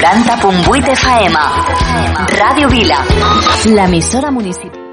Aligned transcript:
90.8 0.00 0.92
FM. 0.94 1.36
Ràdio 2.38 2.68
Vila. 2.68 2.98
L'emissora 3.64 4.30
municipal. 4.30 4.85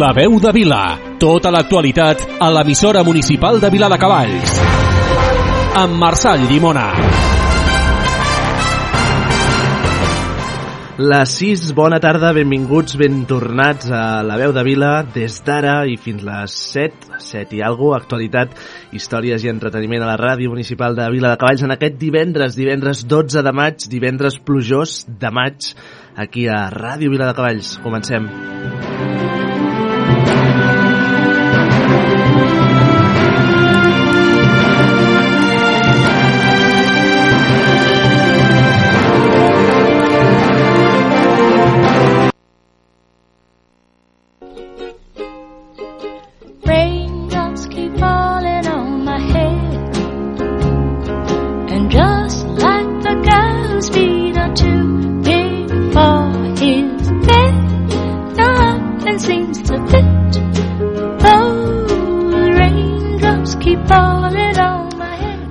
La 0.00 0.14
veu 0.16 0.38
de 0.40 0.48
Vila. 0.54 0.96
Tota 1.20 1.50
l'actualitat 1.52 2.22
a 2.40 2.46
l'emissora 2.54 3.02
municipal 3.04 3.58
de 3.60 3.68
Vila 3.68 3.88
de 3.92 3.98
Cavalls. 4.00 4.52
Amb 5.76 5.98
Marçal 6.00 6.46
Llimona. 6.48 6.86
Les 11.10 11.34
6, 11.42 11.66
bona 11.76 11.98
tarda, 12.00 12.30
benvinguts, 12.32 12.96
ben 12.96 13.26
tornats 13.28 13.90
a 13.92 14.22
la 14.24 14.38
veu 14.40 14.54
de 14.56 14.64
Vila 14.64 14.94
des 15.04 15.36
d'ara 15.44 15.82
i 15.84 15.98
fins 16.00 16.24
les 16.24 16.56
7, 16.70 17.20
7 17.26 17.58
i 17.58 17.62
algo, 17.66 17.92
actualitat, 17.96 18.56
històries 18.96 19.44
i 19.44 19.52
entreteniment 19.52 20.06
a 20.06 20.14
la 20.14 20.16
ràdio 20.20 20.54
municipal 20.54 20.96
de 20.96 21.10
Vila 21.12 21.34
de 21.34 21.42
Cavalls 21.44 21.66
en 21.68 21.76
aquest 21.76 22.00
divendres, 22.00 22.56
divendres 22.56 23.04
12 23.04 23.44
de 23.44 23.52
maig, 23.52 23.84
divendres 23.92 24.40
plujós 24.40 25.02
de 25.08 25.34
maig, 25.42 25.74
aquí 26.16 26.48
a 26.48 26.70
Ràdio 26.72 27.12
Vila 27.12 27.28
de 27.28 27.36
Cavalls. 27.36 27.76
Comencem. 27.84 28.28
raindrops 28.28 28.99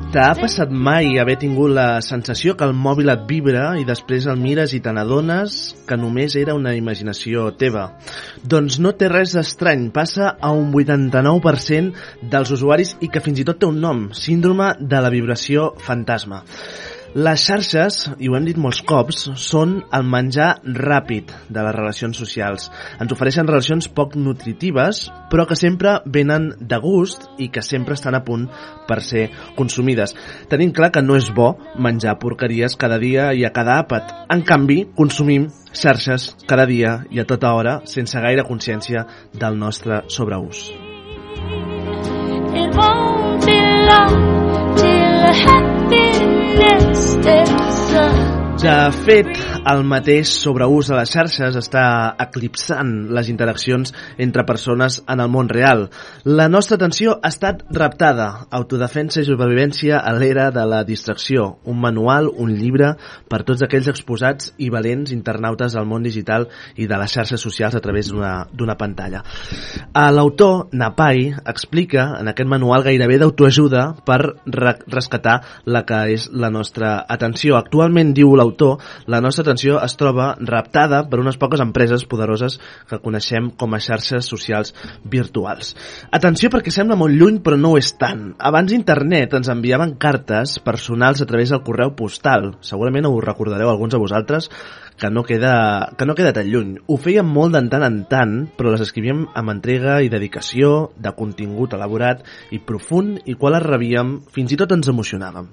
T'ha 0.09 0.31
passat 0.33 0.71
mai 0.73 1.19
haver 1.21 1.35
tingut 1.37 1.69
la 1.77 1.99
sensació 2.01 2.55
que 2.57 2.65
el 2.65 2.71
mòbil 2.73 3.11
et 3.13 3.27
vibra 3.29 3.65
i 3.77 3.83
després 3.85 4.25
el 4.31 4.39
mires 4.41 4.71
i 4.73 4.79
te 4.81 4.89
n'adones 4.89 5.57
que 5.85 5.97
només 6.01 6.33
era 6.41 6.55
una 6.57 6.73
imaginació 6.73 7.43
teva? 7.61 7.83
Doncs 8.41 8.79
no 8.81 8.95
té 8.97 9.11
res 9.13 9.35
estrany, 9.37 9.91
passa 9.93 10.31
a 10.33 10.49
un 10.49 10.73
89% 10.73 12.25
dels 12.31 12.53
usuaris 12.57 12.95
i 13.05 13.11
que 13.13 13.21
fins 13.21 13.43
i 13.43 13.45
tot 13.45 13.61
té 13.61 13.69
un 13.69 13.77
nom, 13.85 14.07
síndrome 14.17 14.71
de 14.81 15.03
la 15.05 15.13
vibració 15.13 15.75
fantasma. 15.85 16.41
Les 17.17 17.41
xarxes, 17.41 17.95
i 18.21 18.27
ho 18.29 18.35
hem 18.37 18.45
dit 18.45 18.57
molts 18.61 18.83
cops, 18.85 19.23
són 19.41 19.79
el 19.97 20.03
menjar 20.05 20.59
ràpid 20.77 21.31
de 21.49 21.63
les 21.65 21.73
relacions 21.73 22.19
socials. 22.21 22.67
Ens 23.01 23.15
ofereixen 23.15 23.49
relacions 23.49 23.87
poc 23.89 24.13
nutritives, 24.13 25.07
però 25.31 25.47
que 25.49 25.57
sempre 25.57 25.95
venen 26.05 26.51
de 26.59 26.77
gust 26.83 27.25
i 27.41 27.49
que 27.49 27.65
sempre 27.65 27.97
estan 27.97 28.13
a 28.13 28.21
punt 28.27 28.45
per 28.87 28.99
ser 29.01 29.25
consumides. 29.57 30.13
Tenim 30.53 30.69
clar 30.69 30.91
que 30.93 31.01
no 31.01 31.17
és 31.17 31.31
bo 31.33 31.55
menjar 31.81 32.19
porqueries 32.21 32.77
cada 32.77 33.01
dia 33.01 33.31
i 33.33 33.41
a 33.45 33.53
cada 33.55 33.79
àpat. 33.81 34.13
En 34.29 34.45
canvi, 34.45 34.83
consumim 34.95 35.47
xarxes 35.73 36.35
cada 36.45 36.67
dia 36.69 36.99
i 37.09 37.23
a 37.23 37.25
tota 37.25 37.55
hora 37.57 37.79
sense 37.89 38.21
gaire 38.21 38.45
consciència 38.45 39.07
del 39.33 39.57
nostre 39.57 40.03
sobreús. 40.13 40.69
It 42.53 42.75
won't 42.75 43.45
be 43.45 43.57
long 43.89 44.38
happiness 45.33 47.15
is 47.15 47.93
a 47.93 48.38
De 48.59 48.71
fet, 49.05 49.29
el 49.71 49.85
mateix 49.87 50.33
sobreús 50.41 50.89
a 50.91 50.97
les 50.97 51.11
xarxes 51.13 51.55
està 51.55 51.83
eclipsant 52.19 52.89
les 53.15 53.29
interaccions 53.31 53.93
entre 54.19 54.43
persones 54.43 54.97
en 55.07 55.21
el 55.23 55.29
món 55.31 55.47
real. 55.47 55.85
La 56.27 56.49
nostra 56.51 56.75
atenció 56.75 57.13
ha 57.23 57.31
estat 57.31 57.61
raptada. 57.71 58.25
Autodefensa 58.51 59.21
i 59.21 59.27
supervivència 59.29 60.01
a 60.03 60.11
l'era 60.17 60.49
de 60.51 60.65
la 60.67 60.81
distracció. 60.83 61.45
Un 61.71 61.79
manual, 61.79 62.27
un 62.27 62.51
llibre, 62.51 62.89
per 63.31 63.45
tots 63.47 63.63
aquells 63.63 63.87
exposats 63.93 64.51
i 64.57 64.67
valents 64.73 65.15
internautes 65.15 65.77
del 65.79 65.87
món 65.87 66.03
digital 66.03 66.49
i 66.75 66.89
de 66.91 66.99
les 66.99 67.15
xarxes 67.15 67.39
socials 67.39 67.79
a 67.79 67.83
través 67.85 68.11
d'una 68.11 68.77
pantalla. 68.81 69.23
Eh, 69.87 70.11
L'autor, 70.11 70.67
Napai, 70.73 71.29
explica 71.47 72.09
en 72.19 72.33
aquest 72.33 72.51
manual 72.51 72.83
gairebé 72.83 73.21
d'autoajuda 73.23 73.87
per 74.03 74.19
re 74.51 74.75
rescatar 74.91 75.39
la 75.63 75.85
que 75.87 76.03
és 76.17 76.27
la 76.33 76.51
nostra 76.51 77.05
atenció. 77.07 77.55
Actualment, 77.55 78.11
diu 78.11 78.35
l'autor, 78.35 78.48
la 79.07 79.21
nostra 79.21 79.43
atenció 79.43 79.77
es 79.83 79.95
troba 79.99 80.31
raptada 80.39 81.03
per 81.09 81.19
unes 81.21 81.37
poques 81.41 81.61
empreses 81.63 82.05
poderoses 82.09 82.59
que 82.89 83.01
coneixem 83.03 83.51
com 83.59 83.73
a 83.73 83.81
xarxes 83.83 84.29
socials 84.29 84.73
virtuals. 85.03 85.75
Atenció 86.11 86.49
perquè 86.53 86.73
sembla 86.73 86.97
molt 86.99 87.15
lluny 87.15 87.41
però 87.45 87.57
no 87.59 87.73
ho 87.73 87.79
és 87.79 87.91
tant. 87.99 88.33
Abans 88.39 88.73
internet 88.75 89.35
ens 89.37 89.51
enviaven 89.51 89.97
cartes 90.01 90.57
personals 90.63 91.21
a 91.21 91.29
través 91.29 91.53
del 91.53 91.63
correu 91.65 91.95
postal. 91.95 92.53
Segurament 92.61 93.07
ho 93.09 93.17
recordareu 93.21 93.69
alguns 93.69 93.95
de 93.95 94.01
vosaltres 94.01 94.49
que 94.99 95.09
no 95.09 95.23
queda, 95.23 95.93
que 95.97 96.05
no 96.05 96.13
queda 96.15 96.33
tan 96.35 96.49
lluny. 96.51 96.75
Ho 96.85 96.97
fèiem 96.99 97.25
molt 97.25 97.55
de 97.55 97.61
tant 97.71 97.85
en 97.87 97.99
tant, 98.11 98.33
però 98.57 98.73
les 98.73 98.83
escrivíem 98.83 99.23
amb 99.39 99.53
entrega 99.55 99.99
i 100.03 100.11
dedicació, 100.11 100.91
de 100.99 101.13
contingut 101.17 101.73
elaborat 101.77 102.25
i 102.51 102.59
profund, 102.59 103.23
i 103.25 103.37
quan 103.39 103.55
les 103.55 103.65
rebíem 103.65 104.17
fins 104.35 104.53
i 104.53 104.59
tot 104.59 104.75
ens 104.75 104.91
emocionàvem. 104.91 105.47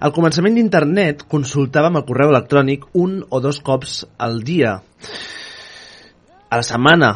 Al 0.00 0.14
començament 0.14 0.56
d'internet 0.56 1.26
consultàvem 1.32 1.98
el 1.98 2.06
correu 2.08 2.30
electrònic 2.32 2.86
un 2.94 3.18
o 3.28 3.40
dos 3.42 3.60
cops 3.64 4.04
al 4.22 4.40
dia. 4.46 4.78
A 6.46 6.60
la 6.60 6.66
setmana, 6.66 7.10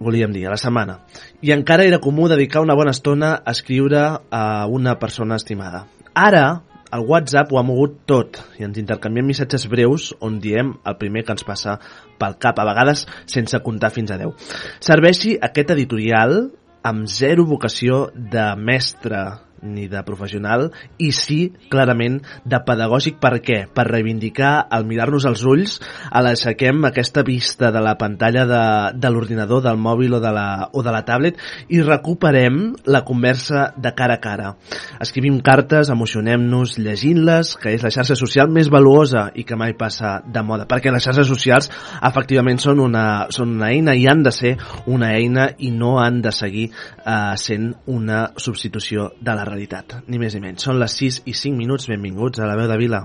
volíem 0.00 0.32
dir, 0.32 0.46
a 0.48 0.56
la 0.56 0.60
setmana. 0.60 1.02
I 1.44 1.52
encara 1.52 1.84
era 1.84 2.00
comú 2.00 2.28
dedicar 2.28 2.64
una 2.64 2.74
bona 2.74 2.96
estona 2.96 3.34
a 3.44 3.52
escriure 3.52 4.02
a 4.30 4.66
una 4.66 4.98
persona 4.98 5.36
estimada. 5.36 5.84
Ara, 6.14 6.62
el 6.96 7.04
WhatsApp 7.06 7.52
ho 7.52 7.58
ha 7.60 7.66
mogut 7.66 8.00
tot 8.10 8.40
i 8.58 8.66
ens 8.66 8.78
intercanviem 8.80 9.28
missatges 9.30 9.66
breus 9.70 10.10
on 10.26 10.40
diem 10.42 10.72
el 10.84 10.96
primer 11.00 11.24
que 11.26 11.34
ens 11.36 11.46
passa 11.46 11.76
pel 12.20 12.36
cap, 12.42 12.58
a 12.58 12.66
vegades 12.68 13.06
sense 13.30 13.60
comptar 13.64 13.92
fins 13.94 14.10
a 14.10 14.18
10. 14.20 14.48
Serveixi 14.84 15.36
aquest 15.50 15.70
editorial 15.76 16.50
amb 16.86 17.06
zero 17.12 17.44
vocació 17.48 18.06
de 18.14 18.46
mestre 18.56 19.22
ni 19.62 19.86
de 19.88 20.02
professional 20.06 20.68
i 20.98 21.10
sí, 21.16 21.52
clarament, 21.72 22.20
de 22.44 22.60
pedagògic. 22.66 23.18
Per 23.20 23.32
què? 23.44 23.58
Per 23.74 23.86
reivindicar, 23.88 24.52
al 24.70 24.86
mirar-nos 24.88 25.26
als 25.28 25.44
ulls, 25.48 25.78
a 26.10 26.22
l'aixequem 26.24 26.84
aquesta 26.88 27.24
vista 27.26 27.70
de 27.74 27.82
la 27.84 27.96
pantalla 28.00 28.46
de, 28.48 28.62
de 28.96 29.12
l'ordinador, 29.12 29.62
del 29.64 29.80
mòbil 29.80 30.16
o 30.16 30.22
de, 30.22 30.32
la, 30.34 30.48
o 30.72 30.84
de 30.84 30.94
la 30.94 31.04
tablet 31.06 31.38
i 31.68 31.82
recuperem 31.84 32.60
la 32.86 33.02
conversa 33.04 33.70
de 33.76 33.92
cara 33.96 34.18
a 34.18 34.22
cara. 34.22 34.54
Escrivim 35.00 35.40
cartes, 35.44 35.90
emocionem-nos 35.92 36.78
llegint-les, 36.80 37.54
que 37.60 37.74
és 37.76 37.84
la 37.84 37.92
xarxa 37.94 38.16
social 38.18 38.50
més 38.52 38.70
valuosa 38.72 39.28
i 39.34 39.44
que 39.48 39.58
mai 39.58 39.74
passa 39.78 40.18
de 40.24 40.44
moda, 40.46 40.66
perquè 40.70 40.92
les 40.92 41.04
xarxes 41.04 41.28
socials 41.28 41.70
efectivament 42.06 42.60
són 42.62 42.80
una, 42.82 43.04
són 43.34 43.56
una 43.58 43.70
eina 43.74 43.94
i 43.96 44.06
han 44.10 44.24
de 44.24 44.32
ser 44.34 44.56
una 44.90 45.12
eina 45.16 45.50
i 45.58 45.70
no 45.74 45.98
han 46.00 46.20
de 46.24 46.32
seguir 46.34 46.68
eh, 46.70 47.36
sent 47.40 47.70
una 47.90 48.30
substitució 48.36 49.10
de 49.20 49.36
la 49.36 49.44
realitat, 49.50 49.98
ni 50.08 50.20
més 50.22 50.34
ni 50.36 50.42
menys. 50.44 50.64
Són 50.66 50.80
les 50.80 50.96
6 51.02 51.22
i 51.30 51.34
5 51.36 51.58
minuts, 51.58 51.88
benvinguts 51.90 52.40
a 52.40 52.48
la 52.50 52.56
veu 52.58 52.70
de 52.70 52.78
Vila. 52.80 53.04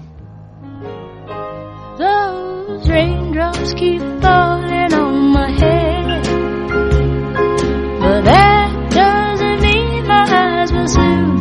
Those 2.00 2.90
raindrops 2.90 3.74
keep 3.74 4.02
falling 4.22 4.94
on 4.94 5.32
my 5.36 5.50
head. 5.52 6.28
But 8.02 8.22
that 8.32 8.92
doesn't 8.92 9.62
mean 9.62 10.08
my 10.08 10.26
eyes 10.42 10.72
will 10.72 10.88
soon 10.88 11.35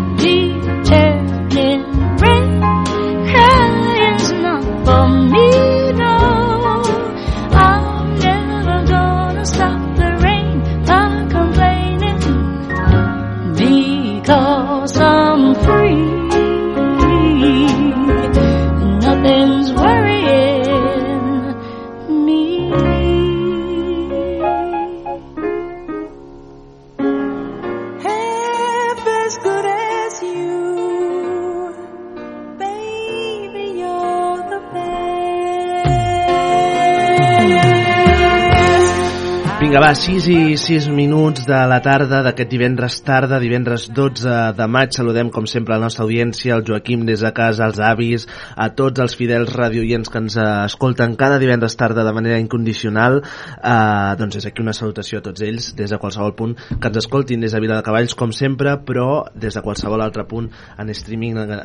va, 39.85 39.93
6 39.93 40.27
i 40.33 40.57
6 40.57 40.87
minuts 40.89 41.45
de 41.45 41.57
la 41.69 41.77
tarda 41.85 42.23
d'aquest 42.25 42.49
divendres 42.49 42.95
tarda, 43.05 43.37
divendres 43.43 43.89
12 43.93 44.33
de 44.57 44.67
maig. 44.71 44.95
Saludem, 44.97 45.29
com 45.35 45.45
sempre, 45.51 45.75
la 45.75 45.85
nostra 45.91 46.07
audiència, 46.07 46.55
el 46.57 46.63
Joaquim 46.65 47.03
des 47.05 47.21
de 47.21 47.33
casa, 47.37 47.67
els 47.69 47.81
avis, 47.85 48.25
a 48.57 48.71
tots 48.79 49.03
els 49.05 49.17
fidels 49.19 49.53
radioients 49.53 50.09
que 50.09 50.23
ens 50.23 50.39
eh, 50.41 50.45
escolten 50.65 51.17
cada 51.21 51.37
divendres 51.43 51.77
tarda 51.77 52.05
de 52.07 52.15
manera 52.17 52.39
incondicional. 52.41 53.21
Eh, 53.21 54.15
doncs 54.21 54.39
des 54.39 54.47
d'aquí 54.49 54.65
una 54.65 54.73
salutació 54.77 55.21
a 55.21 55.27
tots 55.27 55.45
ells, 55.45 55.73
des 55.77 55.93
de 55.93 55.99
qualsevol 56.01 56.33
punt 56.39 56.57
que 56.57 56.89
ens 56.89 57.03
escoltin, 57.03 57.45
des 57.45 57.53
de 57.53 57.61
Vila 57.61 57.77
de 57.77 57.85
Cavalls, 57.85 58.17
com 58.17 58.33
sempre, 58.33 58.79
però 58.87 59.27
des 59.35 59.59
de 59.59 59.65
qualsevol 59.67 60.07
altre 60.07 60.25
punt 60.31 60.49
en 60.79 60.95
streaming, 60.97 61.43
eh, 61.45 61.61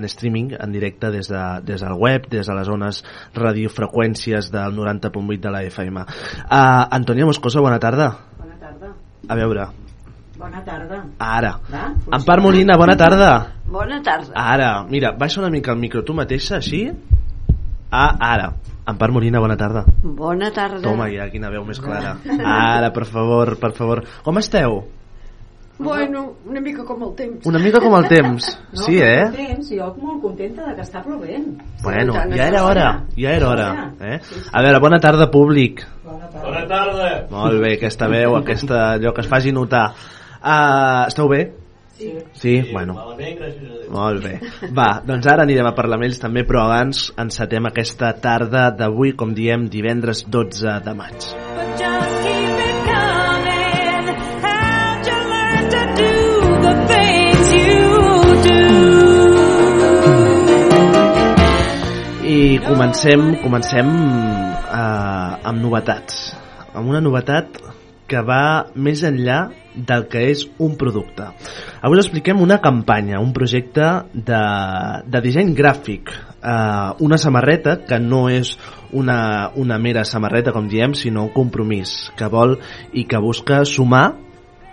en, 0.00 0.08
streaming, 0.10 0.56
en 0.58 0.74
directe, 0.74 1.12
des, 1.14 1.30
de, 1.30 1.44
des 1.68 1.86
del 1.86 1.94
web, 1.94 2.26
des 2.32 2.48
de 2.48 2.58
les 2.58 2.66
zones 2.66 3.04
radiofreqüències 3.38 4.50
del 4.50 4.74
90.8 4.82 5.40
de 5.46 5.54
la 5.54 5.62
FM. 5.70 6.06
Uh, 6.42 6.90
Antònia 6.90 7.30
Moscoso, 7.30 7.61
bona 7.62 7.78
tarda. 7.78 8.08
Bona 8.38 8.56
tarda. 8.60 8.92
A 9.28 9.34
veure, 9.38 9.66
Bona 10.38 10.60
tarda. 10.64 11.04
ara. 11.18 11.52
Va, 11.70 11.82
Empar 12.18 12.40
Molina, 12.40 12.76
bona 12.76 12.96
tarda. 12.96 13.30
Bona 13.66 14.00
tarda. 14.02 14.32
Ara, 14.34 14.70
mira, 14.90 15.12
baixa 15.12 15.40
una 15.40 15.50
mica 15.50 15.72
el 15.72 15.78
micro 15.78 16.02
tu 16.04 16.14
mateixa, 16.14 16.56
així. 16.56 16.90
Ah, 17.90 18.16
ara. 18.18 18.52
Empar 18.88 19.12
Molina, 19.12 19.38
bona 19.38 19.56
tarda. 19.56 19.84
Bona 20.02 20.50
tarda. 20.50 20.80
Toma 20.82 21.06
ja, 21.12 21.28
quina 21.30 21.50
veu 21.50 21.62
més 21.64 21.78
clara. 21.80 22.16
Ara, 22.44 22.90
per 22.92 23.04
favor, 23.06 23.54
per 23.60 23.72
favor. 23.76 24.02
Com 24.24 24.38
esteu? 24.38 24.82
Bueno, 25.78 26.34
una 26.46 26.60
mica 26.60 26.84
com 26.84 27.02
el 27.02 27.14
temps. 27.16 27.46
Una 27.46 27.58
mica 27.58 27.80
com 27.80 27.94
el 27.96 28.08
temps. 28.08 28.58
Sí, 28.82 28.98
eh? 28.98 29.28
Temps, 29.34 29.68
jo 29.68 29.90
molt 30.00 30.22
contenta 30.22 30.64
de 30.68 30.76
que 30.78 30.84
està 30.84 31.02
plovent. 31.04 31.50
Bueno, 31.82 32.14
tant 32.16 32.32
ja 32.32 32.46
era 32.48 32.62
hora, 32.64 32.86
ja 33.16 33.34
era 33.36 33.50
hora. 33.50 33.66
Eh? 34.00 34.18
A 34.48 34.62
veure, 34.64 34.80
bona 34.80 34.98
tarda, 35.00 35.28
públic. 35.30 35.84
Bona 36.04 36.64
tarda. 36.70 37.10
Molt 37.30 37.60
bé, 37.60 37.74
aquesta 37.76 38.08
veu, 38.08 38.38
aquesta, 38.40 38.94
allò 38.94 39.12
que 39.12 39.24
es 39.24 39.28
faci 39.28 39.52
notar. 39.52 39.90
Uh, 40.40 41.04
esteu 41.06 41.28
bé? 41.28 41.42
Sí. 41.98 42.10
Sí, 42.32 42.54
bueno. 42.72 42.96
Malament, 42.96 43.44
a 43.44 43.52
Déu. 43.52 43.84
Molt 43.92 44.24
bé. 44.24 44.34
Va, 44.74 44.88
doncs 45.06 45.28
ara 45.30 45.44
anirem 45.46 45.68
a 45.68 45.74
parlar 45.76 46.00
amb 46.00 46.08
ells 46.08 46.18
també, 46.22 46.46
però 46.48 46.64
abans 46.64 47.10
encetem 47.20 47.68
aquesta 47.68 48.14
tarda 48.24 48.70
d'avui, 48.74 49.12
com 49.12 49.36
diem, 49.36 49.68
divendres 49.70 50.24
12 50.32 50.80
de 50.88 50.96
maig. 50.98 51.30
But 51.52 51.78
just 51.78 52.21
I 62.32 62.58
comencem, 62.64 63.22
comencem 63.42 63.88
eh, 63.92 65.48
amb 65.50 65.58
novetats. 65.60 66.30
Amb 66.72 66.88
una 66.88 67.02
novetat 67.04 67.58
que 68.08 68.22
va 68.24 68.72
més 68.72 69.02
enllà 69.04 69.50
del 69.74 70.06
que 70.08 70.22
és 70.30 70.46
un 70.64 70.78
producte. 70.80 71.26
Avui 71.84 72.00
us 72.00 72.06
expliquem 72.06 72.40
una 72.40 72.60
campanya, 72.64 73.20
un 73.20 73.34
projecte 73.36 73.88
de, 74.14 74.42
de 75.12 75.22
disseny 75.26 75.52
gràfic, 75.58 76.14
eh, 76.40 77.04
una 77.04 77.20
samarreta 77.20 77.82
que 77.84 78.00
no 78.00 78.24
és 78.32 78.54
una, 78.96 79.50
una 79.60 79.76
mera 79.76 80.06
samarreta, 80.08 80.56
com 80.56 80.72
diem, 80.72 80.96
sinó 80.96 81.28
un 81.28 81.34
compromís 81.36 81.98
que 82.16 82.32
vol 82.32 82.56
i 82.96 83.04
que 83.10 83.20
busca 83.20 83.66
sumar 83.68 84.06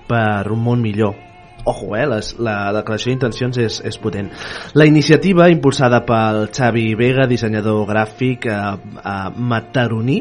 per 0.07 0.47
un 0.53 0.63
món 0.63 0.85
millor. 0.85 1.28
Ojo, 1.69 1.91
eh? 1.99 2.05
Les, 2.09 2.33
la 2.41 2.57
declaració 2.79 3.11
d'intencions 3.13 3.59
és, 3.61 3.79
és 3.85 3.99
potent. 4.01 4.31
La 4.79 4.87
iniciativa, 4.89 5.49
impulsada 5.53 6.01
pel 6.07 6.47
Xavi 6.55 6.87
Vega, 6.97 7.27
dissenyador 7.29 7.85
gràfic 7.91 8.47
eh, 8.49 8.59
eh, 9.03 9.21
mataroní 9.37 10.19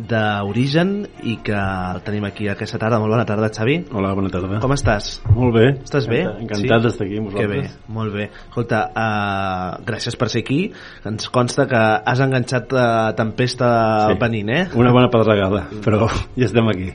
d'origen 0.00 0.92
i 1.28 1.34
que 1.44 1.56
el 1.58 1.98
tenim 2.06 2.24
aquí 2.24 2.46
aquesta 2.48 2.78
tarda. 2.80 3.00
Molt 3.02 3.12
bona 3.12 3.26
tarda, 3.28 3.50
Xavi. 3.52 3.74
Hola, 3.92 4.12
bona 4.16 4.30
tarda. 4.32 4.60
Com 4.62 4.72
estàs? 4.72 5.10
Molt 5.34 5.52
bé. 5.58 5.66
Estàs 5.82 6.06
bé? 6.08 6.22
Encantat 6.44 6.86
d'estar 6.86 7.06
aquí 7.08 7.18
amb 7.20 7.34
Que 7.34 7.44
bé, 7.50 7.58
vosaltres. 7.58 7.76
molt 7.98 8.14
bé. 8.16 8.28
Escolta, 8.48 8.80
uh, 8.94 9.84
gràcies 9.90 10.16
per 10.16 10.30
ser 10.32 10.44
aquí. 10.46 10.60
Ens 11.10 11.28
consta 11.34 11.66
que 11.68 11.82
has 12.06 12.22
enganxat 12.24 12.72
uh, 12.72 13.12
Tempesta 13.18 13.70
Sí. 14.08 14.18
venint, 14.22 14.48
eh? 14.56 14.64
Una 14.74 14.92
bona 14.96 15.10
pedregada, 15.12 15.66
però 15.84 16.08
ja 16.38 16.46
estem 16.48 16.68
aquí. 16.72 16.92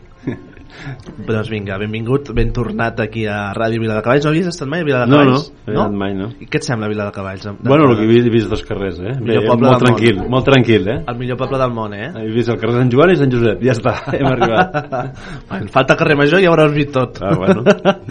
Doncs 1.25 1.49
vinga, 1.49 1.77
benvingut, 1.81 2.29
ben 2.35 2.51
tornat 2.53 2.99
aquí 3.01 3.25
a 3.25 3.51
Ràdio 3.57 3.81
Vila 3.81 3.95
de 3.97 4.03
Cavalls. 4.05 4.25
No 4.25 4.31
havies 4.33 4.47
estat 4.51 4.67
mai 4.69 4.81
a 4.83 4.87
Vila 4.87 4.99
de 5.03 5.11
No, 5.11 5.17
no, 5.23 5.23
Cavalls? 5.31 5.51
no 5.65 5.73
he 5.73 5.77
anat 5.77 5.95
mai, 6.01 6.13
no. 6.17 6.27
I 6.39 6.45
què 6.51 6.59
et 6.61 6.67
sembla 6.67 6.89
Vila 6.91 7.05
de 7.09 7.13
Cavalls? 7.15 7.45
De, 7.47 7.53
Bueno, 7.63 7.89
el 7.89 7.97
que 7.97 8.03
he 8.03 8.07
vist, 8.11 8.27
he 8.27 8.33
vist 8.33 8.49
dos 8.49 8.63
carrers, 8.67 8.99
eh? 8.99 9.15
Millor 9.21 9.41
Bé, 9.43 9.47
poble 9.49 9.67
molt 9.69 9.79
del 9.79 9.79
món. 9.79 9.85
tranquil, 9.85 10.21
molt 10.35 10.45
tranquil, 10.45 10.87
eh? 10.93 10.97
El 11.07 11.17
millor 11.21 11.37
poble 11.41 11.57
del 11.63 11.73
món, 11.73 11.93
eh? 11.97 12.11
He 12.21 12.27
vist 12.35 12.49
el 12.53 12.59
carrer 12.61 12.77
Sant 12.81 12.91
Joan 12.93 13.13
i 13.13 13.17
Sant 13.21 13.31
Josep, 13.33 13.63
ja 13.65 13.73
està, 13.77 13.95
hem 14.19 14.27
arribat. 14.29 14.77
bueno, 15.49 15.71
falta 15.73 15.95
carrer 15.97 16.17
Major 16.21 16.39
i 16.39 16.45
ja 16.45 16.51
ho 16.51 16.55
hauràs 16.57 16.75
vist 16.75 16.93
tot. 16.95 17.21
Ah, 17.23 17.33
bueno. 17.39 17.63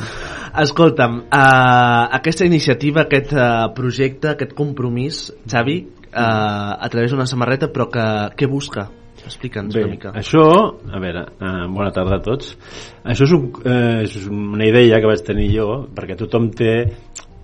Escolta'm, 0.65 1.17
uh, 1.35 2.05
aquesta 2.15 2.47
iniciativa, 2.47 3.03
aquest 3.09 3.33
uh, 3.35 3.73
projecte, 3.75 4.31
aquest 4.35 4.53
compromís, 4.55 5.33
Xavi, 5.51 5.81
uh, 6.13 6.75
a 6.79 6.89
través 6.93 7.11
d'una 7.11 7.27
samarreta, 7.27 7.73
però 7.75 7.89
que, 7.91 8.05
què 8.39 8.47
busca? 8.51 8.87
Explica'ns 9.25 9.77
una 9.77 9.91
mica. 9.91 10.13
això, 10.13 10.45
a 10.93 11.01
veure, 11.01 11.25
eh, 11.41 11.67
bona 11.73 11.91
tarda 11.93 12.19
a 12.19 12.23
tots. 12.23 12.57
Això 13.05 13.25
és, 13.25 13.33
un, 13.33 13.51
eh, 13.65 14.03
és 14.05 14.27
una 14.29 14.67
idea 14.69 15.01
que 15.01 15.11
vaig 15.11 15.25
tenir 15.25 15.51
jo, 15.55 15.69
perquè 15.95 16.17
tothom 16.17 16.51
té 16.51 16.75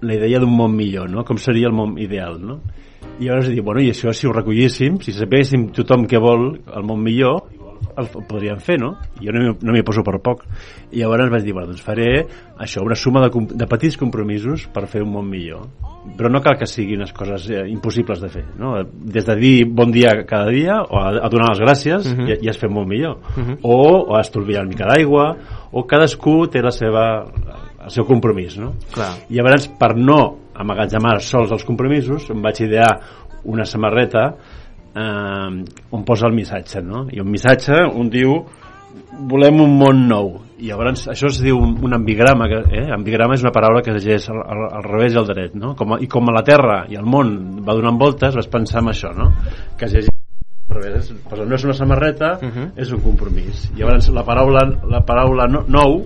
la 0.02 0.14
idea 0.14 0.40
d'un 0.40 0.52
món 0.56 0.74
millor, 0.76 1.10
no? 1.10 1.24
Com 1.24 1.38
seria 1.38 1.68
el 1.68 1.76
món 1.76 1.98
ideal, 1.98 2.38
no? 2.40 2.60
I 3.20 3.28
llavors 3.28 3.48
he 3.48 3.54
dit, 3.54 3.64
bueno, 3.64 3.82
i 3.84 3.90
això 3.92 4.12
si 4.12 4.26
ho 4.26 4.32
recollíssim, 4.32 5.00
si 5.00 5.12
sapéssim 5.12 5.70
tothom 5.76 6.06
què 6.08 6.20
vol 6.20 6.54
el 6.64 6.84
món 6.84 7.02
millor, 7.04 7.42
el 7.96 8.04
f- 8.06 8.20
podríem 8.28 8.58
fer, 8.58 8.78
no? 8.80 8.96
Jo 9.20 9.32
no 9.32 9.40
m'hi- 9.40 9.58
no 9.62 9.72
m'hi 9.72 9.82
poso 9.82 10.02
per 10.02 10.18
poc. 10.22 10.44
I 10.92 11.00
llavors 11.00 11.30
vaig 11.30 11.42
dir, 11.44 11.52
bueno, 11.52 11.68
doncs 11.68 11.82
faré 11.82 12.26
això, 12.58 12.82
una 12.84 12.94
suma 12.94 13.20
de, 13.26 13.30
de 13.54 13.66
petits 13.66 13.96
compromisos 13.96 14.66
per 14.72 14.86
fer 14.86 15.02
un 15.02 15.12
món 15.12 15.28
millor. 15.28 15.66
Però 16.16 16.30
no 16.30 16.40
cal 16.40 16.56
que 16.58 16.66
siguin 16.66 16.96
unes 17.02 17.12
coses 17.12 17.48
eh, 17.50 17.64
impossibles 17.68 18.20
de 18.20 18.28
fer, 18.28 18.44
no? 18.58 18.84
Des 18.92 19.24
de 19.26 19.36
dir 19.36 19.66
bon 19.68 19.90
dia 19.92 20.24
cada 20.26 20.48
dia, 20.50 20.80
o 20.82 20.96
a, 20.98 21.08
a 21.26 21.28
donar 21.28 21.50
les 21.50 21.60
gràcies, 21.60 22.06
uh 22.06 22.16
-huh. 22.18 22.28
ja, 22.28 22.36
ja 22.42 22.50
es 22.50 22.58
fet 22.58 22.70
molt 22.70 22.88
millor. 22.88 23.18
Uh 23.36 23.42
-huh. 23.44 23.58
o, 23.62 24.06
o 24.10 24.16
a 24.16 24.20
estolviar 24.20 24.62
una 24.62 24.70
mica 24.70 24.86
d'aigua, 24.86 25.36
o 25.72 25.86
cadascú 25.86 26.46
té 26.48 26.62
la 26.62 26.70
seva, 26.70 27.24
el 27.84 27.90
seu 27.90 28.04
compromís, 28.04 28.56
no? 28.58 28.72
Clar. 28.92 29.12
I 29.28 29.34
llavors, 29.34 29.68
per 29.68 29.96
no 29.96 30.36
amagatzemar 30.54 31.20
sols 31.20 31.50
els 31.52 31.64
compromisos, 31.64 32.28
em 32.30 32.42
vaig 32.42 32.60
idear 32.60 33.00
una 33.44 33.64
samarreta 33.64 34.34
eh, 34.94 35.90
on 35.90 36.04
posa 36.04 36.26
el 36.26 36.34
missatge, 36.34 36.82
no? 36.82 37.06
I 37.12 37.20
un 37.20 37.30
missatge, 37.30 37.84
un 37.94 38.10
diu 38.10 38.40
volem 39.30 39.60
un 39.62 39.74
món 39.78 40.06
nou 40.08 40.30
i 40.60 40.68
llavors 40.68 41.06
això 41.10 41.30
es 41.30 41.40
diu 41.42 41.58
un, 41.60 41.74
un 41.84 41.96
ambigrama 41.96 42.46
que, 42.50 42.60
eh? 42.80 42.86
ambigrama 42.94 43.36
és 43.36 43.44
una 43.44 43.52
paraula 43.54 43.82
que 43.84 43.92
es 43.94 44.04
llegeix 44.04 44.28
al, 44.32 44.40
al, 44.44 44.62
al 44.78 44.86
revés 44.86 45.14
i 45.14 45.20
al 45.20 45.28
dret 45.28 45.56
no? 45.58 45.74
com 45.76 45.96
a, 45.96 46.00
i 46.04 46.08
com 46.10 46.28
a 46.28 46.34
la 46.36 46.44
Terra 46.46 46.80
i 46.90 46.98
el 47.00 47.08
món 47.08 47.60
va 47.66 47.76
donant 47.76 47.98
voltes 48.00 48.36
vas 48.36 48.50
pensar 48.50 48.82
en 48.84 48.90
això 48.92 49.12
no? 49.16 49.30
que 49.78 49.88
es 49.88 49.96
llegeix 49.96 50.10
al 50.70 50.80
revés 50.80 51.12
però 51.30 51.46
no 51.46 51.56
és 51.56 51.66
una 51.68 51.76
samarreta 51.76 52.32
uh 52.38 52.48
-huh. 52.48 52.70
és 52.76 52.92
un 52.92 53.00
compromís 53.04 53.70
i 53.74 53.80
llavors 53.80 54.08
la 54.08 54.24
paraula, 54.24 54.64
la 54.88 55.04
paraula 55.04 55.48
no, 55.48 55.64
nou 55.68 56.04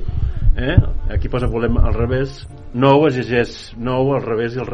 eh? 0.56 0.76
aquí 1.10 1.28
posa 1.28 1.46
volem 1.46 1.78
al 1.78 1.94
revés 1.94 2.46
nou 2.74 3.06
es 3.08 3.16
llegeix 3.18 3.54
nou 3.78 4.12
al 4.16 4.22
revés 4.24 4.56
i 4.56 4.62
al, 4.62 4.70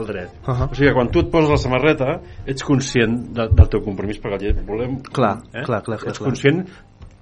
al, 0.00 0.06
dret 0.08 0.30
Uh 0.48 0.54
-huh. 0.54 0.70
o 0.70 0.74
sigui 0.74 0.88
que 0.88 0.94
quan 0.94 1.10
tu 1.12 1.20
et 1.20 1.30
poses 1.30 1.50
la 1.50 1.56
samarreta 1.56 2.20
ets 2.46 2.64
conscient 2.64 3.18
de, 3.36 3.48
del 3.48 3.68
teu 3.68 3.80
compromís 3.84 4.20
perquè 4.20 4.48
el 4.48 4.64
volem 4.66 5.00
Clar, 5.02 5.38
clar, 5.52 5.64
clar, 5.64 5.82
clar, 5.84 5.98
ets 6.08 6.18
clar. 6.18 6.28
conscient 6.30 6.64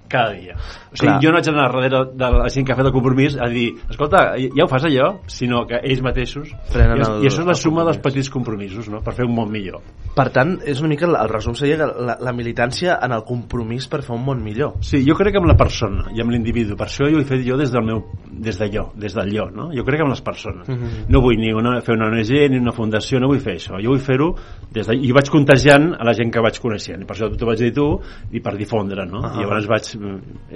cada 0.09 0.33
dia. 0.33 0.55
O 0.57 0.95
sigui, 0.97 1.07
Clar. 1.11 1.19
jo 1.23 1.31
no 1.31 1.37
haig 1.37 1.45
d'anar 1.45 1.67
darrere 1.71 2.01
de 2.17 2.29
la 2.37 2.49
gent 2.49 2.65
que 2.65 2.73
ha 2.73 2.77
fet 2.79 2.85
el 2.89 2.93
compromís 2.95 3.35
a 3.37 3.47
dir, 3.51 3.67
escolta, 3.89 4.21
ja 4.39 4.63
ho 4.65 4.67
fas 4.71 4.85
allò, 4.87 5.11
sinó 5.27 5.65
que 5.67 5.79
ells 5.83 6.01
mateixos... 6.01 6.51
Prenen 6.73 6.97
I, 6.97 7.05
el- 7.05 7.23
I 7.25 7.29
això 7.31 7.43
és 7.43 7.49
la 7.51 7.55
suma 7.59 7.83
dels 7.87 7.99
petits 8.03 8.29
compromisos, 8.33 8.89
no?, 8.89 9.01
per 9.05 9.13
fer 9.13 9.25
un 9.27 9.35
món 9.35 9.51
millor. 9.51 9.81
Per 10.17 10.29
tant, 10.33 10.55
és 10.65 10.79
una 10.81 10.89
mica, 10.89 11.05
el 11.05 11.15
el 11.19 11.29
resum 11.29 11.53
seria 11.57 11.77
que 11.77 11.85
la, 12.07 12.15
la 12.23 12.33
militància 12.33 12.97
en 13.03 13.11
el 13.13 13.23
compromís 13.27 13.85
per 13.91 14.01
fer 14.01 14.15
un 14.15 14.23
món 14.25 14.41
millor. 14.43 14.77
Sí, 14.81 15.03
jo 15.05 15.15
crec 15.17 15.35
que 15.35 15.41
amb 15.41 15.49
la 15.51 15.57
persona 15.59 16.07
i 16.15 16.21
amb 16.23 16.31
l'individu. 16.33 16.75
Per 16.79 16.87
això 16.87 17.05
ho 17.05 17.19
he 17.19 17.25
fet 17.27 17.43
jo 17.45 17.57
des 17.59 17.71
del 17.73 17.83
meu, 17.85 18.03
des 18.31 18.57
de 18.57 18.69
jo, 18.73 18.87
des 18.95 19.13
del 19.13 19.29
jo, 19.35 19.49
no? 19.53 19.69
Jo 19.75 19.83
crec 19.85 19.99
que 20.01 20.05
amb 20.07 20.13
les 20.15 20.21
persones. 20.25 20.69
No 21.09 21.21
vull 21.21 21.37
ni 21.37 21.51
una, 21.53 21.79
fer 21.85 21.95
una 21.97 22.07
ONG 22.09 22.31
ni 22.49 22.57
una 22.61 22.71
fundació, 22.73 23.19
no 23.19 23.27
vull 23.29 23.41
fer 23.43 23.57
això. 23.59 23.77
Jo 23.83 23.93
vull 23.93 24.01
fer-ho 24.01 24.31
des 24.73 24.87
de... 24.87 24.95
I 24.97 25.11
vaig 25.15 25.29
contagiant 25.29 25.91
a 25.99 26.03
la 26.07 26.13
gent 26.17 26.31
que 26.33 26.41
vaig 26.41 26.57
coneixent. 26.63 27.03
I 27.03 27.05
per 27.09 27.15
això 27.17 27.29
t'ho 27.33 27.49
vaig 27.49 27.61
dir 27.61 27.73
tu 27.75 27.87
i 28.33 28.41
per 28.41 28.55
difondre, 28.57 29.05
no? 29.05 29.21
Ahà. 29.25 29.35
I 29.37 29.43
llavors 29.45 29.67
vaig... 29.69 29.91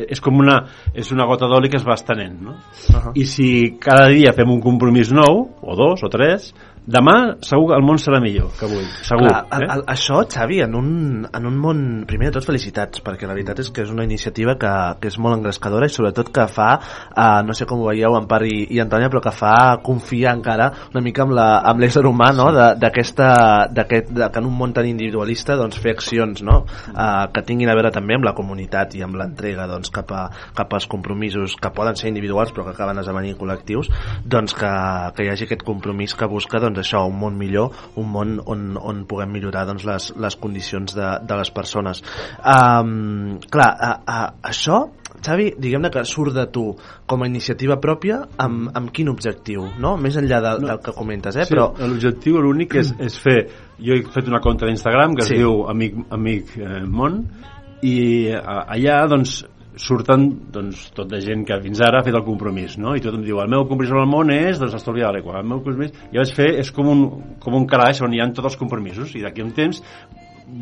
És 0.07 0.21
com 0.23 0.39
una... 0.41 0.57
És 0.93 1.11
una 1.15 1.25
gota 1.29 1.49
d'oli 1.51 1.69
que 1.71 1.79
es 1.79 1.87
va 1.87 1.95
estenent, 1.97 2.37
no? 2.45 2.57
Ahà. 2.93 3.13
I 3.15 3.25
si 3.29 3.47
cada 3.81 4.09
dia 4.11 4.33
fem 4.37 4.51
un 4.53 4.61
compromís 4.63 5.11
nou, 5.15 5.43
o 5.61 5.77
dos, 5.79 6.03
o 6.03 6.11
tres, 6.11 6.51
demà 6.87 7.15
segur 7.45 7.69
que 7.69 7.75
el 7.77 7.85
món 7.85 7.99
serà 8.01 8.19
millor 8.23 8.49
que 8.57 8.65
avui, 8.65 8.83
segur. 9.05 9.27
Clar, 9.27 9.41
a, 9.49 9.59
eh? 9.61 9.67
a, 9.69 9.75
això, 9.93 10.21
Xavi, 10.25 10.61
en 10.65 10.75
un, 10.75 10.89
en 11.29 11.45
un 11.45 11.57
món... 11.61 11.81
Primer 12.09 12.31
de 12.31 12.39
tot, 12.39 12.47
felicitats, 12.47 13.03
perquè 13.05 13.27
la 13.29 13.35
veritat 13.37 13.61
és 13.61 13.69
que 13.71 13.83
és 13.85 13.91
una 13.93 14.03
iniciativa 14.07 14.55
que, 14.59 14.71
que 15.01 15.11
és 15.11 15.17
molt 15.21 15.37
engrescadora 15.37 15.87
i 15.87 15.93
sobretot 15.93 16.31
que 16.33 16.47
fa, 16.51 16.71
eh, 17.13 17.41
no 17.45 17.53
sé 17.57 17.67
com 17.69 17.83
ho 17.83 17.89
veieu, 17.91 18.15
Empar 18.17 18.41
i, 18.49 18.65
i 18.73 18.81
Antònia, 18.83 19.09
però 19.13 19.21
que 19.23 19.33
fa 19.35 19.53
confiar 19.85 20.33
encara 20.39 20.71
una 20.91 21.03
mica 21.05 21.23
amb 21.25 21.35
la- 21.37 21.61
amb 21.69 21.79
l'ésser 21.83 22.03
humà, 22.09 22.31
no?, 22.35 22.49
de- 22.55 22.73
d'aquesta... 22.81 23.29
que 23.91 24.01
en 24.41 24.45
un 24.47 24.53
món 24.57 24.73
tan 24.73 24.85
individualista 24.87 25.55
doncs, 25.59 25.77
fer 25.81 25.93
accions 25.95 26.41
no? 26.45 26.61
eh, 26.91 27.25
que 27.33 27.43
tinguin 27.45 27.69
a 27.69 27.75
veure 27.77 27.91
també 27.93 28.15
amb 28.17 28.25
la 28.25 28.33
comunitat 28.37 28.95
i 28.95 29.03
amb 29.05 29.17
l'entrega 29.19 29.67
doncs, 29.69 29.91
cap, 29.93 30.11
a, 30.15 30.25
cap 30.55 30.73
als 30.73 30.87
compromisos 30.91 31.55
que 31.61 31.71
poden 31.75 31.97
ser 31.99 32.09
individuals 32.11 32.53
però 32.55 32.65
que 32.67 32.73
acaben 32.75 32.99
esdevenint 33.01 33.37
col·lectius 33.39 33.89
doncs 34.25 34.55
que, 34.57 34.71
que 35.17 35.25
hi 35.25 35.31
hagi 35.33 35.47
aquest 35.47 35.65
compromís 35.67 36.15
que 36.17 36.29
busca 36.31 36.61
doncs, 36.63 36.70
això, 36.79 37.03
un 37.09 37.19
món 37.19 37.37
millor 37.39 37.75
un 37.99 38.09
món 38.13 38.37
on, 38.45 38.77
on 38.77 39.03
puguem 39.09 39.31
millorar 39.33 39.65
doncs, 39.67 39.85
les, 39.89 40.11
les 40.15 40.39
condicions 40.39 40.95
de, 40.95 41.11
de 41.27 41.37
les 41.41 41.51
persones 41.51 42.03
um, 42.39 43.39
clar, 43.51 43.69
a, 43.75 43.93
a, 44.05 44.19
això 44.51 44.85
Xavi, 45.21 45.51
diguem-ne 45.61 45.91
que 45.93 46.01
surt 46.07 46.33
de 46.33 46.47
tu 46.49 46.63
com 47.05 47.21
a 47.21 47.27
iniciativa 47.29 47.75
pròpia 47.83 48.23
amb, 48.41 48.71
amb 48.73 48.89
quin 48.95 49.11
objectiu, 49.11 49.67
no? 49.83 49.91
Més 50.01 50.15
enllà 50.17 50.39
de, 50.41 50.53
del 50.63 50.79
que 50.81 50.95
comentes, 50.97 51.37
eh? 51.37 51.45
Sí, 51.45 51.53
Però, 51.53 51.67
l'objectiu 51.77 52.39
l'únic 52.41 52.73
és, 52.81 52.89
és 52.97 53.17
fer 53.21 53.37
jo 53.81 53.97
he 53.97 54.01
fet 54.13 54.29
una 54.31 54.41
compte 54.41 54.65
d'Instagram 54.65 55.13
que 55.17 55.25
es 55.25 55.31
Sí. 55.33 55.37
diu 55.41 55.65
Amic, 55.69 55.99
Amic 56.09 56.55
eh, 56.57 56.81
Món 56.87 57.21
i 57.85 58.31
a, 58.33 58.63
allà 58.75 59.01
doncs 59.11 59.43
surten 59.79 60.27
doncs, 60.51 60.89
tot 60.95 61.07
de 61.11 61.21
gent 61.23 61.45
que 61.47 61.59
fins 61.63 61.81
ara 61.85 62.01
ha 62.01 62.05
fet 62.05 62.15
el 62.17 62.25
compromís 62.25 62.77
no? 62.81 62.95
i 62.95 63.03
tothom 63.03 63.23
diu 63.23 63.39
el 63.39 63.51
meu 63.51 63.63
compromís 63.69 63.93
amb 63.93 64.03
el 64.03 64.09
món 64.11 64.33
és 64.33 64.59
doncs, 64.59 64.75
estalviar 64.75 65.13
l'aigua 65.13 65.39
el 65.39 65.47
meu 65.47 65.61
compromís 65.63 65.93
i 66.11 66.19
vaig 66.19 66.33
fer 66.35 66.49
és 66.59 66.71
com 66.75 66.89
un, 66.91 67.05
com 67.39 67.55
un 67.55 67.67
calaix 67.69 68.01
on 68.03 68.13
hi 68.13 68.19
ha 68.19 68.27
tots 68.35 68.51
els 68.51 68.59
compromisos 68.59 69.15
i 69.15 69.23
d'aquí 69.23 69.45
un 69.45 69.53
temps 69.55 69.79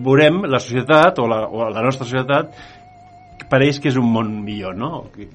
veurem 0.06 0.44
la 0.46 0.60
societat 0.62 1.20
o 1.20 1.26
la, 1.30 1.42
o 1.50 1.70
la 1.74 1.84
nostra 1.86 2.06
societat 2.06 2.54
pareix 3.50 3.80
que 3.82 3.90
és 3.90 3.98
un 4.00 4.12
món 4.14 4.32
millor, 4.46 4.78
no? 4.78 5.06
Eh, 5.18 5.28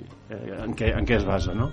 En 0.64 0.72
què, 0.74 0.94
en 0.96 1.04
què 1.06 1.18
es 1.18 1.26
basa, 1.26 1.52
no? 1.54 1.72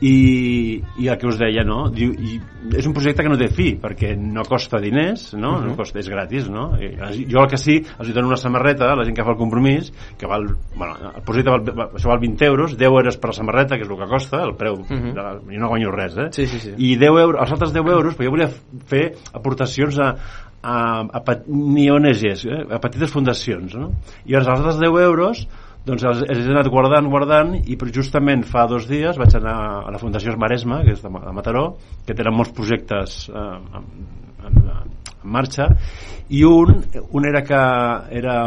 I, 0.00 0.82
i 1.00 1.06
el 1.08 1.16
que 1.16 1.28
us 1.28 1.38
deia, 1.40 1.62
no? 1.64 1.86
Diu, 1.92 2.10
i 2.12 2.36
és 2.76 2.84
un 2.88 2.92
projecte 2.96 3.24
que 3.24 3.30
no 3.32 3.38
té 3.40 3.46
fi, 3.48 3.70
perquè 3.80 4.10
no 4.18 4.44
costa 4.44 4.80
diners, 4.82 5.30
no? 5.34 5.54
Uh 5.54 5.62
-huh. 5.62 5.68
no 5.70 5.76
costa, 5.76 5.98
és 6.00 6.08
gratis, 6.08 6.50
no? 6.50 6.76
I, 6.76 7.24
jo 7.30 7.40
el 7.40 7.48
que 7.48 7.56
sí, 7.56 7.82
els 7.98 8.12
dono 8.12 8.28
una 8.28 8.36
samarreta 8.36 8.94
la 8.94 9.04
gent 9.04 9.16
que 9.16 9.24
fa 9.24 9.30
el 9.30 9.38
compromís, 9.38 9.92
que 10.18 10.26
val, 10.26 10.44
bueno, 10.74 10.96
el 11.16 11.22
projecte 11.22 11.50
val, 11.50 11.62
va, 11.78 11.90
això 11.92 12.08
val 12.08 12.20
20 12.20 12.44
euros, 12.44 12.76
10 12.76 12.88
euros 12.88 13.16
per 13.16 13.30
la 13.30 13.32
samarreta, 13.32 13.76
que 13.76 13.84
és 13.84 13.90
el 13.90 13.96
que 13.96 14.08
costa, 14.08 14.44
el 14.44 14.54
preu, 14.54 14.74
uh 14.74 14.86
-huh. 14.86 15.14
de 15.14 15.22
la, 15.22 15.32
jo 15.40 15.60
no 15.60 15.68
guanyo 15.68 15.90
res, 15.90 16.16
eh? 16.18 16.28
Sí, 16.30 16.46
sí, 16.46 16.58
sí. 16.58 16.74
I 16.76 16.96
10 16.96 17.18
euros, 17.18 17.40
els 17.40 17.52
altres 17.52 17.72
10 17.72 17.86
euros, 17.86 18.16
però 18.16 18.24
jo 18.24 18.30
volia 18.30 18.50
fer 18.86 19.14
aportacions 19.32 19.98
a, 19.98 20.14
a, 20.66 20.78
a, 21.20 21.36
ni 21.46 21.86
ONGs, 21.92 22.44
eh? 22.50 22.64
a 22.74 22.80
petites 22.82 23.12
fundacions, 23.12 23.76
no? 23.78 23.92
I 24.24 24.34
llavors 24.34 24.50
els 24.50 24.52
altres 24.56 24.82
10 24.82 25.00
euros 25.06 25.46
doncs 25.86 26.02
els, 26.02 26.22
els 26.26 26.42
he 26.42 26.50
anat 26.50 26.68
guardant, 26.72 27.06
guardant 27.10 27.52
i 27.62 27.76
justament 27.94 28.42
fa 28.46 28.66
dos 28.66 28.88
dies 28.90 29.18
vaig 29.20 29.36
anar 29.38 29.56
a 29.86 29.92
la 29.94 30.00
Fundació 30.02 30.34
Maresma, 30.36 30.80
que 30.82 30.96
és 30.96 31.02
de, 31.02 31.10
de 31.10 31.34
Mataró 31.34 31.66
que 32.06 32.14
tenen 32.14 32.34
molts 32.34 32.50
projectes 32.56 33.28
eh, 33.30 33.44
en, 33.78 33.86
en, 34.48 34.56
en 34.72 34.96
marxa 35.36 35.68
i 36.28 36.42
un, 36.46 36.80
un 37.14 37.28
era 37.28 37.44
que 37.46 37.62
era 38.18 38.40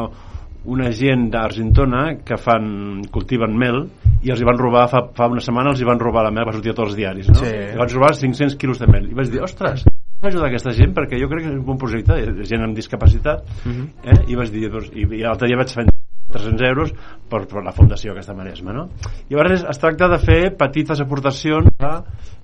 una 0.69 0.89
gent 0.91 1.29
d'Argentona 1.31 2.03
que 2.27 2.35
fan, 2.37 3.05
cultiven 3.13 3.55
mel 3.55 3.85
i 4.19 4.33
els 4.33 4.43
hi 4.43 4.47
van 4.47 4.59
robar, 4.59 4.89
fa, 4.91 5.05
fa 5.15 5.29
una 5.31 5.43
setmana 5.43 5.71
els 5.71 5.79
hi 5.79 5.87
van 5.87 6.01
robar 6.01 6.25
la 6.27 6.33
mel, 6.35 6.43
va 6.49 6.57
sortir 6.57 6.73
a 6.73 6.75
tots 6.75 6.91
els 6.91 6.99
diaris 6.99 7.31
no? 7.31 7.39
Sí. 7.39 7.55
i 7.55 7.79
van 7.79 7.95
robar 7.95 8.11
500 8.19 8.59
quilos 8.59 8.83
de 8.83 8.91
mel 8.91 9.07
i 9.07 9.15
vaig 9.15 9.31
dir, 9.31 9.39
ostres, 9.47 9.87
ajudar 10.21 10.49
aquesta 10.49 10.73
gent 10.75 10.93
perquè 10.95 11.19
jo 11.21 11.29
crec 11.31 11.45
que 11.45 11.53
és 11.53 11.57
un 11.57 11.65
bon 11.65 11.79
projecte, 11.79 12.17
és 12.19 12.49
gent 12.49 12.65
amb 12.65 12.75
discapacitat 12.75 13.45
eh? 14.03 14.19
i 14.27 14.35
vaig 14.35 14.51
dir, 14.51 14.67
doncs, 14.71 14.91
i, 14.93 15.05
i 15.05 15.23
l'altre 15.23 15.47
dia 15.47 15.59
vaig 15.59 15.71
fer 15.73 15.85
300 16.29 16.67
euros 16.69 16.91
per, 17.29 17.45
per 17.49 17.63
la 17.65 17.73
fundació 17.73 18.13
aquesta 18.13 18.35
Maresma 18.37 18.75
no? 18.75 18.87
i 19.29 19.33
llavors 19.33 19.63
es 19.63 19.81
tracta 19.81 20.09
de 20.11 20.19
fer 20.21 20.41
petites 20.59 21.01
aportacions 21.01 21.71
eh? 21.79 21.95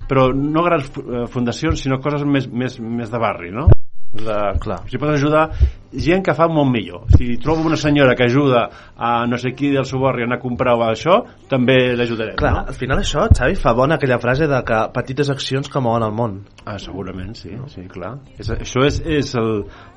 però 0.10 0.30
no 0.34 0.64
grans 0.66 0.90
eh, 1.02 1.26
fundacions 1.32 1.84
sinó 1.86 2.00
coses 2.02 2.26
més, 2.26 2.48
més, 2.48 2.80
més 2.80 3.12
de 3.12 3.22
barri 3.22 3.52
no? 3.54 3.68
De, 4.16 4.38
Clar. 4.64 4.84
si 4.90 5.00
pots 5.02 5.18
ajudar 5.18 5.50
gent 5.96 6.24
que 6.26 6.34
fa 6.36 6.48
món 6.52 6.72
millor 6.72 7.06
si 7.16 7.38
trobo 7.42 7.68
una 7.68 7.78
senyora 7.80 8.16
que 8.16 8.26
ajuda 8.28 8.66
a 8.98 9.26
no 9.28 9.38
sé 9.40 9.54
qui 9.56 9.72
del 9.72 9.86
seu 9.88 10.02
barri 10.04 10.26
a 10.26 10.28
anar 10.30 10.40
a 10.40 10.44
comprar 10.44 10.76
o 10.76 10.84
això 10.88 11.22
també 11.52 11.96
l'ajudarem 11.96 12.36
clar, 12.40 12.52
no? 12.52 12.64
al 12.72 12.78
final 12.78 13.00
això, 13.00 13.28
Xavi, 13.32 13.56
fa 13.60 13.74
bona 13.78 13.96
aquella 14.00 14.20
frase 14.20 14.48
de 14.52 14.60
que 14.68 14.82
petites 14.96 15.30
accions 15.32 15.70
que 15.72 15.82
mouen 15.84 16.04
el 16.06 16.14
món. 16.16 16.38
Ah, 16.66 16.78
segurament, 16.82 17.36
sí, 17.38 17.54
sí, 17.72 17.86
clar. 17.92 18.16
És, 18.40 18.50
això 18.52 18.86
és, 18.88 19.00
és 19.06 19.32
el, 19.40 19.52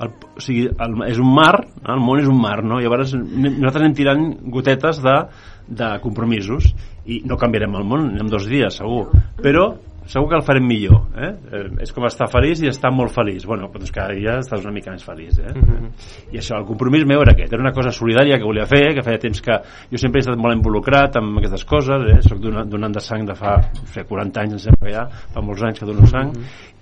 el, 0.05 0.13
o 0.29 0.45
sigui, 0.45 0.69
el, 0.69 0.97
és 1.09 1.21
un 1.23 1.33
mar, 1.35 1.55
no? 1.83 1.95
el 1.95 2.05
món 2.05 2.23
és 2.23 2.31
un 2.31 2.41
mar, 2.41 2.59
no? 2.65 2.81
Llavors 2.83 3.15
nosaltres 3.17 3.83
anem 3.83 3.97
tirant 3.99 4.25
gotetes 4.55 5.03
de, 5.05 5.17
de 5.81 5.93
compromisos 6.05 6.73
i 7.09 7.23
no 7.29 7.39
canviarem 7.41 7.77
el 7.79 7.87
món 7.89 8.11
en 8.19 8.33
dos 8.33 8.49
dies, 8.51 8.81
segur. 8.83 9.09
Però 9.43 9.71
segur 10.09 10.29
que 10.31 10.39
el 10.39 10.45
farem 10.47 10.65
millor 10.65 11.03
eh? 11.17 11.31
Eh, 11.53 11.65
és 11.85 11.93
com 11.95 12.07
estar 12.09 12.29
feliç 12.33 12.63
i 12.65 12.71
estar 12.71 12.91
molt 12.95 13.13
feliç 13.15 13.45
bueno, 13.49 13.69
doncs 13.73 13.93
cada 13.95 14.17
dia 14.17 14.39
estàs 14.43 14.65
una 14.65 14.73
mica 14.75 14.95
més 14.95 15.05
feliç 15.05 15.41
eh? 15.43 15.53
i 16.33 16.41
això, 16.41 16.57
el 16.57 16.67
compromís 16.69 17.05
meu 17.09 17.23
era 17.25 17.35
aquest 17.37 17.53
era 17.53 17.65
una 17.65 17.75
cosa 17.77 17.93
solidària 17.95 18.39
que 18.41 18.49
volia 18.49 18.67
fer 18.71 18.95
que 18.97 19.05
feia 19.07 19.21
temps 19.23 19.45
que 19.45 19.59
jo 19.93 20.01
sempre 20.01 20.23
he 20.23 20.27
estat 20.27 20.41
molt 20.41 20.57
involucrat 20.57 21.21
amb 21.21 21.43
aquestes 21.43 21.67
coses 21.69 22.09
eh? 22.15 22.19
soc 22.27 22.41
donant, 22.43 22.69
donant 22.71 22.97
de 22.97 23.05
sang 23.05 23.29
de 23.29 23.37
fa 23.39 23.59
no 23.61 23.93
sé, 23.93 24.07
40 24.09 24.45
anys 24.45 24.59
em 24.59 24.65
sembla 24.69 24.89
que 24.89 24.97
ja, 24.97 25.07
fa 25.35 25.45
molts 25.45 25.69
anys 25.69 25.83
que 25.83 25.91
dono 25.91 26.09
sang 26.09 26.33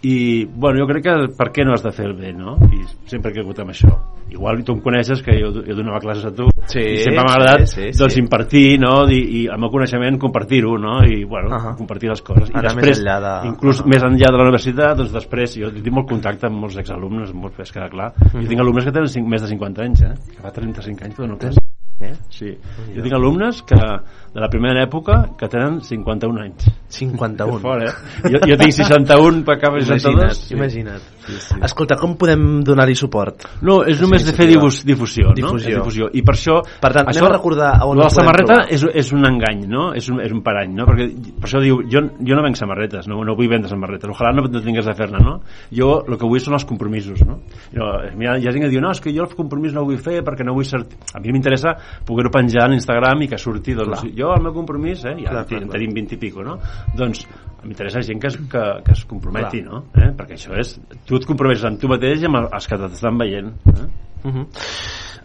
i 0.07 0.45
bueno, 0.47 0.79
jo 0.83 0.87
crec 0.91 1.03
que 1.07 1.15
per 1.39 1.49
què 1.55 1.65
no 1.67 1.73
has 1.75 1.83
de 1.83 1.91
fer 1.97 2.05
el 2.07 2.13
bé 2.19 2.33
no? 2.37 2.55
i 2.71 2.83
sempre 3.11 3.33
he 3.33 3.35
cregut 3.39 3.59
en 3.65 3.73
això 3.73 3.91
igual 4.31 4.63
tu 4.67 4.75
em 4.77 4.81
coneixes 4.85 5.23
que 5.25 5.35
jo, 5.41 5.51
jo 5.67 5.75
donava 5.79 5.99
classes 6.05 6.27
a 6.29 6.33
tu 6.37 6.47
Sí, 6.67 6.81
i 6.83 6.97
sempre 6.99 7.23
m'ha 7.25 7.35
agradat 7.37 7.69
sí, 7.71 7.85
sí, 7.93 7.99
doncs 7.99 8.15
sí. 8.17 8.21
impartir 8.21 8.65
no? 8.83 8.93
I, 9.09 9.19
i 9.39 9.43
el 9.47 9.59
meu 9.63 9.71
coneixement 9.71 10.19
compartir-ho 10.23 10.77
no? 10.83 10.99
i 11.07 11.25
bueno, 11.25 11.51
Ahà. 11.57 11.75
compartir 11.79 12.11
les 12.11 12.23
coses 12.27 12.51
i 12.51 12.57
Anar 12.59 12.75
més 12.75 12.85
després, 12.85 13.03
enllà 13.05 13.19
de- 13.27 13.49
inclús 13.53 13.81
Ahà. 13.83 13.91
més 13.95 14.03
enllà 14.11 14.31
de 14.35 14.41
la 14.43 14.49
universitat 14.49 14.97
doncs 14.99 15.15
després 15.15 15.57
jo 15.63 15.71
tinc 15.75 15.95
molt 15.95 16.09
contacte 16.11 16.47
amb 16.51 16.59
molts 16.61 16.77
exalumnes 16.83 17.33
molt 17.35 17.57
bé, 17.59 17.65
queda 17.73 17.89
clar 17.91 18.13
Mhm. 18.19 18.43
jo 18.43 18.49
tinc 18.49 18.61
alumnes 18.67 18.85
que 18.85 18.93
tenen 18.93 19.09
cinc, 19.09 19.27
més 19.29 19.43
de 19.43 19.49
50 19.55 19.83
anys 19.83 20.03
eh? 20.03 20.15
que 20.37 20.43
fa 20.43 20.51
35 20.53 21.05
anys 21.05 21.15
que 21.17 21.23
dono 21.23 21.39
classe 21.39 21.66
Eh? 21.99 22.12
sí. 22.29 22.50
jo 22.93 23.00
tinc 23.00 23.15
alumnes 23.17 23.62
que 23.65 23.76
de 23.76 24.41
la 24.43 24.50
primera 24.53 24.83
època 24.85 25.15
que 25.41 25.49
tenen 25.49 25.79
51 25.81 26.43
anys 26.43 26.67
51. 26.93 27.55
que 27.55 27.62
fort, 27.62 27.87
eh? 27.87 28.33
jo, 28.35 28.43
jo 28.53 28.59
tinc 28.61 28.76
61 28.76 29.45
per 29.49 29.57
cap 29.62 29.79
62 29.81 30.12
Imagina't, 30.12 30.37
sí. 30.43 30.55
imagina't. 30.59 31.16
Sí, 31.26 31.38
sí. 31.42 31.59
Escolta, 31.66 31.97
com 32.00 32.14
podem 32.18 32.61
donar-hi 32.66 32.97
suport? 32.99 33.47
No, 33.66 33.80
és 33.88 34.00
només 34.02 34.25
de 34.26 34.35
fer 34.37 34.47
difus, 34.50 34.83
difusió, 34.87 35.30
no? 35.33 35.37
Difusió. 35.38 35.73
És 35.73 35.80
difusió. 35.80 36.09
I 36.14 36.23
per 36.26 36.37
això... 36.37 36.61
Per 36.83 36.92
tant, 36.95 37.11
anem 37.12 37.28
a 37.28 37.33
recordar 37.33 37.71
on 37.87 37.99
la 37.99 38.09
samarreta 38.12 38.61
trobar. 38.61 38.75
és, 38.76 38.85
és 39.02 39.12
un 39.16 39.26
engany, 39.28 39.64
no? 39.71 39.88
És 39.99 40.11
un, 40.12 40.21
és 40.23 40.35
un 40.35 40.42
parany, 40.47 40.75
no? 40.76 40.87
Perquè 40.88 41.09
per 41.40 41.49
això 41.50 41.62
diu, 41.62 41.80
jo, 41.92 42.02
jo 42.21 42.38
no 42.38 42.45
venc 42.47 42.61
samarretes, 42.61 43.09
no, 43.11 43.21
no 43.26 43.37
vull 43.38 43.50
vendre 43.50 43.71
samarretes. 43.71 44.11
Ojalà 44.12 44.33
no, 44.37 44.47
no 44.47 44.62
tingués 44.64 44.87
de 44.87 44.95
fer-ne, 44.99 45.23
no? 45.25 45.38
Jo 45.75 45.90
el 46.06 46.18
que 46.21 46.30
vull 46.30 46.42
són 46.42 46.59
els 46.59 46.66
compromisos, 46.68 47.23
no? 47.26 47.40
no 47.76 47.90
hi, 48.06 48.28
ha, 48.28 48.37
hi 48.38 48.47
ha 48.47 48.54
gent 48.54 48.66
que 48.66 48.71
diu, 48.73 48.83
no, 48.85 48.92
és 48.95 49.02
que 49.02 49.14
jo 49.14 49.26
el 49.26 49.35
compromís 49.37 49.75
no 49.75 49.83
el 49.83 49.90
vull 49.90 50.02
fer 50.02 50.21
perquè 50.26 50.47
no 50.47 50.54
vull 50.56 50.66
ser... 50.68 50.83
A 51.16 51.23
mi 51.23 51.35
m'interessa 51.35 51.75
poder-ho 52.06 52.33
penjar 52.35 52.68
a 52.68 52.75
Instagram 52.76 53.26
i 53.26 53.30
que 53.33 53.40
surti, 53.40 53.75
doncs, 53.76 54.04
Clar. 54.04 54.14
jo 54.18 54.33
el 54.37 54.47
meu 54.47 54.54
compromís, 54.56 55.04
eh? 55.04 55.16
Ja 55.25 55.33
Clar, 55.33 55.45
en 55.45 55.50
clar, 55.50 55.62
en 55.62 55.68
clar. 55.68 55.78
tenim 55.78 55.95
20 55.97 56.16
i 56.16 56.21
pico, 56.23 56.45
no? 56.47 56.59
Doncs 56.97 57.26
m'interessa 57.69 58.03
gent 58.07 58.23
que 58.23 58.31
es, 58.33 58.39
que, 58.53 58.65
que 58.87 58.97
es 58.97 59.05
comprometi, 59.11 59.63
Clar. 59.63 59.73
no? 59.73 59.83
Eh? 60.01 60.11
Perquè 60.19 60.39
això 60.39 60.57
és... 60.59 60.75
Tu 61.07 61.19
et 61.19 61.29
comprometes 61.29 61.67
amb 61.69 61.81
tu 61.83 61.91
mateix 61.93 62.23
i 62.23 62.31
amb 62.31 62.45
els 62.47 62.71
que 62.71 62.81
t'estan 62.87 63.19
veient. 63.21 63.53
Eh? 63.75 63.87
Uh 64.27 64.35
-huh. 64.35 64.47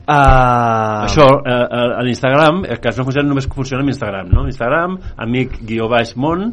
Uh... 0.07 1.05
Això, 1.05 1.27
eh, 1.45 1.51
eh, 1.51 1.93
a 1.97 2.03
l'Instagram, 2.05 2.63
el 2.65 2.79
cas 2.81 2.97
no 2.97 3.05
funciona 3.07 3.29
només 3.29 3.47
que 3.47 3.57
funciona 3.57 3.83
amb 3.83 3.91
Instagram, 3.93 4.31
no? 4.33 4.45
Instagram, 4.49 4.97
amic 5.25 5.59
guió 5.67 5.87
baix 5.91 6.15
món, 6.19 6.47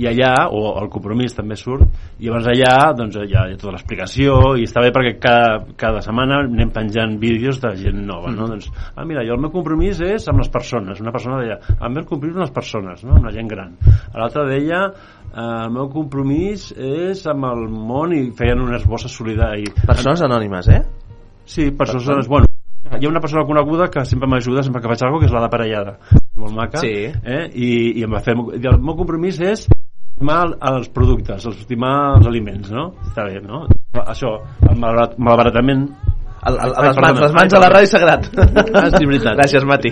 i 0.00 0.08
allà, 0.10 0.32
o 0.52 0.74
el 0.80 0.88
compromís 0.92 1.34
també 1.36 1.56
surt, 1.58 1.86
i 2.20 2.28
llavors 2.28 2.50
allà 2.52 2.74
doncs, 2.96 3.18
hi 3.24 3.36
ha 3.36 3.46
tota 3.56 3.74
l'explicació, 3.74 4.38
i 4.60 4.66
està 4.68 4.82
bé 4.84 4.92
perquè 4.94 5.14
cada, 5.22 5.60
cada 5.80 6.02
setmana 6.04 6.42
anem 6.46 6.72
penjant 6.74 7.16
vídeos 7.22 7.60
de 7.62 7.72
gent 7.80 8.02
nova, 8.08 8.32
no? 8.34 8.48
Doncs, 8.50 8.70
ah, 8.94 9.06
mira, 9.08 9.24
jo 9.26 9.36
el 9.36 9.42
meu 9.42 9.52
compromís 9.54 10.02
és 10.04 10.28
amb 10.30 10.42
les 10.42 10.52
persones, 10.52 11.00
una 11.04 11.14
persona 11.14 11.40
deia, 11.42 11.58
ah, 11.76 11.86
el 11.88 11.96
meu 11.96 12.06
compromís 12.08 12.38
amb 12.38 12.46
les 12.46 12.54
persones, 12.56 13.04
no? 13.06 13.16
amb 13.18 13.30
la 13.30 13.34
gent 13.34 13.50
gran. 13.50 13.74
L'altra 14.14 14.46
deia, 14.48 14.84
eh, 15.30 15.48
el 15.66 15.74
meu 15.76 15.90
compromís 15.92 16.70
és 16.76 17.24
amb 17.30 17.50
el 17.50 17.66
món, 17.70 18.14
i 18.16 18.30
feien 18.36 18.62
unes 18.62 18.86
bosses 18.88 19.14
solidàries. 19.14 19.84
Persones 19.86 20.24
anònimes, 20.26 20.70
eh? 20.74 20.84
Sí, 21.50 21.70
persones... 21.74 22.28
Bueno, 22.30 22.49
hi 22.98 23.06
ha 23.06 23.10
una 23.10 23.20
persona 23.22 23.44
coneguda 23.46 23.88
que 23.92 24.04
sempre 24.04 24.28
m'ajuda 24.28 24.62
sempre 24.66 24.80
que 24.82 24.88
faig 24.90 25.02
alguna 25.04 25.20
cosa, 25.20 25.26
que 25.26 25.30
és 25.30 25.36
la 25.36 25.42
d'aparellada. 25.46 25.92
Molt 26.40 26.56
maca. 26.56 26.80
Sí. 26.82 26.92
Eh? 27.06 27.42
I, 27.54 27.70
I 28.00 28.04
em 28.06 28.12
va 28.16 28.22
fer... 28.24 28.34
i 28.34 28.66
El 28.66 28.80
meu 28.82 28.96
compromís 28.98 29.38
és 29.40 29.66
estimar 29.68 30.40
els 30.72 30.88
productes, 30.92 31.46
estimar 31.46 31.94
els 32.18 32.26
aliments, 32.28 32.70
no? 32.74 32.90
Està 33.06 33.24
bé, 33.28 33.40
no? 33.44 33.66
Això, 34.04 34.34
el 34.68 34.76
malbarat- 34.78 35.16
malbaratament 35.18 35.86
El, 36.40 36.54
el, 36.56 36.72
Ai, 36.72 36.86
les, 36.88 36.96
mans, 37.04 37.18
les 37.20 37.32
mans 37.36 37.54
a 37.54 37.58
la 37.60 37.68
ràdio 37.68 37.88
sagrat. 37.90 38.28
Ah, 38.72 38.86
sí, 38.94 39.04
veritat. 39.04 39.34
Gràcies, 39.36 39.64
Mati. 39.68 39.90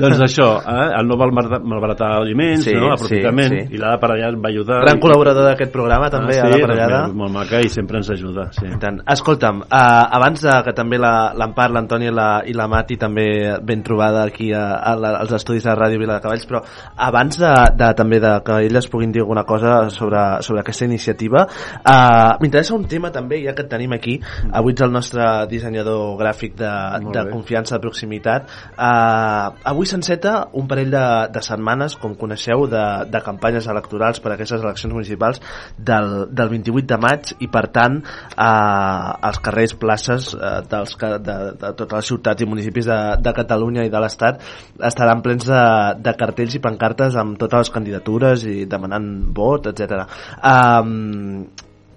doncs 0.00 0.18
això, 0.26 0.48
eh? 0.66 0.86
el 0.98 1.06
no 1.06 1.14
malbaratar, 1.20 1.60
malbaratar 1.62 2.08
aliments, 2.18 2.64
Sí, 2.66 2.72
no? 2.74 2.88
aprofitament, 2.96 3.52
sí, 3.52 3.60
sí. 3.68 3.74
i 3.76 3.78
l'Ada 3.78 4.00
Parellada 4.02 4.34
em 4.34 4.42
va 4.42 4.50
ajudar. 4.50 4.80
Gran 4.82 4.98
I- 4.98 5.02
col·laborador 5.04 5.46
d'aquest 5.46 5.70
programa, 5.72 6.08
també, 6.10 6.34
ah, 6.40 6.48
a 6.48 6.50
sí, 6.50 6.58
la 6.58 6.66
Parellada. 6.66 6.98
també, 7.04 7.18
molt 7.20 7.32
maca 7.36 7.60
i 7.62 7.68
sempre 7.70 8.00
ens 8.02 8.10
ajuda. 8.10 8.48
Sí. 8.56 8.66
I 8.66 8.78
tant. 8.82 8.98
Escolta'm, 9.14 9.60
uh, 9.62 10.16
abans 10.18 10.42
de 10.42 10.56
que 10.66 10.72
també 10.74 10.98
la- 10.98 11.32
l'Empar, 11.38 11.68
l'Antoni 11.70 12.08
i, 12.10 12.14
la, 12.14 12.28
i 12.44 12.56
la 12.58 12.66
Mati 12.66 12.96
també 12.98 13.28
ben 13.62 13.82
trobada 13.86 14.24
aquí 14.24 14.50
a, 14.52 14.64
a 14.74 14.96
la, 14.98 15.14
als 15.22 15.32
estudis 15.38 15.62
de 15.62 15.76
Ràdio 15.78 16.00
Vila 16.02 16.18
de 16.18 16.24
Cavalls, 16.26 16.48
però 16.50 16.64
abans 16.96 17.38
de, 17.38 17.52
de, 17.78 17.92
també 17.94 18.18
de 18.18 18.34
que 18.44 18.58
elles 18.66 18.88
puguin 18.90 19.12
dir 19.14 19.22
alguna 19.22 19.44
cosa 19.44 19.88
sobre, 19.94 20.42
sobre 20.42 20.60
aquesta 20.66 20.84
iniciativa, 20.90 21.46
uh, 21.86 22.34
m'interessa 22.42 22.74
un 22.74 22.88
tema 22.90 23.12
també, 23.14 23.44
ja 23.46 23.54
que 23.54 23.62
et 23.62 23.70
tenim 23.70 23.92
aquí, 23.94 24.18
avui 24.50 24.74
ets 24.74 24.82
el 24.82 24.90
nostre 24.90 25.22
dissenyador 25.46 25.83
gràfic 26.18 26.56
de, 26.58 26.70
de 27.14 27.24
confiança, 27.30 27.76
de 27.76 27.82
proximitat. 27.84 28.48
Uh, 28.74 29.54
avui 29.70 29.86
s'enceta 29.88 30.34
un 30.56 30.68
parell 30.70 30.92
de, 30.94 31.04
de 31.34 31.42
setmanes, 31.44 31.96
com 32.00 32.14
coneixeu, 32.18 32.66
de, 32.70 32.84
de 33.10 33.22
campanyes 33.24 33.68
electorals 33.70 34.20
per 34.22 34.32
a 34.32 34.36
aquestes 34.38 34.62
eleccions 34.64 34.94
municipals 34.94 35.40
del, 35.78 36.26
del 36.30 36.52
28 36.54 36.88
de 36.94 37.00
maig 37.00 37.34
i, 37.38 37.48
per 37.52 37.66
tant, 37.74 38.00
uh, 38.34 39.14
els 39.28 39.40
carrers, 39.44 39.74
places 39.80 40.32
uh, 40.36 40.60
dels, 40.70 40.96
que- 41.00 41.18
de, 41.24 41.36
de 41.60 41.72
totes 41.78 41.98
les 41.98 42.10
ciutats 42.12 42.44
i 42.44 42.48
municipis 42.48 42.88
de, 42.90 42.98
de 43.24 43.34
Catalunya 43.36 43.84
i 43.86 43.92
de 43.92 44.00
l'Estat 44.02 44.42
estaran 44.90 45.22
plens 45.24 45.48
de, 45.50 45.62
de 46.04 46.14
cartells 46.18 46.56
i 46.58 46.62
pancartes 46.64 47.16
amb 47.20 47.38
totes 47.40 47.66
les 47.66 47.74
candidatures 47.74 48.44
i 48.50 48.64
demanant 48.70 49.08
vot, 49.34 49.70
etc. 49.70 50.04
Um, 50.44 51.44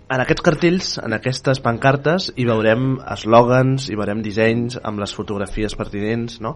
en 0.09 0.21
aquests 0.23 0.43
cartells, 0.45 0.93
en 1.03 1.13
aquestes 1.17 1.59
pancartes, 1.63 2.29
hi 2.39 2.45
veurem 2.47 2.95
eslògans, 3.15 3.89
hi 3.91 3.97
veurem 3.99 4.21
dissenys 4.23 4.79
amb 4.83 5.01
les 5.03 5.13
fotografies 5.15 5.75
pertinents, 5.75 6.39
no? 6.41 6.55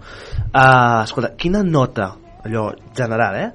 Uh, 0.54 1.04
escolta, 1.04 1.34
quina 1.36 1.62
nota, 1.64 2.14
allò 2.46 2.70
general, 2.98 3.36
eh? 3.42 3.52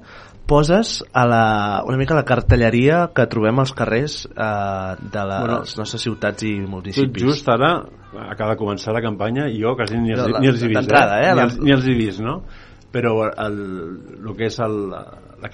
poses 0.47 1.01
a 1.11 1.25
la, 1.27 1.41
una 1.83 1.97
mica 1.99 2.13
a 2.15 2.21
la 2.21 2.23
cartelleria 2.23 3.01
que 3.11 3.25
trobem 3.27 3.57
als 3.59 3.73
carrers 3.75 4.21
uh, 4.29 4.93
de 4.95 5.23
les 5.27 5.41
Bueno, 5.43 5.57
nostres 5.81 6.05
ciutats 6.05 6.45
i 6.47 6.53
municipis. 6.63 7.19
just 7.25 7.49
ara 7.51 7.73
acaba 8.29 8.53
de 8.53 8.61
començar 8.61 8.93
la 8.95 9.01
campanya 9.03 9.49
i 9.51 9.59
jo 9.59 9.73
quasi 9.75 9.99
ni 9.99 10.13
els, 10.15 10.23
La- 10.31 10.39
ni 10.39 10.47
els 10.47 10.63
he 10.63 10.69
vist, 10.71 10.79
d'entrada, 10.79 11.17
eh? 11.19 11.33
Ni, 11.35 11.41
els, 11.49 11.57
ni 11.59 11.75
els 11.75 11.83
he 11.91 11.97
vist, 11.99 12.21
no? 12.23 12.37
Però 12.95 13.11
el, 13.27 13.59
el 14.23 14.35
que 14.39 14.47
és 14.47 14.55
el, 14.63 14.77
la 15.41 15.49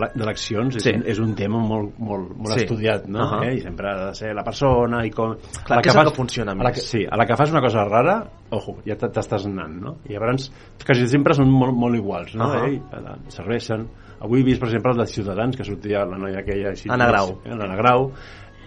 la- 0.00 0.10
d'eleccions 0.14 0.76
és, 0.76 0.82
Sí. 0.82 0.90
un, 0.94 1.02
és 1.06 1.18
un 1.18 1.34
tema 1.34 1.58
molt, 1.58 1.98
molt, 1.98 2.30
molt 2.36 2.54
Sí. 2.54 2.64
estudiat, 2.64 3.06
no? 3.06 3.20
Ahà. 3.20 3.48
eh? 3.50 3.54
I 3.56 3.60
sempre 3.60 3.90
ha 3.90 4.06
de 4.06 4.14
ser 4.14 4.34
la 4.34 4.44
persona 4.44 5.04
i 5.06 5.10
com... 5.10 5.34
Clar, 5.34 5.72
a 5.72 5.74
la 5.76 5.82
què 5.82 5.90
és 5.90 5.96
el 5.96 6.04
que 6.10 6.14
funciona 6.16 6.52
a 6.52 6.54
la 6.62 6.72
que, 6.72 6.80
sí, 6.80 7.04
a 7.10 7.16
la 7.16 7.26
que 7.26 7.36
fas 7.36 7.50
una 7.50 7.60
cosa 7.60 7.84
rara, 7.84 8.24
ojo, 8.50 8.78
ja 8.86 8.96
te- 8.96 9.08
t'estàs 9.10 9.46
anant, 9.46 9.74
no? 9.82 9.96
I 10.08 10.14
llavors, 10.14 10.50
quasi 10.86 11.06
sempre 11.08 11.34
són 11.34 11.50
molt, 11.50 11.74
molt 11.74 11.96
iguals, 11.96 12.34
no? 12.34 12.44
Ahà. 12.52 12.68
eh? 12.68 12.80
I 13.28 13.30
serveixen. 13.30 13.86
Avui 14.24 14.40
he 14.40 14.44
vist, 14.44 14.60
per 14.60 14.68
exemple, 14.70 14.92
el 14.92 14.98
de 14.98 15.06
Ciutadans, 15.06 15.56
que 15.56 15.64
sortia 15.64 16.04
la 16.06 16.16
noia 16.16 16.38
aquella... 16.38 16.70
Així, 16.70 16.88
Anna 16.88 17.08
Grau. 17.10 17.40
Eh, 17.44 17.50
L'Anna 17.50 17.76
Grau. 17.76 18.10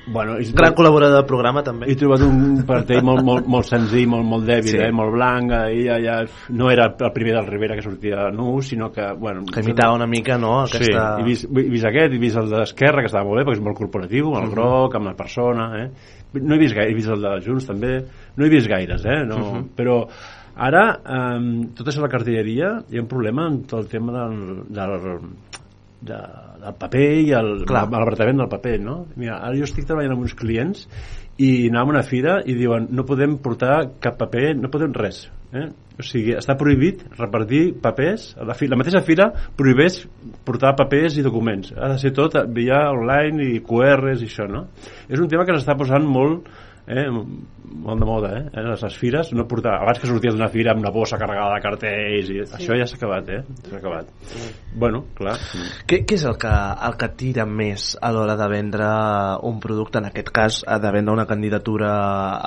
Bueno, 0.08 0.38
és, 0.40 0.54
Gran 0.56 0.72
col·laborador 0.78 1.18
del 1.20 1.26
programa, 1.28 1.62
també. 1.68 1.90
he 1.92 1.96
trobat 2.00 2.22
un 2.24 2.62
cartell 2.68 3.04
molt, 3.04 3.26
molt, 3.28 3.48
molt 3.58 3.68
senzill, 3.68 4.08
molt, 4.08 4.24
molt 4.26 4.46
dèbil, 4.48 4.72
Sí. 4.72 4.78
eh? 4.80 4.92
molt 4.96 5.12
blanc, 5.12 5.52
i 5.76 5.84
ja, 5.84 5.98
ja, 6.00 6.16
no 6.56 6.70
era 6.72 6.86
el 6.96 7.12
primer 7.12 7.34
del 7.36 7.50
Rivera 7.50 7.76
que 7.76 7.84
sortia 7.84 8.30
nu, 8.32 8.62
sinó 8.62 8.90
que... 8.92 9.04
Bueno, 9.20 9.44
Que 9.52 9.60
imitava 9.66 9.96
una 9.96 10.08
mica, 10.08 10.38
no?, 10.38 10.62
aquesta... 10.64 11.18
Sí, 11.18 11.22
he 11.22 11.26
vist, 11.28 11.50
he 11.52 11.66
vist 11.70 11.86
aquest, 11.90 12.16
he 12.16 12.22
vist 12.24 12.40
el 12.40 12.48
d'Esquerra, 12.54 13.04
que 13.04 13.12
estava 13.12 13.28
molt 13.28 13.42
bé, 13.42 13.46
perquè 13.50 13.60
és 13.60 13.66
molt 13.68 13.78
corporatiu, 13.82 14.32
amb 14.32 14.46
el 14.46 14.52
groc, 14.56 14.96
amb 14.96 15.12
la 15.12 15.16
persona, 15.20 15.68
eh? 15.84 15.90
No 16.40 16.56
he 16.56 16.60
vist 16.60 16.76
gaire, 16.76 16.92
he 16.92 16.96
vist 16.98 17.12
el 17.12 17.22
de 17.24 17.36
Junts 17.46 17.68
també, 17.68 17.94
no 18.38 18.46
he 18.46 18.50
vist 18.52 18.68
gaires, 18.72 19.04
eh? 19.08 19.22
No, 19.28 19.64
Però 19.76 20.02
ara, 20.56 20.86
eh, 21.04 21.68
tot 21.76 21.88
això 21.88 22.00
de 22.02 22.08
la 22.08 22.12
cartelleria, 22.16 22.72
hi 22.90 22.98
ha 22.98 23.04
un 23.04 23.12
problema 23.12 23.46
amb 23.52 23.68
tot 23.70 23.84
el 23.84 23.92
tema 23.92 24.16
del, 24.16 24.64
del, 24.72 25.20
de, 26.02 26.18
del 26.62 26.76
paper 26.78 27.08
i 27.24 27.32
el 27.38 27.54
del 27.66 28.52
paper, 28.52 28.76
no? 28.84 28.98
Mira, 29.16 29.40
ara 29.40 29.58
jo 29.58 29.66
estic 29.68 29.88
treballant 29.88 30.16
amb 30.16 30.28
uns 30.28 30.36
clients 30.38 30.86
i 31.38 31.68
anàvem 31.70 31.94
a 31.94 31.98
una 31.98 32.06
fira 32.06 32.40
i 32.50 32.56
diuen 32.58 32.88
no 32.98 33.06
podem 33.06 33.38
portar 33.42 33.76
cap 34.02 34.18
paper, 34.18 34.56
no 34.58 34.72
podem 34.74 34.94
res. 34.98 35.28
Eh? 35.54 35.68
O 35.98 36.06
sigui, 36.06 36.34
està 36.38 36.54
prohibit 36.58 37.04
repartir 37.18 37.62
papers, 37.82 38.32
a 38.38 38.46
la, 38.46 38.56
fi, 38.58 38.68
la 38.70 38.78
mateixa 38.78 39.02
fira 39.06 39.30
prohibeix 39.58 40.04
portar 40.46 40.76
papers 40.78 41.18
i 41.18 41.26
documents. 41.26 41.74
Ha 41.74 41.92
de 41.94 42.00
ser 42.02 42.14
tot 42.18 42.36
via 42.54 42.84
online 42.94 43.52
i 43.56 43.62
QRs 43.66 44.22
i 44.22 44.30
això, 44.30 44.46
no? 44.50 44.68
És 45.08 45.22
un 45.22 45.30
tema 45.32 45.46
que 45.46 45.56
s'està 45.58 45.78
posant 45.78 46.06
molt 46.06 46.50
eh, 46.88 47.08
molt 47.68 48.00
de 48.00 48.08
moda, 48.08 48.30
eh? 48.38 48.44
eh? 48.54 48.64
Les, 48.64 48.82
les 48.84 48.98
fires, 48.98 49.32
no 49.36 49.46
portar... 49.50 49.76
Abans 49.82 50.00
que 50.00 50.10
sorties 50.10 50.36
d'una 50.36 50.50
fira 50.52 50.74
amb 50.74 50.84
una 50.84 50.92
bossa 50.96 51.20
carregada 51.20 51.58
de 51.58 51.64
cartells 51.64 52.32
i 52.32 52.40
això 52.44 52.78
ja 52.80 52.88
s'ha 52.88 52.98
acabat, 53.00 53.30
eh? 53.36 53.42
S'ha 53.68 53.80
acabat. 53.82 54.10
Bueno, 54.78 55.04
clar. 55.18 55.36
Què, 55.90 56.02
què 56.08 56.18
és 56.18 56.26
el 56.30 56.38
que, 56.40 56.54
el 56.88 56.98
que 57.00 57.10
tira 57.20 57.48
més 57.50 57.90
a 58.02 58.12
l'hora 58.16 58.38
de 58.40 58.50
vendre 58.52 58.90
un 59.48 59.62
producte, 59.64 60.02
en 60.02 60.10
aquest 60.10 60.32
cas, 60.34 60.62
de 60.68 60.94
vendre 60.96 61.16
una 61.16 61.28
candidatura 61.30 61.92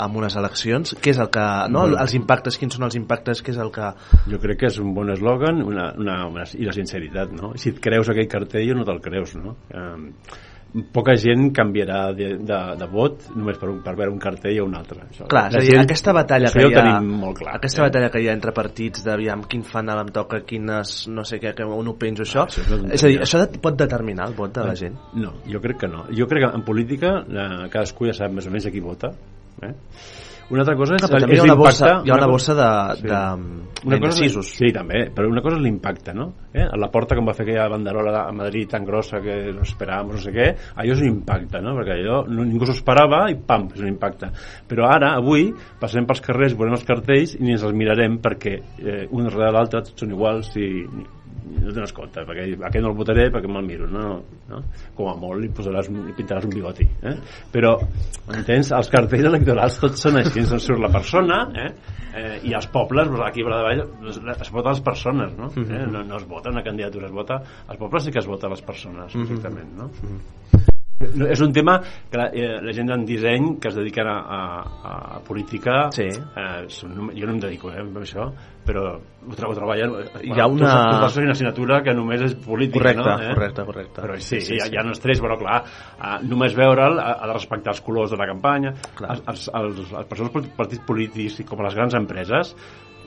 amb 0.05 0.21
unes 0.23 0.37
eleccions? 0.41 0.97
Què 1.01 1.15
és 1.15 1.23
el 1.23 1.31
que... 1.33 1.47
No? 1.71 1.85
Bueno. 1.87 2.01
Els 2.01 2.17
impactes, 2.19 2.59
quins 2.61 2.79
són 2.79 2.89
els 2.89 2.99
impactes? 2.99 3.45
Què 3.45 3.55
és 3.55 3.61
el 3.63 3.73
que... 3.75 3.93
Jo 4.31 4.41
crec 4.43 4.65
que 4.65 4.71
és 4.73 4.81
un 4.83 4.95
bon 4.97 5.13
eslògan 5.13 5.65
una, 5.65 5.91
una, 6.01 6.21
una, 6.31 6.47
i 6.57 6.69
la 6.69 6.77
sinceritat, 6.77 7.35
no? 7.37 7.55
Si 7.61 7.75
et 7.75 7.83
creus 7.83 8.11
aquell 8.13 8.31
cartell 8.31 8.73
o 8.75 8.81
no 8.81 8.87
te'l 8.89 9.03
creus, 9.05 9.37
no? 9.39 9.57
Eh, 9.71 10.49
poca 10.95 11.17
gent 11.19 11.51
canviarà 11.57 12.01
de, 12.17 12.33
de, 12.47 12.59
de 12.79 12.89
vot 12.91 13.27
només 13.35 13.59
per, 13.61 13.71
per 13.85 13.95
veure 13.99 14.13
un 14.13 14.21
cartell 14.23 14.61
o 14.63 14.67
un 14.69 14.77
altre. 14.79 15.03
Això, 15.09 15.27
Clar, 15.31 15.47
és 15.51 15.59
a 15.59 15.65
dir, 15.65 15.77
aquesta 15.81 16.15
batalla 16.17 16.53
que 16.55 16.63
hi 16.65 16.71
ha... 16.71 16.85
tenim 16.85 17.11
molt 17.25 17.41
clar. 17.41 17.57
Aquesta 17.59 17.85
batalla 17.87 18.11
que 18.13 18.23
hi 18.23 18.31
ha 18.31 18.37
entre 18.37 18.55
partits 18.57 19.05
d'aviam 19.07 19.45
quin 19.51 19.65
fanal 19.67 20.05
em 20.05 20.15
toca, 20.15 20.43
quines 20.47 20.95
no 21.11 21.27
sé 21.27 21.41
què, 21.43 21.55
que 21.59 21.67
on 21.67 21.91
ho 21.91 21.97
penjo 22.01 22.27
això, 22.27 22.41
Ah, 22.41 22.49
això 22.49 22.63
és 22.63 22.95
és 22.95 23.05
a 23.05 23.11
dir, 23.11 23.19
això 23.27 23.43
pot 23.63 23.77
determinar 23.77 24.31
el 24.31 24.35
vot 24.39 24.55
de 24.55 24.65
la 24.65 24.77
gent? 24.79 24.97
No, 25.21 25.35
jo 25.51 25.61
crec 25.61 25.83
que 25.85 25.91
no. 25.91 26.07
Jo 26.17 26.27
crec 26.31 26.47
que 26.47 26.55
en 26.57 26.65
política 26.67 27.15
eh, 27.27 27.69
cadascú 27.73 28.09
ja 28.09 28.17
sap 28.17 28.33
més 28.35 28.49
o 28.49 28.55
menys 28.55 28.71
a 28.71 28.75
qui 28.75 28.83
vota. 28.85 29.13
Eh? 29.67 29.75
Una 30.51 30.65
altra 30.65 30.75
cosa 30.75 30.97
és, 30.97 31.05
però 31.07 31.21
també 31.23 31.37
hi 31.37 31.39
és 31.39 31.43
ha 31.43 31.47
una 31.47 31.55
bossa, 31.55 31.91
hi 32.05 32.11
ha 32.11 32.15
una 32.17 32.27
bossa 32.27 32.55
de, 32.59 32.71
Sí. 32.99 33.07
de, 33.07 33.21
una 33.87 33.99
cosa 34.01 34.25
és- 34.25 34.39
sí, 34.51 34.73
també, 34.75 35.05
però 35.15 35.29
una 35.31 35.41
cosa 35.43 35.57
és 35.57 35.63
l'impacte, 35.63 36.13
no? 36.13 36.33
Eh? 36.53 36.65
A 36.67 36.77
la 36.77 36.89
porta, 36.91 37.15
com 37.15 37.25
va 37.25 37.35
fer 37.35 37.47
aquella 37.47 37.69
banderola 37.69 38.25
a 38.27 38.33
Madrid 38.33 38.69
tan 38.69 38.85
grossa 38.85 39.21
que 39.23 39.53
no 39.55 39.63
esperàvem, 39.63 40.11
no 40.11 40.19
sé 40.19 40.33
què, 40.33 40.49
allò 40.75 40.93
és 40.93 41.01
un 41.01 41.07
impacte, 41.07 41.61
no? 41.63 41.77
Perquè 41.79 41.93
allò 42.01 42.25
no, 42.27 42.43
ningú 42.45 42.67
s'ho 42.67 42.73
esperava 42.75 43.31
i 43.31 43.37
pam, 43.37 43.69
és 43.75 43.81
un 43.81 43.89
impacte. 43.89 44.33
Però 44.69 44.89
ara, 44.91 45.15
avui, 45.15 45.53
passarem 45.79 46.07
pels 46.07 46.21
carrers, 46.21 46.57
veurem 46.59 46.75
els 46.75 46.85
cartells 46.85 47.37
i 47.39 47.43
ni 47.43 47.53
ens 47.53 47.63
els 47.63 47.73
mirarem 47.75 48.19
perquè 48.19 48.59
eh, 48.83 49.07
un 49.11 49.25
darrere 49.31 49.53
l'altre 49.53 49.83
tots 49.87 50.01
són 50.03 50.11
iguals 50.11 50.51
i 50.57 50.87
no 51.61 51.75
tens 51.75 51.93
compte, 51.97 52.25
perquè 52.27 52.47
aquest 52.57 52.85
no 52.85 52.93
el 52.93 52.97
votaré 52.99 53.29
perquè 53.33 53.51
me'l 53.51 53.67
miro, 53.67 53.89
no, 53.91 54.07
no? 54.51 54.63
Com 54.97 55.11
a 55.11 55.15
molt 55.19 55.43
li, 55.43 55.51
posaràs, 55.55 55.91
li 55.93 56.15
pintaràs 56.17 56.49
un 56.49 56.55
bigoti, 56.55 56.87
eh? 57.11 57.15
Però, 57.53 57.75
entens? 58.37 58.73
Els 58.77 58.91
cartells 58.93 59.31
electorals 59.33 59.81
tots 59.83 60.07
són 60.07 60.21
així, 60.21 60.45
on 60.45 60.63
surt 60.63 60.83
la 60.83 60.93
persona, 60.93 61.43
eh? 61.65 61.69
eh 62.21 62.35
i 62.51 62.57
els 62.57 62.71
pobles, 62.73 63.13
aquí 63.27 63.45
a 63.47 63.63
Vall, 63.69 63.85
es 64.11 64.53
vota 64.55 64.75
les 64.75 64.83
persones, 64.91 65.37
no? 65.39 65.53
eh? 65.61 65.87
no? 65.87 66.05
No 66.07 66.19
es 66.19 66.27
vota 66.29 66.53
una 66.55 66.65
candidatura, 66.67 67.11
es 67.11 67.15
vota... 67.15 67.43
Als 67.67 67.79
pobles 67.79 68.05
sí 68.05 68.15
que 68.15 68.23
es 68.23 68.29
vota 68.31 68.51
les 68.51 68.63
persones, 68.67 69.15
perfectament, 69.15 69.73
no? 69.79 69.91
És 71.01 71.41
un 71.41 71.49
tema 71.57 71.79
que 72.11 72.19
la, 72.21 72.27
eh, 72.29 72.59
la 72.61 72.73
gent 72.77 72.91
en 72.93 73.07
disseny 73.09 73.55
que 73.59 73.71
es 73.71 73.77
dediquen 73.79 74.07
a, 74.07 74.19
a, 74.21 74.41
a 75.17 75.21
política 75.25 75.87
Sí. 75.97 76.05
eh, 76.13 76.67
són, 76.69 77.09
jo 77.17 77.25
no 77.27 77.33
em 77.33 77.39
dedico 77.41 77.71
eh, 77.73 77.81
a 77.81 78.03
això 78.03 78.27
però 78.69 78.83
ho, 78.99 79.33
tra 79.35 79.49
ho 79.49 79.55
treballen 79.57 79.95
eh, 79.97 80.27
Hi 80.29 80.35
ha 80.37 80.45
tu 80.45 80.59
una- 80.59 80.75
tu 81.01 81.09
fer 81.15 81.23
una 81.25 81.33
assignatura 81.33 81.79
que 81.83 81.95
només 81.97 82.21
és 82.27 82.35
política 82.35 82.83
Correcte, 82.83 83.09
no? 83.09 83.17
eh? 83.17 83.33
correcte, 83.35 83.65
correcte. 83.65 84.03
però 84.03 84.19
sí, 84.19 84.29
Sí, 84.29 84.41
sí, 84.51 84.55
hi, 84.59 84.61
ha, 84.61 84.69
hi 84.69 84.77
ha 84.77 84.85
estrès 84.93 85.23
però 85.25 85.39
clar, 85.41 85.63
eh, 85.97 86.19
només 86.29 86.55
veure'l 86.55 87.01
ha, 87.01 87.15
ha 87.17 87.27
de 87.33 87.33
respectar 87.33 87.73
els 87.73 87.81
colors 87.81 88.13
de 88.13 88.21
la 88.21 88.29
campanya 88.29 88.75
Clar. 89.01 89.11
els, 89.17 89.25
els, 89.27 89.49
els, 89.55 89.81
els 90.03 90.07
persones 90.13 90.53
partits 90.55 90.85
polítics 90.85 91.41
i 91.41 91.49
com 91.49 91.65
les 91.65 91.75
grans 91.81 91.97
empreses 91.97 92.53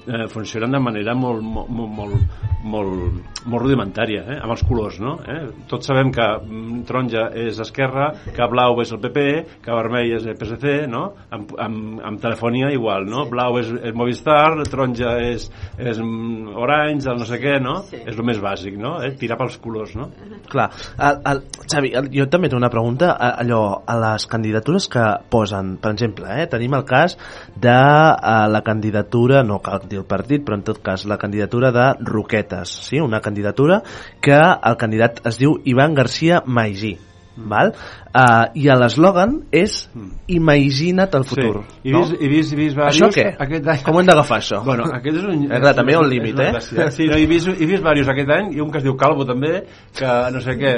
eh, 0.07 0.27
funcionen 0.31 0.71
de 0.71 0.79
manera 0.79 1.15
molt, 1.15 1.41
molt, 1.43 1.69
molt, 1.69 2.17
molt, 2.63 3.37
molt, 3.45 3.61
rudimentària, 3.63 4.23
eh? 4.35 4.37
amb 4.41 4.53
els 4.55 4.63
colors, 4.67 4.99
no? 5.03 5.17
Eh? 5.27 5.39
Tots 5.69 5.89
sabem 5.89 6.11
que 6.15 6.25
mm, 6.39 6.83
taronja 6.87 7.27
és 7.43 7.59
Esquerra, 7.63 8.09
que 8.35 8.47
blau 8.51 8.79
és 8.83 8.91
el 8.95 9.01
PP, 9.03 9.25
que 9.63 9.75
vermell 9.75 10.13
és 10.17 10.27
el 10.27 10.37
PSC, 10.39 10.75
no? 10.91 11.03
Amb, 11.33 11.53
amb, 11.59 12.01
amb 12.03 12.21
telefonia 12.23 12.71
igual, 12.73 13.07
no? 13.09 13.25
Blau 13.31 13.59
és, 13.61 13.71
és 13.89 13.95
Movistar, 13.97 14.55
taronja 14.69 15.15
és, 15.23 15.47
és 15.77 15.99
mm, 16.01 16.55
Orange, 16.59 17.09
el 17.11 17.19
no 17.21 17.27
sé 17.29 17.39
què, 17.43 17.57
no? 17.63 17.79
Sí. 17.89 18.01
És 18.03 18.17
el 18.17 18.25
més 18.27 18.41
bàsic, 18.43 18.77
no? 18.79 18.95
Eh? 19.03 19.13
Tirar 19.19 19.37
pels 19.39 19.57
colors, 19.63 19.95
no? 19.99 20.09
Clar, 20.49 20.69
el, 20.99 21.21
el, 21.31 21.43
Xavi, 21.69 21.93
el, 21.99 22.09
jo 22.13 22.27
també 22.31 22.49
tinc 22.51 22.59
una 22.59 22.71
pregunta 22.73 23.13
a- 23.15 23.33
allò, 23.43 23.61
a 23.87 23.97
les 24.01 24.27
candidatures 24.29 24.89
que 24.91 25.05
posen, 25.31 25.75
per 25.83 25.93
exemple, 25.95 26.27
eh, 26.35 26.47
tenim 26.51 26.75
el 26.77 26.85
cas 26.87 27.17
de 27.55 27.73
eh, 27.73 28.33
la 28.51 28.63
candidatura, 28.65 29.43
no 29.47 29.59
cal 29.63 29.83
dir 29.93 30.01
el 30.01 30.09
partit, 30.09 30.43
però 30.43 30.59
en 30.59 30.67
tot 30.67 30.81
cas 30.83 31.07
la 31.09 31.19
candidatura 31.21 31.71
de 31.75 31.87
Roquetes, 32.03 32.75
sí? 32.89 32.99
una 32.99 33.21
candidatura 33.21 33.81
que 34.21 34.37
el 34.37 34.77
candidat 34.77 35.23
es 35.29 35.41
diu 35.41 35.59
Ivan 35.63 35.93
García 35.97 36.43
Maigí. 36.45 36.97
val? 37.35 37.73
Uh, 38.13 38.51
i 38.61 38.67
l'eslògan 38.69 39.39
és 39.53 39.87
imagina't 40.29 41.15
el 41.17 41.25
futur. 41.25 41.63
Mm. 41.63 41.71
Sí. 41.71 41.89
I 41.89 41.93
no? 41.95 42.03
vist, 42.03 42.13
i 42.21 42.29
vist, 42.29 42.53
i 42.53 42.59
vist 42.59 42.77
Això 42.77 43.09
diversos 43.09 43.15
què? 43.15 43.25
Aquest 43.45 43.69
any... 43.73 43.81
Com 43.87 43.99
hem 43.99 44.09
d'agafar, 44.11 44.39
això? 44.43 44.61
Bueno, 44.65 44.85
aquest 44.99 45.17
és 45.17 45.25
un... 45.25 45.43
Eh, 45.47 45.61
clar, 45.63 45.73
també 45.79 45.95
hi 45.95 45.97
ha 45.97 46.03
un 46.03 46.09
és 46.09 46.13
límit, 46.13 46.37
eh? 46.37 46.49
gràcia. 46.53 46.87
Sí, 46.93 47.09
no, 47.09 47.17
he 47.17 47.27
vist, 47.29 47.49
he 47.49 47.69
vist 47.69 47.81
diversos 47.81 48.13
aquest 48.13 48.33
any, 48.37 48.53
i 48.57 48.61
un 48.63 48.71
que 48.73 48.81
es 48.83 48.85
diu 48.85 48.97
Calvo 48.99 49.25
també, 49.29 49.63
que 49.97 50.15
no 50.35 50.43
sé 50.45 50.57
què, 50.61 50.73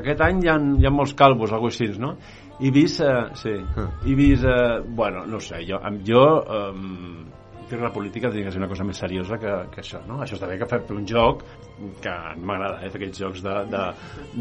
aquest 0.00 0.24
any 0.24 0.44
hi 0.46 0.52
ha, 0.52 0.58
hi 0.80 0.88
ha 0.88 0.94
molts 0.94 1.12
calvos, 1.18 1.52
algo 1.52 1.68
així, 1.68 1.90
no? 2.00 2.14
I 2.58 2.72
vist, 2.74 3.04
eh, 3.04 3.26
sí, 3.38 3.52
Ah. 3.76 3.90
i 4.08 4.16
vist, 4.18 4.48
eh, 4.48 4.80
bueno, 4.88 5.26
no 5.26 5.38
sé, 5.44 5.60
jo, 5.68 5.78
jo, 6.08 6.24
eh, 6.42 7.27
fer 7.68 7.80
la 7.80 7.92
política 7.92 8.30
que 8.30 8.50
ser 8.50 8.60
una 8.60 8.68
cosa 8.70 8.84
més 8.84 8.98
seriosa 8.98 9.38
que, 9.38 9.54
que 9.74 9.82
això, 9.82 10.00
no? 10.08 10.20
Això 10.24 10.36
està 10.38 10.48
bé 10.50 10.58
que 10.60 10.68
fer 10.70 10.80
un 10.94 11.06
joc 11.08 11.44
que 12.02 12.14
m'agrada, 12.42 12.80
eh, 12.82 12.90
fer 12.90 13.00
aquests 13.02 13.22
jocs 13.22 13.42
de, 13.44 13.54
de, 13.72 13.82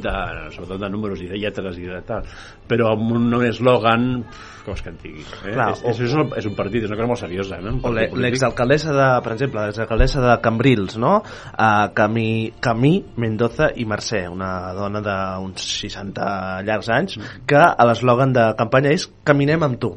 de, 0.05 0.13
sobretot 0.55 0.81
de 0.81 0.89
números 0.93 1.21
i 1.21 1.27
de 1.29 1.37
lletres 1.41 1.77
i 1.77 1.85
de 1.89 2.01
tal, 2.07 2.25
però 2.67 2.93
amb 2.95 3.11
un 3.17 3.35
eslògan, 3.47 4.07
pf, 4.27 4.63
com 4.67 4.75
és 4.75 4.81
que 4.83 4.91
en 4.91 4.97
digui, 5.03 5.23
eh? 5.45 5.53
Clar, 5.53 5.69
és, 5.75 5.83
és, 5.93 6.01
és, 6.07 6.15
un, 6.17 6.33
és 6.41 6.49
un 6.49 6.55
partit, 6.57 6.83
és 6.83 6.91
una 6.91 6.97
cosa 6.99 7.11
molt 7.13 7.21
seriosa, 7.21 7.59
no? 7.63 7.75
Un 7.77 7.83
o 7.87 8.19
l'exalcaldessa 8.23 8.95
de, 8.95 9.07
per 9.23 9.35
exemple, 9.37 9.63
l'exalcaldessa 9.69 10.23
de 10.25 10.33
Cambrils, 10.43 10.97
no? 10.99 11.13
Uh, 11.53 11.87
Camí, 11.95 12.27
Camí 12.63 12.93
Mendoza 13.21 13.69
i 13.79 13.85
Mercè, 13.87 14.25
una 14.31 14.73
dona 14.75 15.03
d'uns 15.05 15.69
60 15.85 16.27
llargs 16.67 16.91
anys, 16.93 17.17
Mm. 17.17 17.45
que 17.49 17.57
a 17.57 17.85
l'eslògan 17.87 18.33
de 18.35 18.43
campanya 18.59 18.91
és 18.93 19.07
Caminem 19.25 19.63
amb 19.63 19.79
tu, 19.81 19.93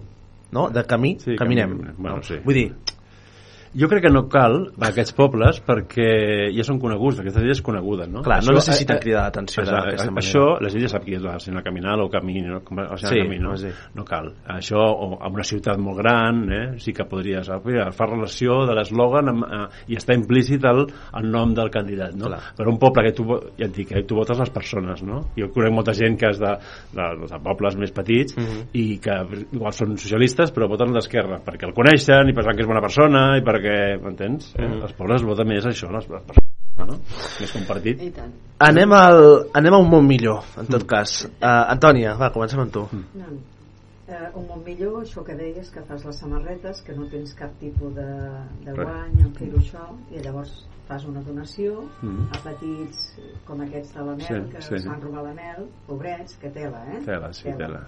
no? 0.53 0.69
De 0.71 0.85
camí, 0.89 1.17
Sí, 1.21 1.37
caminem. 1.37 1.75
caminem. 1.75 1.95
Bueno, 1.99 2.17
no? 2.17 2.23
sí. 2.23 2.39
Vull 2.45 2.55
dir, 2.55 2.69
Jo 3.71 3.87
crec 3.87 4.03
que 4.03 4.11
no 4.11 4.25
cal 4.29 4.57
a 4.81 4.89
aquests 4.89 5.15
pobles 5.15 5.61
perquè 5.63 6.51
ja 6.51 6.65
són 6.67 6.81
coneguts, 6.83 7.21
aquesta 7.23 7.43
illa 7.45 7.55
és 7.55 7.61
coneguda, 7.63 8.09
no? 8.11 8.25
Clar, 8.27 8.41
no 8.43 8.57
necessiten 8.57 8.97
eh, 8.97 8.99
eh, 8.99 9.03
cridar 9.05 9.23
l'atenció 9.29 9.63
d'aquesta 9.63 10.11
manera. 10.11 10.25
Això, 10.25 10.45
la 10.59 10.71
gent 10.73 10.83
ja 10.83 10.91
sap 10.91 11.05
qui 11.07 11.15
és 11.15 11.23
la 11.23 11.37
senyora 11.39 11.63
Caminal 11.63 12.03
o 12.03 12.09
Camí, 12.11 12.41
no? 12.43 12.61
Com, 12.67 12.81
o 12.83 12.99
sigui, 12.99 13.11
Sí, 13.11 13.23
Camí, 13.23 13.39
no? 13.39 13.55
sí. 13.61 13.71
no 13.95 14.05
cal. 14.09 14.33
Això, 14.57 14.81
o 14.81 15.11
en 15.21 15.39
una 15.39 15.47
ciutat 15.47 15.79
molt 15.79 16.01
gran, 16.03 16.43
eh? 16.51 16.65
sí 16.83 16.95
que 16.97 17.07
podries 17.07 17.47
fa 17.95 18.07
relació 18.11 18.65
de 18.67 18.75
l'eslògan 18.75 19.31
eh, 19.31 19.61
i 19.93 19.99
està 20.01 20.17
implícit 20.19 20.65
el, 20.67 20.83
el 21.21 21.31
nom 21.31 21.55
del 21.55 21.71
candidat, 21.71 22.17
no? 22.19 22.27
Clar. 22.33 22.41
Però 22.59 22.75
un 22.75 22.81
poble 22.83 23.07
que 23.07 23.15
tu, 23.15 23.29
ja 23.59 23.69
et 23.69 23.77
dic, 23.77 23.95
eh, 23.95 24.03
tu 24.03 24.19
votes 24.19 24.39
les 24.41 24.51
persones, 24.51 25.05
no? 25.07 25.23
Jo 25.39 25.51
conec 25.55 25.75
molta 25.77 25.95
gent 25.95 26.19
que 26.19 26.33
és 26.35 26.43
de, 26.43 26.57
de, 26.97 27.09
de 27.31 27.41
pobles 27.47 27.79
més 27.79 27.95
petits 27.95 28.35
Mhm. 28.41 28.61
i 28.75 28.99
que 29.03 29.15
igual 29.53 29.73
són 29.77 29.97
socialistes 30.01 30.53
però 30.55 30.69
voten 30.71 30.93
d'esquerra, 30.95 31.41
perquè 31.45 31.67
el 31.69 31.75
coneixen 31.77 32.29
i 32.31 32.35
pensen 32.35 32.57
que 32.57 32.63
és 32.65 32.69
bona 32.69 32.81
persona 32.83 33.25
i 33.39 33.43
perquè, 33.47 33.60
m'entens? 33.69 34.55
Eh? 34.57 34.63
Mhm. 34.67 34.83
Els 34.83 34.93
pobles 34.93 35.23
voten 35.23 35.49
més 35.49 35.65
això, 35.67 35.91
les, 35.91 36.09
les 36.09 36.23
persones, 36.23 36.89
no? 36.89 36.99
Més 37.41 37.53
que 37.53 37.59
un 37.59 37.67
partit. 37.67 38.03
I 38.03 38.11
tant. 38.11 38.33
anem, 38.59 38.93
al, 38.93 39.47
anem 39.55 39.75
a 39.75 39.79
un 39.79 39.89
món 39.91 40.07
millor, 40.07 40.43
en 40.59 40.67
tot 40.67 40.87
cas. 40.87 41.27
Uh, 41.43 41.47
Antònia, 41.75 42.15
va, 42.17 42.31
comencem 42.33 42.61
amb 42.61 42.73
tu. 42.73 42.87
No. 43.15 43.27
Eh, 44.11 44.29
un 44.35 44.47
món 44.49 44.65
millor, 44.65 45.05
això 45.05 45.23
que 45.25 45.35
deies, 45.35 45.71
que 45.71 45.81
fas 45.87 46.05
les 46.05 46.17
samarretes, 46.19 46.81
que 46.83 46.93
no 46.97 47.07
tens 47.09 47.33
cap 47.35 47.51
tipus 47.61 47.95
de, 47.95 48.07
de 48.65 48.73
guany 48.75 49.21
en 49.23 49.33
fer-ho 49.35 49.57
això, 49.59 49.85
i 50.11 50.19
llavors 50.19 50.65
fas 50.89 51.05
una 51.07 51.21
donació 51.23 51.85
Mhm. 52.03 52.27
a 52.35 52.39
petits 52.43 53.15
com 53.47 53.61
aquests 53.61 53.95
de 53.95 54.01
la 54.01 54.17
mel, 54.17 54.27
Sí, 54.27 54.51
que 54.51 54.61
sí. 54.63 54.79
s'han 54.83 55.01
robat 55.01 55.25
la 55.25 55.35
mel, 55.35 55.69
pobrets, 55.87 56.35
que 56.43 56.51
tela, 56.51 56.83
eh? 56.93 57.05
Tela, 57.05 57.33
sí, 57.33 57.53
tela. 57.57 57.87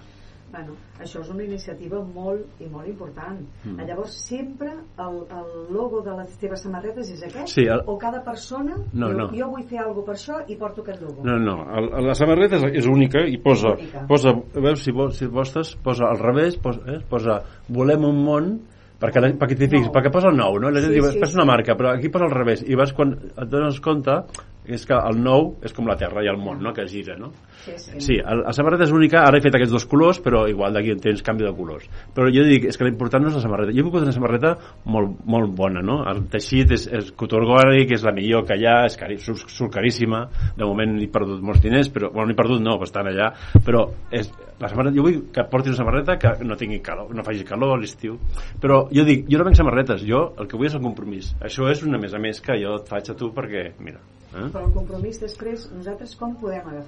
Bueno, 0.53 0.75
això 1.01 1.21
és 1.23 1.29
una 1.33 1.41
iniciativa 1.43 1.97
molt 2.05 2.61
i 2.61 2.67
molt 2.69 2.85
important. 2.87 3.39
Mm. 3.65 3.79
Llavors, 3.89 4.13
sempre 4.21 4.69
el, 5.01 5.15
el 5.33 5.73
logo 5.73 6.03
de 6.05 6.13
les 6.19 6.35
teves 6.37 6.61
samarretes 6.61 7.09
és 7.09 7.23
aquest? 7.25 7.47
Sí, 7.55 7.63
el- 7.65 7.81
O 7.89 7.97
cada 7.97 8.21
persona 8.23 8.75
No, 8.93 9.07
diu, 9.09 9.17
no. 9.17 9.25
jo 9.33 9.47
vull 9.49 9.63
fer 9.65 9.79
alguna 9.81 10.05
per 10.05 10.13
això 10.15 10.37
i 10.47 10.55
porto 10.61 10.83
aquest 10.85 11.01
logo? 11.01 11.23
No, 11.25 11.39
no, 11.41 11.55
el, 11.79 11.89
la 12.05 12.13
samarreta 12.13 12.59
és, 12.61 12.67
és 12.83 12.85
única 12.87 13.25
i 13.25 13.39
posa, 13.41 13.73
Única. 13.73 14.05
posa 14.07 14.35
veus 14.53 14.83
si, 14.85 14.93
si 15.17 15.25
vostres, 15.25 15.73
posa 15.83 16.05
al 16.11 16.21
revés, 16.21 16.55
posa, 16.61 16.81
eh, 16.85 16.99
posa 17.09 17.39
volem 17.69 18.05
un 18.05 18.21
món 18.23 18.53
perquè, 19.01 19.19
la- 19.25 19.33
perquè 19.33 19.57
t'hi 19.57 19.67
fixis, 19.73 19.89
perquè 19.91 20.11
posa 20.13 20.29
el 20.29 20.37
nou, 20.37 20.59
no? 20.61 20.69
La 20.69 20.79
gent 20.85 20.93
Sí, 20.93 20.99
diu, 21.01 21.09
sí, 21.11 21.19
és 21.19 21.33
una 21.35 21.45
marca, 21.49 21.73
però 21.75 21.95
aquí 21.97 22.09
posa 22.13 22.29
al 22.29 22.37
revés, 22.37 22.61
i 22.69 22.75
vas 22.77 22.93
quan 22.93 23.17
et 23.17 23.49
dones 23.49 23.81
compte 23.81 24.21
és 24.65 24.85
que 24.87 24.95
el 24.95 25.19
nou 25.19 25.53
és 25.65 25.73
com 25.75 25.87
la 25.89 25.97
Terra 25.99 26.23
i 26.23 26.29
el 26.31 26.39
món, 26.39 26.61
no? 26.63 26.71
que 26.73 26.85
gira, 26.87 27.17
no? 27.19 27.31
Sí, 27.63 27.73
sí. 27.77 27.99
Sí, 28.03 28.15
el, 28.19 28.43
la 28.45 28.53
samarreta 28.55 28.87
és 28.87 28.93
única, 28.95 29.21
ara 29.23 29.39
he 29.39 29.43
fet 29.43 29.55
aquests 29.55 29.73
dos 29.75 29.85
colors, 29.89 30.19
però 30.23 30.43
igual 30.51 30.75
d'aquí 30.75 30.93
en 30.93 31.01
temps 31.03 31.23
canvi 31.25 31.45
de 31.45 31.53
colors. 31.55 31.89
Però 32.15 32.27
jo 32.31 32.45
dic, 32.47 32.67
és 32.71 32.79
que 32.79 32.87
l'important 32.87 33.23
no 33.23 33.31
és 33.31 33.37
la 33.37 33.43
samarreta. 33.43 33.73
Jo 33.75 33.83
he 33.83 33.87
vingut 33.87 34.05
una 34.05 34.15
samarreta 34.15 34.53
molt, 34.91 35.17
molt 35.27 35.53
bona, 35.55 35.83
no? 35.85 36.01
El 36.11 36.25
teixit 36.31 36.73
és, 36.75 36.87
és 36.91 37.11
orgànic, 37.33 37.93
és 37.95 38.03
la 38.03 38.13
millor 38.15 38.47
que 38.47 38.57
hi 38.59 38.67
ha, 38.67 38.83
és 38.87 38.97
cari, 38.99 39.17
surt, 39.23 39.47
surt 39.51 39.73
caríssima, 39.75 40.25
de 40.57 40.67
moment 40.67 40.97
he 41.01 41.09
perdut 41.11 41.43
molts 41.43 41.63
diners, 41.63 41.91
però, 41.93 42.11
bueno, 42.13 42.31
no 42.31 42.35
he 42.35 42.39
perdut 42.39 42.63
no, 42.63 42.77
estan 42.83 43.09
allà, 43.11 43.31
però 43.65 43.85
és, 44.11 44.31
la 44.59 44.69
samarreta, 44.71 44.95
jo 44.95 45.05
vull 45.07 45.21
que 45.33 45.45
portis 45.51 45.73
una 45.73 45.81
samarreta 45.81 46.17
que 46.21 46.33
no 46.47 46.57
tingui 46.59 46.81
calor, 46.85 47.11
no 47.15 47.25
faci 47.25 47.45
calor 47.47 47.75
a 47.75 47.79
l'estiu. 47.81 48.17
Però 48.63 48.83
jo 48.93 49.05
dic, 49.07 49.25
jo 49.31 49.39
no 49.39 49.47
venc 49.47 49.59
samarretes, 49.59 50.03
jo 50.07 50.25
el 50.39 50.49
que 50.49 50.59
vull 50.59 50.69
és 50.69 50.77
el 50.77 50.83
compromís. 50.83 51.33
Això 51.43 51.69
és 51.71 51.83
una 51.87 52.01
més 52.01 52.13
a 52.13 52.21
més 52.21 52.41
que 52.43 52.59
jo 52.61 52.77
et 52.79 52.91
faig 52.91 53.11
a 53.11 53.17
tu 53.19 53.31
perquè, 53.35 53.71
mira, 53.83 53.99
eh? 54.33 54.47
Però 54.53 54.65
el 54.67 54.73
compromís 54.75 55.19
després, 55.21 55.67
nosaltres 55.73 56.15
com 56.19 56.35
podem 56.41 56.81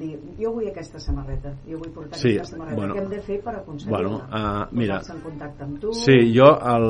dir, 0.00 0.12
jo 0.40 0.52
vull 0.56 0.68
aquesta 0.70 1.00
samarreta, 1.02 1.52
jo 1.68 1.80
vull 1.80 1.92
portar 1.94 2.20
Sí, 2.20 2.34
aquesta 2.34 2.56
samarreta, 2.56 2.80
bueno. 2.80 2.96
què 2.96 3.02
hem 3.04 3.10
de 3.12 3.20
fer 3.26 3.38
per 3.44 3.54
aconseguir-la? 3.60 3.96
Bueno, 3.96 4.20
ah, 4.30 4.66
mira. 4.72 5.00
En 5.12 5.22
contacte 5.24 5.66
amb 5.66 5.80
tu? 5.82 5.92
Sí, 5.96 6.16
jo 6.34 6.50
el, 6.74 6.88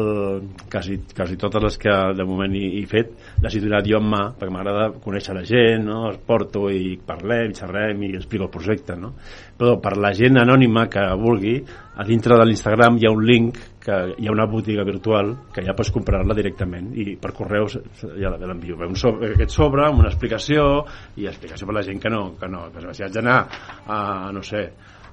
quasi, 0.73 1.01
quasi 1.17 1.39
totes 1.41 1.67
les 1.67 1.79
que 1.83 1.97
de 2.17 2.29
moment 2.29 2.57
he, 2.57 2.67
he 2.81 2.85
fet 2.91 3.13
les 3.45 3.57
he 3.57 3.63
donat 3.65 3.87
jo 3.89 4.01
en 4.01 4.11
mà 4.13 4.23
perquè 4.37 4.53
m'agrada 4.53 4.89
conèixer 5.05 5.37
la 5.37 5.45
gent, 5.47 5.87
no? 5.87 6.05
els 6.11 6.21
porto 6.27 6.67
i 6.73 6.97
parlem, 7.07 7.55
xerrem 7.57 8.03
i 8.07 8.15
explico 8.17 8.49
el 8.49 8.55
projecte 8.55 8.97
no? 8.99 9.15
però 9.59 9.77
per 9.83 9.97
la 10.01 10.13
gent 10.17 10.41
anònima 10.43 10.87
que 10.93 11.05
vulgui 11.21 11.57
a 11.97 12.05
dintre 12.05 12.37
de 12.39 12.47
l'Instagram 12.47 12.99
hi 13.01 13.09
ha 13.09 13.15
un 13.15 13.25
link 13.25 13.61
que 13.87 13.97
hi 14.19 14.27
ha 14.27 14.33
una 14.35 14.49
botiga 14.51 14.83
virtual 14.87 15.33
que 15.55 15.63
ja 15.63 15.75
pots 15.79 15.93
comprar-la 15.95 16.35
directament 16.35 16.91
i 16.99 17.15
per 17.23 17.31
correu 17.37 17.69
se- 17.71 17.85
se- 18.01 18.11
ja 18.19 18.33
l'envio 18.35 18.75
un 18.83 18.97
sobre, 18.99 19.31
aquest 19.37 19.55
sobre 19.55 19.87
amb 19.87 20.01
una 20.03 20.11
explicació 20.11 20.85
i 21.17 21.29
explicació 21.31 21.67
per 21.71 21.79
la 21.79 21.87
gent 21.87 22.03
que 22.03 22.11
no, 22.11 22.33
que 22.41 22.49
no 22.51 22.67
que 22.75 22.83
si 22.95 23.07
haig 23.07 23.15
d'anar 23.15 23.39
a, 23.87 24.33
no 24.35 24.43
sé 24.43 24.67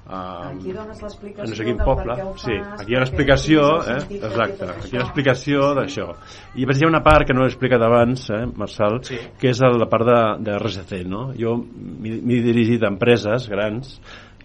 a, 0.04 0.50
Aquí 0.50 0.72
dones 0.74 0.98
l'explicació 1.00 1.44
a 1.44 1.48
no 1.48 1.54
sé 1.56 1.64
quin 1.64 1.78
poble, 1.80 2.16
ho 2.20 2.34
sí, 2.36 2.58
fas, 2.60 2.82
aquí 2.82 2.92
hi 2.92 2.96
ha 2.96 2.98
una 2.98 3.06
explicació, 3.08 3.60
eh? 3.88 3.94
exacte, 4.18 4.66
aquí 4.68 4.90
hi 4.90 4.96
ha 4.96 4.98
una 5.00 5.06
explicació 5.06 5.70
d'això. 5.78 6.08
I 6.54 6.60
després 6.66 6.82
hi 6.82 6.84
ha 6.84 6.90
una 6.90 7.00
part 7.06 7.24
que 7.26 7.32
no 7.32 7.46
he 7.46 7.48
explicat 7.48 7.80
abans, 7.86 8.26
eh, 8.28 8.42
Marçal, 8.60 8.98
Sí. 9.08 9.16
que 9.40 9.48
és 9.54 9.62
la 9.64 9.88
part 9.88 10.04
de, 10.10 10.18
de 10.44 10.58
RSC, 10.58 11.00
no? 11.08 11.30
Jo 11.40 11.54
m'he 11.56 12.42
dirigit 12.44 12.84
a 12.84 12.90
empreses 12.92 13.48
grans 13.48 13.96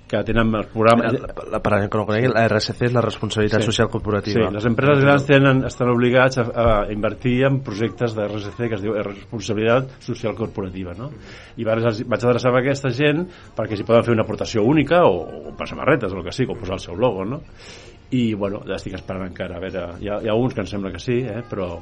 que 0.10 0.22
tenen 0.26 0.50
els 0.58 0.70
programes... 0.74 1.14
La, 1.22 1.46
la, 1.54 1.60
per 1.62 1.74
a 1.76 1.80
que 1.86 2.00
no 2.00 2.06
conegui, 2.08 2.32
la 2.34 2.48
RSC 2.50 2.88
és 2.88 2.96
la 2.96 3.04
responsabilitat 3.06 3.62
Sí. 3.62 3.70
social 3.70 3.88
Sí, 3.88 3.94
corporativa. 3.94 4.48
les 4.56 4.66
empreses 4.66 5.04
grans 5.04 5.26
tenen, 5.28 5.64
estan 5.70 5.92
obligats 5.94 6.40
a, 6.42 6.46
a 6.50 6.68
invertir 6.92 7.44
en 7.46 7.60
projectes 7.66 8.16
de 8.18 8.26
RSC 8.28 8.70
que 8.70 8.76
es 8.80 8.82
diu 8.82 8.96
Responsabilitat 9.06 10.00
Social 10.02 10.34
Corporativa, 10.36 10.96
no? 10.98 11.12
I 11.58 11.68
vaig, 11.68 11.86
vaig 12.10 12.26
adreçar 12.26 12.54
a 12.56 12.60
aquesta 12.64 12.90
gent 12.90 13.28
perquè 13.56 13.78
si 13.78 13.86
poden 13.86 14.04
fer 14.08 14.16
una 14.18 14.26
aportació 14.26 14.64
única 14.66 15.04
o, 15.06 15.52
o 15.52 15.56
per 15.58 15.68
samarretes 15.70 16.12
o 16.14 16.18
el 16.18 16.26
que 16.26 16.34
sigui, 16.34 16.54
o 16.56 16.58
posar 16.60 16.80
el 16.80 16.84
seu 16.84 16.98
logo, 16.98 17.24
no? 17.26 17.42
I, 18.10 18.34
bueno, 18.34 18.64
ja 18.66 18.80
estic 18.80 18.96
esperant 18.98 19.28
encara, 19.30 19.60
a 19.60 19.62
veure, 19.62 19.86
hi 20.02 20.10
ha, 20.10 20.18
hi 20.26 20.30
ha 20.32 20.34
uns 20.34 20.56
que 20.58 20.64
em 20.66 20.70
sembla 20.72 20.90
que 20.92 21.00
sí, 21.04 21.20
eh? 21.22 21.44
però 21.46 21.76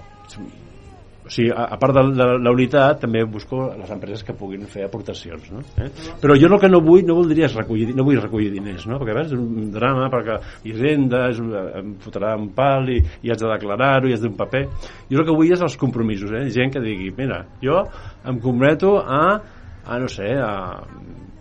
o 1.28 1.32
sigui, 1.34 1.50
a, 1.52 1.68
a 1.76 1.78
part 1.80 1.96
de, 1.98 2.04
de 2.16 2.28
la 2.40 2.54
unitat 2.56 3.02
també 3.04 3.24
busco 3.28 3.66
les 3.76 3.92
empreses 3.94 4.24
que 4.26 4.36
puguin 4.38 4.66
fer 4.72 4.86
aportacions 4.88 5.50
no? 5.52 5.64
eh? 5.84 5.90
però 6.22 6.38
jo 6.40 6.50
el 6.50 6.60
que 6.62 6.72
no 6.72 6.82
vull 6.84 7.04
no 7.08 7.18
voldria 7.20 7.50
és 7.50 7.58
recollir, 7.58 7.92
no 7.98 8.06
vull 8.08 8.22
recollir 8.22 8.54
diners 8.54 8.88
no? 8.88 9.00
perquè 9.02 9.14
a 9.14 9.20
veure, 9.20 9.28
és 9.28 9.36
un 9.38 9.70
drama 9.76 10.08
perquè 10.14 10.40
Hisenda 10.68 11.28
és, 11.34 11.42
em 11.82 11.94
fotrà 12.04 12.34
un 12.40 12.50
pal 12.56 12.90
i, 12.94 13.02
i 13.28 13.34
haig 13.34 13.44
de 13.44 13.52
declarar-ho 13.52 14.10
i 14.10 14.16
haig 14.16 14.24
d'un 14.24 14.38
paper 14.40 14.64
jo 15.12 15.20
el 15.22 15.28
que 15.28 15.36
vull 15.36 15.54
és 15.54 15.64
els 15.68 15.78
compromisos 15.80 16.32
eh? 16.32 16.48
gent 16.54 16.74
que 16.74 16.84
digui, 16.84 17.12
mira, 17.18 17.44
jo 17.64 17.84
em 18.28 18.40
comprometo 18.40 18.98
a, 19.04 19.24
a 19.86 20.00
no 20.00 20.10
sé 20.12 20.34
a, 20.42 20.54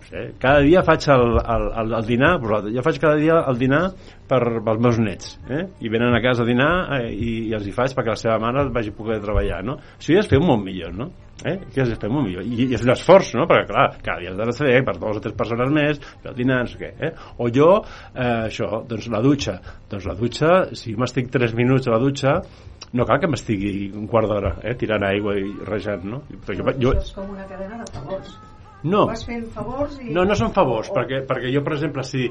sé, 0.09 0.23
cada 0.43 0.63
dia 0.65 0.83
faig 0.87 1.07
el, 1.13 1.27
el, 1.41 1.67
el, 1.83 1.95
el 1.99 2.07
dinar 2.07 2.33
vosaltres, 2.43 2.75
jo 2.77 2.85
faig 2.87 2.99
cada 3.03 3.19
dia 3.21 3.39
el 3.51 3.59
dinar 3.61 3.83
per, 4.29 4.41
pels 4.65 4.83
meus 4.83 4.99
nets 5.03 5.37
eh? 5.51 5.63
i 5.81 5.93
venen 5.93 6.15
a 6.15 6.23
casa 6.25 6.45
a 6.45 6.49
dinar 6.49 6.71
eh, 6.99 7.13
i, 7.13 7.31
i 7.51 7.55
els 7.57 7.67
hi 7.67 7.75
faig 7.75 7.95
perquè 7.97 8.15
la 8.15 8.21
seva 8.21 8.39
mare 8.43 8.67
vagi 8.75 8.95
poder 8.97 9.21
treballar 9.23 9.63
no? 9.67 9.79
això 9.99 10.15
ja 10.15 10.25
és 10.25 10.31
fer 10.31 10.41
un 10.41 10.49
món 10.51 10.65
millor 10.65 10.95
no? 10.97 11.11
eh? 11.45 11.59
que 11.73 11.83
és 11.85 11.95
fer 11.95 12.11
un 12.11 12.19
món 12.19 12.27
millor 12.29 12.47
I, 12.47 12.69
i 12.69 12.79
és 12.79 12.87
un 12.87 12.95
esforç 12.95 13.35
no? 13.39 13.47
perquè 13.51 13.71
clar, 13.73 13.87
cada 14.03 14.23
dia 14.23 14.35
has 14.35 14.53
de 14.53 14.57
fer 14.61 14.81
per 14.87 14.97
dues 14.99 15.21
o 15.21 15.25
tres 15.27 15.37
persones 15.39 15.75
més 15.75 16.01
fer 16.01 16.33
el 16.33 16.39
dinar, 16.39 16.63
no 16.65 16.73
sé 16.73 16.81
què 16.83 16.93
eh? 17.09 17.13
o 17.39 17.51
jo, 17.53 17.71
eh, 18.15 18.47
això, 18.47 18.83
doncs 18.89 19.11
la 19.13 19.23
dutxa 19.25 19.59
doncs 19.91 20.09
la 20.09 20.17
dutxa, 20.19 20.55
si 20.79 20.97
m'estic 20.99 21.31
3 21.35 21.55
minuts 21.59 21.89
a 21.91 21.97
la 21.97 22.03
dutxa 22.03 22.41
no 22.97 23.07
cal 23.07 23.21
que 23.21 23.31
m'estigui 23.31 23.91
un 23.97 24.07
quart 24.11 24.31
d'hora 24.31 24.57
eh? 24.63 24.77
tirant 24.79 25.05
aigua 25.07 25.37
i 25.39 25.49
rejant 25.67 26.07
no? 26.07 26.23
Però 26.47 26.57
jo, 26.59 26.69
jo, 26.79 26.93
Això 26.97 27.11
és 27.11 27.17
com 27.17 27.33
una 27.35 27.47
cadena 27.49 27.83
de 27.83 27.89
favors. 27.93 28.37
No, 28.87 29.07
Vas 29.11 29.25
fent 29.27 29.49
favors 29.55 29.99
i... 30.01 30.13
no, 30.15 30.23
no 30.29 30.37
són 30.39 30.53
favors, 30.55 30.89
o- 30.93 30.95
perquè, 30.97 31.25
perquè 31.29 31.51
jo, 31.55 31.63
per 31.67 31.75
exemple, 31.77 32.05
si 32.07 32.29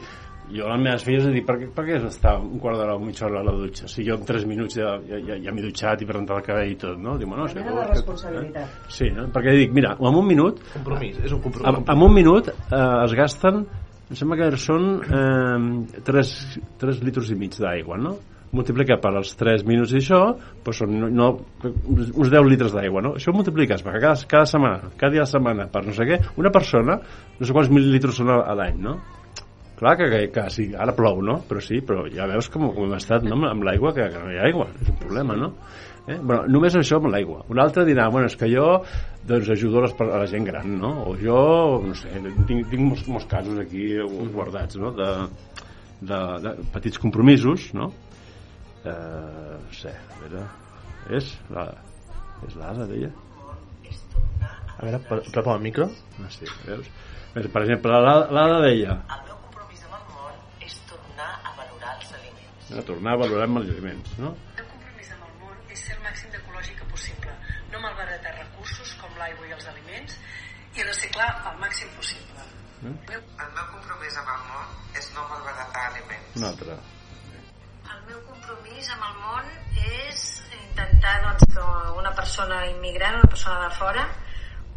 jo 0.54 0.68
a 0.68 0.76
les 0.76 0.82
meves 0.86 1.04
filles 1.08 1.26
dic, 1.34 1.46
per, 1.48 1.56
què- 1.58 1.70
per 1.74 1.84
què 1.88 1.96
has 1.98 2.04
d'estar 2.06 2.36
un 2.38 2.60
quart 2.62 2.78
d'hora 2.78 2.94
o 2.96 3.00
mitja 3.02 3.26
hora 3.26 3.40
a 3.42 3.46
la 3.48 3.54
dutxa? 3.58 3.88
Si 3.90 4.04
jo 4.06 4.14
en 4.20 4.26
3 4.28 4.44
minuts 4.46 4.76
ja, 4.78 4.92
ja, 5.10 5.18
ja, 5.26 5.40
ja 5.42 5.54
m'he 5.56 5.64
dutxat 5.66 6.04
i 6.06 6.10
presentat 6.10 6.38
el 6.38 6.46
cabell 6.46 6.72
i 6.72 6.76
tot, 6.84 7.00
no? 7.02 7.16
Bueno, 7.18 7.44
Una 7.44 7.48
és 7.50 7.56
que 7.58 7.64
vols 7.66 7.88
que- 7.88 7.96
responsabilitat. 7.96 8.62
Eh? 8.70 8.92
Sí, 9.00 9.10
no? 9.16 9.26
perquè 9.34 9.56
dic, 9.58 9.74
mira, 9.74 9.96
en 10.00 10.20
un 10.22 10.28
minut, 10.30 10.62
Compromís, 10.74 11.18
és 11.24 11.32
un 11.32 11.40
en, 11.40 11.44
compromís. 11.48 11.90
en 11.90 12.06
un 12.10 12.14
minut 12.14 12.48
eh, 12.54 13.04
es 13.06 13.18
gasten 13.18 13.66
em 14.06 14.16
sembla 14.20 14.38
que 14.38 14.52
són 14.62 14.84
eh, 15.02 16.02
3, 16.06 16.34
3 16.78 17.00
litres 17.08 17.32
i 17.34 17.36
mig 17.42 17.56
d'aigua, 17.58 17.98
no? 17.98 18.12
Multiplica 18.56 18.98
per 19.02 19.12
als 19.16 19.34
3 19.40 19.66
minuts 19.68 19.94
i 19.94 20.00
això, 20.02 20.22
doncs 20.66 20.82
són 20.82 20.96
no, 21.02 21.10
no, 21.12 21.28
uns 21.66 22.32
10 22.32 22.50
litres 22.50 22.74
d'aigua, 22.76 23.04
no? 23.06 23.16
Això 23.20 23.32
ho 23.32 23.38
multipliques 23.38 23.84
perquè 23.86 24.02
cada, 24.04 24.30
cada 24.32 24.50
setmana, 24.50 24.94
cada 24.96 25.14
dia 25.14 25.24
de 25.24 25.28
la 25.28 25.32
setmana, 25.34 25.68
per 25.72 25.84
no 25.86 25.96
sé 25.96 26.08
què, 26.10 26.22
una 26.42 26.52
persona, 26.56 26.98
no 27.40 27.46
sé 27.46 27.56
quants 27.56 27.72
mil·lilitres 27.74 28.22
són 28.22 28.34
a, 28.34 28.42
l'any, 28.58 28.82
no? 28.88 28.98
Clar 29.76 29.98
que, 30.00 30.06
que, 30.08 30.20
que 30.32 30.46
sí, 30.56 30.70
ara 30.80 30.96
plou, 30.96 31.20
no? 31.26 31.42
Però 31.50 31.60
sí, 31.64 31.82
però 31.84 32.06
ja 32.08 32.30
veus 32.32 32.48
com, 32.52 32.70
com 32.72 32.88
hem 32.88 32.96
estat 32.96 33.26
no? 33.28 33.36
amb, 33.36 33.50
amb 33.50 33.68
l'aigua, 33.68 33.92
que, 33.98 34.08
que 34.14 34.22
no 34.24 34.32
hi 34.32 34.40
ha 34.40 34.46
aigua, 34.48 34.70
és 34.80 34.94
un 34.94 35.02
problema, 35.02 35.36
no? 35.40 35.52
Eh? 36.06 36.20
Bueno, 36.22 36.46
només 36.54 36.78
això 36.78 37.00
amb 37.02 37.10
l'aigua. 37.12 37.42
Un 37.52 37.60
altre 37.60 37.84
dirà, 37.88 38.06
bueno, 38.14 38.30
és 38.30 38.38
que 38.40 38.48
jo 38.52 38.70
doncs, 39.28 39.50
ajudo 39.52 39.82
a, 39.82 39.88
les, 39.88 39.96
a 40.06 40.22
la 40.22 40.30
gent 40.32 40.46
gran, 40.48 40.78
no? 40.80 40.94
O 41.10 41.16
jo, 41.20 41.40
no 41.84 41.98
sé, 41.98 42.14
tinc, 42.22 42.70
tinc 42.72 42.82
molts, 42.84 43.08
molts 43.10 43.28
casos 43.32 43.60
aquí 43.60 43.90
guardats, 44.36 44.78
no? 44.80 44.94
De, 44.96 45.10
de, 46.06 46.20
de 46.44 46.56
petits 46.76 47.02
compromisos, 47.02 47.72
no? 47.74 47.90
Eh, 48.86 49.58
no 49.66 49.74
sé, 49.74 49.90
a 49.90 50.20
veure, 50.22 50.44
és 51.18 51.32
la, 51.56 51.64
és 52.48 52.56
l'Ada, 52.60 52.86
deia? 52.92 53.10
A 54.78 54.84
veure, 54.86 55.00
per- 55.10 55.24
prepara 55.32 55.56
el 55.58 55.64
micro. 55.64 55.88
Ah, 56.22 56.30
sí, 56.30 56.46
veus? 56.68 56.88
Per 57.34 57.44
per 57.52 57.62
exemple, 57.66 57.92
l'Ada 57.92 58.28
l'Ada 58.32 58.60
deia 58.64 58.94
El 59.16 59.24
meu 59.28 59.38
compromís 59.46 59.82
amb 59.88 59.96
el 59.98 60.04
món 60.14 60.36
és 60.68 60.76
tornar 60.92 61.30
a 61.44 61.52
valorar 61.58 61.96
els 62.00 62.12
aliments. 62.20 62.72
a 62.80 62.84
tornar 62.90 63.14
a 63.14 63.20
valorar 63.24 63.48
els 63.50 63.70
aliments, 63.74 64.14
no? 64.20 64.30
El 64.36 64.62
meu 64.62 64.68
compromís 64.74 65.12
amb 65.16 65.24
el 65.30 65.34
món 65.42 65.58
és 65.76 65.80
ser 65.88 65.96
el 65.98 66.04
màxim 66.06 66.30
d'ecològica 66.36 66.86
possible, 66.92 67.34
no 67.72 67.82
malbaratar 67.88 68.36
recursos 68.38 68.94
com 69.02 69.18
l'aigua 69.20 69.48
i 69.50 69.56
els 69.58 69.68
aliments 69.74 70.20
i 70.76 70.84
reciclar 70.84 71.30
el 71.52 71.58
màxim 71.64 71.90
possible. 71.98 72.46
Eh? 72.86 72.94
El 73.16 73.52
meu 73.58 73.66
compromís 73.74 74.18
amb 74.22 74.30
el 74.36 74.44
món 74.52 74.68
és 75.02 75.10
no 75.16 75.26
malbaratar 75.32 75.88
aliments. 75.92 76.36
Un 76.38 76.44
altre. 76.52 76.78
Intentar 81.06 81.22
doncs, 81.24 81.54
que 81.54 82.00
una 82.00 82.14
persona 82.14 82.68
immigrant, 82.68 83.16
una 83.16 83.30
persona 83.30 83.64
de 83.68 83.76
fora, 83.76 84.08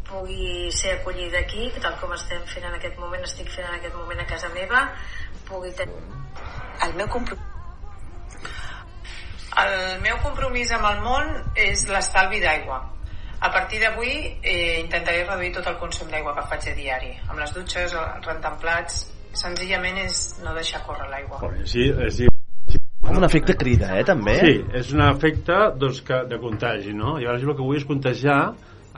pugui 0.09 0.71
ser 0.71 0.99
acollida 0.99 1.39
aquí, 1.39 1.71
tal 1.81 1.95
com 1.99 2.13
estem 2.13 2.41
fent 2.49 2.65
en 2.65 2.77
aquest 2.77 2.97
moment, 2.97 3.23
estic 3.23 3.49
fent 3.49 3.67
en 3.67 3.75
aquest 3.77 3.95
moment 3.95 4.19
a 4.19 4.25
casa 4.25 4.49
meva, 4.53 4.87
pugui 5.47 5.71
tenir... 5.73 5.97
El 6.85 6.93
meu 6.95 7.09
compromís 7.11 7.45
El 9.59 9.99
meu 10.01 10.17
compromís 10.23 10.71
amb 10.71 10.85
el 10.87 11.01
món 11.03 11.31
és 11.57 11.87
l'estalvi 11.89 12.39
d'aigua. 12.39 12.79
A 13.41 13.49
partir 13.51 13.79
d'avui 13.81 14.13
eh, 14.43 14.79
intentaré 14.79 15.25
reduir 15.25 15.51
tot 15.57 15.67
el 15.67 15.77
consum 15.81 16.09
d'aigua 16.11 16.35
que 16.37 16.45
faig 16.51 16.69
a 16.69 16.75
diari. 16.77 17.11
Amb 17.27 17.39
les 17.41 17.53
dutxes, 17.55 17.95
rentant 18.25 18.59
plats, 18.61 19.01
senzillament 19.33 19.99
és 20.05 20.23
no 20.45 20.53
deixar 20.55 20.83
córrer 20.85 21.09
l'aigua. 21.09 21.41
Bueno, 21.41 21.65
sí, 21.67 21.89
eh, 21.89 22.11
sí, 22.11 22.29
Un 23.07 23.23
efecte 23.23 23.55
crida, 23.55 23.93
eh, 23.97 24.03
també? 24.05 24.35
Sí, 24.39 24.57
és 24.75 24.89
un 24.93 25.01
efecte 25.05 25.55
doncs, 25.79 26.01
que, 26.05 26.23
de 26.29 26.39
contagi, 26.41 26.91
no? 26.93 27.15
Jo 27.23 27.31
el 27.35 27.55
que 27.55 27.63
vull 27.63 27.79
és 27.79 27.87
contagiar 27.87 28.41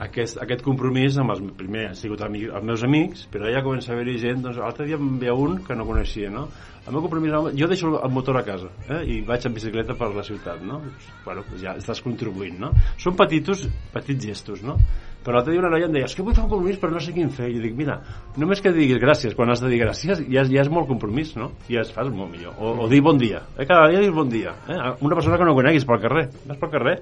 aquest, 0.02 0.38
aquest 0.42 0.64
compromís 0.66 1.16
amb 1.20 1.34
els, 1.34 1.42
primer 1.58 1.86
han 1.90 1.96
sigut 1.98 2.22
ami, 2.24 2.44
els 2.48 2.66
meus 2.66 2.82
amics, 2.86 3.26
però 3.32 3.50
ja 3.52 3.62
comença 3.64 3.92
a 3.92 3.96
haver-hi 3.96 4.18
gent, 4.22 4.42
doncs 4.44 4.58
l'altre 4.60 4.86
dia 4.88 4.98
em 4.98 5.16
veia 5.20 5.34
un 5.38 5.58
que 5.66 5.76
no 5.78 5.86
coneixia, 5.88 6.30
no? 6.32 6.48
El 6.82 6.96
meu 6.96 7.04
compromís, 7.04 7.34
jo 7.58 7.68
deixo 7.70 7.92
el 7.94 8.10
motor 8.10 8.40
a 8.40 8.42
casa 8.46 8.72
eh? 8.88 9.02
i 9.06 9.20
vaig 9.26 9.44
en 9.46 9.54
bicicleta 9.54 9.94
per 9.98 10.10
la 10.16 10.24
ciutat, 10.26 10.64
no? 10.66 10.80
Bueno, 11.24 11.44
ja 11.60 11.76
estàs 11.78 12.02
contribuint, 12.02 12.58
no? 12.64 12.72
Són 12.98 13.14
petitos, 13.18 13.68
petits 13.94 14.26
gestos, 14.32 14.64
no? 14.66 14.80
Però 15.22 15.36
l'altre 15.36 15.54
dia 15.54 15.62
una 15.62 15.70
noia 15.72 15.86
em 15.86 15.94
deia, 15.94 16.08
és 16.08 16.14
que 16.16 16.24
vull 16.24 16.34
fer 16.34 16.44
un 16.44 16.50
compromís 16.50 16.78
però 16.82 16.92
no 16.94 17.00
sé 17.02 17.14
quin 17.14 17.30
fer. 17.30 17.48
I 17.50 17.56
jo 17.56 17.62
dic, 17.64 17.74
mira, 17.78 17.98
només 18.40 18.62
que 18.62 18.72
diguis 18.74 19.00
gràcies 19.02 19.36
quan 19.38 19.52
has 19.52 19.62
de 19.62 19.70
dir 19.70 19.80
gràcies 19.82 20.22
ja, 20.26 20.44
ja 20.48 20.64
és 20.64 20.70
molt 20.72 20.88
compromís, 20.90 21.34
no? 21.38 21.52
I 21.68 21.78
ja 21.78 21.84
es 21.84 21.92
fas 21.94 22.10
molt 22.10 22.32
millor. 22.32 22.56
O, 22.58 22.74
o 22.84 22.88
dir 22.90 23.02
bon 23.04 23.20
dia. 23.20 23.42
Eh? 23.56 23.66
Cada 23.68 23.90
dia 23.92 24.02
dir 24.02 24.10
bon 24.14 24.30
dia. 24.30 24.54
Eh? 24.68 24.78
Una 25.00 25.18
persona 25.18 25.38
que 25.38 25.46
no 25.46 25.54
coneguis 25.58 25.86
pel 25.88 26.00
carrer. 26.02 26.26
Vas 26.48 26.58
pel 26.60 26.72
carrer. 26.74 26.96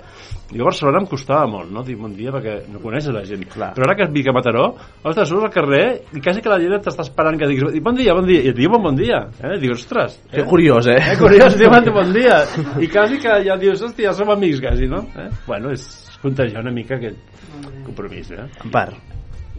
Jo 0.50 0.66
a 0.66 0.68
Barcelona 0.68 1.02
em 1.02 1.08
costava 1.10 1.46
molt, 1.50 1.72
no? 1.72 1.84
Dir 1.86 1.96
bon 2.00 2.14
dia 2.16 2.34
perquè 2.34 2.58
no 2.72 2.82
coneixes 2.82 3.14
la 3.14 3.24
gent. 3.28 3.46
Clar. 3.50 3.72
Però 3.76 3.88
ara 3.88 3.96
que 3.98 4.10
vic 4.12 4.28
a 4.28 4.36
Mataró, 4.36 4.66
ostres, 5.00 5.30
surts 5.30 5.48
al 5.48 5.54
carrer 5.54 5.84
i 6.16 6.20
quasi 6.20 6.44
que 6.44 6.52
la 6.52 6.60
gent 6.60 6.76
t'està 6.84 7.06
esperant 7.06 7.40
que 7.40 7.48
diguis 7.48 7.80
bon 7.84 7.96
dia, 7.96 8.14
bon 8.16 8.28
dia. 8.28 8.44
I 8.44 8.52
et 8.52 8.58
diuen 8.58 8.84
bon 8.84 8.98
dia. 8.98 9.24
Eh? 9.40 9.56
Dius, 9.62 9.86
ostres. 9.86 10.20
Que 10.30 10.44
curiós, 10.48 10.90
eh? 10.92 11.00
Eh, 11.14 11.16
curiós, 11.20 11.56
diuen 11.60 11.88
bon 11.94 12.12
dia. 12.14 12.42
I 12.80 12.90
quasi 12.92 13.20
que 13.22 13.40
ja 13.46 13.56
dius, 13.60 13.82
hòstia, 13.86 14.10
ja 14.10 14.16
som 14.16 14.30
amics 14.32 14.60
quasi, 14.62 14.90
no? 14.90 15.04
Eh? 15.16 15.30
Bueno, 15.46 15.72
és 15.74 16.09
contagiar 16.22 16.62
una 16.62 16.72
mica 16.72 16.96
aquest 16.96 17.18
compromís, 17.86 18.30
eh? 18.30 18.46
En 18.64 18.70
part. 18.70 18.94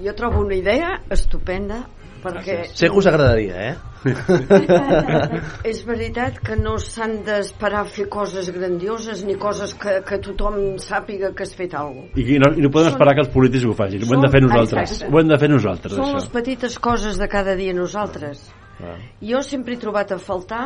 Jo 0.01 0.13
trobo 0.17 0.41
una 0.45 0.55
idea 0.55 0.95
estupenda 1.09 1.83
perquè 2.21 2.67
Sé 2.69 2.87
que 2.89 2.97
us 2.97 3.07
agradaria, 3.09 3.71
eh? 3.71 3.75
és 5.71 5.79
veritat 5.85 6.37
que 6.45 6.55
no 6.57 6.75
s'han 6.81 7.19
d'esperar 7.25 7.83
fer 7.89 8.05
coses 8.13 8.49
grandioses 8.53 9.23
ni 9.25 9.35
coses 9.41 9.73
que, 9.77 9.99
que 10.05 10.19
tothom 10.21 10.57
sàpiga 10.81 11.31
que 11.37 11.45
has 11.45 11.53
fet 11.57 11.73
alguna 11.77 12.07
cosa. 12.11 12.21
I 12.21 12.37
no, 12.41 12.51
i 12.57 12.61
no 12.65 12.69
podem 12.73 12.89
Són- 12.91 12.95
esperar 12.95 13.15
que 13.17 13.23
els 13.25 13.31
polítics 13.33 13.65
ho 13.65 13.73
facin, 13.77 14.05
ho 14.05 14.13
hem 14.15 14.21
de 14.25 14.31
fer 14.33 14.41
són- 14.41 14.49
nosaltres. 14.49 14.91
exacte. 14.95 15.11
Ho 15.13 15.19
hem 15.21 15.31
de 15.33 15.39
fer 15.41 15.49
nosaltres, 15.49 15.95
Són 15.97 16.05
això. 16.07 16.19
les 16.19 16.29
petites 16.37 16.77
coses 16.79 17.17
de 17.21 17.27
cada 17.31 17.55
dia 17.57 17.73
nosaltres. 17.77 18.45
Clar. 18.77 18.97
Jo 19.33 19.41
sempre 19.45 19.73
he 19.75 19.81
trobat 19.81 20.11
a 20.13 20.19
faltar 20.21 20.63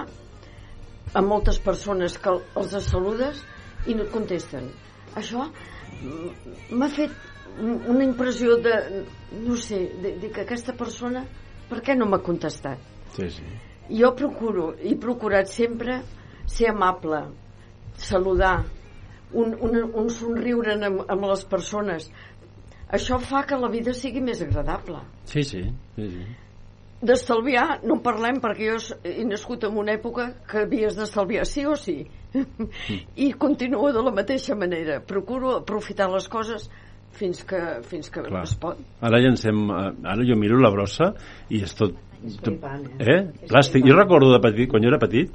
a 1.15 1.21
moltes 1.21 1.59
persones 1.59 2.17
que 2.19 2.31
els 2.55 2.75
saludes 2.83 3.39
i 3.87 3.93
no 3.95 4.03
et 4.03 4.11
contesten. 4.11 4.69
Això 5.15 5.47
m'ha 6.03 6.89
fet 6.89 7.13
una 7.59 8.03
impressió 8.03 8.57
de, 8.59 8.75
no 9.45 9.55
sé, 9.55 9.79
de, 10.01 10.15
de 10.19 10.31
que 10.31 10.43
aquesta 10.43 10.75
persona, 10.75 11.23
per 11.69 11.81
què 11.85 11.95
no 11.95 12.07
m'ha 12.09 12.21
contestat? 12.23 12.81
Sí, 13.15 13.29
sí. 13.31 13.45
Jo 13.95 14.11
procuro, 14.17 14.73
he 14.81 14.95
procurat 14.99 15.47
sempre 15.51 16.01
ser 16.49 16.71
amable, 16.71 17.21
saludar, 18.01 18.65
un, 19.33 19.53
un, 19.61 19.77
un 19.93 20.09
somriure 20.09 20.75
amb, 20.75 21.03
amb 21.07 21.27
les 21.29 21.45
persones. 21.49 22.09
Això 22.93 23.19
fa 23.19 23.43
que 23.47 23.57
la 23.59 23.69
vida 23.71 23.93
sigui 23.97 24.21
més 24.23 24.41
agradable. 24.45 25.01
Sí, 25.29 25.43
sí. 25.43 25.63
sí, 25.95 26.09
sí. 26.09 26.25
D'estalviar 27.05 27.81
no 27.83 27.97
en 27.97 28.03
parlem 28.05 28.37
perquè 28.41 28.69
jo 28.71 28.97
he 29.05 29.25
nascut 29.27 29.65
en 29.67 29.75
una 29.77 29.93
època 29.97 30.29
que 30.47 30.63
havies 30.63 30.95
d'estalviar 30.97 31.45
sí 31.49 31.65
o 31.67 31.75
sí. 31.77 31.99
I 33.25 33.31
continuo 33.39 33.91
de 33.95 34.03
la 34.03 34.11
mateixa 34.15 34.55
manera. 34.57 34.99
Procuro 35.05 35.57
aprofitar 35.59 36.09
les 36.11 36.27
coses 36.31 36.69
fins 37.15 37.43
que, 37.47 37.61
fins 37.87 38.09
que 38.11 38.23
Clar. 38.25 38.43
es 38.43 38.55
pot. 38.59 38.79
Ara 39.05 39.21
llancem... 39.23 39.65
eh, 39.71 39.91
Ara 40.15 40.25
jo 40.27 40.35
miro 40.39 40.59
la 40.61 40.73
brossa 40.73 41.13
i 41.49 41.63
és 41.63 41.75
tot... 41.77 41.95
Flipant, 42.41 42.83
eh? 42.99 43.19
Plàstic. 43.49 43.85
Jo 43.87 43.95
recordo 43.97 44.31
de 44.33 44.39
petit, 44.43 44.69
quan 44.71 44.83
jo 44.83 44.89
era 44.91 44.99
petit, 45.01 45.31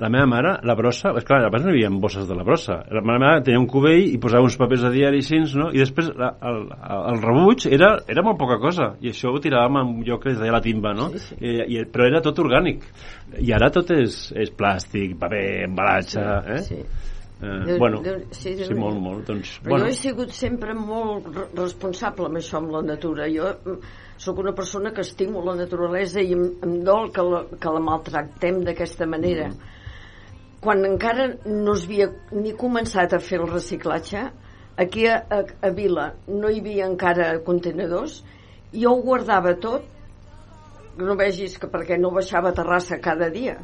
la 0.00 0.08
meva 0.12 0.26
mare, 0.30 0.54
la 0.64 0.76
brossa... 0.78 1.12
És 1.18 1.26
clar, 1.28 1.42
abans 1.46 1.66
no 1.66 1.74
hi 1.74 1.82
havia 1.84 1.90
bosses 2.02 2.26
de 2.28 2.36
la 2.36 2.44
brossa. 2.46 2.78
La 2.88 3.02
meva 3.04 3.18
mare 3.20 3.44
tenia 3.46 3.60
un 3.60 3.68
cubell 3.70 4.00
i 4.08 4.18
posava 4.22 4.46
uns 4.48 4.56
papers 4.60 4.86
de 4.86 4.92
diari 4.94 5.20
així, 5.20 5.42
no? 5.60 5.68
I 5.74 5.82
després 5.82 6.10
la, 6.16 6.32
el, 6.50 6.62
el 7.12 7.20
rebuig 7.24 7.66
era, 7.70 7.92
era 8.10 8.24
molt 8.26 8.40
poca 8.40 8.60
cosa. 8.62 8.94
I 9.04 9.12
això 9.12 9.34
ho 9.34 9.42
tiràvem 9.42 9.80
en 9.82 9.94
un 9.98 10.02
lloc 10.08 10.24
que 10.24 10.34
es 10.34 10.40
deia 10.40 10.56
la 10.56 10.62
timba, 10.64 10.94
no? 10.96 11.10
Sí, 11.14 11.24
sí. 11.26 11.38
I, 11.40 11.54
i, 11.76 11.84
però 11.92 12.08
era 12.08 12.22
tot 12.24 12.40
orgànic. 12.42 12.88
I 13.40 13.54
ara 13.56 13.70
tot 13.74 13.92
és, 13.96 14.20
és 14.32 14.52
plàstic, 14.56 15.18
paper, 15.20 15.46
embalatge, 15.68 16.28
eh? 16.56 16.62
Sí. 16.66 16.82
Eh, 17.42 17.46
Déu- 17.66 17.78
bueno, 17.78 18.02
Déu- 18.04 18.26
sí, 18.36 18.52
sí, 18.64 18.74
molt, 18.74 18.98
molt. 19.00 19.26
Doncs, 19.26 19.60
Però 19.62 19.70
bueno, 19.70 19.84
jo 19.86 19.90
he 19.90 19.94
sigut 19.96 20.30
sempre 20.36 20.74
molt 20.76 21.26
re- 21.34 21.46
responsable 21.56 22.26
amb 22.26 22.36
això, 22.36 22.58
amb 22.58 22.70
la 22.74 22.82
natura. 22.82 23.28
Jo 23.32 23.54
mm, 23.64 23.78
sóc 24.20 24.38
una 24.38 24.52
persona 24.52 24.92
que 24.92 25.00
estimo 25.00 25.40
la 25.44 25.54
naturalesa 25.56 26.20
i 26.20 26.32
em, 26.36 26.42
em 26.62 26.74
dol 26.84 27.10
que 27.12 27.22
la, 27.24 27.44
que 27.58 27.72
la 27.72 27.80
maltractem 27.80 28.60
d'aquesta 28.66 29.06
manera. 29.06 29.48
Quan 30.60 30.84
encara 30.84 31.30
no 31.46 31.72
es 31.72 31.86
havia 31.86 32.10
ni 32.36 32.52
començat 32.52 33.14
a 33.16 33.18
fer 33.24 33.38
el 33.40 33.48
reciclatge, 33.48 34.26
aquí 34.76 35.06
a, 35.08 35.14
a, 35.30 35.40
a 35.62 35.70
Vila 35.72 36.10
no 36.28 36.50
hi 36.52 36.60
havia 36.60 36.84
encara 36.90 37.38
contenedors, 37.46 38.18
jo 38.74 38.92
ho 38.92 39.00
guardava 39.02 39.54
tot 39.56 39.86
no 41.04 41.16
vegis 41.18 41.58
que 41.60 41.68
perquè 41.70 41.98
no 42.00 42.10
baixava 42.14 42.48
a 42.50 42.54
terrassa 42.56 42.98
cada 43.02 43.28
dia. 43.30 43.56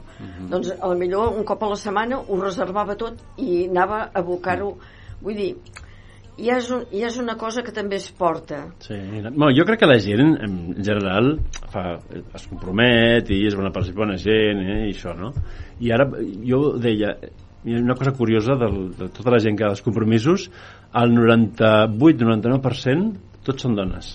Doncs 0.50 0.70
a 0.76 0.86
la 0.88 0.94
millor 0.98 1.36
un 1.36 1.44
cop 1.44 1.62
a 1.62 1.68
la 1.72 1.76
setmana 1.80 2.18
ho 2.20 2.40
reservava 2.40 2.94
tot 2.96 3.14
i 3.38 3.66
anava 3.68 4.02
a 4.06 4.10
abocar-ho. 4.22 4.76
Vull 5.22 5.36
dir 5.38 5.54
ja 6.36 6.58
és, 6.60 6.66
un, 6.70 6.82
ja 6.92 7.06
és 7.08 7.16
una 7.16 7.32
cosa 7.40 7.62
que 7.64 7.72
també 7.72 7.96
es 7.96 8.10
porta. 8.12 8.66
Sí, 8.84 8.92
bueno, 9.24 9.48
jo 9.56 9.64
crec 9.64 9.80
que 9.80 9.88
la 9.88 9.96
gent 10.04 10.36
en 10.44 10.76
general 10.84 11.38
fa, 11.72 11.96
es 12.36 12.44
compromet 12.50 13.30
i 13.32 13.46
és 13.48 13.56
bona, 13.56 13.70
per- 13.72 13.88
bona 13.96 14.18
gent 14.20 14.60
eh, 14.60 14.84
i 14.90 14.92
això, 14.92 15.16
no? 15.16 15.32
I 15.80 15.90
ara 15.96 16.04
jo 16.44 16.76
deia 16.76 17.16
una 17.66 17.96
cosa 17.98 18.12
curiosa 18.12 18.54
del, 18.54 18.92
de 18.94 19.08
tota 19.10 19.30
la 19.34 19.40
gent 19.42 19.56
que 19.58 19.64
ha 19.64 19.68
dels 19.72 19.82
compromisos 19.82 20.44
el 20.94 21.10
98-99% 21.16 23.16
tots 23.48 23.62
són 23.66 23.74
dones 23.74 24.12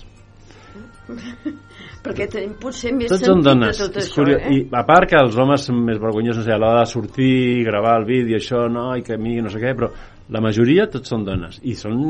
perquè 2.02 2.28
tenim 2.30 2.56
potser 2.60 2.92
més 2.96 3.12
tots 3.12 3.24
sentit 3.24 3.46
dones 3.46 3.78
de 3.78 3.86
tot 3.86 4.00
és 4.00 4.10
això 4.10 4.22
curiós. 4.22 4.42
eh? 4.42 4.54
i 4.56 4.64
a 4.74 4.84
part 4.88 5.10
que 5.10 5.20
els 5.20 5.38
homes 5.38 5.68
són 5.68 5.80
més 5.86 6.00
vergonyosos 6.02 6.42
no 6.42 6.48
sé, 6.48 6.54
a 6.54 6.60
l'hora 6.60 6.82
de 6.82 6.90
sortir, 6.90 7.62
gravar 7.68 7.96
el 8.00 8.08
vídeo 8.08 8.40
això, 8.40 8.66
no, 8.72 8.90
i 8.98 9.06
que 9.06 9.16
a 9.16 9.22
mi 9.22 9.38
no 9.42 9.52
sé 9.52 9.62
què, 9.62 9.74
però 9.78 9.92
la 10.32 10.42
majoria 10.44 10.88
tots 10.90 11.12
són 11.14 11.26
dones 11.28 11.60
i 11.62 11.76
són 11.78 12.02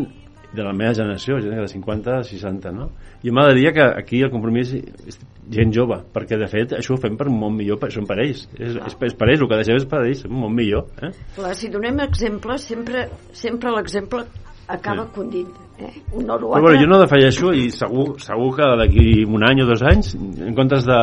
de 0.53 0.65
la 0.65 0.73
meva 0.77 0.93
generació, 0.93 1.39
gent 1.41 1.57
de 1.57 1.69
50 1.69 2.17
a 2.19 2.25
60, 2.29 2.73
no? 2.77 2.91
I 3.25 3.33
m'agradaria 3.33 3.73
que 3.73 3.87
aquí 4.03 4.21
el 4.21 4.31
compromís 4.33 4.75
és 4.77 5.17
gent 5.53 5.73
jove, 5.75 5.97
perquè 6.13 6.37
de 6.41 6.49
fet 6.51 6.75
això 6.77 6.95
ho 6.95 7.01
fem 7.01 7.17
per 7.17 7.31
un 7.31 7.39
món 7.41 7.57
millor, 7.57 7.81
per, 7.81 7.89
són 7.95 8.05
per 8.09 8.19
ells. 8.21 8.45
És, 8.59 8.77
és, 8.77 8.97
és 9.09 9.17
per 9.17 9.31
ells, 9.31 9.41
el 9.41 9.49
que 9.49 9.61
deixem 9.63 9.81
és 9.81 9.89
per 9.89 10.03
ells, 10.05 10.27
un 10.29 10.39
món 10.45 10.53
millor. 10.55 10.91
Eh? 11.01 11.13
Clar, 11.39 11.55
si 11.57 11.73
donem 11.73 12.05
exemples, 12.05 12.69
sempre, 12.69 13.07
sempre 13.33 13.73
l'exemple 13.73 14.27
acaba 14.68 15.05
Sí. 15.05 15.11
condint. 15.14 15.48
Eh? 15.79 16.03
Un 16.12 16.31
o 16.31 16.37
Però 16.38 16.61
bueno, 16.61 16.79
jo 16.81 16.87
no 16.87 16.98
defalleixo 17.01 17.53
i 17.53 17.70
segur, 17.70 18.20
segur 18.20 18.55
que 18.57 18.62
d'aquí 18.79 19.25
un 19.25 19.42
any 19.42 19.62
o 19.62 19.66
dos 19.66 19.83
anys, 19.83 20.14
en 20.14 20.55
comptes 20.55 20.85
de 20.87 20.98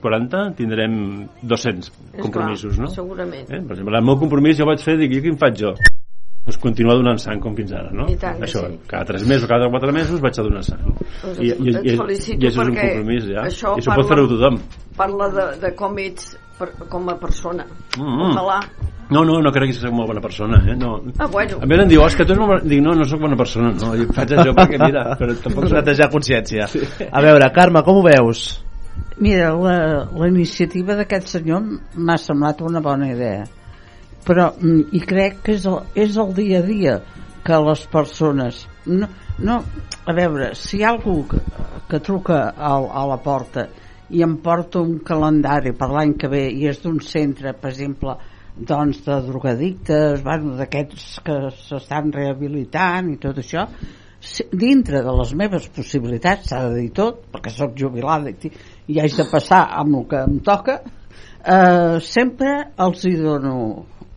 40, 0.00 0.52
tindrem 0.56 1.26
200 1.42 1.90
És 2.14 2.20
compromisos, 2.22 2.78
no? 2.78 2.86
Segurament. 2.88 3.50
Eh? 3.50 3.60
Per 3.60 3.72
exemple, 3.76 3.98
el 3.98 4.04
meu 4.04 4.16
compromís 4.18 4.56
jo 4.58 4.64
vaig 4.66 4.80
fer, 4.82 4.96
dic, 4.96 5.12
i 5.12 5.20
quin 5.22 5.36
faig 5.38 5.58
jo? 5.58 5.74
Doncs 6.42 6.56
continuar 6.58 6.96
donant 6.98 7.20
sang 7.22 7.38
com 7.38 7.54
fins 7.54 7.70
ara, 7.72 7.92
no? 7.94 8.06
Tant 8.18 8.40
Això, 8.42 8.64
sí. 8.66 8.78
cada 8.90 9.04
3 9.12 9.26
mesos 9.28 9.44
o 9.44 9.48
cada 9.48 9.68
4 9.70 9.92
mesos 9.94 10.20
vaig 10.20 10.38
a 10.40 10.42
donar 10.42 10.64
sang. 10.66 10.80
Doncs 11.22 11.38
I, 11.38 11.44
i, 11.44 11.50
i, 11.52 11.70
i 11.70 11.94
això 11.94 12.08
és 12.08 12.56
un 12.58 12.74
compromís, 12.74 13.28
ja. 13.30 13.44
això 13.46 13.76
I 13.76 13.78
això 13.78 13.92
parla- 13.92 13.96
pot 14.02 14.08
fer-ho 14.08 14.26
tothom. 14.32 14.58
Parla 14.96 15.28
de, 15.28 15.44
de 15.62 15.70
com 15.78 15.98
ets 16.02 16.32
per, 16.62 16.88
com 16.88 17.10
a 17.10 17.18
persona. 17.20 17.66
Mm 17.98 18.02
-hmm. 18.02 18.24
Ojalà. 18.30 18.58
No, 19.12 19.24
no, 19.28 19.40
no 19.44 19.52
crec 19.52 19.68
que 19.70 19.76
sigui 19.76 19.92
molt 19.92 20.08
bona 20.08 20.20
persona, 20.20 20.62
eh? 20.70 20.76
No. 20.76 21.02
Ah, 21.18 21.26
bueno. 21.26 21.58
A 21.60 21.66
més 21.66 21.80
em 21.82 21.88
diu, 21.88 22.00
oh, 22.00 22.06
és 22.06 22.16
que 22.16 22.24
tu 22.24 22.32
ets 22.32 22.40
molt 22.40 22.50
bona... 22.52 22.62
Dic, 22.64 22.80
no, 22.80 22.94
no 22.94 23.04
sóc 23.04 23.20
bona 23.20 23.36
persona, 23.36 23.72
no. 23.72 23.94
I 23.94 24.06
faig 24.06 24.30
això 24.32 24.54
perquè, 24.60 24.78
mira, 24.78 25.16
però 25.18 25.34
tampoc... 25.42 25.72
Netejar 25.72 26.08
consciència. 26.10 26.68
A 27.12 27.20
veure, 27.20 27.50
Carme, 27.52 27.82
com 27.82 27.96
ho 27.96 28.02
veus? 28.02 28.64
Mira, 29.18 29.52
la, 29.54 30.08
la 30.18 30.28
iniciativa 30.28 30.94
d'aquest 30.94 31.26
senyor 31.26 31.60
m'ha 31.94 32.16
semblat 32.16 32.60
una 32.60 32.80
bona 32.80 33.10
idea 33.12 33.44
però 34.24 34.52
mm, 34.58 34.92
i 34.94 35.00
crec 35.06 35.42
que 35.46 35.56
és 35.56 35.66
el, 35.66 35.80
és 35.98 36.16
el 36.20 36.32
dia 36.36 36.60
a 36.62 36.66
dia 36.66 36.96
que 37.42 37.58
les 37.66 37.84
persones 37.90 38.62
no, 38.86 39.08
no 39.42 39.58
a 40.06 40.14
veure, 40.14 40.52
si 40.58 40.78
hi 40.78 40.84
ha 40.84 40.92
algú 40.92 41.22
que, 41.30 41.40
que 41.90 42.00
truca 42.02 42.44
a, 42.50 42.74
a 42.78 43.06
la 43.10 43.18
porta 43.22 43.66
i 44.12 44.22
em 44.24 44.36
porta 44.44 44.82
un 44.82 44.98
calendari 45.06 45.72
per 45.76 45.88
l'any 45.92 46.14
que 46.20 46.30
ve 46.32 46.44
i 46.50 46.68
és 46.70 46.82
d'un 46.82 47.00
centre, 47.04 47.54
per 47.58 47.70
exemple 47.72 48.16
doncs 48.56 49.00
de 49.06 49.18
drogadictes 49.26 50.22
bueno, 50.24 50.56
d'aquests 50.58 51.20
que 51.24 51.36
s'estan 51.56 52.12
rehabilitant 52.12 53.08
i 53.12 53.18
tot 53.20 53.40
això. 53.40 53.66
Dintre 54.52 55.00
de 55.02 55.14
les 55.18 55.32
meves 55.34 55.64
possibilitats 55.74 56.52
s'ha 56.52 56.60
de 56.68 56.82
dir 56.82 56.90
tot, 56.94 57.24
perquè 57.32 57.50
sóc 57.50 57.72
jubilada 57.78 58.30
i, 58.30 58.52
i 58.92 59.00
haig 59.00 59.16
de 59.18 59.26
passar 59.30 59.64
amb 59.80 59.96
el 59.98 60.04
que 60.10 60.20
em 60.28 60.36
toca 60.46 60.76
eh, 60.82 61.98
sempre 62.04 62.52
els 62.84 63.08
hi 63.08 63.16
dono 63.18 63.56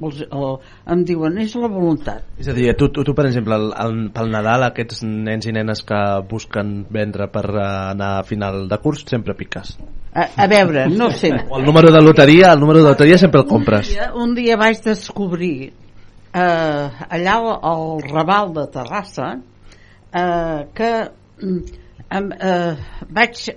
els, 0.04 0.22
el, 0.26 0.48
em 0.92 1.04
diuen 1.08 1.38
és 1.40 1.54
la 1.60 1.70
voluntat 1.72 2.26
És 2.42 2.50
a 2.52 2.56
dir, 2.58 2.68
tu, 2.80 2.90
tu, 2.92 3.06
tu 3.08 3.16
per 3.16 3.28
exemple, 3.30 3.56
el, 3.56 3.70
el, 3.86 3.96
pel 4.16 4.32
Nadal, 4.34 4.68
aquests 4.68 5.06
nens 5.08 5.48
i 5.48 5.54
nenes 5.56 5.84
que 5.88 6.02
busquen 6.30 6.82
vendre 6.92 7.30
per 7.32 7.46
eh, 7.54 7.70
anar 7.94 8.12
a 8.20 8.26
final 8.28 8.66
de 8.72 8.80
curs, 8.84 9.06
sempre 9.10 9.38
piques. 9.38 9.78
a, 10.14 10.28
a 10.44 10.50
veure, 10.52 10.88
no 10.92 11.10
sé 11.12 11.32
O 11.50 11.60
el 11.60 11.66
número 11.66 11.92
de 11.92 12.02
loteria, 12.02 12.52
el 12.54 12.60
número 12.60 12.84
de 12.84 12.90
loteria 12.90 13.18
sempre 13.18 13.42
el 13.42 13.48
compres. 13.48 13.88
un 13.88 13.96
dia, 13.96 14.12
un 14.26 14.36
dia 14.36 14.60
vaig 14.60 14.84
descobrir 14.84 15.56
eh, 16.36 17.06
allà 17.10 17.40
al, 17.40 17.50
al 17.72 17.88
Raval 18.10 18.54
de 18.60 18.68
Terrassa 18.76 19.32
eh, 19.36 20.62
que 20.76 20.92
mm, 21.42 21.60
eh, 22.12 22.76
vaig 23.10 23.48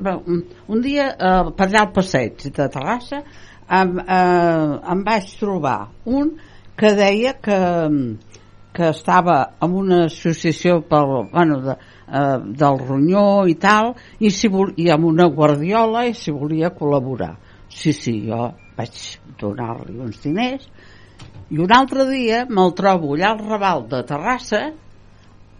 un 0.68 0.83
dia 0.83 1.11
eh, 1.12 1.53
per 1.57 1.68
allà 1.68 1.87
al 1.87 1.92
passeig 1.94 2.48
de 2.48 2.68
Terrassa 2.68 3.22
em, 3.69 3.99
eh, 4.01 4.79
em 4.93 5.05
vaig 5.05 5.31
trobar 5.41 5.91
un 6.07 6.33
que 6.79 6.93
deia 6.95 7.35
que, 7.43 7.59
que 8.73 8.91
estava 8.95 9.39
en 9.61 9.77
una 9.83 10.05
associació 10.07 10.81
pel, 10.89 11.15
bueno, 11.33 11.61
de, 11.67 11.77
eh, 12.07 12.39
del 12.63 12.81
Ronyó 12.85 13.27
i 13.51 13.57
tal 13.61 13.95
i, 14.19 14.31
si 14.31 14.51
vol, 14.53 14.73
i 14.77 14.89
amb 14.95 15.11
una 15.11 15.29
guardiola 15.29 16.07
i 16.07 16.15
si 16.15 16.35
volia 16.35 16.73
col·laborar. 16.75 17.35
Sí, 17.69 17.93
sí, 17.93 18.21
jo 18.29 18.53
vaig 18.79 19.01
donar-li 19.41 19.99
uns 20.01 20.21
diners. 20.23 20.69
I 21.51 21.59
un 21.65 21.73
altre 21.73 22.07
dia 22.09 22.45
me'l 22.49 22.75
trobo 22.77 23.15
allà 23.17 23.33
al 23.33 23.43
Raval 23.45 23.89
de 23.91 24.05
Terrassa 24.09 24.63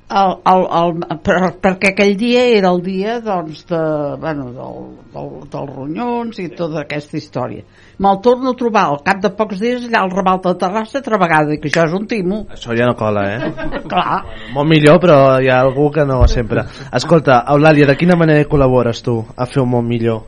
el, 0.09 0.35
el, 0.49 0.63
el, 0.79 1.19
per, 1.25 1.37
perquè 1.61 1.93
aquell 1.93 2.15
dia 2.17 2.47
era 2.57 2.71
el 2.73 2.81
dia 2.85 3.19
doncs, 3.25 3.65
de, 3.69 3.81
bueno, 4.21 4.49
del, 4.57 4.87
del, 5.13 5.35
dels 5.53 5.75
ronyons 5.75 6.41
i 6.41 6.49
tota 6.57 6.83
aquesta 6.85 7.19
història 7.21 7.67
me'l 7.99 8.21
torno 8.23 8.53
a 8.53 8.57
trobar 8.59 8.85
al 8.89 9.01
cap 9.07 9.23
de 9.23 9.31
pocs 9.35 9.59
dies 9.59 9.87
allà 9.89 10.05
al 10.05 10.13
Raval 10.13 10.39
de 10.45 10.53
Terrassa 10.61 11.01
altra 11.01 11.19
vegada 11.19 11.55
i 11.55 11.59
que 11.59 11.71
això 11.71 11.87
és 11.89 11.95
un 11.97 12.07
timo 12.11 12.45
Això 12.55 12.77
ja 12.79 12.87
no 12.87 12.95
cola, 12.99 13.25
eh? 13.35 13.51
clar 13.91 14.21
Molt 14.55 14.71
millor, 14.71 15.01
però 15.03 15.17
hi 15.43 15.51
ha 15.51 15.59
algú 15.65 15.89
que 15.95 16.05
no 16.07 16.21
sempre. 16.31 16.65
Escolta, 16.95 17.43
Eulàlia, 17.55 17.89
de 17.91 17.97
quina 17.99 18.17
manera 18.19 18.47
col·labores 18.49 19.03
tu 19.03 19.19
a 19.37 19.47
fer 19.51 19.63
un 19.65 19.73
món 19.75 19.89
millor? 19.89 20.23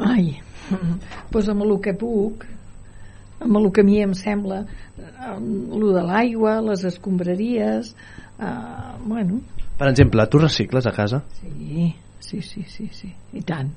Ai, 0.00 0.40
doncs 1.30 1.50
amb 1.52 1.66
el 1.66 1.76
que 1.84 1.94
puc, 1.98 2.46
amb 3.42 3.60
el 3.60 3.68
que 3.74 3.84
a 3.84 3.86
mi 3.86 4.00
em 4.02 4.14
sembla, 4.16 4.62
amb 5.28 5.76
el 5.76 5.86
de 5.98 6.04
l'aigua, 6.08 6.60
les 6.64 6.84
escombraries, 6.88 7.92
eh, 8.38 8.54
bueno, 9.04 9.42
Per 9.78 9.88
exemple, 9.88 10.26
tu 10.30 10.38
recicles 10.38 10.86
a 10.86 10.92
casa? 10.92 11.22
sí, 11.40 11.94
sí, 12.20 12.40
sí, 12.40 12.64
sí, 12.68 12.88
sí, 12.92 13.08
i 13.32 13.40
tant, 13.42 13.70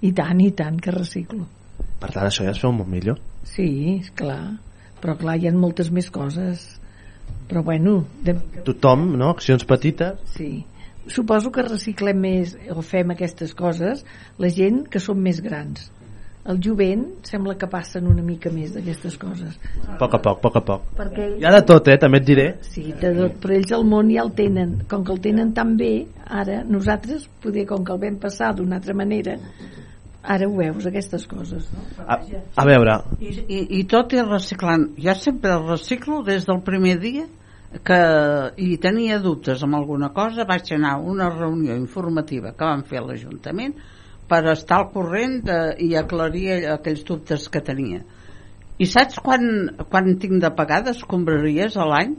i 0.00 0.12
tant, 0.12 0.40
i 0.40 0.50
tant 0.56 0.78
que 0.80 0.90
reciclo. 0.94 1.44
Per 2.00 2.10
tant, 2.10 2.26
això 2.26 2.46
ja 2.46 2.54
es 2.54 2.60
fa 2.62 2.70
un 2.70 2.80
món 2.80 2.90
millor. 2.90 3.20
Sí, 3.44 3.68
és 3.98 4.10
clar, 4.16 4.56
però 5.02 5.16
clar, 5.20 5.36
hi 5.36 5.48
ha 5.48 5.54
moltes 5.56 5.90
més 5.92 6.08
coses, 6.12 6.66
però 7.48 7.62
bueno, 7.66 8.04
de, 8.24 8.36
Tothom, 8.64 9.10
no? 9.20 9.30
Accions 9.36 9.64
petites. 9.68 10.20
sí, 10.36 10.64
suposo 11.10 11.50
que 11.50 11.64
reciclem 11.66 12.18
més 12.22 12.52
o 12.70 12.82
fem 12.86 13.10
aquestes 13.10 13.54
coses 13.58 14.04
la 14.38 14.50
gent 14.52 14.84
que 14.88 15.00
som 15.02 15.18
més 15.18 15.40
grans. 15.42 15.88
El 16.50 16.56
jovent 16.64 17.02
sembla 17.26 17.56
que 17.60 17.66
passen 17.68 18.06
una 18.08 18.22
mica 18.24 18.48
més 18.52 18.70
d'aquestes 18.72 19.18
coses. 19.20 19.58
A 19.84 19.98
poc 20.00 20.14
a 20.16 20.20
poc, 20.24 20.38
a 20.38 20.40
poc 20.40 20.56
a 20.56 20.62
poc. 20.70 20.86
Perquè 20.96 21.26
Hi 21.36 21.44
ha 21.44 21.52
de 21.52 21.60
tot, 21.68 21.90
eh? 21.92 21.98
També 22.00 22.20
et 22.22 22.24
diré. 22.28 22.46
Sí, 22.64 22.86
de 23.02 23.10
tot, 23.18 23.36
però 23.42 23.58
ells 23.58 23.74
el 23.76 23.84
món 23.90 24.08
ja 24.12 24.22
el 24.24 24.32
tenen. 24.38 24.78
Com 24.88 25.04
que 25.04 25.12
el 25.12 25.20
tenen 25.26 25.52
tan 25.56 25.74
bé, 25.76 26.06
ara 26.24 26.62
nosaltres, 26.64 27.26
poder, 27.44 27.66
com 27.68 27.84
que 27.84 27.92
el 27.92 28.00
vam 28.06 28.16
passar 28.22 28.54
d'una 28.56 28.78
altra 28.80 28.96
manera, 28.96 29.36
ara 30.22 30.48
ho 30.48 30.56
veus, 30.56 30.86
aquestes 30.86 31.26
coses. 31.26 31.68
No? 31.72 31.84
A, 32.04 32.18
a 32.56 32.66
veure, 32.68 32.96
I, 33.20 33.34
i, 33.40 33.60
i 33.80 33.84
tot 33.88 34.12
és 34.16 34.26
reciclant 34.26 34.90
jo 35.00 35.14
sempre 35.16 35.56
reciclo 35.62 36.22
des 36.26 36.48
del 36.48 36.60
primer 36.66 36.98
dia 37.00 37.26
que 37.86 38.00
i 38.58 38.74
tenia 38.82 39.20
dubtes 39.22 39.62
amb 39.62 39.78
alguna 39.78 40.10
cosa 40.12 40.44
vaig 40.44 40.72
anar 40.74 40.96
a 40.96 41.02
una 41.12 41.30
reunió 41.30 41.76
informativa 41.78 42.50
que 42.52 42.66
vam 42.66 42.82
fer 42.82 42.98
a 42.98 43.04
l'Ajuntament 43.06 43.76
per 44.30 44.40
estar 44.50 44.80
al 44.80 44.88
corrent 44.90 45.38
de, 45.46 45.58
i 45.86 45.94
aclarir 45.98 46.64
aquells 46.74 47.04
dubtes 47.06 47.46
que 47.48 47.62
tenia 47.62 48.02
i 48.80 48.88
saps 48.88 49.20
quan, 49.22 49.44
quan 49.92 50.14
tinc 50.18 50.40
de 50.42 50.50
pagar 50.56 50.80
d'escombraries 50.86 51.76
a 51.76 51.86
l'any? 51.90 52.16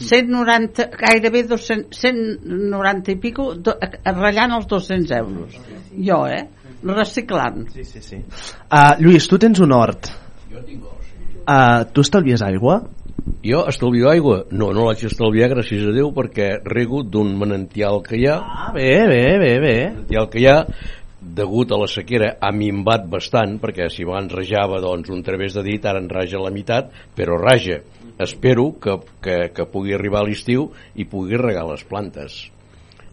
190, 0.00 0.86
gairebé 0.96 1.42
200, 1.46 1.98
190 2.00 3.12
i 3.12 3.18
pico, 3.20 3.50
do, 3.54 3.74
ratllant 4.06 4.56
els 4.56 4.66
200 4.70 5.12
euros. 5.18 5.58
Jo, 5.92 6.22
eh? 6.26 6.48
Reciclant. 6.82 7.66
Sí, 7.74 7.84
sí, 7.84 8.00
sí. 8.04 8.22
Uh, 8.70 8.94
Lluís, 9.00 9.28
tu 9.28 9.38
tens 9.40 9.60
un 9.60 9.74
hort. 9.76 10.08
Jo 10.52 10.62
tinc 10.64 10.86
hort, 10.86 11.04
sí. 11.04 11.42
Uh, 11.42 11.84
tu 11.92 12.04
estalvies 12.06 12.42
aigua? 12.46 12.80
Jo 13.44 13.64
estalvio 13.68 14.08
aigua? 14.10 14.44
No, 14.52 14.70
no 14.76 14.86
l'haig 14.86 15.04
d'estalviar, 15.04 15.50
gràcies 15.52 15.84
a 15.88 15.92
Déu, 15.94 16.10
perquè 16.16 16.54
rego 16.64 17.02
d'un 17.04 17.34
manantial 17.40 18.00
que 18.04 18.18
hi 18.18 18.26
ha. 18.28 18.38
Ah, 18.40 18.72
bé, 18.74 18.90
bé, 19.08 19.22
bé, 19.40 19.52
bé. 19.62 19.76
Manantial 19.94 20.28
que 20.32 20.40
hi 20.42 20.48
ha, 20.50 20.56
degut 21.20 21.72
a 21.72 21.78
la 21.80 21.88
sequera, 21.88 22.34
ha 22.40 22.50
minvat 22.56 23.06
bastant, 23.12 23.58
perquè 23.62 23.88
si 23.92 24.04
abans 24.08 24.32
rajava 24.32 24.80
doncs, 24.80 25.10
un 25.12 25.22
través 25.24 25.56
de 25.56 25.64
dit, 25.66 25.84
ara 25.84 26.00
en 26.00 26.08
raja 26.08 26.40
la 26.40 26.52
meitat, 26.52 26.92
però 27.16 27.38
raja. 27.40 27.80
Espero 28.20 28.70
que, 28.80 28.98
que, 29.24 29.36
que 29.56 29.68
pugui 29.72 29.94
arribar 29.96 30.20
a 30.20 30.28
l'estiu 30.28 30.70
i 30.96 31.08
pugui 31.08 31.40
regar 31.40 31.66
les 31.68 31.84
plantes. 31.88 32.42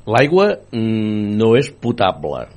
L'aigua 0.07 0.53
mm, 0.71 1.35
no 1.39 1.53
és 1.59 1.71
potable. 1.71 2.47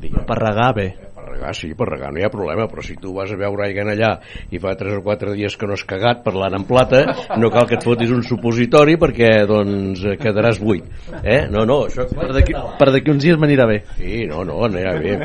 Però 0.00 0.24
per 0.26 0.36
regar, 0.38 0.72
bé. 0.76 0.86
Per 1.14 1.24
regar, 1.26 1.50
sí, 1.56 1.70
per 1.76 1.88
regar 1.90 2.10
no 2.12 2.20
hi 2.20 2.24
ha 2.24 2.30
problema, 2.32 2.66
però 2.70 2.82
si 2.84 2.94
tu 2.96 3.12
vas 3.16 3.30
a 3.32 3.36
veure 3.36 3.66
aigua 3.66 3.90
allà 3.92 4.10
i 4.48 4.60
fa 4.62 4.72
3 4.78 5.00
o 5.00 5.02
4 5.04 5.34
dies 5.36 5.56
que 5.60 5.68
no 5.68 5.76
has 5.76 5.84
cagat 5.84 6.22
parlant 6.24 6.56
en 6.56 6.64
plata, 6.68 7.02
no 7.36 7.50
cal 7.52 7.66
que 7.68 7.76
et 7.76 7.84
fotis 7.84 8.12
un 8.14 8.22
supositori 8.24 8.96
perquè 9.00 9.28
doncs 9.50 10.06
quedaràs 10.22 10.60
buit. 10.62 10.86
Eh? 11.20 11.42
No, 11.52 11.66
no, 11.68 11.82
això... 11.90 12.06
Per 12.08 12.30
d'aquí 12.36 12.56
per 12.80 12.88
d'aquí 12.94 13.12
uns 13.12 13.26
dies 13.26 13.40
m'anirà 13.40 13.68
bé. 13.68 13.82
Sí, 13.98 14.24
no, 14.30 14.44
no, 14.48 14.62
anirà 14.68 14.96
bé. 15.02 15.18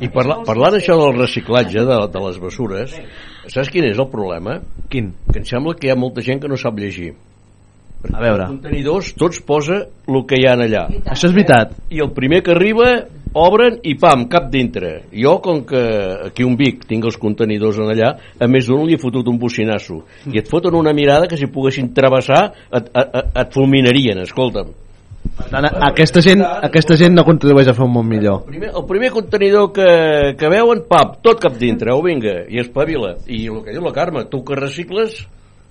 I 0.00 0.12
parla, 0.14 0.40
parlant 0.46 0.78
això 0.78 0.98
del 1.00 1.18
reciclatge 1.18 1.86
de, 1.88 1.98
de 2.12 2.24
les 2.28 2.38
bessures, 2.42 2.94
saps 3.48 3.72
quin 3.72 3.90
és 3.90 3.98
el 3.98 4.10
problema? 4.12 4.60
Quin? 4.92 5.10
Que 5.32 5.42
em 5.42 5.48
sembla 5.48 5.74
que 5.74 5.90
hi 5.90 5.94
ha 5.94 5.98
molta 5.98 6.22
gent 6.22 6.42
que 6.42 6.50
no 6.50 6.60
sap 6.60 6.78
llegir. 6.78 7.16
A 8.08 8.20
veure. 8.20 8.46
Els 8.46 8.56
contenidors 8.56 9.14
tots 9.20 9.40
posa 9.44 9.82
el 10.08 10.20
que 10.28 10.40
hi 10.40 10.46
ha 10.48 10.56
allà. 10.56 10.86
Això 11.04 11.28
és 11.28 11.34
veritat. 11.36 11.74
I 11.92 12.00
el 12.04 12.12
primer 12.16 12.40
que 12.46 12.54
arriba 12.54 12.90
obren 13.36 13.78
i 13.86 13.94
pam, 14.00 14.26
cap 14.30 14.48
dintre. 14.50 15.04
Jo, 15.12 15.38
com 15.44 15.62
que 15.68 15.80
aquí 16.26 16.42
a 16.42 16.48
un 16.48 16.56
Vic 16.58 16.84
tinc 16.88 17.06
els 17.06 17.18
contenidors 17.20 17.78
en 17.78 17.92
allà, 17.92 18.12
a 18.40 18.48
més 18.50 18.66
d'un 18.66 18.86
li 18.86 18.96
he 18.96 19.00
fotut 19.00 19.28
un 19.30 19.38
bocinasso. 19.38 20.02
I 20.32 20.40
et 20.42 20.50
foten 20.50 20.74
una 20.74 20.94
mirada 20.96 21.28
que 21.30 21.38
si 21.38 21.50
poguessin 21.50 21.92
travessar 21.94 22.50
et, 22.70 22.88
et, 22.88 22.94
et, 23.04 23.34
et 23.44 23.52
fulminarien, 23.54 24.24
escolta'm. 24.26 24.72
Per 25.36 25.46
tant, 25.52 25.66
aquesta 25.86 26.22
gent, 26.24 26.42
aquesta 26.42 26.96
gent 26.98 27.14
no 27.14 27.24
contribueix 27.24 27.68
a 27.70 27.74
fer 27.76 27.84
un 27.84 27.92
món 27.94 28.08
millor. 28.08 28.42
Primer, 28.48 28.72
el 28.76 28.86
primer 28.88 29.10
contenidor 29.14 29.70
que, 29.76 29.90
que 30.40 30.50
veuen, 30.52 30.82
pap, 30.88 31.18
tot 31.24 31.40
cap 31.40 31.56
dintre, 31.60 31.92
au 31.94 32.02
vinga, 32.04 32.42
i 32.50 32.60
espavila. 32.60 33.14
I 33.28 33.44
el 33.52 33.60
que 33.64 33.76
diu 33.76 33.84
la 33.84 33.94
Carme, 33.94 34.26
tu 34.32 34.42
que 34.44 34.58
recicles, 34.58 35.20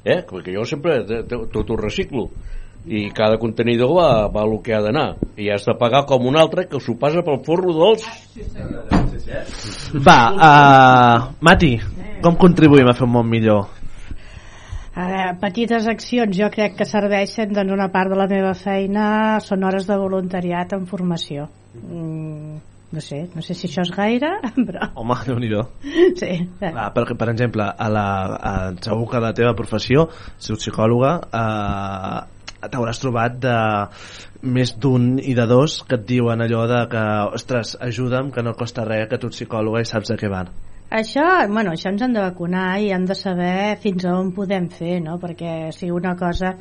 eh, 0.04 0.22
perquè 0.28 0.56
jo 0.56 0.66
sempre 0.68 1.02
tot 1.28 1.70
ho 1.70 1.78
reciclo, 1.80 2.30
i 2.88 3.10
cada 3.16 3.38
contenidor 3.38 3.92
va, 3.96 4.12
va 4.32 4.46
el 4.48 4.56
que 4.64 4.74
ha 4.76 4.82
d'anar, 4.82 5.10
i 5.38 5.50
has 5.52 5.66
de 5.68 5.76
pagar 5.80 6.06
com 6.10 6.26
un 6.30 6.38
altre 6.40 6.66
que 6.70 6.80
s'ho 6.82 6.96
passa 7.00 7.24
pel 7.26 7.42
forro 7.46 7.76
dels... 7.76 8.06
Va, 10.06 10.20
uh, 10.34 11.28
Mati, 11.46 11.76
com 12.24 12.40
contribuïm 12.40 12.90
a 12.90 12.96
fer 12.98 13.06
un 13.06 13.14
món 13.18 13.30
millor? 13.30 13.68
A 15.00 15.06
veure, 15.08 15.36
petites 15.40 15.86
accions, 15.88 16.34
jo 16.36 16.50
crec 16.52 16.74
que 16.80 16.88
serveixen, 16.88 17.54
doncs 17.56 17.76
una 17.76 17.88
part 17.94 18.12
de 18.12 18.18
la 18.20 18.28
meva 18.32 18.56
feina 18.58 19.38
són 19.44 19.64
hores 19.68 19.88
de 19.88 20.00
voluntariat 20.00 20.74
en 20.76 20.88
formació. 20.90 21.46
Mm, 21.80 22.58
no 22.92 23.02
sé, 23.02 23.20
no 23.36 23.44
sé 23.46 23.54
si 23.54 23.68
això 23.68 23.84
és 23.86 23.92
gaire, 23.94 24.32
però 24.68 24.90
Home, 24.98 25.18
déu 25.28 25.38
nhi 25.42 25.52
sí. 26.18 26.32
Va, 26.62 26.90
per, 26.96 27.06
per 27.14 27.30
exemple, 27.34 27.68
a 27.70 27.90
la, 27.94 28.08
a, 28.52 28.54
segur 28.82 29.10
que 29.12 29.20
a 29.20 29.24
la 29.28 29.34
teva 29.38 29.54
professió, 29.58 30.08
si 30.38 30.54
ets 30.54 30.66
psicòloga, 30.66 31.14
eh, 31.42 32.68
t'hauràs 32.68 33.02
trobat 33.04 33.38
de 33.44 33.58
més 34.56 34.74
d'un 34.82 35.12
i 35.20 35.36
de 35.36 35.46
dos 35.48 35.82
que 35.88 36.00
et 36.00 36.08
diuen 36.10 36.42
allò 36.42 36.66
de 36.72 36.82
que, 36.92 37.06
ostres, 37.38 37.76
ajuda'm, 37.90 38.34
que 38.36 38.44
no 38.46 38.58
costa 38.58 38.88
res, 38.88 39.08
que 39.12 39.22
tu 39.22 39.30
ets 39.30 39.42
psicòloga 39.42 39.84
i 39.84 39.90
saps 39.90 40.14
de 40.14 40.20
què 40.20 40.32
van. 40.32 40.52
Això, 40.90 41.24
bueno, 41.46 41.76
això 41.76 41.92
ens 41.92 42.02
han 42.02 42.16
de 42.16 42.22
vacunar 42.24 42.80
i 42.82 42.88
hem 42.90 43.04
de 43.06 43.14
saber 43.14 43.76
fins 43.84 44.08
a 44.10 44.16
on 44.18 44.32
podem 44.34 44.66
fer, 44.74 44.96
no? 45.06 45.20
Perquè 45.22 45.70
si 45.76 45.92
una 45.94 46.16
cosa, 46.18 46.56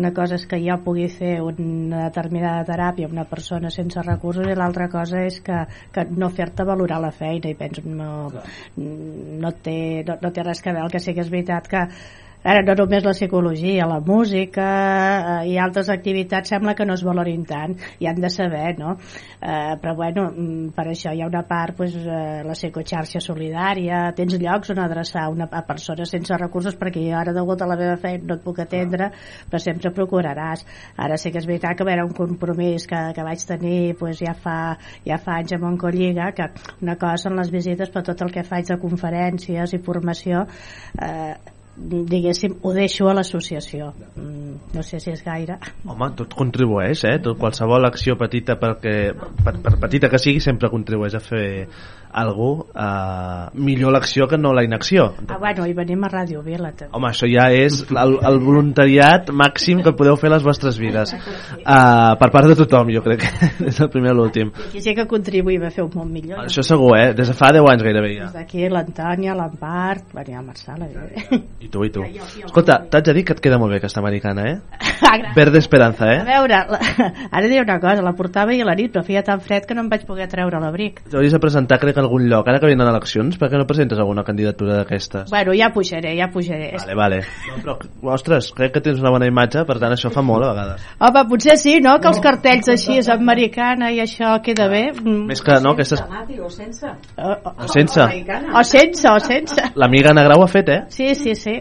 una 0.00 0.14
cosa 0.16 0.38
és 0.40 0.46
que 0.48 0.62
jo 0.64 0.78
pugui 0.84 1.10
fer 1.12 1.34
una 1.44 2.06
determinada 2.06 2.64
teràpia 2.70 3.04
a 3.04 3.12
una 3.12 3.26
persona 3.28 3.68
sense 3.74 4.00
recursos 4.06 4.48
i 4.48 4.56
l'altra 4.56 4.88
cosa 4.88 5.26
és 5.28 5.42
que, 5.44 5.66
que 5.92 6.06
no 6.08 6.32
fer-te 6.32 6.64
valorar 6.64 7.02
la 7.04 7.12
feina 7.12 7.52
i 7.52 7.58
penso 7.58 7.84
no, 7.84 8.30
no, 8.80 9.52
té, 9.68 9.78
no, 10.08 10.16
no 10.22 10.32
té 10.32 10.46
res 10.46 10.64
a 10.64 10.72
veure, 10.72 10.86
el 10.86 10.96
que 10.96 11.04
sí 11.04 11.12
que 11.12 11.26
és 11.26 11.34
veritat 11.36 11.68
que 11.68 11.84
ara 12.46 12.62
no 12.62 12.76
només 12.78 13.04
la 13.04 13.14
psicologia, 13.16 13.86
la 13.90 13.98
música 14.00 14.66
eh, 15.42 15.50
i 15.50 15.56
altres 15.58 15.90
activitats 15.90 16.52
sembla 16.52 16.76
que 16.78 16.86
no 16.86 16.94
es 16.94 17.02
valorin 17.06 17.42
tant 17.48 17.74
i 17.98 18.06
han 18.06 18.20
de 18.22 18.30
saber, 18.30 18.76
no? 18.78 18.96
Eh, 19.40 19.74
però 19.82 19.94
bueno, 19.98 20.28
mm, 20.30 20.70
per 20.76 20.86
això 20.92 21.12
hi 21.14 21.22
ha 21.22 21.28
una 21.28 21.42
part 21.48 21.76
pues, 21.76 21.96
eh, 21.96 22.42
la 22.46 22.54
psicoxarxa 22.54 23.20
solidària 23.24 24.04
tens 24.16 24.36
llocs 24.38 24.70
on 24.74 24.82
adreçar 24.84 25.26
una, 25.32 25.48
a 25.50 25.62
persones 25.66 26.12
sense 26.14 26.38
recursos 26.38 26.78
perquè 26.78 27.02
jo 27.08 27.16
ara 27.18 27.34
degut 27.34 27.62
a 27.62 27.68
la 27.68 27.78
meva 27.80 27.96
feina 28.00 28.24
no 28.30 28.38
et 28.38 28.44
puc 28.44 28.62
atendre 28.62 29.10
però 29.50 29.60
sempre 29.62 29.92
procuraràs 29.96 30.64
ara 31.02 31.18
sí 31.18 31.32
que 31.32 31.42
és 31.42 31.48
veritat 31.50 31.76
que 31.76 31.88
era 31.92 32.06
un 32.06 32.14
compromís 32.14 32.86
que, 32.86 33.02
que 33.16 33.26
vaig 33.26 33.42
tenir 33.48 33.96
pues, 33.98 34.22
ja, 34.22 34.34
fa, 34.34 34.76
ja 35.06 35.18
fa 35.18 35.40
anys 35.40 35.56
a 35.56 35.60
Montcolliga 35.62 36.30
que 36.36 36.50
una 36.82 36.96
cosa 37.00 37.26
són 37.26 37.40
les 37.40 37.50
visites 37.50 37.90
però 37.90 38.04
tot 38.06 38.22
el 38.22 38.32
que 38.32 38.46
faig 38.46 38.70
de 38.70 38.78
conferències 38.80 39.74
i 39.74 39.82
formació 39.82 40.46
eh, 41.02 41.34
diguéssim, 41.76 42.56
ho 42.62 42.72
deixo 42.72 43.08
a 43.10 43.14
l'associació 43.16 43.90
mm, 44.16 44.72
no 44.74 44.82
sé 44.86 45.00
si 45.02 45.12
és 45.12 45.22
gaire 45.24 45.58
Home, 45.84 46.10
tot 46.16 46.32
contribueix, 46.36 47.04
eh? 47.08 47.18
Tot, 47.22 47.36
qualsevol 47.40 47.84
acció 47.88 48.16
petita 48.18 48.56
perquè, 48.60 48.96
per, 49.44 49.54
per 49.62 49.76
petita 49.84 50.10
que 50.12 50.20
sigui 50.22 50.40
sempre 50.44 50.72
contribueix 50.72 51.18
a 51.18 51.22
fer 51.22 51.46
algú 52.16 52.50
uh, 52.72 53.52
millor 53.60 53.92
l'acció 53.92 54.26
que 54.28 54.38
no 54.38 54.52
la 54.56 54.64
inacció. 54.64 55.10
ah, 55.28 55.36
bueno, 55.38 55.66
i 55.68 55.74
venim 55.76 56.04
a 56.06 56.08
Ràdio 56.08 56.40
Vila 56.44 56.70
també. 56.72 56.94
Home, 56.96 57.10
això 57.10 57.28
ja 57.28 57.50
és 57.52 57.82
el, 57.90 58.16
el 58.30 58.38
voluntariat 58.40 59.28
màxim 59.36 59.82
que 59.84 59.92
podeu 59.96 60.16
fer 60.16 60.30
a 60.30 60.36
les 60.36 60.46
vostres 60.46 60.78
vides. 60.80 61.12
Uh, 61.12 62.14
per 62.20 62.30
part 62.32 62.48
de 62.48 62.56
tothom, 62.56 62.92
jo 62.94 63.02
crec 63.04 63.26
que 63.26 63.50
és 63.72 63.80
el 63.84 63.90
primer 63.92 64.14
i 64.14 64.16
l'últim. 64.16 64.52
aquí 64.68 64.80
sí 64.80 64.94
que 64.96 65.06
contribuïm 65.10 65.66
a 65.66 65.72
fer 65.74 65.84
un 65.84 65.92
món 65.96 66.12
millor 66.12 66.46
Això 66.46 66.64
segur, 66.64 66.94
eh? 66.96 67.12
Des 67.16 67.28
de 67.28 67.36
fa 67.36 67.52
10 67.52 67.68
anys 67.74 67.84
gairebé 67.84 68.14
ja. 68.14 68.30
Des 68.30 68.40
d'aquí 68.40 68.68
l'Antònia, 68.72 69.36
l'Empar, 69.36 69.98
bueno, 70.14 70.40
el 70.40 70.46
Marçal, 70.46 70.86
evidentment. 70.88 71.44
I 71.66 71.70
tu, 71.72 71.82
i 71.84 71.90
tu. 71.90 72.04
Escolta, 72.46 72.78
t'haig 72.90 73.08
de 73.10 73.14
dir 73.16 73.24
que 73.26 73.34
et 73.34 73.40
queda 73.42 73.58
molt 73.58 73.74
bé 73.74 73.80
aquesta 73.82 74.02
americana, 74.04 74.46
eh? 74.52 74.58
Ah. 75.06 75.18
Verde 75.36 75.58
Esperanza, 75.60 76.06
A 76.08 76.12
eh? 76.14 76.22
veure, 76.24 76.56
la, 76.70 76.78
ara 77.36 77.42
diré 77.44 77.60
una 77.60 77.76
cosa, 77.78 78.00
la 78.02 78.14
portava 78.16 78.50
ahir 78.54 78.62
a 78.64 78.66
la 78.70 78.74
nit, 78.74 78.88
però 78.94 79.02
feia 79.04 79.20
tan 79.22 79.42
fred 79.44 79.66
que 79.68 79.74
no 79.76 79.82
em 79.84 79.90
vaig 79.92 80.06
poder 80.08 80.24
treure 80.32 80.56
l'abric. 80.62 81.02
T'hauries 81.12 81.34
de 81.36 81.40
presentar, 81.42 81.76
crec, 81.82 81.98
a 81.98 82.00
algun 82.00 82.24
lloc. 82.30 82.48
Ara 82.48 82.62
que 82.62 82.70
venen 82.70 82.88
eleccions, 82.88 83.36
per 83.36 83.50
què 83.52 83.60
no 83.60 83.66
presentes 83.68 84.00
alguna 84.00 84.24
candidatura 84.24 84.78
d'aquestes? 84.80 85.28
Bueno, 85.30 85.52
ja 85.58 85.68
pujaré, 85.74 86.14
ja 86.16 86.30
pujaré. 86.32 86.70
Vale, 86.80 86.96
vale. 86.96 87.18
No, 87.50 87.58
però, 87.76 87.76
ostres, 88.16 88.48
crec 88.56 88.72
que 88.78 88.82
tens 88.86 89.02
una 89.04 89.12
bona 89.12 89.28
imatge, 89.28 89.66
per 89.68 89.76
tant 89.82 89.92
això 89.92 90.10
fa 90.14 90.24
molt 90.24 90.46
a 90.48 90.54
vegades. 90.54 90.88
Home, 90.98 91.26
potser 91.34 91.58
sí, 91.60 91.76
no?, 91.84 91.98
que 92.00 92.10
els 92.14 92.22
cartells 92.24 92.72
així 92.72 92.96
és 93.02 93.12
americana 93.12 93.92
i 93.92 94.00
això 94.04 94.38
queda 94.42 94.70
bé. 94.72 94.82
Mm. 94.96 95.26
Més 95.28 95.44
que, 95.44 95.60
no, 95.60 95.76
aquestes... 95.76 96.00
O 96.00 96.50
sense? 96.56 96.88
O, 97.20 97.36
O 97.52 97.68
sense. 97.68 98.00
o 98.00 98.64
sense, 98.64 99.06
o 99.12 99.18
sense. 99.20 99.70
L'amiga 99.76 100.16
Ana 100.16 100.24
Grau 100.24 100.42
ha 100.44 100.48
fet, 100.50 100.72
eh? 100.72 100.80
Sí, 100.88 101.12
sí, 101.14 101.36
sí. 101.36 101.55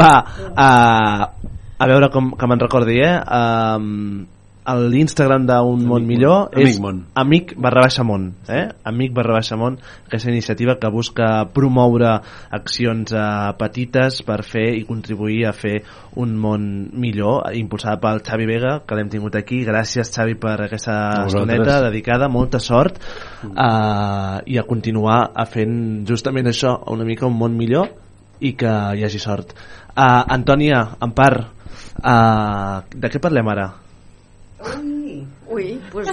Va, 0.00 0.12
uh, 0.52 1.50
a 1.76 1.88
veure 1.90 2.10
com, 2.14 2.32
que 2.38 2.48
me'n 2.50 2.62
recordi, 2.62 2.98
eh? 3.04 3.14
Um, 3.40 4.26
l'Instagram 4.74 5.46
d'un 5.46 5.84
món 5.86 6.06
millor 6.06 6.50
és 6.56 6.74
Amic 6.74 6.80
Món. 6.82 6.98
amic 7.14 7.54
barra 7.56 7.84
baixa 7.86 8.02
món 8.02 8.32
eh? 8.50 8.64
amic 8.84 9.12
barra 9.14 9.36
baixa 9.38 9.56
món 9.56 9.78
aquesta 10.06 10.30
iniciativa 10.30 10.76
que 10.80 10.90
busca 10.90 11.28
promoure 11.54 12.16
accions 12.50 13.12
eh, 13.12 13.52
petites 13.58 14.22
per 14.26 14.40
fer 14.42 14.66
i 14.74 14.82
contribuir 14.88 15.46
a 15.46 15.52
fer 15.54 15.76
un 16.16 16.34
món 16.40 16.66
millor 16.92 17.52
impulsada 17.54 18.00
pel 18.02 18.22
Xavi 18.26 18.48
Vega 18.48 18.80
que 18.86 18.98
l'hem 18.98 19.10
tingut 19.12 19.36
aquí, 19.38 19.62
gràcies 19.64 20.10
Xavi 20.10 20.34
per 20.40 20.56
aquesta 20.66 20.96
vosaltres. 21.26 21.60
estoneta 21.60 21.80
dedicada, 21.88 22.28
molta 22.28 22.58
sort 22.58 22.98
eh, 22.98 24.36
i 24.46 24.58
a 24.58 24.66
continuar 24.66 25.30
a 25.34 25.46
fent 25.46 26.06
justament 26.08 26.50
això, 26.50 26.74
una 26.90 27.04
mica 27.04 27.26
un 27.26 27.38
món 27.38 27.56
millor 27.56 27.92
i 28.40 28.52
que 28.58 28.72
hi 28.96 29.04
hagi 29.06 29.20
sort 29.20 29.54
uh, 29.96 30.22
Antònia, 30.36 30.82
Empar 31.00 31.32
uh, 31.40 32.84
de 32.92 33.10
què 33.12 33.22
parlem 33.22 33.48
ara? 33.54 33.68
Ui, 34.74 35.26
ui, 35.48 35.80
pues, 35.92 36.08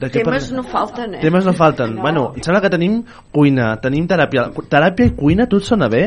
De 0.00 0.08
temes 0.08 0.48
parlem? 0.48 0.56
no 0.56 0.62
falten, 0.64 1.14
eh? 1.14 1.20
Temes 1.20 1.44
no 1.44 1.52
falten. 1.52 1.94
No. 1.96 2.02
Bueno, 2.02 2.32
em 2.36 2.42
sembla 2.42 2.62
que 2.64 2.70
tenim 2.72 3.02
cuina, 3.32 3.74
tenim 3.82 4.06
teràpia. 4.08 4.48
Teràpia 4.72 5.10
i 5.10 5.14
cuina, 5.16 5.46
tu 5.46 5.60
et 5.60 5.68
sona 5.68 5.88
bé? 5.92 6.06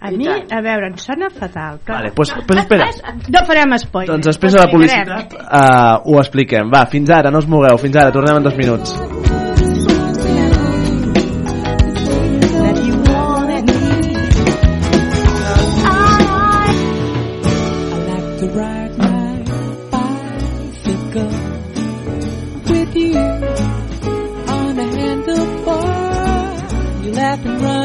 A 0.00 0.12
mi, 0.14 0.28
a 0.30 0.60
veure, 0.62 0.92
em 0.92 0.96
sona 1.02 1.28
fatal. 1.28 1.80
Però... 1.84 1.98
Vale, 1.98 2.12
pues, 2.14 2.32
pues 2.46 2.60
espera. 2.62 2.86
No 3.34 3.44
farem 3.48 3.76
spoiler. 3.82 4.12
Doncs 4.14 4.30
després 4.30 4.54
de 4.54 4.60
la 4.62 4.68
publicitat 4.70 5.34
uh, 5.34 5.98
ho 6.06 6.20
expliquem. 6.22 6.70
Va, 6.70 6.86
fins 6.86 7.10
ara, 7.10 7.32
no 7.34 7.42
us 7.42 7.50
mogueu, 7.50 7.78
fins 7.82 7.98
ara, 7.98 8.14
tornem 8.14 8.38
en 8.38 8.46
dos 8.46 8.56
minuts. 8.56 8.94
And 27.44 27.62
run 27.62 27.77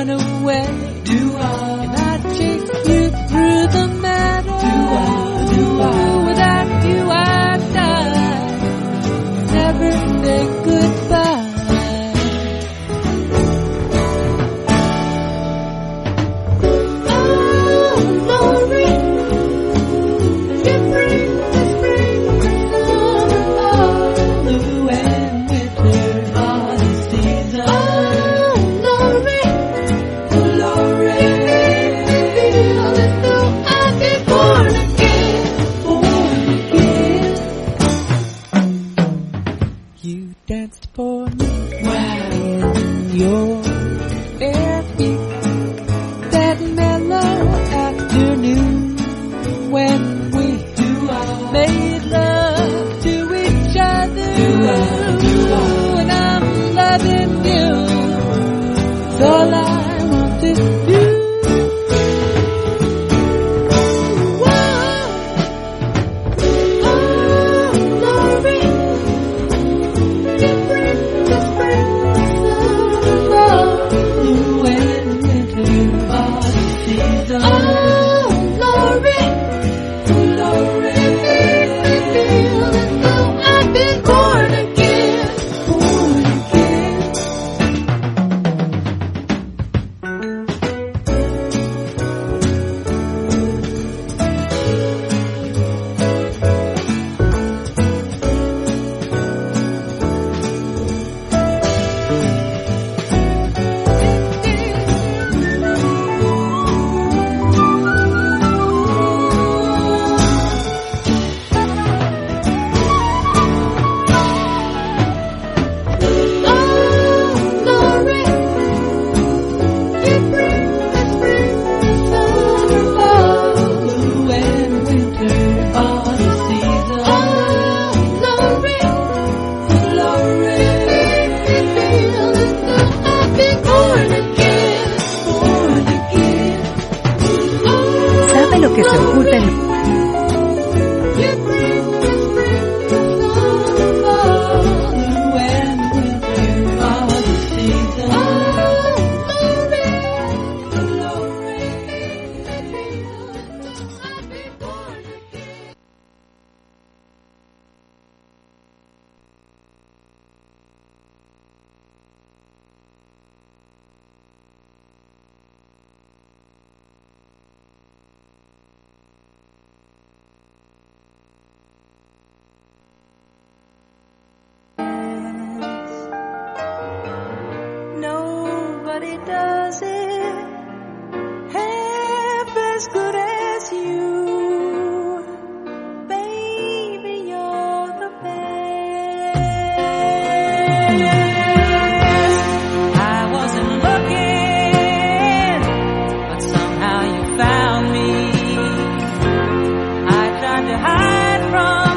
wrong. 201.54 201.93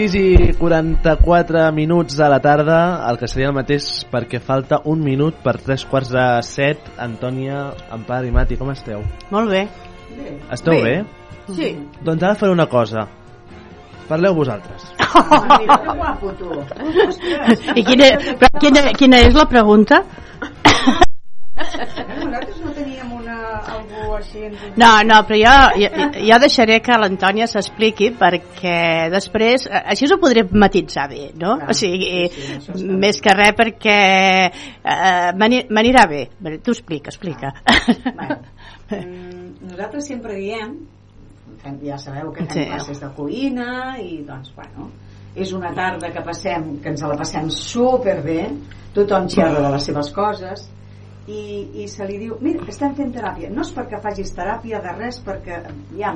6 0.00 0.14
i 0.16 0.52
44 0.56 1.72
minuts 1.76 2.16
de 2.16 2.26
la 2.32 2.38
tarda, 2.40 3.04
el 3.10 3.18
que 3.20 3.28
seria 3.28 3.50
el 3.50 3.56
mateix 3.56 4.06
perquè 4.08 4.38
falta 4.40 4.78
un 4.88 5.02
minut 5.04 5.42
per 5.44 5.58
tres 5.60 5.84
quarts 5.84 6.08
de 6.14 6.24
set. 6.46 6.86
Antònia, 6.96 7.66
Empar 7.92 8.22
i 8.24 8.32
Mati, 8.32 8.56
com 8.56 8.70
esteu? 8.72 9.02
Molt 9.28 9.52
bé. 9.52 9.66
Esteu 10.56 10.78
bé? 10.80 10.94
Bé. 11.02 11.52
Sí. 11.52 11.68
Doncs 12.06 12.24
ara 12.24 12.38
faré 12.40 12.54
una 12.54 12.64
cosa. 12.72 13.04
Parleu 14.08 14.38
vosaltres. 14.38 14.88
Mira, 15.60 15.76
tu. 16.40 16.48
I 17.76 17.84
quina, 17.84 18.08
però 18.40 18.64
quina, 18.64 18.86
quina 18.96 19.20
és 19.28 19.36
la 19.36 19.44
pregunta? 19.52 20.00
Nosaltres 21.60 22.60
no 22.64 22.70
teníem 22.76 23.10
una, 23.12 23.36
algú 23.74 24.14
així... 24.16 24.46
No, 24.80 24.90
no, 25.06 25.18
però 25.28 25.38
jo, 25.40 25.54
jo, 25.82 26.06
jo 26.28 26.38
deixaré 26.42 26.78
que 26.84 26.96
l'Antònia 27.00 27.46
s'expliqui 27.50 28.10
perquè 28.20 29.08
després, 29.12 29.66
eh, 29.68 29.82
així 29.92 30.06
us 30.08 30.14
ho 30.16 30.20
podré 30.22 30.44
matitzar 30.50 31.08
bé, 31.12 31.30
no? 31.40 31.56
O 31.68 31.76
sigui, 31.76 32.24
més 33.00 33.20
que 33.22 33.34
res 33.36 33.52
perquè 33.58 33.98
eh, 34.48 35.30
m'ani- 35.36 35.66
m'anirà 35.70 36.06
bé. 36.10 36.22
Tu 36.64 36.72
explica, 36.74 37.12
explica. 37.12 37.52
Mm, 38.90 39.68
nosaltres 39.70 40.06
sempre 40.08 40.34
diem 40.40 40.74
ja 41.84 41.98
sabeu 42.00 42.32
que 42.32 42.44
fem 42.46 42.56
Sí. 42.56 42.66
classes 42.70 43.00
de 43.02 43.08
cuina 43.14 43.96
i 44.00 44.22
doncs, 44.26 44.52
bueno, 44.56 44.88
és 45.36 45.52
una 45.52 45.70
tarda 45.76 46.08
que 46.10 46.22
passem, 46.24 46.78
que 46.82 46.88
ens 46.88 47.02
la 47.04 47.16
passem 47.20 47.50
superbé, 47.52 48.46
tothom 48.96 49.28
xerra 49.28 49.60
de 49.60 49.70
les 49.76 49.84
seves 49.84 50.08
coses 50.16 50.64
i, 51.30 51.42
i 51.82 51.88
se 51.88 52.06
li 52.08 52.18
diu, 52.20 52.36
mira, 52.42 52.64
estem 52.70 52.94
fent 52.98 53.12
teràpia. 53.14 53.50
No 53.54 53.64
és 53.64 53.72
perquè 53.76 54.00
facis 54.02 54.32
teràpia 54.36 54.80
de 54.82 54.94
res, 54.98 55.20
perquè, 55.24 55.60
ja, 55.98 56.14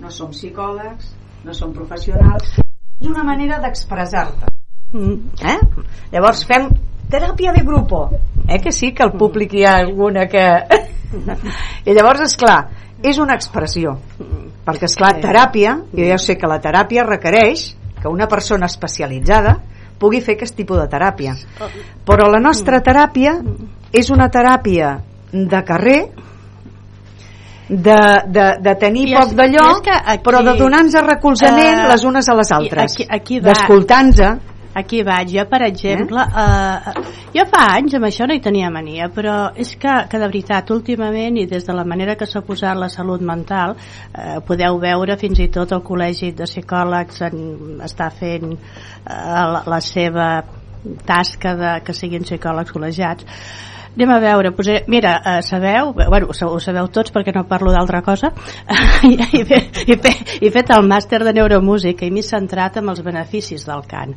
no 0.00 0.12
som 0.14 0.32
psicòlegs, 0.32 1.12
no 1.44 1.56
som 1.56 1.74
professionals, 1.76 2.56
és 3.00 3.08
una 3.08 3.24
manera 3.24 3.60
d'expressar-te. 3.62 4.50
Eh? 4.92 5.58
Llavors 6.12 6.44
fem 6.48 6.68
teràpia 7.10 7.54
de 7.56 7.64
grupo. 7.66 8.08
Eh 8.48 8.58
que 8.60 8.72
sí, 8.72 8.92
que 8.92 9.04
al 9.04 9.12
públic 9.18 9.54
hi 9.54 9.64
ha 9.64 9.76
alguna 9.78 10.26
que... 10.26 10.44
I 11.88 11.94
llavors, 11.94 12.24
és 12.26 12.36
clar, 12.38 12.60
és 13.02 13.18
una 13.22 13.36
expressió. 13.38 13.96
Perquè, 14.66 14.88
és 14.88 14.96
clar, 14.98 15.14
teràpia, 15.22 15.76
jo 15.94 16.06
ja 16.06 16.18
sé 16.18 16.36
que 16.38 16.50
la 16.50 16.60
teràpia 16.62 17.06
requereix 17.06 17.70
que 18.00 18.08
una 18.08 18.28
persona 18.28 18.68
especialitzada 18.70 19.58
pugui 20.00 20.22
fer 20.24 20.38
aquest 20.38 20.56
tipus 20.56 20.80
de 20.80 20.88
teràpia. 20.90 21.36
Però 22.08 22.28
la 22.32 22.40
nostra 22.40 22.80
teràpia 22.84 23.36
és 23.92 24.10
una 24.10 24.28
teràpia 24.30 24.98
de 25.32 25.62
carrer 25.66 26.00
de, 27.70 27.96
de, 28.26 28.46
de 28.62 28.74
tenir 28.82 29.08
I 29.12 29.14
poc 29.14 29.32
d'allò 29.38 29.66
aquí- 29.78 30.22
però 30.24 30.42
de 30.42 30.56
donar-nos 30.58 30.94
recolzament 31.06 31.84
Eh, 31.84 31.88
les 31.88 32.04
unes 32.04 32.28
a 32.28 32.34
les 32.34 32.50
altres. 32.52 32.92
aquí- 32.96 33.06
aquí 33.08 33.40
va- 33.40 33.52
d'escoltar-nos 33.52 34.38
Aquí 34.72 35.02
vaig, 35.02 35.26
jo 35.34 35.44
per 35.50 35.62
exemple 35.66 36.20
eh? 36.22 36.92
jo 37.34 37.44
fa 37.50 37.74
anys 37.74 37.94
amb 37.94 38.04
això 38.06 38.24
no 38.28 38.34
hi 38.34 38.40
tenia 38.40 38.70
mania 38.70 39.08
però 39.10 39.50
és 39.56 39.74
que, 39.76 40.06
que 40.08 40.16
de 40.18 40.26
veritat 40.28 40.70
últimament 40.70 41.36
i 41.38 41.46
des 41.46 41.64
de 41.66 41.72
la 41.74 41.82
manera 41.84 42.14
que 42.14 42.24
s'ha 42.24 42.40
posat 42.40 42.76
la 42.78 42.88
salut 42.88 43.20
mental 43.20 43.74
eh, 44.14 44.38
podeu 44.46 44.78
veure 44.78 45.16
fins 45.18 45.40
i 45.40 45.48
tot 45.48 45.72
el 45.72 45.82
col·legi 45.82 46.32
de 46.34 46.44
psicòlegs 46.46 47.20
en, 47.22 47.80
està 47.82 48.10
fent 48.14 48.52
eh, 48.52 48.56
la, 49.10 49.64
la 49.66 49.80
seva 49.80 50.44
tasca 51.04 51.56
de 51.56 51.80
que 51.84 51.92
siguin 51.92 52.22
psicòlegs 52.22 52.70
col·legiats 52.70 53.26
Anem 53.96 54.10
a 54.14 54.18
veure, 54.22 54.52
posaré, 54.54 54.84
mira, 54.88 55.16
eh, 55.26 55.42
sabeu, 55.42 55.90
bueno, 55.92 56.28
ho 56.30 56.32
sa- 56.32 56.46
ho 56.46 56.60
sabeu 56.62 56.86
tots 56.94 57.10
perquè 57.12 57.32
no 57.34 57.42
parlo 57.48 57.72
d'altra 57.74 58.00
cosa, 58.06 58.30
i, 59.02 59.16
he, 59.18 59.40
he, 59.42 59.96
fet, 59.98 60.30
he 60.40 60.50
fet 60.54 60.70
el 60.70 60.86
màster 60.86 61.18
de 61.26 61.32
neuromúsica 61.36 62.06
i 62.06 62.10
m'he 62.14 62.22
centrat 62.22 62.78
en 62.78 62.88
els 62.88 63.02
beneficis 63.02 63.66
del 63.66 63.82
cant. 63.90 64.14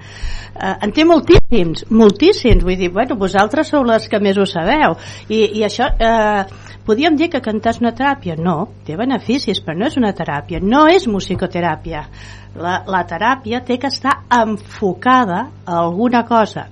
Eh, 0.54 0.76
en 0.86 0.94
té 0.94 1.04
moltíssims, 1.10 1.88
moltíssims, 1.90 2.64
vull 2.64 2.78
dir, 2.78 2.92
bueno, 2.94 3.18
vosaltres 3.20 3.74
sou 3.74 3.84
les 3.84 4.06
que 4.08 4.22
més 4.22 4.38
ho 4.38 4.46
sabeu, 4.46 4.94
i, 5.28 5.42
i 5.58 5.66
això, 5.66 5.90
eh, 5.98 6.46
podíem 6.86 7.18
dir 7.18 7.32
que 7.34 7.42
cantar 7.42 7.74
és 7.74 7.82
una 7.82 7.96
teràpia? 7.98 8.38
No, 8.38 8.70
té 8.86 8.96
beneficis, 8.96 9.60
però 9.66 9.76
no 9.82 9.90
és 9.90 9.98
una 9.98 10.14
teràpia, 10.14 10.62
no 10.62 10.86
és 10.88 11.10
musicoteràpia. 11.10 12.06
La, 12.62 12.84
la 12.86 13.04
teràpia 13.10 13.64
té 13.66 13.80
que 13.82 13.90
estar 13.90 14.20
enfocada 14.30 15.48
a 15.66 15.80
alguna 15.82 16.24
cosa. 16.30 16.68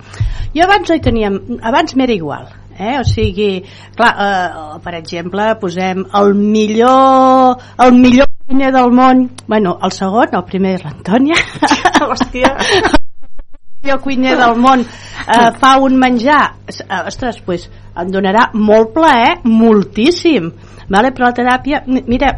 Jo 0.54 0.68
abans 0.70 0.90
no 0.92 0.96
hi 0.96 1.02
tenia, 1.02 1.32
abans 1.66 1.96
m'era 1.98 2.14
igual, 2.14 2.46
eh? 2.82 2.98
o 3.00 3.04
sigui, 3.08 3.62
clar, 3.96 4.12
eh, 4.26 4.80
per 4.84 4.96
exemple, 4.98 5.46
posem 5.62 6.04
el 6.18 6.34
millor 6.36 7.62
el 7.86 7.94
millor 7.94 8.28
cuiner 8.48 8.72
del 8.74 8.92
món. 8.92 9.30
Bueno, 9.48 9.78
el 9.84 9.94
segon, 9.96 10.34
el 10.34 10.44
primer 10.50 10.76
és 10.80 10.84
l'Antònia 10.88 11.38
hòstia. 12.10 12.56
El 12.58 13.86
millor 13.86 14.02
cuiner 14.04 14.36
del 14.38 14.58
món 14.62 14.84
eh, 14.84 15.48
fa 15.62 15.78
un 15.82 15.96
menjar. 16.02 16.42
Eh, 16.68 16.84
ostres, 17.06 17.40
pues, 17.46 17.70
em 17.98 18.12
donarà 18.14 18.50
molt 18.54 18.94
plaer 18.98 19.40
moltíssim. 19.46 20.52
Vale? 20.92 21.14
però 21.16 21.30
la 21.30 21.36
teràpia, 21.38 21.78
mi- 21.88 22.02
mira 22.04 22.34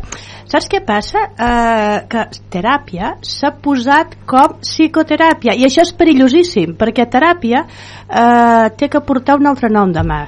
saps 0.53 0.69
què 0.69 0.83
passa? 0.85 1.25
Eh, 1.33 1.97
que 2.09 2.27
teràpia 2.53 3.15
s'ha 3.25 3.49
posat 3.63 4.13
com 4.29 4.59
psicoteràpia 4.61 5.57
i 5.57 5.65
això 5.65 5.81
és 5.81 5.95
perillosíssim 5.97 6.77
perquè 6.77 7.07
teràpia 7.09 7.65
eh, 7.65 8.69
té 8.77 8.89
que 8.89 9.01
portar 9.01 9.39
un 9.41 9.49
altre 9.49 9.71
nom 9.73 9.91
demà 9.95 10.21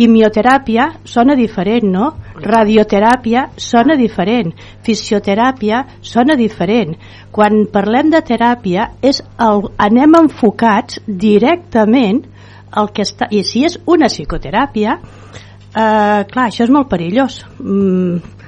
quimioteràpia 0.00 0.86
sona 1.04 1.34
diferent, 1.36 1.84
no? 1.92 2.06
Radioteràpia 2.40 3.48
sona 3.60 3.96
diferent, 4.00 4.54
fisioteràpia 4.86 5.82
sona 6.00 6.36
diferent. 6.40 6.94
Quan 7.34 7.66
parlem 7.72 8.12
de 8.14 8.22
teràpia 8.24 8.90
és 9.04 9.20
el, 9.36 9.66
anem 9.76 10.16
enfocats 10.22 11.02
directament 11.06 12.22
al 12.70 12.92
que 12.94 13.04
està... 13.04 13.28
I 13.30 13.42
si 13.44 13.66
és 13.66 13.76
una 13.90 14.08
psicoteràpia, 14.08 14.96
eh, 14.96 16.20
clar, 16.32 16.46
això 16.46 16.64
és 16.64 16.72
molt 16.72 16.88
perillós. 16.88 17.42
Mm, 17.58 18.39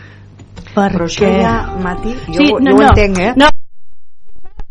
perquè... 0.70 0.92
Però 0.96 1.08
això 1.08 1.28
ja, 1.34 1.54
Mati, 1.82 2.14
jo, 2.28 2.46
jo 2.56 2.74
ho 2.76 2.84
entenc, 2.88 3.18
eh? 3.18 3.32
No, 3.40 3.50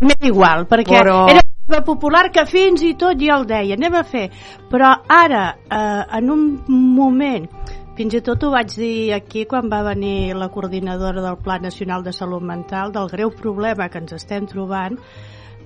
m'és 0.01 0.27
igual, 0.29 0.65
perquè 0.69 0.97
Però- 0.97 1.23
era 1.29 1.43
una 1.71 1.83
popular 1.87 2.25
que 2.31 2.45
fins 2.49 2.81
i 2.83 2.95
tot 2.99 3.19
jo 3.21 3.35
el 3.37 3.45
deia, 3.47 3.77
anem 3.77 3.95
a 3.95 4.03
fer. 4.03 4.25
Però 4.71 4.91
ara, 5.07 5.43
eh, 5.69 6.17
en 6.17 6.31
un 6.33 6.45
moment, 6.67 7.47
fins 7.95 8.17
i 8.17 8.21
tot 8.25 8.43
ho 8.43 8.51
vaig 8.51 8.73
dir 8.75 9.13
aquí 9.15 9.45
quan 9.45 9.69
va 9.71 9.83
venir 9.87 10.35
la 10.35 10.49
coordinadora 10.49 11.21
del 11.21 11.37
Pla 11.43 11.59
Nacional 11.59 12.03
de 12.03 12.13
Salut 12.13 12.43
Mental, 12.43 12.91
del 12.91 13.11
greu 13.11 13.31
problema 13.31 13.89
que 13.89 14.01
ens 14.03 14.13
estem 14.17 14.47
trobant, 14.47 14.97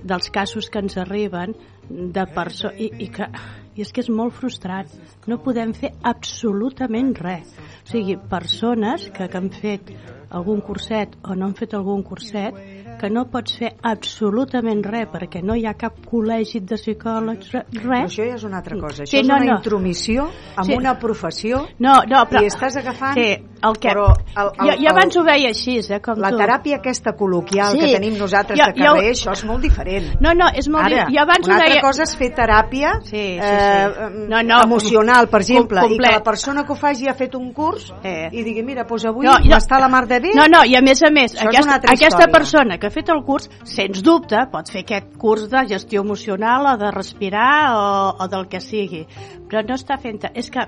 dels 0.06 0.30
casos 0.30 0.70
que 0.70 0.78
ens 0.78 0.96
arriben 0.98 1.56
de 1.88 2.26
persones 2.34 2.78
i, 2.78 2.90
i 3.06 3.08
que 3.08 3.30
i 3.76 3.84
és 3.84 3.92
que 3.92 4.00
és 4.00 4.08
molt 4.08 4.32
frustrant 4.32 4.88
no 5.28 5.36
podem 5.44 5.74
fer 5.76 5.90
absolutament 6.08 7.12
res. 7.20 7.50
O 7.84 7.90
sigui, 7.90 8.16
persones 8.30 9.10
que, 9.12 9.28
que 9.28 9.36
han 9.38 9.50
fet 9.52 9.92
algun 10.30 10.60
curset 10.60 11.16
o 11.24 11.34
no 11.34 11.46
han 11.46 11.54
fet 11.54 11.74
algun 11.74 12.02
curset 12.02 12.54
que 13.00 13.10
no 13.10 13.26
pots 13.30 13.58
fer 13.58 13.74
absolutament 13.82 14.82
res 14.84 15.08
perquè 15.12 15.42
no 15.44 15.54
hi 15.54 15.66
ha 15.68 15.74
cap 15.78 15.98
col·legi 16.08 16.60
de 16.64 16.76
psicòlegs, 16.80 17.50
re- 17.52 17.64
Però 17.70 17.90
res. 17.92 18.10
això 18.12 18.24
ja 18.26 18.34
és 18.34 18.44
una 18.44 18.58
altra 18.58 18.78
cosa. 18.80 19.02
Això 19.04 19.10
Sí, 19.10 19.18
és 19.20 19.28
no, 19.28 19.36
una 19.36 19.44
no. 19.52 19.56
intromissió 19.58 20.28
en 20.58 20.64
Sí. 20.64 20.74
una 20.74 20.98
professió 20.98 21.66
No, 21.78 22.02
no, 22.08 22.24
però... 22.26 22.42
i 22.42 22.46
estàs 22.46 22.76
agafant... 22.76 23.14
Sí, 23.14 23.45
el 23.64 23.76
que... 23.80 23.88
Però 23.88 24.06
el, 24.36 24.50
el, 24.60 24.66
jo, 24.68 24.74
jo 24.82 24.90
abans 24.90 25.16
ho 25.16 25.22
veia 25.24 25.48
així, 25.48 25.78
eh, 25.80 26.00
com 26.04 26.18
la 26.20 26.30
tu. 26.30 26.38
teràpia 26.38 26.76
aquesta 26.80 27.14
col·loquial 27.16 27.72
Sí. 27.72 27.80
que 27.80 27.92
tenim 27.96 28.18
nosaltres 28.18 28.58
Jo- 28.58 28.66
de 28.66 28.74
carrer, 28.82 29.04
jo- 29.06 29.12
això 29.14 29.32
és 29.32 29.44
molt 29.48 29.62
diferent. 29.62 30.10
No, 30.20 30.34
no, 30.34 30.48
és 30.54 30.68
molt... 30.68 30.84
Ara, 30.90 31.06
jo 31.10 31.20
abans 31.22 31.46
una 31.48 31.56
altra 31.56 31.70
deia... 31.72 31.82
cosa 31.82 32.02
és 32.04 32.16
fer 32.16 32.30
teràpia 32.36 32.92
sí, 33.02 33.10
sí, 33.10 33.16
sí. 33.16 33.38
eh, 33.40 34.10
No, 34.28 34.42
no, 34.42 34.60
emocional, 34.62 35.28
per 35.28 35.40
com- 35.40 35.46
exemple, 35.46 35.86
i 35.88 35.98
que 35.98 36.12
la 36.12 36.22
persona 36.22 36.64
que 36.66 36.72
ho 36.72 36.76
faci 36.76 37.08
ha 37.08 37.14
fet 37.14 37.34
un 37.34 37.52
curs 37.52 37.92
Eh. 38.02 38.28
i 38.32 38.42
digui, 38.44 38.62
mira, 38.62 38.84
doncs 38.84 39.04
avui 39.06 39.24
No, 39.26 39.38
no, 39.38 39.44
m'està 39.54 39.80
la 39.80 39.88
mar 39.88 40.06
de 40.06 40.20
bé. 40.20 40.34
No, 40.34 40.46
no, 40.48 40.62
i 40.64 40.74
a 40.76 40.82
més 40.82 41.02
a 41.02 41.10
més, 41.10 41.34
Això 41.34 41.48
aquesta, 41.48 41.80
aquesta 41.96 42.26
persona 42.32 42.78
que 42.78 42.86
ha 42.88 42.90
fet 42.90 43.08
el 43.08 43.22
curs, 43.24 43.48
sens 43.64 44.02
dubte, 44.02 44.36
pot 44.52 44.68
fer 44.70 44.82
aquest 44.84 45.16
curs 45.16 45.48
de 45.50 45.64
gestió 45.68 46.02
emocional 46.02 46.66
o 46.74 46.76
de 46.76 46.90
respirar 46.90 47.74
o, 47.74 48.16
o 48.20 48.28
del 48.28 48.46
que 48.48 48.60
sigui, 48.60 49.06
però 49.48 49.64
no 49.66 49.74
està 49.74 49.96
fent... 49.98 50.20
És 50.34 50.50
que 50.50 50.60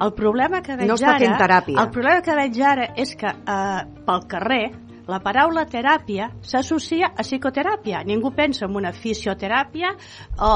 el 0.00 0.14
problema 0.16 0.62
que 0.62 0.76
veig 0.76 0.88
No 0.88 0.96
està 0.98 1.16
ara... 1.16 1.24
fent 1.24 1.36
teràpia. 1.40 1.82
El 1.82 1.90
problema 1.94 2.24
que 2.24 2.38
veig 2.38 2.62
ara 2.64 2.88
és 2.96 3.14
que 3.18 3.28
eh, 3.28 3.82
pel 4.06 4.26
carrer 4.30 4.64
la 5.10 5.18
paraula 5.22 5.64
teràpia 5.66 6.30
s'associa 6.46 7.10
a 7.10 7.24
psicoteràpia. 7.26 8.04
Ningú 8.06 8.30
pensa 8.36 8.68
en 8.68 8.76
una 8.78 8.92
fisioteràpia 8.94 9.96
o 10.38 10.52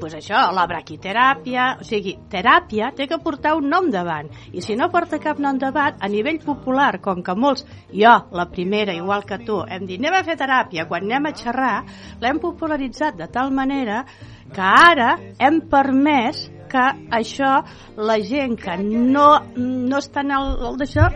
pues 0.00 0.16
això, 0.18 0.38
la 0.56 0.64
braquiteràpia, 0.66 1.66
o 1.80 1.84
sigui, 1.86 2.16
teràpia 2.32 2.90
té 2.96 3.06
que 3.06 3.18
portar 3.22 3.54
un 3.54 3.68
nom 3.70 3.86
davant, 3.92 4.26
i 4.50 4.64
si 4.64 4.74
no 4.74 4.88
porta 4.90 5.20
cap 5.22 5.38
nom 5.38 5.60
davant, 5.62 6.00
a 6.00 6.08
nivell 6.10 6.40
popular, 6.42 6.96
com 7.04 7.22
que 7.22 7.36
molts, 7.38 7.62
jo, 7.92 8.16
la 8.32 8.48
primera, 8.50 8.96
igual 8.96 9.22
que 9.28 9.38
tu, 9.44 9.60
hem 9.62 9.86
dit, 9.86 10.00
anem 10.02 10.18
a 10.18 10.24
fer 10.26 10.38
teràpia, 10.40 10.88
quan 10.90 11.06
anem 11.06 11.30
a 11.30 11.34
xerrar, 11.36 11.76
l'hem 12.18 12.42
popularitzat 12.42 13.20
de 13.20 13.30
tal 13.30 13.54
manera 13.54 14.02
que 14.50 14.62
ara 14.64 15.16
hem 15.38 15.60
permès 15.70 16.48
que 16.70 16.84
això, 17.20 17.52
la 17.96 18.18
gent 18.24 18.58
que 18.60 18.76
no, 18.82 19.28
no 19.56 20.02
està 20.02 20.24
en 20.26 20.34
el, 20.36 20.52
el 20.70 20.78
d'això, 20.82 21.08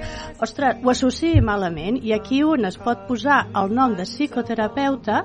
ostres, 0.43 0.81
ho 0.85 0.95
associï 0.95 1.43
malament, 1.45 2.01
i 2.03 2.15
aquí 2.17 2.43
un 2.47 2.69
es 2.69 2.81
pot 2.81 3.07
posar 3.11 3.45
el 3.61 3.75
nom 3.77 3.99
de 3.99 4.09
psicoterapeuta 4.09 5.25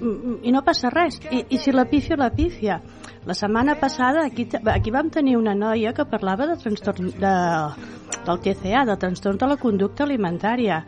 Mm, 0.00 0.40
i 0.48 0.52
no 0.52 0.62
passa 0.64 0.88
res. 0.92 1.18
I, 1.28 1.44
i 1.52 1.58
si 1.60 1.72
la 1.76 1.84
pífia, 1.84 2.16
la 2.16 2.30
pífia 2.32 2.80
la 3.28 3.34
setmana 3.36 3.74
passada 3.76 4.24
aquí, 4.24 4.46
aquí 4.72 4.90
vam 4.90 5.10
tenir 5.12 5.36
una 5.36 5.54
noia 5.54 5.92
que 5.92 6.06
parlava 6.08 6.46
de 6.48 6.56
trastorn 6.56 7.10
de, 7.20 7.32
del 8.24 8.40
TCA, 8.46 8.86
de 8.88 8.96
trastorn 8.96 9.36
de 9.36 9.48
la 9.50 9.58
conducta 9.60 10.06
alimentària. 10.06 10.80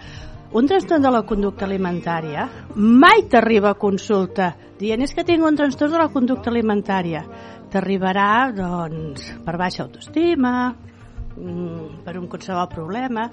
Un 0.57 0.68
trastorn 0.68 1.05
de 1.05 1.12
la 1.12 1.22
conducta 1.28 1.66
alimentària? 1.68 2.49
Mai 2.76 3.26
t'arriba 3.28 3.72
a 3.72 3.80
consulta 3.80 4.55
dient 4.80 5.05
és 5.05 5.12
que 5.14 5.26
tinc 5.28 5.45
un 5.45 5.61
trastorn 5.61 5.93
de 5.93 6.01
la 6.01 6.09
conducta 6.12 6.51
alimentària 6.51 7.26
t'arribarà 7.72 8.52
doncs 8.54 9.28
per 9.44 9.56
baixa 9.60 9.84
autoestima 9.86 10.72
mm, 10.72 12.02
per 12.04 12.16
un 12.20 12.28
qualsevol 12.28 12.68
problema. 12.72 13.28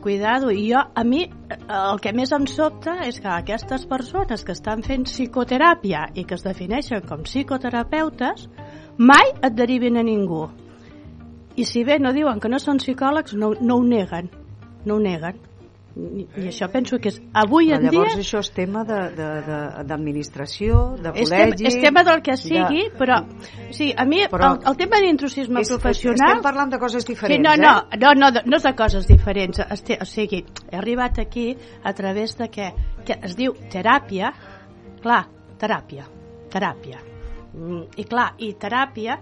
Cuidado, 0.00 0.48
i 0.50 0.64
jo, 0.70 0.80
a 0.80 1.02
mi 1.04 1.26
el 1.26 2.00
que 2.00 2.14
més 2.16 2.32
em 2.32 2.46
sobta 2.48 3.02
és 3.04 3.20
que 3.20 3.28
aquestes 3.28 3.84
persones 3.88 4.46
que 4.48 4.56
estan 4.56 4.80
fent 4.86 5.04
psicoteràpia 5.04 6.06
i 6.16 6.24
que 6.24 6.38
es 6.38 6.46
defineixen 6.46 7.04
com 7.08 7.26
psicoterapeutes 7.28 8.48
mai 8.96 9.34
et 9.36 9.52
derivin 9.58 10.00
a 10.00 10.06
ningú. 10.06 10.46
I 11.60 11.66
si 11.68 11.84
bé 11.84 11.98
no 12.00 12.14
diuen 12.16 12.40
que 12.40 12.48
no 12.48 12.58
són 12.62 12.80
psicòlegs 12.80 13.36
no, 13.36 13.52
no 13.60 13.76
ho 13.76 13.84
neguen 13.84 14.30
no 14.86 14.96
ho 14.96 15.02
neguen 15.02 15.36
I, 16.00 16.22
i 16.40 16.46
això 16.48 16.68
penso 16.72 16.98
que 16.98 17.10
és 17.12 17.18
avui 17.36 17.72
en 17.74 17.82
llavors 17.84 18.14
dia 18.14 18.22
això 18.22 18.40
és 18.40 18.50
tema 18.56 18.84
de- 18.88 19.10
de- 19.16 19.42
de- 19.46 19.84
d'administració, 19.88 20.96
de, 20.96 21.02
de 21.10 21.12
és 21.24 21.28
col·legi... 21.30 21.66
és 21.68 21.76
tema 21.82 22.04
del 22.06 22.22
que 22.24 22.36
sigui, 22.40 22.84
de... 22.88 22.94
però 22.98 23.18
sí, 23.70 23.90
a 23.96 24.04
mi 24.08 24.22
Però- 24.30 24.52
el, 24.54 24.62
el 24.72 24.76
tema 24.80 25.00
d'intrusisme 25.02 25.60
És- 25.60 25.68
professional 25.74 26.30
estem 26.36 26.42
parlant 26.42 26.70
de 26.72 26.78
coses 26.82 27.04
diferents, 27.06 27.36
sí, 27.36 27.42
no, 27.42 27.52
eh? 27.52 27.98
no, 28.00 28.14
no, 28.14 28.30
no, 28.30 28.42
no 28.46 28.56
és 28.56 28.62
de 28.68 28.74
coses 28.78 29.06
diferents 29.10 29.60
este, 29.70 29.98
o 30.00 30.08
sigui, 30.08 30.44
he 30.70 30.76
arribat 30.80 31.18
aquí 31.18 31.56
a 31.82 31.92
través 31.94 32.36
de 32.38 32.48
que, 32.48 32.72
que 33.04 33.18
es 33.22 33.36
diu 33.36 33.54
teràpia 33.70 34.32
clar, 35.02 35.26
teràpia 35.58 36.08
teràpia 36.50 36.98
Mm, 37.50 37.80
i 37.98 38.04
clar, 38.06 38.28
i 38.38 38.52
teràpia 38.54 39.16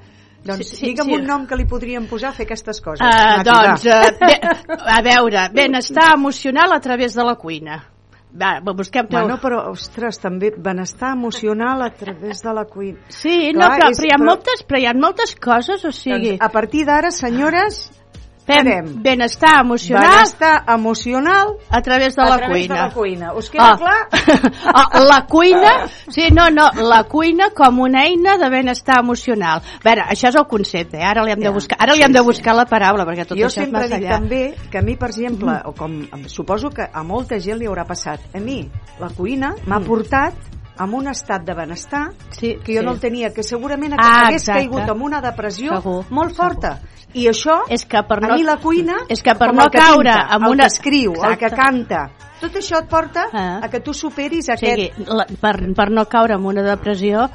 Doncs 0.46 0.80
digue'm 0.80 1.12
un 1.16 1.26
nom 1.26 1.46
que 1.46 1.56
li 1.58 1.66
podríem 1.68 2.06
posar 2.08 2.30
a 2.30 2.36
fer 2.36 2.46
aquestes 2.46 2.80
coses. 2.80 3.02
Uh, 3.04 3.42
doncs, 3.44 3.84
uh, 3.90 4.78
a 4.78 5.00
veure, 5.04 5.48
benestar 5.54 6.12
emocional 6.14 6.72
a 6.72 6.80
través 6.80 7.14
de 7.18 7.24
la 7.26 7.34
cuina. 7.36 7.82
Va, 8.38 8.60
busquem 8.60 9.06
Bueno, 9.10 9.38
però, 9.40 9.62
ostres, 9.70 10.18
també 10.20 10.50
benestar 10.52 11.14
emocional 11.16 11.80
a 11.82 11.90
través 11.90 12.42
de 12.44 12.52
la 12.52 12.66
cuina. 12.68 13.00
Sí, 13.08 13.52
Clar, 13.54 13.56
no, 13.56 13.68
però, 13.74 13.88
és- 13.90 13.98
però, 13.98 14.06
hi 14.06 14.12
ha 14.14 14.18
moltes, 14.24 14.64
però 14.68 14.80
hi 14.80 14.86
ha 14.86 14.94
moltes 14.94 15.34
coses, 15.34 15.84
o 15.84 15.92
sigui... 15.92 16.34
Doncs, 16.36 16.44
a 16.44 16.48
partir 16.52 16.84
d'ara, 16.84 17.10
senyores, 17.10 17.88
fem 18.48 19.02
benestar 19.04 19.60
emocional 19.60 20.08
benestar 20.08 20.64
emocional 20.74 21.56
a 21.70 21.82
través 21.82 22.16
de 22.16 22.22
a 22.22 22.28
la 22.30 22.36
través 22.38 22.66
cuina. 22.66 22.74
de 22.74 22.80
la 22.80 22.90
cuina. 22.94 23.32
Us 23.34 23.50
queda 23.50 23.72
Ah. 23.72 23.76
clar? 23.76 24.08
Ah, 24.78 25.00
la 25.00 25.26
cuina, 25.26 25.86
sí, 26.08 26.28
no, 26.32 26.48
no, 26.50 26.70
la 26.82 27.04
cuina 27.04 27.50
com 27.50 27.80
una 27.80 28.04
eina 28.06 28.36
de 28.38 28.48
benestar 28.50 29.00
emocional. 29.00 29.60
A 29.60 29.84
veure, 29.84 30.02
això 30.08 30.28
és 30.28 30.34
el 30.36 30.46
concepte, 30.46 30.98
eh? 30.98 31.04
ara 31.04 31.22
li 31.24 31.32
hem 31.32 31.40
de 31.40 31.50
buscar, 31.50 31.76
ara 31.80 31.94
li 31.94 32.02
hem 32.02 32.12
de 32.12 32.20
buscar 32.20 32.54
la 32.56 32.64
paraula, 32.66 33.04
perquè 33.06 33.26
tot 33.26 33.36
jo 33.38 33.46
això 33.46 33.48
és 33.48 33.54
sempre 33.64 33.80
massa 33.82 33.96
dic 33.98 34.06
allà. 34.08 34.18
també 34.18 34.54
que 34.70 34.78
a 34.78 34.82
mi, 34.82 34.96
per 34.96 35.08
exemple, 35.10 35.56
o 35.64 35.72
com 35.74 35.98
suposo 36.26 36.70
que 36.70 36.88
a 36.92 37.02
molta 37.02 37.38
gent 37.38 37.58
li 37.58 37.66
haurà 37.66 37.84
passat, 37.86 38.20
a 38.34 38.40
mi 38.40 38.62
la 39.00 39.08
cuina 39.16 39.54
m'ha 39.66 39.80
portat 39.80 40.34
amb 40.78 40.94
un 40.94 41.08
estat 41.08 41.42
de 41.44 41.54
benestar 41.54 42.12
sí, 42.30 42.56
que 42.64 42.74
jo 42.76 42.80
sí. 42.80 42.86
no 42.86 42.92
el 42.92 43.00
tenia, 43.00 43.32
que 43.34 43.42
segurament 43.42 43.94
Ah, 43.98 44.26
hagués 44.26 44.42
exacte. 44.42 44.60
caigut 44.68 44.88
amb 44.88 45.02
una 45.02 45.20
depressió 45.20 45.76
Segur, 45.80 46.04
molt 46.10 46.34
forta. 46.36 46.78
I 47.14 47.26
això, 47.30 47.62
és 47.72 47.86
que 47.86 48.02
per 48.04 48.18
a 48.22 48.28
no- 48.28 48.34
mi 48.36 48.42
la 48.44 48.58
cuina, 48.60 48.98
és 49.08 49.22
que 49.22 49.34
per 49.34 49.48
com 49.48 49.56
no 49.56 49.64
el 49.64 49.70
que 49.70 49.78
caure 49.78 50.10
pinta, 50.12 50.26
amb 50.34 50.44
el 50.44 50.50
una- 50.52 50.64
que 50.64 50.66
escriu, 50.74 51.12
el 51.24 51.38
que 51.38 51.46
Exacte. 51.46 51.56
canta, 51.56 52.10
tot 52.40 52.54
això 52.54 52.78
et 52.82 52.88
porta 52.88 53.24
Ah. 53.32 53.60
a 53.62 53.68
que 53.70 53.80
tu 53.80 53.94
superis 53.94 54.48
O 54.48 54.52
aquest... 54.52 54.76
sigui, 54.94 55.04
la, 55.06 55.24
per, 55.40 55.72
per 55.74 55.90
no 55.90 56.04
caure 56.04 56.34
en 56.34 56.44
una 56.44 56.62
depressió, 56.62 57.28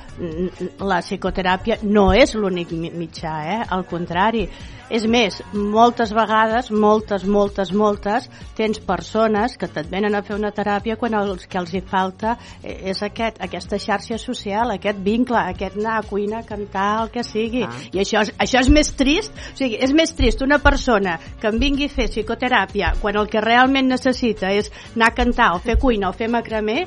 la 0.79 1.01
psicoteràpia 1.01 1.79
no 1.83 2.13
és 2.13 2.35
l'únic 2.35 2.71
mi- 2.71 2.91
mitjà, 2.91 3.33
eh? 3.61 3.65
al 3.67 3.85
contrari. 3.85 4.47
És 4.93 5.07
més, 5.09 5.39
moltes 5.53 6.11
vegades, 6.13 6.67
moltes, 6.69 7.23
moltes, 7.25 7.71
moltes, 7.73 8.27
tens 8.53 8.77
persones 8.85 9.55
que 9.57 9.65
te't 9.65 9.89
venen 9.89 10.13
a 10.13 10.21
fer 10.25 10.35
una 10.37 10.51
teràpia 10.53 10.99
quan 11.01 11.15
el 11.17 11.31
que 11.49 11.57
els 11.57 11.71
hi 11.73 11.81
falta 11.81 12.35
és 12.61 13.01
aquest, 13.01 13.39
aquesta 13.41 13.79
xarxa 13.81 14.19
social, 14.21 14.75
aquest 14.75 14.99
vincle, 15.01 15.39
aquest 15.39 15.79
anar 15.81 15.95
a 15.97 16.03
cuina, 16.05 16.43
a 16.43 16.45
cantar, 16.45 16.91
el 17.05 17.09
que 17.15 17.23
sigui. 17.25 17.63
Ah. 17.65 17.79
I 17.89 18.03
això 18.03 18.21
és, 18.21 18.33
això 18.45 18.61
és 18.61 18.69
més 18.75 18.93
trist, 18.99 19.33
o 19.33 19.57
sigui, 19.63 19.79
és 19.81 19.95
més 19.97 20.13
trist 20.13 20.45
una 20.45 20.61
persona 20.61 21.17
que 21.41 21.49
em 21.49 21.57
vingui 21.63 21.89
a 21.89 21.95
fer 21.95 22.11
psicoteràpia 22.11 22.93
quan 23.01 23.17
el 23.17 23.31
que 23.33 23.41
realment 23.41 23.89
necessita 23.89 24.53
és 24.53 24.69
anar 24.93 25.09
a 25.09 25.17
cantar 25.17 25.49
o 25.57 25.63
fer 25.63 25.79
cuina 25.81 26.11
o 26.11 26.13
fer 26.13 26.29
macramé, 26.29 26.83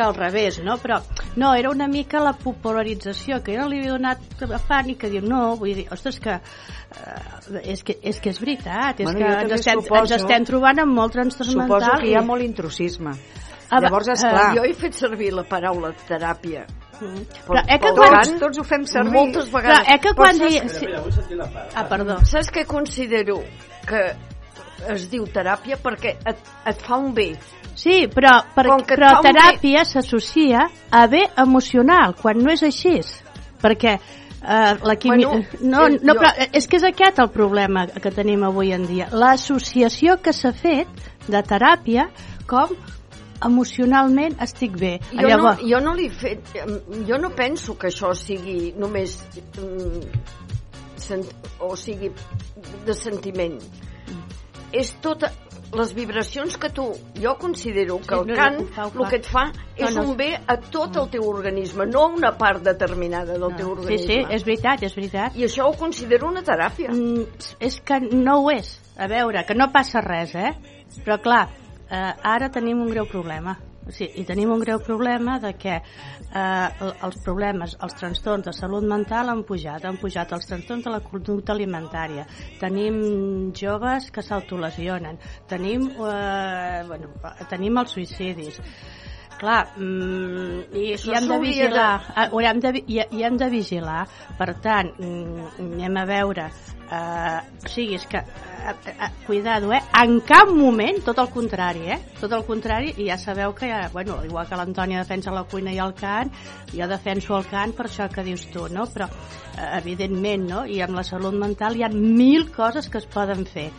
que 0.00 0.06
al 0.08 0.14
revés, 0.16 0.58
no? 0.64 0.78
Però 0.80 0.98
no, 1.36 1.52
era 1.54 1.70
una 1.70 1.86
mica 1.88 2.20
la 2.24 2.32
popularització 2.32 3.42
que 3.44 3.58
jo 3.58 3.68
li 3.68 3.82
havia 3.82 3.92
donat 3.98 4.44
afany 4.56 4.94
i 4.94 4.96
que 5.00 5.10
diu 5.12 5.20
no, 5.22 5.56
vull 5.60 5.74
dir, 5.76 5.86
ostres, 5.92 6.18
que 6.24 6.38
eh, 6.40 7.60
és 7.74 7.82
que 7.84 7.98
és, 8.02 8.18
que 8.20 8.30
és 8.32 8.40
veritat, 8.40 9.00
és 9.00 9.04
Bueno, 9.10 9.20
que 9.20 9.42
ens 9.44 9.52
estem, 9.60 9.80
suposo- 9.82 10.00
ens 10.02 10.16
estem 10.22 10.44
trobant 10.48 10.80
amb 10.80 10.96
molt 10.96 11.12
trastorn 11.12 11.50
Suposo 11.52 11.80
mental. 11.84 12.00
que 12.00 12.08
hi 12.10 12.14
ha 12.16 12.22
i- 12.22 12.26
molt 12.26 12.42
intrusisme. 12.42 13.12
Ah, 13.70 13.78
Llavors, 13.84 14.08
esclar... 14.08 14.48
Jo 14.56 14.64
he 14.66 14.72
fet 14.74 14.96
servir 14.98 15.32
la 15.32 15.44
paraula 15.46 15.92
teràpia. 16.08 16.64
Però 17.00 17.60
eh 17.66 17.78
que 17.78 17.92
quan- 17.94 18.10
cant, 18.16 18.38
tots 18.40 18.58
ho 18.58 18.64
fem 18.64 18.82
servir. 18.84 19.12
Moltes 19.14 19.46
vegades. 19.52 19.78
Però 19.86 19.94
eh 19.94 20.00
que 20.00 20.08
Però 20.10 20.16
quan 20.16 20.36
saps- 20.36 20.50
di- 20.50 20.68
sí. 20.68 20.86
Ah, 21.76 21.84
perdó. 21.88 22.18
Saps 22.26 22.50
què 22.52 22.66
considero 22.66 23.38
que 23.86 24.02
es 24.88 25.08
diu 25.10 25.24
teràpia? 25.26 25.76
Perquè 25.82 26.16
et, 26.26 26.40
et 26.66 26.80
fa 26.82 26.96
un 26.96 27.12
bé. 27.14 27.32
Sí, 27.74 28.06
però, 28.12 28.40
per, 28.54 28.64
però 28.86 29.10
un 29.18 29.22
bé- 29.24 29.32
teràpia 29.32 29.84
s'associa 29.84 30.66
a 30.90 31.06
bé 31.06 31.26
emocional, 31.38 32.14
quan 32.20 32.38
no 32.42 32.50
és 32.52 32.62
així. 32.66 32.96
Perquè 33.62 33.94
eh, 33.96 34.74
la 34.82 34.96
quimi... 34.96 35.24
Bueno, 35.24 35.44
no, 35.60 35.86
eh, 35.86 35.98
no, 36.02 36.14
jo- 36.14 36.18
però 36.20 36.32
és 36.52 36.66
que 36.68 36.76
és 36.80 36.84
aquest 36.90 37.18
el 37.22 37.30
problema 37.34 37.86
que 37.86 38.10
tenim 38.10 38.42
avui 38.48 38.72
en 38.72 38.86
dia. 38.88 39.08
L'associació 39.12 40.18
que 40.22 40.32
s'ha 40.32 40.52
fet 40.52 40.88
de 41.28 41.42
teràpia 41.46 42.08
com 42.50 42.72
emocionalment 43.44 44.34
estic 44.44 44.74
bé. 44.76 44.98
Jo, 45.16 45.28
no, 45.40 45.54
jo 45.64 45.78
no 45.80 45.94
li 45.96 46.08
fet... 46.12 46.50
Jo 47.08 47.16
no 47.22 47.30
penso 47.36 47.76
que 47.78 47.88
això 47.88 48.12
sigui 48.14 48.72
només... 48.76 49.20
mm, 49.56 50.38
Sent, 51.00 51.24
o 51.64 51.72
sigui, 51.80 52.10
de 52.84 52.92
sentiment. 52.94 53.54
És 54.72 54.92
tota 55.02 55.30
les 55.74 55.92
vibracions 55.94 56.56
que 56.58 56.70
tu... 56.74 56.88
Jo 57.20 57.36
considero 57.38 57.98
que 58.00 58.14
Sí, 58.14 58.20
el 58.20 58.26
no, 58.26 58.34
no, 58.34 58.38
cant 58.40 58.68
fa, 58.74 58.86
el 58.88 59.06
que 59.08 59.20
et 59.20 59.28
fa 59.30 59.44
és 59.76 59.94
no. 59.94 60.02
un 60.08 60.16
bé 60.18 60.32
a 60.34 60.56
tot 60.58 60.96
el 60.98 61.08
teu 61.12 61.28
organisme, 61.30 61.86
no 61.86 62.04
a 62.08 62.10
una 62.16 62.32
part 62.38 62.62
determinada 62.66 63.38
del 63.38 63.54
teu 63.56 63.68
Sí, 63.68 63.72
organisme. 63.76 64.06
sí, 64.06 64.34
és 64.34 64.44
veritat, 64.44 64.82
és 64.82 64.96
veritat. 64.98 65.38
I 65.38 65.46
això 65.46 65.68
ho 65.68 65.76
considero 65.78 66.28
una 66.28 66.42
teràpia. 66.42 66.90
Mm, 66.90 67.26
és 67.60 67.80
que 67.86 68.00
no 68.10 68.40
ho 68.42 68.50
és. 68.50 68.74
A 68.98 69.06
veure, 69.08 69.44
que 69.46 69.54
no 69.54 69.70
passa 69.72 70.02
res, 70.04 70.34
eh? 70.34 70.52
Però 71.04 71.20
clar, 71.22 71.46
eh, 71.88 72.14
ara 72.34 72.50
tenim 72.50 72.82
un 72.82 72.90
greu 72.90 73.06
problema. 73.06 73.56
Sigui, 73.88 74.20
I 74.20 74.24
tenim 74.28 74.50
un 74.52 74.60
greu 74.60 74.78
problema 74.84 75.38
de 75.40 75.54
que 75.58 75.72
eh, 75.80 76.68
el- 76.80 76.92
els 77.06 77.16
problemes, 77.24 77.76
els 77.82 77.94
trastorns 77.98 78.44
de 78.46 78.52
salut 78.52 78.84
mental 78.84 79.28
han 79.32 79.42
pujat, 79.48 79.84
han 79.84 79.96
pujat 79.96 80.32
els 80.36 80.46
trastorns 80.46 80.84
de 80.84 80.90
la 80.92 81.00
conducta 81.00 81.52
alimentària. 81.52 82.26
Tenim 82.60 83.52
joves 83.56 84.10
que 84.10 84.22
s'autolesionen, 84.22 85.18
tenim, 85.48 85.88
eh, 85.96 86.84
bueno, 86.86 87.08
tenim 87.48 87.78
els 87.78 87.96
suïcidis. 87.96 88.60
Clar, 89.40 89.62
mm, 89.80 90.74
i, 90.76 90.90
Això 90.98 91.14
i 91.14 91.16
hem 91.16 91.28
de 91.30 91.38
vigilar, 91.40 91.92
de... 92.12 92.24
ho 92.36 92.40
hem 92.44 92.58
de, 92.60 92.72
vi- 92.76 92.82
i, 92.92 92.98
i 93.16 93.22
hem 93.24 93.38
de 93.40 93.46
vigilar, 93.48 94.02
per 94.36 94.50
tant, 94.60 94.90
mm, 95.00 95.46
anem 95.64 95.96
a 95.96 96.02
veure, 96.10 96.44
eh, 96.92 97.38
o 97.64 97.70
sigui, 97.72 97.94
és 97.96 98.04
que, 98.10 98.20
eh, 98.20 98.74
eh, 98.92 99.08
cuidado, 99.24 99.72
eh, 99.72 99.80
en 100.02 100.18
cap 100.28 100.50
moment, 100.52 100.98
tot 101.06 101.22
el 101.24 101.30
contrari, 101.32 101.86
eh, 101.94 101.96
tot 102.20 102.34
el 102.36 102.44
contrari, 102.44 102.92
i 103.00 103.06
ja 103.08 103.16
sabeu 103.16 103.54
que, 103.56 103.70
ja, 103.72 103.86
bueno, 103.94 104.18
igual 104.28 104.44
que 104.50 104.58
l'Antònia 104.60 105.00
defensa 105.06 105.32
la 105.32 105.46
cuina 105.48 105.72
i 105.72 105.80
el 105.80 105.94
cant, 105.96 106.28
jo 106.74 106.90
defenso 106.92 107.38
el 107.40 107.48
cant 107.48 107.72
per 107.78 107.86
això 107.88 108.10
que 108.12 108.26
dius 108.26 108.44
tu, 108.52 108.66
no? 108.68 108.84
Però, 108.92 109.08
eh, 109.56 109.70
evidentment, 109.80 110.44
no? 110.52 110.66
I 110.68 110.82
amb 110.84 111.00
la 111.00 111.06
salut 111.08 111.32
mental 111.32 111.80
hi 111.80 111.86
ha 111.88 111.88
mil 111.96 112.50
coses 112.52 112.92
que 112.92 113.00
es 113.00 113.08
poden 113.08 113.46
fer. 113.48 113.70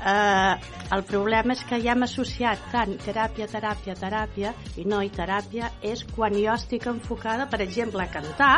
Eh, 0.00 0.54
el 0.96 1.02
problema 1.04 1.52
és 1.52 1.64
que 1.68 1.80
ja 1.84 1.92
hem 1.92 2.06
associat 2.06 2.70
tant 2.72 2.94
teràpia, 3.04 3.48
teràpia, 3.52 3.96
teràpia 4.00 4.54
i 4.80 4.86
no, 4.88 5.02
i 5.04 5.10
teràpia 5.12 5.72
és 5.84 6.06
quan 6.14 6.36
jo 6.38 6.54
estic 6.54 6.86
enfocada, 6.88 7.50
per 7.50 7.60
exemple, 7.66 8.04
a 8.04 8.12
cantar 8.12 8.54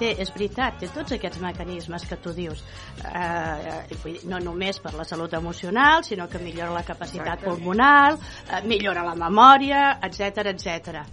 té, 0.00 0.14
és 0.22 0.30
veritat, 0.34 0.78
té 0.80 0.88
tots 0.94 1.14
aquests 1.16 1.40
mecanismes 1.42 2.06
que 2.08 2.18
tu 2.22 2.32
dius 2.36 2.62
eh, 3.04 4.22
no 4.30 4.40
només 4.42 4.80
per 4.82 4.94
la 4.96 5.06
salut 5.08 5.34
emocional 5.36 6.04
sinó 6.06 6.28
que 6.30 6.40
millora 6.42 6.72
la 6.78 6.86
capacitat 6.86 7.40
Exacte. 7.40 7.50
pulmonar 7.50 8.16
eh, 8.16 8.62
millora 8.70 9.04
la 9.06 9.16
memòria 9.18 9.84
etc 10.08 10.46
etc. 10.54 11.04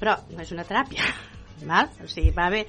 però 0.00 0.18
no 0.34 0.44
és 0.44 0.52
una 0.52 0.66
teràpia 0.68 1.08
val? 1.70 1.90
o 2.04 2.10
sigui, 2.10 2.34
va 2.36 2.50
bé 2.52 2.66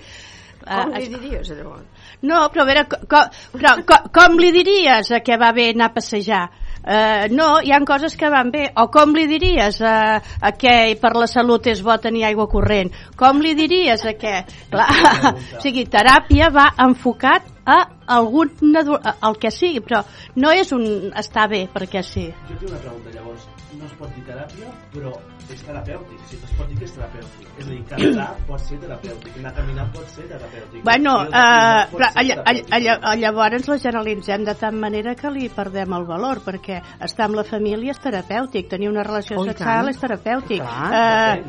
Com 0.68 0.93
eh, 0.93 1.03
li 1.03 1.09
diries, 1.15 1.51
llavors? 1.55 2.07
no, 2.28 2.43
però 2.53 2.63
a 2.63 2.70
veure, 2.70 2.86
co, 2.91 3.01
co, 3.09 3.24
però, 3.55 3.76
co, 3.88 3.99
com 4.13 4.39
li 4.41 4.51
diries 4.55 5.11
a 5.15 5.22
que 5.24 5.38
va 5.39 5.53
bé 5.55 5.72
anar 5.74 5.91
a 5.91 5.95
passejar? 5.95 6.45
Uh, 6.88 7.28
no, 7.36 7.47
hi 7.59 7.74
han 7.76 7.84
coses 7.84 8.15
que 8.15 8.30
van 8.32 8.51
bé. 8.53 8.70
O 8.80 8.88
com 8.93 9.11
li 9.15 9.26
diries 9.28 9.82
a, 9.84 10.22
a 10.39 10.51
que 10.55 10.95
per 11.01 11.11
la 11.18 11.28
salut 11.28 11.68
és 11.68 11.82
bo 11.84 11.97
tenir 11.99 12.24
aigua 12.30 12.47
corrent? 12.47 12.93
Com 13.20 13.41
li 13.43 13.51
diries 13.59 14.05
a 14.07 14.13
que... 14.15 14.38
Clar, 14.72 14.88
o 15.28 15.61
sigui, 15.63 15.84
teràpia 15.91 16.47
va 16.53 16.70
enfocat 16.88 17.51
a 17.68 17.82
algun 18.15 18.53
el 18.72 19.39
que 19.41 19.51
sigui, 19.51 19.84
però 19.84 19.99
no 20.39 20.53
és 20.55 20.72
un 20.72 21.11
estar 21.11 21.49
bé 21.51 21.65
perquè 21.74 22.03
sí. 22.07 22.30
Jo 22.47 22.55
tinc 22.55 22.72
una 22.72 22.80
pregunta, 22.86 23.15
llavors. 23.18 23.49
No 23.78 23.86
es 23.86 23.97
pot 23.99 24.13
dir 24.15 24.24
teràpia, 24.30 24.72
però 24.93 25.11
és 25.54 25.62
terapèutic. 25.64 26.20
Si 26.30 26.36
es 26.38 26.52
pot 26.58 26.68
dir 26.70 26.78
que 26.80 26.86
és 26.86 26.91
terapèutic. 26.95 27.48
És 27.58 27.66
a 27.66 27.70
dir, 27.70 27.84
cantar 27.89 28.28
pot 28.48 28.60
ser 28.62 28.78
terapèutic, 28.82 29.38
anar 29.39 29.52
a 29.52 29.56
caminar 29.58 29.86
pot 29.93 30.08
ser 30.16 30.26
terapèutic. 30.30 30.84
Bueno, 30.84 31.14
uh, 31.24 31.30
terapèutic. 31.32 32.18
lla- 32.28 33.00
lla- 33.00 33.16
llavors 33.22 33.68
la 33.68 33.78
generalitzem 33.78 34.43
de 34.45 34.56
tant 34.56 34.76
manera 34.80 35.16
que 35.16 35.32
li 35.32 35.50
perdem 35.50 35.93
el 35.93 36.06
valor, 36.06 36.41
perquè 36.45 36.82
estar 37.02 37.26
amb 37.26 37.36
la 37.39 37.43
família 37.43 37.91
és 37.91 38.00
terapèutic, 38.00 38.68
tenir 38.70 38.89
una 38.89 39.04
relació 39.04 39.38
Oh, 39.39 39.45
sexual 39.45 39.89
és 39.89 40.00
terapèutic. 40.00 40.62
Clar, 40.62 41.38
Eh, 41.38 41.43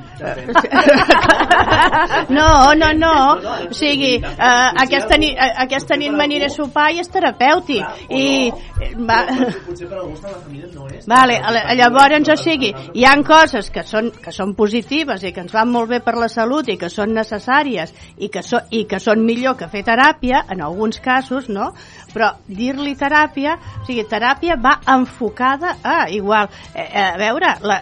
no, 2.30 2.74
no, 2.74 2.92
no. 2.92 3.14
O 3.68 3.72
sigui, 3.74 4.18
uh, 4.22 4.72
aquesta, 4.82 5.16
ni, 5.18 5.30
eh, 5.32 5.52
aquesta, 5.64 5.96
ni, 5.96 6.08
nit 6.08 6.16
m'aniré 6.16 6.46
a 6.46 6.52
sopar 6.52 6.90
i 6.94 7.00
és 7.02 7.08
terapèutic. 7.12 7.84
I... 8.10 8.50
Va, 9.08 9.18
Potser 9.66 9.88
per 9.90 9.98
algú 9.98 10.14
la 10.22 10.38
família 10.38 10.68
no 10.74 10.86
és. 10.88 11.06
Vale, 11.10 11.38
llavors, 11.78 12.28
o 12.32 12.36
sigui, 12.40 12.72
hi 12.94 13.04
han 13.04 13.22
coses 13.26 13.70
que 13.74 13.82
són, 13.88 14.10
que 14.22 14.32
són 14.34 14.54
positives 14.58 15.24
i 15.24 15.32
que 15.34 15.42
ens 15.44 15.54
van 15.56 15.70
molt 15.72 15.90
bé 15.92 16.00
per 16.04 16.14
la 16.20 16.28
salut 16.32 16.68
i 16.68 16.76
que 16.80 16.90
són 16.92 17.14
necessàries 17.16 17.94
i 18.18 18.28
que, 18.32 18.42
so, 18.44 18.60
i 18.70 18.84
que 18.90 19.00
són 19.02 19.24
millor 19.26 19.56
que 19.58 19.70
fer 19.72 19.84
teràpia, 19.86 20.44
en 20.52 20.62
alguns 20.64 21.00
casos, 21.04 21.48
no? 21.48 21.72
Però 22.12 22.34
dir-li 22.46 22.94
teràpia, 22.98 23.56
o 23.80 23.88
sigui, 23.88 24.04
teràpia 24.08 24.58
va 24.60 24.78
enfocada 24.98 25.78
a, 25.82 25.98
igual, 26.12 26.52
eh, 26.74 26.84
eh, 26.84 27.08
a 27.08 27.18
veure, 27.20 27.56
la, 27.64 27.80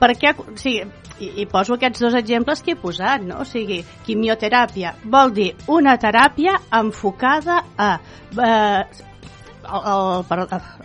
per 0.00 0.12
què, 0.20 0.36
o 0.36 0.56
sigui, 0.60 0.84
i, 1.20 1.30
i 1.42 1.46
poso 1.48 1.76
aquests 1.76 2.02
dos 2.04 2.14
exemples 2.18 2.62
que 2.62 2.74
he 2.74 2.80
posat, 2.80 3.24
no? 3.24 3.40
O 3.42 3.48
sigui, 3.48 3.80
quimioteràpia 4.06 4.94
vol 5.12 5.32
dir 5.36 5.50
una 5.72 5.96
teràpia 6.00 6.58
enfocada 6.80 7.62
a 7.76 7.90
eh, 7.96 9.05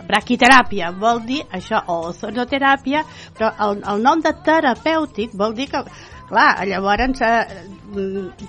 braquiteràpia 0.08 0.92
vol 0.98 1.22
dir 1.28 1.42
això, 1.50 1.82
o 1.86 2.08
ozonoteràpia, 2.10 3.04
però 3.36 3.52
el, 3.66 3.82
el 3.94 4.02
nom 4.02 4.22
de 4.24 4.34
terapèutic 4.46 5.36
vol 5.38 5.54
dir 5.58 5.68
que, 5.72 5.84
clar, 6.28 6.50
llavors 6.68 7.22
eh, 7.26 7.46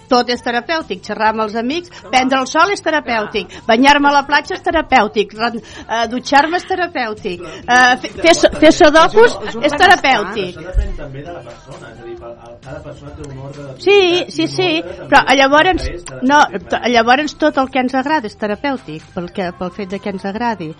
tot 0.09 0.29
és 0.29 0.41
terapèutic, 0.43 1.01
xerrar 1.05 1.29
amb 1.33 1.41
els 1.45 1.55
amics, 1.55 1.89
prendre 2.09 2.39
el 2.39 2.47
sol 2.47 2.71
és 2.73 2.81
terapèutic, 2.83 3.51
banyar-me 3.67 4.09
a 4.09 4.13
la 4.13 4.23
platja 4.27 4.55
és 4.55 4.63
terapèutic, 4.63 5.33
eh, 5.33 6.07
dutxar-me 6.09 6.57
és 6.57 6.65
terapèutic, 6.65 7.41
eh, 7.43 7.97
fer, 8.01 8.11
fer, 8.21 8.35
so- 8.35 8.51
fer 8.59 8.71
sudokus 8.73 9.37
és 9.61 9.73
terapèutic. 9.73 10.57
Això 10.57 10.67
depèn 10.71 10.95
també 10.97 11.23
de 11.23 11.31
la 11.33 11.41
persona, 11.41 11.91
és 11.93 11.99
a 11.99 12.03
dir, 12.03 12.17
cada 12.63 12.79
persona 12.83 13.11
té 13.15 13.29
un 13.29 13.37
ordre 13.39 13.63
de 13.63 13.81
Sí, 13.81 14.25
sí, 14.29 14.47
sí, 14.47 14.83
però 15.09 15.23
llavors, 15.35 15.89
no, 16.21 16.39
eh? 16.51 16.89
llavors 16.89 17.35
tot 17.37 17.57
el 17.57 17.69
que 17.69 17.79
ens 17.79 17.93
agrada 17.95 18.27
és 18.27 18.37
terapèutic, 18.37 19.03
pel, 19.13 19.31
que, 19.31 19.51
pel 19.59 19.71
fet 19.71 19.89
de 19.89 19.99
que 19.99 20.09
ens 20.09 20.25
agradi. 20.25 20.73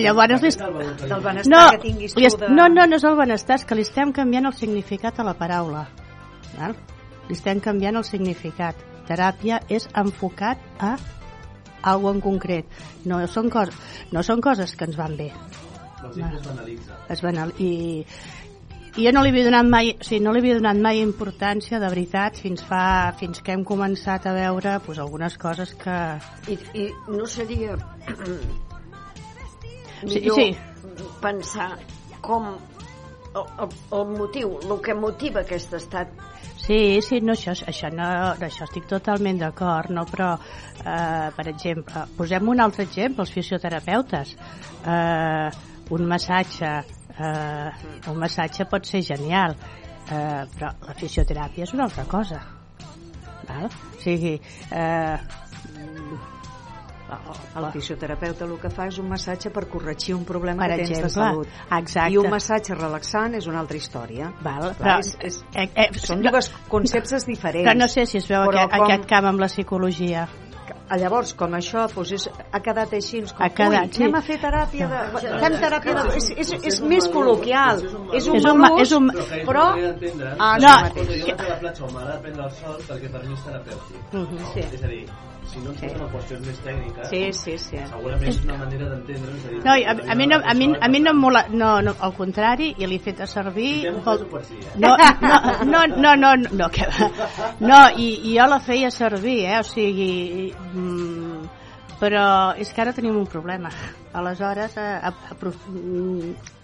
llavors, 0.00 0.40
Del 0.58 1.20
benestar 1.20 1.46
no, 1.50 1.70
que 1.70 1.78
tinguis 1.78 2.14
tu 2.14 2.20
de- 2.20 2.48
no, 2.50 2.68
no, 2.68 2.86
no 2.86 2.96
és 2.96 3.04
el 3.04 3.16
benestar, 3.16 3.56
és 3.56 3.64
que 3.64 3.74
li 3.74 3.82
estem 3.82 4.12
canviant 4.12 4.46
el 4.46 4.52
significat 4.54 5.18
a 5.20 5.24
la 5.24 5.34
paraula. 5.34 5.86
Val? 6.58 6.74
Li 7.28 7.36
estem 7.36 7.60
canviant 7.64 8.00
el 8.00 8.06
significat. 8.08 8.80
Teràpia 9.08 9.60
és 9.72 9.88
enfocat 9.96 10.60
a 10.80 10.96
algo 11.82 12.12
en 12.12 12.20
concret. 12.24 12.66
No 13.08 13.20
són, 13.28 13.48
coses, 13.52 13.76
no 14.12 14.24
són 14.26 14.42
coses 14.44 14.74
que 14.76 14.88
ens 14.88 14.98
van 14.98 15.16
bé. 15.16 15.30
Que 16.00 16.10
es 16.10 16.44
banalitza. 16.46 16.98
Es 17.10 17.22
banal, 17.24 17.52
i, 17.58 18.04
i 18.96 19.04
jo 19.06 19.12
no 19.14 19.22
li 19.22 19.32
havia 19.32 19.48
donat 19.48 19.68
mai, 19.70 19.92
o 19.94 20.06
sigui, 20.06 20.20
no 20.24 20.32
li 20.34 20.42
havia 20.42 20.58
donat 20.58 20.78
mai 20.82 21.00
importància 21.02 21.80
de 21.82 21.90
veritat 21.90 22.38
fins 22.38 22.62
fa 22.66 22.82
fins 23.18 23.42
que 23.44 23.54
hem 23.54 23.64
començat 23.66 24.26
a 24.26 24.34
veure 24.36 24.78
pues, 24.86 24.98
algunes 25.02 25.36
coses 25.38 25.74
que 25.78 25.98
I, 26.50 26.58
i 26.74 26.88
no 27.10 27.26
seria 27.26 27.76
Sí, 29.98 30.20
millor 30.20 30.36
sí. 30.38 30.56
pensar 31.20 31.72
com 32.22 32.52
el, 32.54 33.44
el, 33.64 33.72
el 33.98 34.04
motiu, 34.14 34.52
el 34.62 34.80
que 34.84 34.94
motiva 34.94 35.42
aquest 35.42 35.74
estat 35.78 36.12
Sí, 36.68 37.00
sí, 37.00 37.22
no, 37.24 37.32
això, 37.32 37.54
això, 37.70 37.88
no, 37.96 38.06
això 38.44 38.66
estic 38.66 38.84
totalment 38.90 39.38
d'acord, 39.40 39.88
no? 39.88 40.02
però, 40.04 40.34
eh, 40.82 41.30
per 41.32 41.46
exemple, 41.48 42.02
posem 42.18 42.50
un 42.52 42.60
altre 42.60 42.84
exemple, 42.84 43.24
els 43.24 43.32
fisioterapeutes. 43.32 44.34
Eh, 44.84 45.48
un 45.96 46.04
massatge, 46.10 46.74
eh, 47.16 48.10
un 48.12 48.20
massatge 48.20 48.68
pot 48.68 48.84
ser 48.84 49.00
genial, 49.00 49.56
eh, 50.12 50.44
però 50.58 50.74
la 50.90 50.98
fisioteràpia 51.00 51.64
és 51.64 51.72
una 51.72 51.88
altra 51.88 52.04
cosa. 52.04 52.42
Val? 53.48 53.70
O 53.72 54.02
sigui, 54.04 54.36
eh, 54.68 55.16
El 57.56 57.66
fisioterapeuta 57.72 58.44
el 58.44 58.58
que 58.60 58.68
fa 58.70 58.86
és 58.90 58.98
un 58.98 59.08
massatge 59.08 59.50
per 59.50 59.66
corregir 59.68 60.14
un 60.14 60.24
problema 60.28 60.62
Per 60.66 60.70
que 60.72 60.76
tens 60.82 60.88
de 60.90 60.94
exemple, 61.06 61.24
salut. 61.24 61.48
exacte. 61.78 62.12
I 62.12 62.18
un 62.18 62.28
massatge 62.30 62.74
relaxant 62.74 63.34
és 63.34 63.46
una 63.46 63.60
altra 63.60 63.76
història. 63.76 64.32
Val, 64.42 64.74
Clar, 64.74 64.74
però- 64.78 64.98
és, 65.00 65.16
és, 65.20 65.44
eh, 65.54 65.70
eh, 65.74 65.88
són 65.98 66.20
no- 66.22 66.30
dues 66.30 66.50
conceptes 66.68 67.24
diferents. 67.26 67.66
però 67.70 67.76
no 67.78 67.88
sé 67.88 68.04
si 68.06 68.18
es 68.18 68.28
veu 68.28 68.42
Però 68.42 68.64
aquest, 68.66 68.76
com- 68.76 68.84
aquest 68.90 69.06
camp 69.08 69.24
amb 69.26 69.40
la 69.40 69.46
psicologia. 69.48 70.28
Llavors, 70.90 71.34
com 71.34 71.52
això 71.52 71.86
doncs 71.94 72.12
és, 72.12 72.30
ha 72.50 72.60
quedat 72.60 72.92
així, 72.94 73.20
com, 73.20 73.42
Ha 73.44 73.48
quedat, 73.50 73.86
ui, 73.88 73.92
sí. 73.92 74.02
anem 74.04 74.14
a 74.14 74.22
fer 74.22 74.38
teràpia 74.40 74.86
de... 74.88 75.18
Fem 75.20 75.52
teràpia 75.60 75.94
de... 75.94 76.16
És, 76.16 76.30
és, 76.30 76.52
és 76.64 76.80
més 76.80 77.08
col·loquial, 77.12 77.82
és 77.84 77.92
un 77.92 78.36
És 78.38 78.44
un 78.46 78.58
ma- 78.58 78.68
malús, 78.70 78.80
és 78.82 78.92
un- 78.92 79.10
però... 79.44 79.66
Ah, 80.38 80.56
no, 80.58 80.68
jo 80.96 81.04
vaig 81.04 81.40
a 81.40 81.48
la 81.48 81.58
platja 81.60 81.84
o 81.84 81.90
m'agrada 81.92 82.20
prendre 82.22 82.44
el 82.44 82.50
sol 82.52 82.76
perquè 82.88 83.10
per 83.12 83.22
mi 83.26 83.34
és 83.34 83.44
terapèutic. 83.44 84.12
Mhm, 84.12 84.40
no? 84.40 84.52
sí. 84.54 84.60
És 84.60 84.82
a 84.82 84.86
dir, 84.88 85.06
si 85.52 85.62
no 85.64 85.72
ens 85.72 85.82
a 85.82 86.08
qüestions 86.12 86.46
més 86.46 86.58
tècniques, 86.64 87.08
Sí, 87.10 87.22
sí, 87.32 87.56
sí. 87.58 87.80
segurament 87.90 88.28
és 88.30 88.40
una 88.44 88.56
manera 88.62 88.88
d'entendre. 88.92 89.34
és 89.36 89.44
a 89.44 89.52
dir, 89.52 89.62
No, 89.64 89.72
a, 89.72 90.12
a, 90.12 90.14
mi 90.14 90.26
no, 90.26 90.40
a, 90.44 90.54
mi, 90.54 90.68
a 90.80 90.88
mi 90.88 91.00
no 91.00 91.10
em 91.10 91.20
mola, 91.24 91.44
no, 91.50 91.70
no, 91.82 91.94
al 91.98 92.14
contrari, 92.14 92.74
i 92.78 92.86
l'he 92.86 92.98
fet 92.98 93.20
a 93.20 93.26
servir... 93.26 93.72
Si, 93.82 93.88
eh? 93.88 94.74
No, 94.78 94.96
no, 94.96 95.38
no, 95.64 95.86
no, 95.86 96.14
no, 96.16 96.34
no, 96.36 96.50
no, 96.62 96.68
que. 96.70 96.86
No, 97.60 97.80
i, 97.96 98.08
i 98.30 98.36
jo 98.38 98.46
la 98.50 98.60
feia 98.60 98.90
servir, 98.90 99.40
eh, 99.46 99.58
o 99.60 99.64
sigui... 99.66 100.12
Mm, 100.74 101.17
però 101.98 102.54
és 102.56 102.70
que 102.72 102.80
ara 102.82 102.92
tenim 102.94 103.16
un 103.18 103.26
problema. 103.26 103.70
Aleshores, 104.14 104.76
a, 104.78 104.98
a, 105.08 105.10
a, 105.10 105.36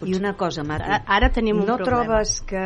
I 0.07 0.15
una 0.15 0.33
cosa, 0.37 0.63
Mati, 0.65 0.85
A- 0.91 1.03
ara 1.17 1.31
tenim 1.33 1.59
un 1.61 1.67
no 1.67 1.77
problema. 1.77 2.05
trobes 2.05 2.41
que 2.47 2.63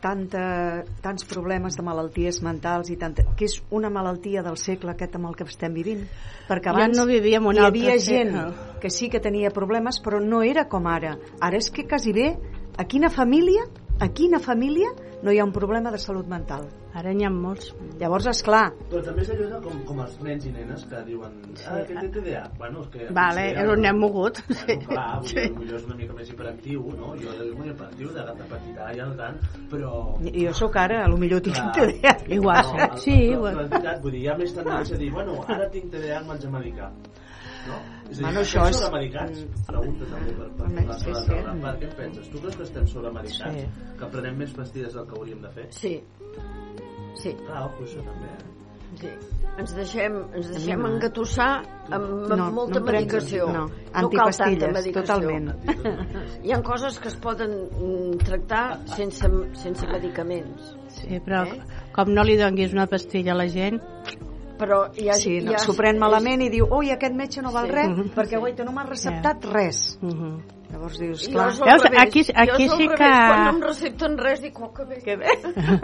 tanta, 0.00 0.84
tants 1.02 1.24
problemes 1.24 1.76
de 1.76 1.82
malalties 1.86 2.42
mentals 2.42 2.90
i 2.90 2.96
tanta, 3.00 3.24
que 3.36 3.44
és 3.48 3.58
una 3.70 3.90
malaltia 3.90 4.42
del 4.42 4.56
segle 4.60 4.92
aquest 4.92 5.16
amb 5.16 5.30
el 5.30 5.36
que 5.36 5.44
estem 5.48 5.72
vivint? 5.74 6.04
Perquè 6.48 6.70
Ja 6.70 6.76
abans 6.76 6.98
no 6.98 7.06
vivíem 7.06 7.46
un 7.46 7.56
hi 7.56 7.64
havia 7.66 7.96
gent 7.98 8.34
segle. 8.36 8.78
que 8.80 8.90
sí 8.90 9.08
que 9.08 9.20
tenia 9.20 9.50
problemes, 9.50 10.00
però 10.02 10.20
no 10.20 10.42
era 10.42 10.68
com 10.68 10.86
ara. 10.86 11.16
Ara 11.40 11.56
és 11.56 11.70
que 11.70 11.86
quasi 11.88 12.12
bé, 12.12 12.36
a 12.78 12.84
quina 12.84 13.10
família, 13.10 13.64
a 14.00 14.08
quina 14.08 14.38
família 14.40 14.88
no 15.22 15.32
hi 15.32 15.38
ha 15.38 15.44
un 15.44 15.52
problema 15.52 15.90
de 15.90 15.98
salut 15.98 16.26
mental? 16.26 16.68
Ara 16.98 17.12
n'hi 17.14 17.22
ha 17.24 17.30
molts. 17.30 17.68
Llavors, 18.00 18.26
és 18.26 18.40
clar, 18.42 18.72
Però 18.90 19.00
també 19.06 19.22
de 19.22 19.60
com, 19.62 19.76
com 19.86 20.00
els 20.02 20.16
nens 20.26 20.46
i 20.48 20.50
nenes 20.50 20.84
que 20.90 21.02
diuen 21.06 21.36
ah, 21.70 21.76
que 21.86 21.94
té 21.94 22.08
TDA. 22.16 22.42
Bueno, 22.58 22.80
és 22.82 22.88
que... 22.90 23.06
Vale, 23.14 23.44
és 23.52 23.60
un 23.62 23.76
el- 23.76 23.82
nen 23.84 23.98
mogut. 24.00 24.40
Bueno, 24.48 24.88
clar, 24.88 25.20
sí. 25.22 25.44
potser 25.54 25.76
és 25.78 25.84
una 25.86 25.94
mica 26.00 26.16
més 26.18 26.32
hiperactiu, 26.32 26.82
no? 26.98 27.12
Jo 27.20 27.30
era 27.36 27.46
molt 27.54 27.70
hiperactiu, 27.70 28.10
de, 28.16 28.24
de 28.40 28.48
petitar 28.54 28.90
i 28.96 29.00
el 29.06 29.14
tant, 29.20 29.38
però... 29.70 29.92
jo 30.34 30.52
sóc 30.58 30.76
ara, 30.82 31.04
a 31.04 31.08
lo 31.08 31.16
millor 31.20 31.40
tinc 31.46 31.56
Clar. 31.60 31.72
TDA. 31.78 32.16
Igual, 32.40 32.74
No, 32.80 32.96
sí, 32.98 33.14
igual. 33.30 33.62
vull 34.02 34.12
dir, 34.12 34.24
hi 34.24 34.28
ha 34.32 34.36
més 34.40 34.54
tendència 34.56 34.96
a 34.96 35.00
dir, 35.00 35.10
bueno, 35.14 35.38
ara 35.46 35.70
tinc 35.70 35.90
TDA, 35.94 36.20
em 36.20 36.26
vaig 36.34 36.46
a 36.46 36.50
medicar. 36.58 36.90
No? 37.68 37.76
És 38.10 38.16
a 38.16 38.18
dir, 38.18 38.24
Bueno, 38.24 38.40
això 38.40 38.62
és- 38.66 38.78
sobremedicats? 38.80 39.42
Pregunta 39.68 40.06
també 40.10 40.32
per, 40.38 40.48
per 40.58 40.70
posar 40.74 40.98
sí, 40.98 41.10
sobre 41.12 41.42
sí. 41.54 41.60
Per 41.60 41.74
què 41.78 41.90
en 41.90 41.96
penses? 41.98 42.30
Tu 42.32 42.38
creus 42.40 42.56
que 42.56 42.62
estem 42.66 42.86
sobremedicats? 42.86 43.60
Sí. 43.60 43.92
Que 44.00 44.08
prenem 44.16 44.38
més 44.42 44.54
pastilles 44.56 44.94
del 44.96 45.06
que 45.06 45.18
hauríem 45.20 45.42
de 45.44 45.50
fer? 45.58 45.66
Sí. 45.76 45.94
Sí. 47.20 47.34
Clar, 47.46 47.66
ojo, 47.68 47.84
això 47.84 48.02
també, 48.06 48.30
eh? 48.32 48.46
Sí. 49.00 49.08
Ens 49.60 49.72
deixem, 49.76 50.16
ens 50.34 50.48
A 50.48 50.52
deixem 50.54 50.80
no. 50.82 50.88
engatussar 50.88 51.48
amb, 51.90 51.92
amb 52.32 52.34
No, 52.38 52.46
molta 52.50 52.80
no 52.80 52.86
medicació. 52.86 53.46
no, 53.52 53.66
cal 53.68 53.76
tanta 53.92 54.00
antipastilles, 54.02 54.72
medicació. 54.72 55.02
totalment. 55.02 55.52
Hi 56.44 56.52
ha 56.52 56.60
coses 56.66 56.98
que 56.98 57.08
es 57.08 57.16
poden 57.16 57.54
mm, 57.70 58.16
tractar 58.24 58.64
sense, 58.96 59.30
sense 59.62 59.86
medicaments. 59.86 60.74
Sí, 60.96 61.20
però 61.24 61.44
com 61.94 62.10
no 62.14 62.24
li 62.24 62.36
donguis 62.40 62.72
una 62.74 62.86
pastilla 62.90 63.32
a 63.32 63.36
la 63.42 63.48
gent... 63.48 63.80
Però 64.60 64.90
hi 64.92 65.06
ha, 65.08 65.14
Sí, 65.16 65.38
no, 65.40 65.54
s'ho 65.56 65.72
pren 65.72 65.96
malament 65.98 66.42
i 66.44 66.50
diu, 66.52 66.66
ui, 66.76 66.90
aquest 66.92 67.14
metge 67.16 67.40
no 67.40 67.50
val 67.54 67.64
Sí. 67.66 67.72
res, 67.72 67.88
Mhm. 67.88 68.10
perquè 68.12 68.38
guaita, 68.38 68.64
no 68.64 68.72
m'ha 68.72 68.84
receptat 68.84 69.44
res. 69.46 69.98
Llavors 70.70 70.98
dius, 71.00 71.24
clar... 71.28 71.48
Veus, 71.50 71.82
revés. 71.82 72.00
aquí- 72.00 72.22
aquí 72.34 72.68
sí 72.68 72.86
que- 72.88 72.96
Quan 72.96 73.44
no 73.44 73.50
em 73.50 73.60
recepten 73.62 74.16
res, 74.18 74.40
dic, 74.42 74.60
oh, 74.62 74.68
que 74.72 74.84
bé. 74.86 74.98
Que 75.02 75.16
bé. 75.16 75.32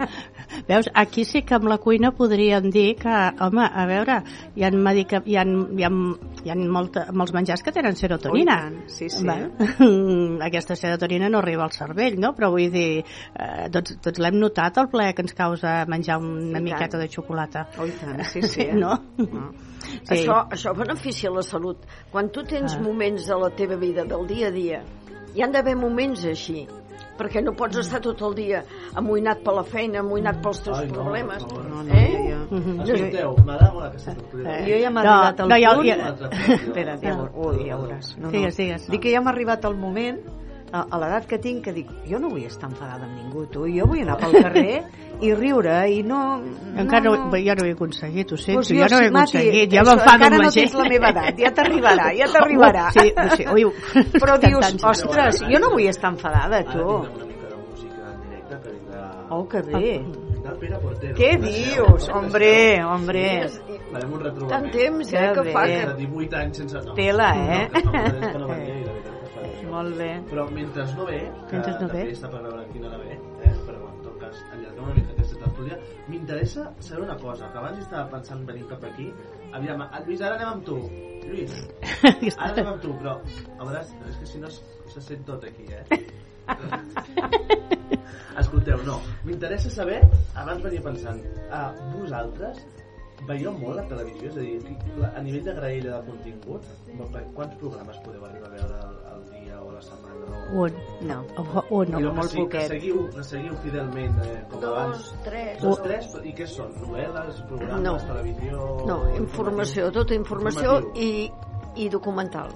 Veus, 0.69 0.87
aquí 0.93 1.25
sí 1.25 1.41
que 1.43 1.55
amb 1.57 1.67
la 1.67 1.77
cuina 1.77 2.11
podríem 2.15 2.69
dir 2.71 2.95
que, 2.95 3.15
home, 3.43 3.65
a 3.67 3.85
veure, 3.89 4.21
hi 4.55 4.63
ha, 4.63 4.71
medica, 4.71 5.21
hi 5.25 5.35
ha, 5.35 5.43
hi 5.43 5.83
ha, 5.83 5.91
hi 6.45 6.53
ha 6.53 6.55
molta, 6.55 7.05
molts 7.11 7.33
menjars 7.35 7.63
que 7.65 7.73
tenen 7.75 7.95
serotonina. 7.99 8.55
Oh, 8.63 8.67
i 8.69 8.71
tant, 8.71 8.89
sí, 8.95 9.09
sí. 9.11 9.25
Val? 9.27 9.51
Aquesta 10.47 10.75
serotonina 10.79 11.27
no 11.29 11.39
arriba 11.43 11.65
al 11.67 11.75
cervell, 11.75 12.15
no? 12.19 12.31
Però 12.37 12.49
vull 12.55 12.71
dir, 12.71 13.03
eh, 13.03 13.67
tots, 13.73 13.97
tots 14.01 14.23
l'hem 14.23 14.39
notat, 14.39 14.79
el 14.79 14.87
plaer 14.93 15.13
que 15.17 15.25
ens 15.27 15.35
causa 15.35 15.81
menjar 15.85 16.17
una 16.23 16.59
I 16.59 16.63
miqueta 16.63 16.95
tant. 16.95 17.03
de 17.03 17.11
xocolata. 17.11 17.67
Oh, 17.77 17.87
tant, 17.99 18.23
sí, 18.31 18.41
sí. 18.41 18.61
eh? 18.71 18.73
No? 18.73 18.95
Sí. 20.03 20.15
Això, 20.15 20.47
això 20.49 20.73
beneficia 20.75 21.29
la 21.31 21.41
salut. 21.43 21.77
Quan 22.11 22.29
tu 22.29 22.43
tens 22.43 22.75
Ah. 22.75 22.79
moments 22.81 23.25
de 23.27 23.35
la 23.37 23.49
teva 23.49 23.75
vida, 23.75 24.03
del 24.05 24.27
dia 24.27 24.47
a 24.47 24.51
dia, 24.51 24.83
hi 25.35 25.41
han 25.41 25.51
d'haver 25.51 25.75
moments 25.75 26.23
així, 26.25 26.67
perquè 27.17 27.41
no 27.43 27.53
pots 27.53 27.77
estar 27.77 27.99
tot 28.01 28.21
el 28.21 28.35
dia 28.35 28.63
amoïnat 28.95 29.39
per 29.43 29.53
la 29.53 29.63
feina, 29.63 29.99
amoïnat 29.99 30.41
pels 30.41 30.61
teus 30.63 30.77
Ai, 30.79 30.87
no, 30.87 30.93
problemes. 30.93 31.43
favor. 31.43 31.65
No, 31.65 31.83
no, 31.83 31.93
eh? 31.93 32.33
jo, 32.49 32.57
jo. 32.57 32.83
Escolteu, 32.93 33.35
m'agrada 33.45 33.73
molt 33.73 33.85
aquesta 33.87 34.13
sorpresa. 34.13 34.57
Jo 34.67 34.77
ja 34.83 34.89
m'ha 34.91 35.03
No, 35.03 35.09
arribat 35.11 35.39
el 35.39 35.47
no, 35.49 35.55
ja- 35.57 35.75
punt... 35.75 35.87
ja- 35.87 35.97
ja, 37.01 37.15
ho- 37.15 37.49
ui, 37.49 37.67
ja 37.69 37.77
veuràs. 37.77 38.17
No, 38.17 38.27
no. 38.27 38.31
digues. 38.31 38.87
Dic 38.87 39.01
que 39.01 39.11
ja 39.11 39.21
m'ha 39.21 39.31
arribat 39.31 39.65
el 39.65 39.75
moment 39.75 40.19
a, 40.71 40.81
a 40.91 40.97
l'edat 40.99 41.25
que 41.29 41.37
tinc 41.39 41.63
que 41.65 41.71
dic, 41.73 41.89
jo 42.09 42.19
no 42.19 42.29
vull 42.33 42.43
estar 42.47 42.67
enfadada 42.69 43.05
amb 43.07 43.15
ningú, 43.17 43.45
tu, 43.51 43.65
jo 43.71 43.85
vull 43.87 44.01
anar 44.03 44.17
pel 44.19 44.35
carrer 44.43 44.81
i 45.23 45.31
riure 45.33 45.77
i 45.89 46.01
no... 46.03 46.19
Encara 46.77 47.05
no, 47.07 47.13
no. 47.15 47.39
jo 47.39 47.55
no 47.57 47.63
ho 47.63 47.69
he 47.69 47.71
aconseguit, 47.77 48.31
ho 48.33 48.37
sento, 48.37 48.59
Pues 48.59 48.69
jo, 48.73 48.89
no 48.91 48.99
ho 48.99 49.05
he 49.05 49.11
Mati, 49.11 49.37
aconseguit, 49.37 49.71
ja 49.73 49.83
m'enfado 49.87 50.13
encara 50.17 50.27
amb 50.27 50.37
no 50.37 50.43
la 50.43 50.51
gent. 50.51 50.67
tens 50.67 50.77
la 50.81 50.89
meva 50.91 51.09
edat, 51.15 51.39
ja 51.45 51.53
t'arribarà, 51.55 52.09
ja 52.19 52.27
t'arribarà. 52.35 52.85
Uh, 52.87 52.99
sí, 52.99 53.13
sí, 53.37 53.47
ui, 53.53 53.65
Però 54.21 54.37
dius, 54.43 54.75
ostres, 54.91 55.41
jo 55.47 55.63
no 55.63 55.71
vull 55.73 55.87
estar 55.87 56.11
enfadada, 56.13 56.61
tu. 56.67 56.85
Ara 56.99 57.09
tindrem 57.15 57.17
una 57.17 57.25
mica 57.31 57.47
de 57.49 57.57
música 57.63 58.13
en 58.13 58.21
directe 58.27 58.61
que 58.63 58.77
vindrà... 58.77 59.11
Oh, 59.29 59.43
que 59.47 59.61
bé. 59.71 59.93
Portero. 60.47 61.13
Què 61.17 61.33
dius? 61.41 62.05
Hombre, 62.15 62.51
hombre. 62.87 63.23
Farem 63.91 64.13
un 64.15 64.21
retrobament. 64.21 64.47
Tant 64.53 64.69
temps, 64.71 65.09
eh, 65.11 65.25
que 65.35 65.43
fa 65.51 65.63
que- 65.67 65.81
De 65.89 65.95
18 66.05 66.37
anys 66.39 66.61
sense... 66.61 66.83
No, 66.85 66.93
Tela, 66.95 67.27
eh? 67.35 67.67
Molt 69.77 69.93
bé. 69.99 70.09
Però 70.25 70.43
mentre 70.49 70.83
no 70.97 71.05
ve, 71.05 71.17
que 71.49 71.57
Mentre 71.59 71.73
no 71.73 71.79
ve. 71.81 71.87
també 71.91 72.13
està 72.15 72.29
per 72.33 72.39
veure 72.41 72.63
quina 72.71 72.87
hora 72.89 72.97
ve, 73.03 73.17
eh? 73.45 73.51
però 73.67 73.89
en 73.91 73.99
tot 74.01 74.15
cas, 74.23 74.39
allarguem 74.55 74.87
una 74.87 74.95
mica 74.95 75.11
aquesta 75.13 75.41
tertúlia, 75.43 75.77
m'interessa 76.09 76.63
saber 76.87 77.03
una 77.03 77.17
cosa, 77.21 77.51
que 77.53 77.61
abans 77.61 77.83
estava 77.83 78.07
pensant 78.15 78.41
venir 78.49 78.65
cap 78.71 78.87
aquí, 78.89 79.11
aviam, 79.53 79.83
ah, 79.85 80.01
Lluís, 80.07 80.23
ara 80.25 80.39
anem 80.39 80.49
amb 80.55 80.65
tu. 80.65 80.79
Lluís, 81.27 81.53
ara 82.41 82.49
anem 82.55 82.71
amb 82.73 82.81
tu, 82.87 82.95
però 83.03 83.13
a 83.19 83.67
vegades, 83.69 83.93
és 84.09 84.17
que 84.23 84.31
si 84.33 84.41
no 84.41 84.49
se 84.49 85.05
sent 85.11 85.21
tot 85.29 85.45
aquí, 85.45 85.69
eh? 85.69 85.85
Escolteu, 88.41 88.81
no, 88.87 88.97
m'interessa 89.27 89.69
saber, 89.73 90.01
abans 90.33 90.65
venia 90.65 90.81
pensant, 90.89 91.21
a 91.53 91.67
vosaltres 91.93 92.65
veieu 93.29 93.53
molt 93.61 93.77
la 93.83 93.85
televisió? 93.89 94.29
És 94.31 94.37
a 94.37 94.41
dir, 94.41 94.77
a 95.13 95.21
nivell 95.25 95.45
de 95.51 95.57
graella 95.57 95.99
de 95.99 96.05
contingut, 96.09 96.65
quants 97.37 97.59
programes 97.61 98.01
podeu 98.05 98.25
arribar 98.25 98.49
a 98.49 98.55
veure 98.57 98.96
la 99.77 99.83
setmana? 99.85 100.13
No? 100.27 100.63
Un. 100.63 100.73
No. 101.07 101.17
Un, 101.69 101.91
no. 101.91 102.13
que, 102.21 102.27
sí, 102.31 102.43
que 102.51 102.61
seguiu, 102.67 103.01
que 103.15 103.23
seguiu 103.23 103.55
fidelment 103.63 104.17
eh, 104.25 104.41
com 104.51 104.61
Dos, 104.63 104.73
abans. 104.73 105.09
tres. 105.25 105.61
Dos, 105.61 105.81
tres, 105.83 106.09
i 106.23 106.33
què 106.37 106.47
són? 106.49 106.73
Novel·les, 106.81 107.41
programes, 107.49 107.83
No. 107.83 107.95
televisió... 108.09 108.67
No, 108.87 108.97
informació, 109.17 109.91
tota 109.95 110.15
informació 110.17 110.77
i, 110.95 111.29
i 111.75 111.89
documental. 111.93 112.51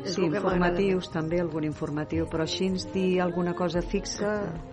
És 0.00 0.14
Sí, 0.16 0.22
informatius 0.24 1.10
també, 1.12 1.42
algun 1.42 1.64
informatiu, 1.68 2.24
però 2.32 2.46
així 2.46 2.70
ens 2.70 2.86
dir 2.94 3.20
alguna 3.20 3.52
cosa 3.54 3.82
fixa, 3.84 4.30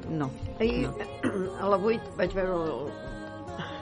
no. 0.08 0.30
Ahir, 0.60 0.88
no. 0.88 0.94
a 1.62 1.68
la 1.74 1.78
8, 1.78 2.14
vaig 2.18 2.36
veure 2.38 2.56
el, 2.56 2.94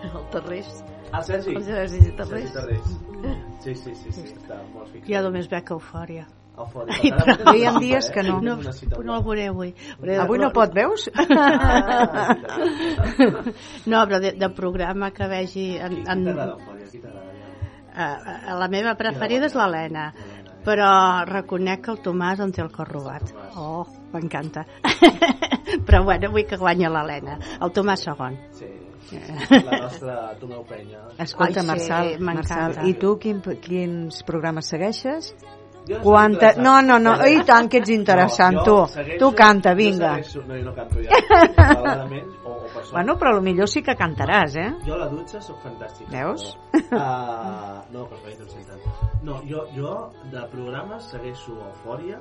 el 0.10 0.26
Terrés. 0.34 0.72
Ah, 1.12 1.22
Sergi? 1.22 1.54
El 1.56 1.64
Sergi 1.68 2.12
Terrés. 2.18 2.50
Sergi 2.50 2.54
Terrés. 2.58 2.96
Sí, 3.62 3.76
sí, 3.76 3.94
sí, 3.96 4.12
sí, 4.12 4.26
està 4.34 4.58
molt 4.74 4.90
fixat. 4.90 5.08
Jo 5.14 5.22
només 5.28 5.48
veig 5.54 5.70
eufòria. 5.78 6.26
Ai, 6.56 7.12
Ara 7.12 7.36
però- 7.36 7.54
hi 7.56 7.66
ha 7.66 7.74
dies 7.80 8.10
que 8.12 8.24
no. 8.24 8.40
No, 8.42 8.56
no 8.58 9.16
el 9.18 9.24
veuré 9.24 9.48
avui. 9.52 9.74
Avui 10.20 10.40
no 10.40 10.52
pot, 10.56 10.74
veus? 10.76 11.10
no, 13.86 14.06
però 14.08 14.20
de, 14.24 14.32
de 14.40 14.50
programa 14.56 15.12
que 15.12 15.28
vegi... 15.28 15.68
En, 15.78 16.00
en, 16.08 16.28
a, 17.96 18.08
a 18.52 18.56
la 18.60 18.68
meva 18.68 18.96
preferida 19.00 19.48
és 19.48 19.56
l'Helena 19.56 20.10
però 20.66 20.90
reconec 21.30 21.84
que 21.86 21.92
el 21.94 22.00
Tomàs 22.02 22.42
en 22.42 22.50
té 22.56 22.64
el 22.64 22.72
cor 22.74 22.90
robat. 22.90 23.30
Oh, 23.62 23.86
m'encanta. 24.16 24.64
Però 25.86 26.02
bueno, 26.08 26.32
vull 26.34 26.48
que 26.50 26.58
guanyi 26.58 26.90
l'Helena. 26.90 27.38
El 27.62 27.74
Tomàs 27.76 28.08
segon. 28.08 28.40
Sí, 28.58 28.72
la 29.12 29.80
nostra 29.84 30.16
Tomeu 30.40 30.64
Penya. 30.66 31.04
Escolta, 31.22 31.62
Ai, 31.62 31.66
sí, 31.66 31.70
Marçal, 31.70 32.10
m'encanta. 32.18 32.58
Marçal, 32.66 32.90
i 32.90 32.96
tu 32.98 33.14
quin, 33.22 33.44
quins 33.62 34.24
programes 34.26 34.72
segueixes? 34.74 35.36
No 35.88 36.00
Quanta... 36.02 36.54
No, 36.58 36.82
no, 36.82 36.98
no, 36.98 37.12
i 37.30 37.44
tant 37.46 37.68
que 37.70 37.78
ets 37.78 37.90
interessant, 37.94 38.56
No, 38.58 38.64
tu. 38.66 38.78
segueixo- 38.94 39.20
Tu 39.22 39.28
canta, 39.38 39.72
jo 39.72 39.78
vinga. 39.78 40.14
segueixo- 40.16 40.44
No, 40.48 40.56
jo 40.58 40.64
no 40.66 40.74
canto 40.74 41.00
ja. 41.04 42.06
O, 42.46 42.50
o 42.50 42.66
per. 42.74 42.84
Bueno, 42.92 43.18
però 43.22 43.42
millor 43.42 43.68
sí 43.70 43.84
que 43.84 43.96
cantaràs, 43.96 44.56
eh? 44.58 44.72
Jo 44.86 44.96
a 44.96 44.98
la 45.04 45.08
dutxa 45.12 45.42
sóc 45.42 45.60
fantàstic. 45.64 46.10
Veus? 46.10 46.56
Uh, 46.74 47.84
no, 47.94 48.08
per 48.10 48.18
favor, 48.24 48.40
no 48.40 48.48
senten. 48.50 48.80
No, 49.24 49.42
jo, 49.50 49.68
jo 49.76 49.94
de 50.32 50.42
programes 50.52 51.04
segueixo 51.12 51.54
Eufòria, 51.70 52.18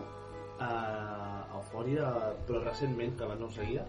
uh, 0.60 1.56
Eufòria, 1.58 2.10
però 2.46 2.62
recentment, 2.64 3.16
que 3.16 3.24
abans 3.24 3.40
no 3.40 3.46
ho 3.46 3.50
seguia, 3.50 3.84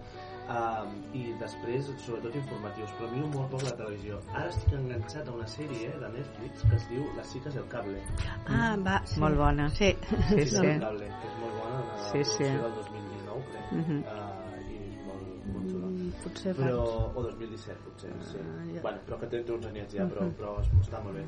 uh, 0.49 0.85
i 1.13 1.33
després, 1.39 1.89
sobretot, 2.05 2.35
informatius, 2.35 2.91
però 2.99 3.09
miro 3.11 3.27
molt 3.33 3.49
poc 3.51 3.63
la 3.63 3.71
televisió. 3.79 4.19
Ara 4.33 4.49
estic 4.49 4.73
enganxat 4.77 5.27
a 5.27 5.31
una 5.35 5.47
sèrie 5.47 5.91
de 6.01 6.09
Netflix 6.17 6.61
que 6.69 6.75
es 6.75 6.87
diu 6.89 7.03
Las 7.17 7.31
chicas 7.33 7.53
del 7.55 7.67
cable. 7.67 8.01
ah, 8.47 8.75
va, 8.85 9.01
sí. 9.05 9.19
Molt 9.19 9.37
bona. 9.37 9.69
sí, 9.69 9.91
Sí, 10.29 10.45
sí. 10.45 10.61
del 10.61 10.79
cable, 10.79 11.07
que 11.07 11.27
és 11.31 11.37
molt 11.41 11.59
bona, 11.61 11.81
una 11.83 11.97
Sí, 12.11 12.23
sí. 12.23 12.43
del 12.43 12.73
2019, 12.75 13.43
crec. 13.51 13.65
Uh, 13.71 14.61
i 14.69 14.79
molt, 15.07 15.45
molt 15.53 15.69
xula. 15.71 15.87
Mm, 15.87 16.11
potser 16.23 16.55
però, 16.55 16.79
abans. 16.85 17.17
o 17.17 17.21
2017 17.23 17.79
potser 17.89 18.13
sí. 18.31 18.37
ja. 18.75 18.81
bueno, 18.81 18.97
però 19.07 19.19
que 19.19 19.27
té, 19.27 19.43
uns 19.51 19.65
anyets 19.65 19.93
ja 19.93 20.03
però, 20.05 20.21
Mhm. 20.25 20.33
però 20.39 20.59
es- 20.61 20.71
està 20.87 21.03
molt 21.03 21.15
bé 21.15 21.25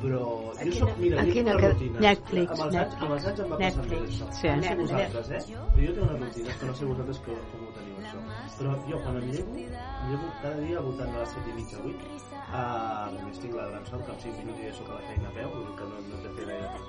però 0.00 0.20
A 0.56 0.64
jo 0.64 0.72
soc, 0.72 0.96
mira, 0.96 1.20
a 1.20 1.24
jo 1.26 1.32
tinc 1.32 1.46
una 1.46 1.56
rutina 1.60 2.00
Netflix, 2.00 2.50
amb 2.50 2.60
els, 2.64 2.74
anys, 2.80 2.94
amb 3.02 3.10
els 3.12 3.26
anys 3.26 3.40
em 3.40 3.50
va 3.50 3.56
passant 3.58 3.76
Netflix. 3.84 4.00
més 4.00 4.22
això 4.22 4.32
Sí. 4.32 4.48
no 4.48 4.62
sé 4.62 4.74
vosaltres, 4.80 5.30
eh? 5.30 5.40
però 5.50 5.86
jo 5.86 5.92
tinc 5.92 6.10
una 6.10 6.18
rutina 6.24 6.50
que 6.60 6.66
no 6.66 6.74
sé 6.74 6.84
vosaltres 6.86 7.18
que, 7.20 7.32
com 7.32 7.36
ho 7.36 7.42
teniu 7.50 7.69
això 8.10 8.58
però 8.58 8.74
jo 8.88 8.98
quan 9.04 9.16
em 9.20 9.30
llevo 9.30 9.54
em 9.56 10.10
llevo 10.10 10.26
cada 10.42 10.58
dia 10.64 10.78
al 10.78 10.84
voltant 10.88 11.12
de 11.14 11.18
les 11.20 11.34
7 11.36 11.50
i 11.50 11.54
mitja 11.58 11.78
8 11.78 12.10
uh, 12.10 13.06
només 13.16 13.40
tinc 13.44 13.54
la 13.54 13.68
gran 13.70 13.86
sort 13.86 14.04
que 14.06 14.12
en 14.16 14.20
5 14.26 14.42
minuts 14.42 14.62
ja 14.66 14.74
soc 14.78 14.90
a 14.90 14.98
la 14.98 15.06
feina 15.08 15.28
a 15.28 15.34
peu 15.38 15.48
que 15.78 15.88
no, 15.92 16.02
no 16.08 16.18
he 16.18 16.22
de 16.26 16.30
fer 16.36 16.46
gaire 16.50 16.68
més 16.74 16.84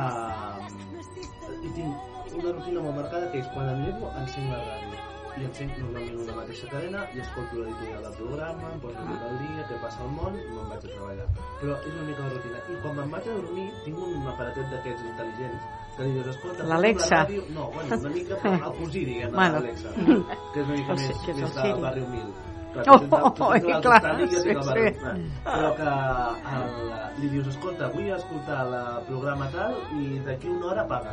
uh, 0.00 0.58
i 1.60 1.72
tinc 1.78 2.34
una 2.42 2.52
rutina 2.58 2.84
molt 2.88 3.00
marcada 3.02 3.32
que 3.32 3.44
és 3.44 3.54
quan 3.54 3.72
em 3.74 3.86
llevo 3.86 4.12
encenc 4.24 4.54
la 4.54 4.60
ràdio 4.68 5.19
i 5.40 5.44
encenc 5.48 5.78
normalment 5.80 6.18
una 6.24 6.34
mateixa 6.40 6.66
cadena 6.70 7.00
i 7.16 7.20
escolto 7.24 7.58
l'editorial 7.60 8.02
del 8.06 8.14
programa, 8.20 8.72
em 8.74 8.80
poso 8.84 9.04
tot 9.10 9.22
el 9.30 9.36
dia, 9.42 9.64
què 9.70 9.78
passa 9.84 10.02
al 10.04 10.10
món 10.16 10.36
i 10.36 10.44
me'n 10.50 10.68
vaig 10.72 10.84
a 10.84 10.90
treballar. 10.90 11.26
Però 11.60 11.76
és 11.80 11.92
una 11.94 12.04
mica 12.10 12.26
la 12.26 12.32
rutina. 12.34 12.58
I 12.70 12.78
quan 12.82 12.96
me'n 13.00 13.10
vaig 13.16 13.28
a 13.30 13.36
dormir 13.40 13.68
tinc 13.84 13.98
un 14.06 14.28
aparatet 14.34 14.66
d'aquests 14.74 15.06
intel·ligents 15.10 15.62
que 15.96 16.04
dius, 16.10 16.26
escolta, 16.34 16.64
L'Alexa. 16.70 17.08
posa'm 17.08 17.16
la 17.16 17.24
ràdio... 17.24 17.42
No, 17.56 17.64
bueno, 17.74 17.96
una 18.00 18.10
mica 18.14 18.38
el 18.50 18.72
cosí, 18.78 19.04
diguem, 19.04 19.32
Bueno. 19.34 19.58
l'Alexa, 19.58 19.88
que 20.54 20.60
és 20.60 20.66
una 20.66 20.76
mica 20.76 20.94
més, 21.00 21.18
que 21.24 21.30
és 21.34 21.36
més 21.40 21.50
el 21.50 21.54
de 21.56 21.66
Siri. 21.66 21.80
barri 21.82 22.00
humil. 22.06 22.30
Clar, 22.70 22.84
Oh, 22.86 23.42
oh, 23.42 23.54
i 23.58 23.72
el 23.74 23.80
clar, 23.82 23.98
sí, 24.30 24.52
barri- 24.54 24.92
sí. 24.94 25.08
eh, 25.10 25.30
Però 25.44 25.70
que 25.74 25.86
el, 26.54 26.68
li 27.20 27.28
dius, 27.32 27.48
escolta, 27.50 27.88
vull 27.90 28.06
escoltar 28.14 28.60
el 28.68 28.76
programa 29.08 29.48
tal 29.50 29.74
i 29.98 30.20
d'aquí 30.24 30.48
una 30.48 30.66
hora 30.70 30.84
paga 30.86 31.10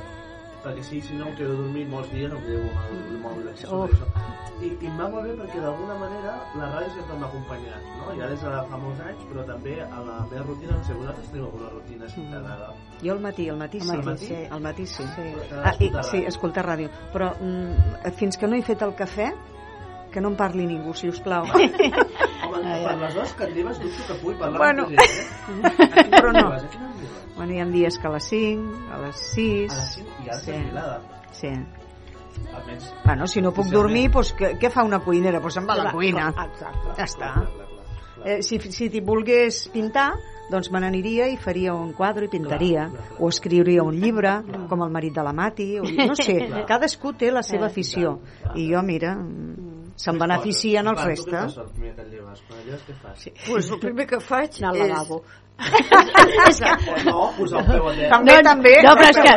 perquè 0.67 0.83
sí, 0.83 1.01
si 1.01 1.15
no 1.15 1.29
em 1.31 1.35
quedo 1.39 1.55
dormit 1.63 1.87
molts 1.91 2.11
dies 2.13 2.31
em 2.35 2.43
llevo 2.45 2.67
amb 2.75 2.91
el, 2.91 3.17
mòbil. 3.23 3.47
I, 4.57 4.69
i 4.73 4.87
em 4.89 4.95
va 4.97 5.07
molt 5.13 5.27
bé 5.29 5.33
perquè 5.37 5.59
d'alguna 5.61 5.95
manera 6.01 6.31
la 6.57 6.69
ràdio 6.73 6.93
sempre 6.95 7.17
m'ha 7.21 7.27
acompanyat 7.27 7.89
no? 7.99 8.13
ja 8.17 8.29
des 8.31 8.41
de 8.41 8.61
fa 8.71 8.79
molts 8.81 9.03
anys 9.05 9.25
però 9.29 9.43
també 9.45 9.75
a 9.85 9.99
la 10.07 10.15
meva 10.31 10.45
rutina 10.47 10.77
no 10.79 10.83
sé, 10.87 10.95
vosaltres 10.97 11.27
teniu 11.29 11.45
alguna 11.45 11.69
rutina 11.75 12.07
així 12.09 12.23
integrada 12.23 12.71
Jo 13.03 13.11
al 13.13 13.21
matí, 13.21 13.49
al 13.53 13.59
matí 13.61 13.77
Al 13.77 13.87
sí. 13.87 14.07
matí? 14.09 14.31
Al 14.57 14.61
matí 14.61 14.85
sí. 14.89 15.03
T'agrada 15.03 15.69
Ah, 15.69 15.75
i, 15.79 15.91
sí, 16.09 16.23
escoltar 16.25 16.65
ràdio. 16.65 16.89
Però 17.13 17.29
mm, 17.39 18.09
fins 18.17 18.37
que 18.41 18.47
no 18.49 18.57
he 18.57 18.63
fet 18.65 18.81
el 18.81 18.95
cafè, 18.97 19.29
que 20.11 20.21
no 20.21 20.31
em 20.33 20.37
parli 20.39 20.65
ningú, 20.65 20.95
si 20.97 21.09
us 21.11 21.19
plau. 21.21 21.45
Home, 22.67 22.83
per 22.87 22.95
les 23.01 23.15
hores 23.17 23.33
que 23.39 23.47
lleves 23.53 23.79
dubto 23.81 24.05
que 24.07 24.19
pugui 24.21 24.35
parlar 24.41 24.59
Bueno. 24.63 24.85
amb 24.85 24.99
gent, 24.99 25.17
eh? 25.17 26.05
Però 26.17 26.31
no. 26.35 26.43
lleves? 26.49 26.63
A 26.63 26.69
quina 26.75 26.87
hora 26.89 27.01
lleves? 27.01 27.35
Bueno, 27.37 27.53
hi 27.53 27.59
ha 27.61 27.65
dies 27.73 27.97
que 28.01 28.07
a 28.07 28.11
les 28.15 28.29
5, 28.31 28.77
a 28.93 29.01
les 29.05 29.25
6... 29.33 29.71
A 29.71 29.81
les 29.81 29.91
5 29.97 30.23
i 30.25 30.29
ara 30.29 30.39
sí. 30.39 30.45
sí. 30.45 30.57
jubilada. 30.57 31.01
Sí. 31.31 31.51
Almenys... 32.53 32.93
Bueno, 33.05 33.27
si 33.27 33.41
no 33.41 33.51
puc 33.53 33.69
dormir, 33.73 34.07
doncs, 34.13 34.33
què, 34.37 34.55
què 34.61 34.69
fa 34.73 34.83
una 34.85 34.99
cuinera? 35.05 35.39
Doncs 35.41 35.57
se'n 35.59 35.67
va 35.69 35.73
a 35.73 35.81
la 35.81 35.87
Clar, 35.89 35.93
cuina. 35.97 36.31
clar, 36.33 36.49
exacte. 36.51 36.95
Ja 36.97 37.07
està. 37.07 37.31
Eh, 38.25 38.41
si 38.41 38.57
si 38.73 38.87
t'hi 38.89 38.99
volgués 39.05 39.67
pintar, 39.73 40.07
doncs 40.51 40.71
me 40.73 40.79
n'aniria 40.81 41.27
i 41.29 41.37
faria 41.37 41.73
un 41.77 41.91
quadre 41.93 42.25
i 42.25 42.31
pintaria. 42.31 42.87
O 43.19 43.29
escriuria 43.29 43.83
un 43.85 43.95
llibre, 44.01 44.33
com 44.69 44.81
el 44.83 44.89
marit 44.91 45.13
de 45.15 45.23
la 45.23 45.33
Mati. 45.33 45.67
O, 45.79 45.83
no 46.09 46.15
sé, 46.17 46.39
Clar. 46.47 46.65
cadascú 46.69 47.13
té 47.13 47.29
la 47.31 47.43
seva 47.45 47.67
afició. 47.69 48.17
I 48.55 48.67
jo, 48.73 48.81
mira, 48.83 49.13
se'n 49.97 50.19
beneficien 50.21 50.87
els 50.91 51.01
fas? 51.25 51.57
Sí. 53.17 53.33
Pues 53.47 53.69
el 53.71 53.79
primer 53.81 54.05
que 54.07 54.19
faig 54.21 54.59
Anar 54.61 54.69
al 54.71 54.81
és... 54.81 54.89
lavabo. 54.93 55.21
és 56.47 56.59
que... 56.61 56.71
No, 57.07 57.31
posar 57.33 57.63
el 57.63 57.69
peu 57.71 57.87
a 57.89 57.93
terra. 57.97 58.09
També, 58.13 58.35
també. 58.45 58.73
No, 58.85 58.91
però 58.99 59.07
és 59.09 59.17
que, 59.17 59.31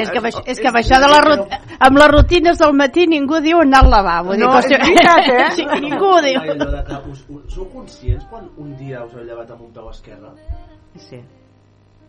és 0.00 0.10
que, 0.10 0.18
amb 0.22 0.28
això- 0.30 0.44
és 0.48 0.60
que 0.62 0.68
amb 0.70 0.78
això 0.80 1.00
de 1.02 1.10
la 1.12 1.18
rut 1.26 1.52
amb 1.78 2.00
les 2.00 2.08
rutines 2.14 2.62
del 2.62 2.72
matí 2.78 3.04
ningú 3.06 3.40
diu 3.44 3.60
anar 3.60 3.82
al 3.84 3.90
lavabo. 3.92 4.36
No, 4.40 4.54
és 4.62 4.70
veritat, 4.72 5.28
eh? 5.34 5.50
Sí, 5.58 5.66
ningú 5.84 6.08
ho 6.14 6.22
diu. 6.24 6.40
Sou 7.52 7.68
conscients 7.74 8.24
quan 8.30 8.48
un 8.56 8.72
dia 8.80 9.04
us 9.04 9.12
heu 9.12 9.26
llevat 9.28 9.50
amb 9.52 9.66
un 9.68 9.72
peu 9.76 9.90
esquerre? 9.92 10.32
Sí. 10.96 11.20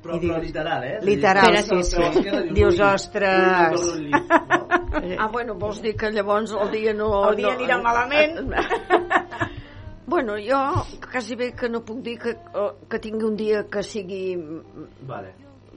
Però, 0.01 0.15
però 0.19 0.37
literal, 0.39 0.83
eh? 0.87 0.99
Literal, 1.03 1.57
sí, 1.63 1.83
sí. 1.83 1.97
Dius, 2.55 2.79
ostres. 2.79 3.81
Ah, 5.19 5.27
bueno, 5.31 5.55
vols 5.59 5.81
dir 5.83 5.95
que 5.99 6.09
llavors 6.11 6.53
el 6.55 6.71
dia 6.71 6.93
no... 6.93 7.09
El 7.29 7.35
dia 7.41 7.51
no, 7.51 7.57
anirà 7.59 7.81
malament. 7.83 8.39
Bueno, 10.09 10.39
jo 10.41 10.57
quasi 11.05 11.35
bé 11.37 11.51
que 11.53 11.67
no 11.69 11.83
puc 11.85 11.99
dir 12.01 12.15
que, 12.17 12.31
eh, 12.31 12.69
que 12.89 12.97
tingui 12.97 13.27
un 13.27 13.35
dia 13.37 13.59
que 13.69 13.83
sigui 13.85 14.33
Vale. 15.05 15.35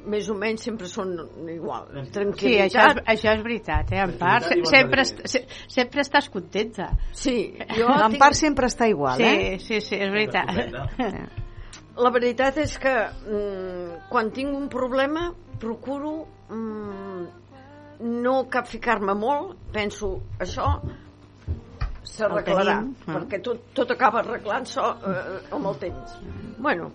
més 0.08 0.30
o 0.32 0.34
menys 0.40 0.64
sempre 0.64 0.88
són 0.88 1.12
igual. 1.52 1.84
Sí, 1.92 2.14
Tranquil·litat. 2.14 2.64
això 2.64 2.86
és, 2.94 3.02
això 3.12 3.34
és 3.36 3.42
veritat, 3.44 3.92
eh? 3.92 4.00
En 4.06 4.14
part, 4.16 4.48
sempre, 4.48 4.72
rendiment. 4.72 5.04
est- 5.04 5.20
se- 5.28 5.44
sempre 5.68 6.00
estàs 6.00 6.30
contenta. 6.32 6.88
Sí, 7.12 7.36
jo 7.76 7.86
en 7.92 8.06
tinc- 8.08 8.18
part 8.24 8.34
sempre 8.40 8.66
està 8.72 8.88
igual, 8.88 9.20
sí, 9.20 9.28
eh? 9.28 9.58
Sí, 9.60 9.82
sí, 9.84 10.00
és 10.00 10.10
veritat. 10.10 10.48
La 12.00 12.10
veritat 12.12 12.56
és 12.62 12.78
que 12.80 12.92
mm, 13.10 14.08
quan 14.08 14.30
tinc 14.32 14.54
un 14.56 14.68
problema 14.72 15.26
procuro 15.60 16.12
mm, 16.48 17.24
no 18.22 18.34
capficar-me 18.50 19.14
molt, 19.14 19.56
penso 19.74 20.14
això 20.42 20.68
s'arreglarà, 22.12 22.78
ah. 22.82 23.12
perquè 23.12 23.38
tot, 23.44 23.68
tot 23.76 23.92
acaba 23.94 24.22
arreglant-se 24.22 24.82
eh, 24.82 25.36
amb 25.54 25.68
el 25.70 25.78
temps. 25.84 26.16
Bueno, 26.58 26.90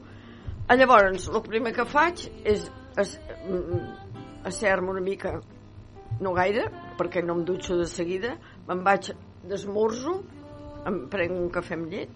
llavors, 0.68 1.30
el 1.30 1.44
primer 1.46 1.74
que 1.78 1.86
faig 1.88 2.26
és 2.44 2.68
es, 2.98 3.14
mm, 3.46 3.86
asseure-me 4.50 4.92
una 4.96 5.04
mica, 5.06 5.38
no 6.20 6.34
gaire, 6.34 6.68
perquè 6.98 7.24
no 7.24 7.38
em 7.38 7.46
dutxo 7.46 7.78
de 7.78 7.88
seguida, 7.90 8.36
me'n 8.68 8.84
vaig 8.86 9.12
d'esmorzo, 9.48 10.18
em 10.90 11.04
prenc 11.12 11.38
un 11.38 11.52
cafè 11.54 11.78
amb 11.78 11.94
llet, 11.94 12.14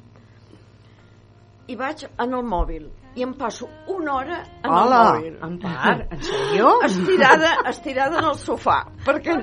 i 1.71 1.75
vaig 1.79 2.03
en 2.19 2.33
el 2.35 2.43
mòbil 2.43 2.89
i 3.15 3.23
em 3.25 3.33
passo 3.39 3.67
una 3.91 4.13
hora 4.19 4.39
en 4.63 4.71
Hola, 4.71 4.99
el 5.01 5.07
mòbil. 5.07 5.37
Empar, 5.47 5.95
en 6.15 6.23
sèrio? 6.27 6.71
Estirada, 6.87 7.51
estirada 7.71 8.19
en 8.21 8.27
el 8.31 8.37
sofà, 8.39 8.77
perquè 9.05 9.35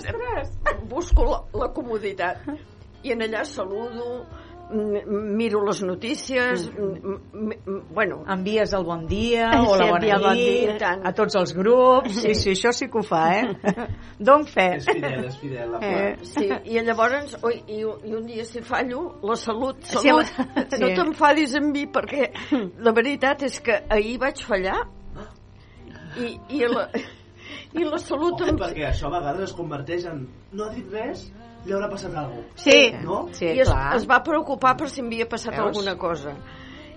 busco 0.89 1.27
la, 1.29 1.41
la 1.63 1.71
comoditat. 1.77 2.49
I 3.05 3.13
en 3.15 3.23
allà 3.29 3.45
saludo, 3.47 4.25
miro 4.71 5.63
les 5.65 5.83
notícies, 5.83 6.71
bueno... 7.91 8.25
Envies 8.29 8.73
el 8.77 8.85
bon 8.85 9.07
dia 9.09 9.51
Sí, 9.53 9.59
o 9.67 9.77
la 9.81 9.87
bona 9.91 10.09
el 10.17 10.23
bon 10.23 10.35
nit 10.37 10.49
dia, 10.67 10.75
tant. 10.81 11.05
a 11.09 11.13
tots 11.17 11.37
els 11.41 11.55
grups. 11.57 12.19
Sí, 12.21 12.35
sí, 12.37 12.51
això 12.53 12.73
sí 12.77 12.89
que 12.93 13.01
ho 13.01 13.03
fa, 13.07 13.23
eh? 13.39 13.87
Don 14.29 14.45
fe. 14.47 14.67
És 14.77 14.89
fidel, 14.91 15.25
és 15.29 15.39
fidel. 15.41 15.73
La 15.73 15.81
Eh, 15.89 16.17
sí, 16.23 16.49
i 16.73 16.81
llavors, 16.85 17.37
oi, 17.43 17.63
i, 17.67 17.81
i 17.81 18.15
un 18.19 18.27
dia 18.29 18.45
si 18.45 18.61
fallo, 18.67 19.17
la 19.25 19.37
salut, 19.41 19.81
Sí, 19.89 19.97
salut, 20.03 20.33
la- 20.39 20.67
sí. 20.71 20.83
no 20.83 20.93
t'enfadis 20.99 21.57
amb 21.61 21.73
mi, 21.75 21.87
perquè 21.93 22.29
la 22.85 22.93
veritat 22.97 23.43
és 23.49 23.61
que 23.65 23.81
ahir 23.89 24.19
vaig 24.21 24.45
fallar 24.45 24.83
i, 26.19 26.35
i, 26.57 26.65
la, 26.69 26.89
i 27.79 27.85
la 27.85 27.99
salut... 28.03 28.37
Ojo, 28.41 28.51
em- 28.53 28.59
perquè 28.61 28.89
això 28.91 29.09
a 29.09 29.17
vegades 29.19 29.51
es 29.51 29.57
converteix 29.57 30.07
en 30.11 30.27
no 30.53 30.65
ha 30.69 30.73
dit 30.75 30.89
res, 30.93 31.29
li 31.67 31.75
haurà 31.75 31.89
passat 31.91 32.15
alguna 32.15 32.45
cosa. 32.47 32.63
Sí, 32.63 32.93
no? 33.03 33.25
I 33.41 33.61
es, 33.65 33.73
es 33.99 34.07
va 34.09 34.23
preocupar 34.25 34.77
per 34.79 34.89
si 34.91 35.03
m'havia 35.03 35.27
passat 35.29 35.57
Veus? 35.57 35.67
alguna 35.67 35.97
cosa. 35.99 36.37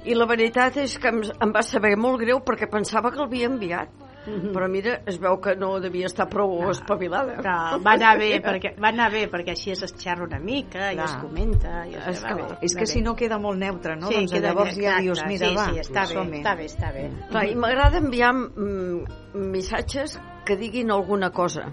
I 0.05 0.15
la 0.17 0.25
veritat 0.25 0.77
és 0.81 0.95
que 0.97 1.11
em, 1.13 1.19
em 1.21 1.51
va 1.53 1.61
saber 1.61 1.95
molt 1.97 2.21
greu 2.23 2.39
perquè 2.45 2.69
pensava 2.69 3.11
que 3.11 3.21
l'havia 3.21 3.49
enviat. 3.51 3.91
Mhm. 4.21 4.51
Però 4.53 4.67
mira, 4.69 4.99
es 5.09 5.15
veu 5.17 5.39
que 5.41 5.55
no 5.57 5.79
devia 5.81 6.05
estar 6.05 6.27
prou 6.29 6.69
espavilada. 6.69 7.39
Però 7.41 7.79
va 7.81 7.95
anar 7.97 8.11
bé, 8.19 8.35
perquè, 8.45 8.75
va 8.77 8.91
anar 8.91 9.07
bé 9.09 9.23
perquè 9.31 9.55
així 9.55 9.71
es 9.73 9.81
xerra 9.97 10.27
una 10.27 10.37
mica 10.39 10.91
i 10.91 10.95
Clar. 10.99 11.07
es 11.07 11.15
comenta. 11.23 11.71
I 11.89 11.95
es, 11.97 12.07
És, 12.11 12.21
que, 12.21 12.35
bé, 12.37 12.45
és 12.61 12.75
que 12.75 12.85
bé. 12.85 12.89
si 12.91 13.01
no 13.01 13.15
queda 13.17 13.39
molt 13.41 13.57
neutre, 13.57 13.95
no? 13.97 14.11
Sí, 14.11 14.19
doncs 14.19 14.35
queda 14.35 14.51
llavors 14.51 14.77
bé, 14.77 14.83
ja 14.85 14.99
dius, 15.01 15.23
mira, 15.25 15.47
sí, 15.49 15.55
va, 15.57 15.65
sí, 15.71 15.79
està 15.81 16.05
bé, 16.05 16.13
som-hi. 16.13 16.37
està 16.43 16.53
bé, 16.59 16.67
està 16.69 16.91
bé. 16.93 17.07
Clar, 17.31 17.43
I 17.49 17.55
m'agrada 17.55 17.97
enviar 17.97 18.31
mm, 18.35 19.41
missatges 19.57 20.19
que 20.45 20.55
diguin 20.57 20.91
alguna 20.93 21.31
cosa, 21.31 21.71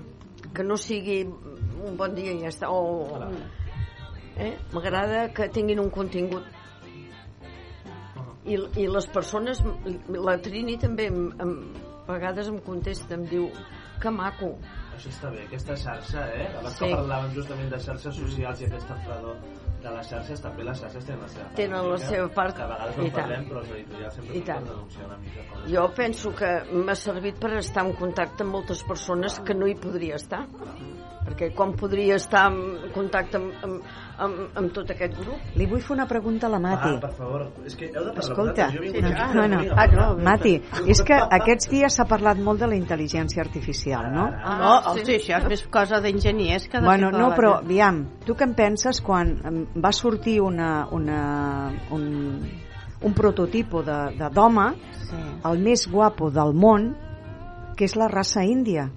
que 0.54 0.64
no 0.64 0.76
sigui 0.80 1.26
un 1.84 1.96
bon 1.96 2.14
dia 2.14 2.32
i 2.32 2.40
ja 2.42 2.48
està, 2.52 2.70
o... 2.70 3.18
Eh? 4.38 4.52
M'agrada 4.72 5.28
que 5.34 5.48
tinguin 5.50 5.80
un 5.82 5.90
contingut. 5.90 6.44
I, 8.48 8.56
I 8.80 8.86
les 8.88 9.06
persones, 9.12 9.60
la 10.08 10.36
Trini 10.40 10.78
també, 10.80 11.08
em, 11.10 11.24
em, 11.42 11.54
a 12.06 12.12
vegades 12.14 12.48
em 12.48 12.58
contesta, 12.64 13.14
em 13.18 13.26
diu, 13.28 13.48
que 14.00 14.10
maco. 14.14 14.54
Això 14.94 15.10
està 15.12 15.30
bé, 15.34 15.42
aquesta 15.44 15.74
xarxa, 15.76 16.22
eh? 16.34 16.46
Abans 16.58 16.78
Sí. 16.78 16.84
que 16.86 16.94
parlàvem 16.94 17.34
justament 17.34 17.68
de 17.70 17.78
xarxes 17.82 18.16
socials 18.16 18.62
i 18.62 18.64
aquesta 18.66 18.96
fredor 19.04 19.36
de 19.82 19.90
les 19.94 20.08
xarxes, 20.10 20.40
també 20.42 20.64
les 20.64 20.80
xarxes 20.80 21.04
tenen 21.04 21.20
la 21.22 21.28
seva 21.28 21.44
part. 21.44 21.56
Tenen 21.56 21.90
la 21.90 21.98
seva 21.98 22.28
part, 22.34 22.56
Que 22.56 22.62
a 22.62 22.66
vegades 22.72 22.96
no 22.96 23.02
i 23.02 23.06
en 23.06 23.12
tant. 23.12 23.22
parlem, 23.28 23.44
però 23.50 23.58
els 23.60 23.70
editorials 23.76 24.14
sempre 24.14 24.40
per 24.40 24.62
denunciar 24.64 25.06
una 25.06 25.18
mica 25.18 25.44
coses. 25.52 25.70
Jo 25.72 25.84
penso 25.94 26.34
que 26.34 26.50
m'ha 26.72 26.94
servit 26.94 27.38
per 27.38 27.52
estar 27.58 27.84
en 27.86 27.92
contacte 27.92 28.42
amb 28.42 28.52
moltes 28.52 28.82
persones 28.84 29.38
que 29.40 29.54
no 29.54 29.66
hi 29.68 29.74
podria 29.74 30.16
estar. 30.16 30.46
Perquè 31.28 31.50
com 31.56 31.74
podria 31.76 32.16
estar 32.16 32.46
en 32.48 32.90
contacte 32.94 33.36
amb, 33.36 33.64
amb, 33.66 33.88
amb, 34.24 34.38
amb 34.56 34.72
tot 34.76 34.92
aquest 34.94 35.16
grup? 35.18 35.48
Li 35.60 35.66
vull 35.68 35.82
fer 35.84 35.94
una 35.96 36.06
pregunta 36.08 36.48
a 36.48 36.52
la 36.54 36.60
Mati. 36.62 36.94
Ah, 36.96 37.00
per 37.02 37.10
favor, 37.16 37.44
és 37.68 37.76
que 37.76 37.90
heu 37.90 38.06
de 38.06 38.14
parlar 38.16 38.24
Escolta, 38.24 38.68
jo 38.74 38.84
vingut 38.84 39.04
no, 39.04 39.26
no, 39.34 39.46
no. 39.52 39.60
vinga, 39.62 39.76
parla. 39.76 40.06
Mati, 40.28 40.54
és 40.94 41.02
que 41.06 41.18
aquests 41.38 41.70
dies 41.72 41.98
s'ha 41.98 42.06
parlat 42.08 42.40
molt 42.48 42.62
de 42.64 42.70
la 42.70 42.78
intel·ligència 42.78 43.44
artificial, 43.44 44.08
no? 44.14 44.28
Ah, 44.38 44.56
no, 44.62 44.94
sí. 45.02 45.18
això 45.18 45.42
és 45.42 45.48
més 45.52 45.66
cosa 45.78 46.00
d'enginyers 46.04 46.68
que 46.72 46.80
de 46.80 46.88
Bueno, 46.88 47.10
no, 47.14 47.32
però, 47.36 47.58
aviam, 47.62 48.04
tu 48.24 48.36
què 48.38 48.48
en 48.48 48.54
penses 48.58 49.02
quan 49.04 49.34
va 49.76 49.92
sortir 49.92 50.38
una, 50.44 50.86
una, 50.96 51.20
un, 51.94 52.06
un 53.02 53.14
prototipo 53.14 53.82
de, 53.84 53.98
de 54.18 54.30
d'home, 54.34 54.70
sí. 55.10 55.20
el 55.50 55.60
més 55.62 55.84
guapo 55.90 56.32
del 56.34 56.56
món, 56.56 56.90
que 57.76 57.86
és 57.86 57.94
la 57.98 58.08
raça 58.10 58.42
índia? 58.42 58.88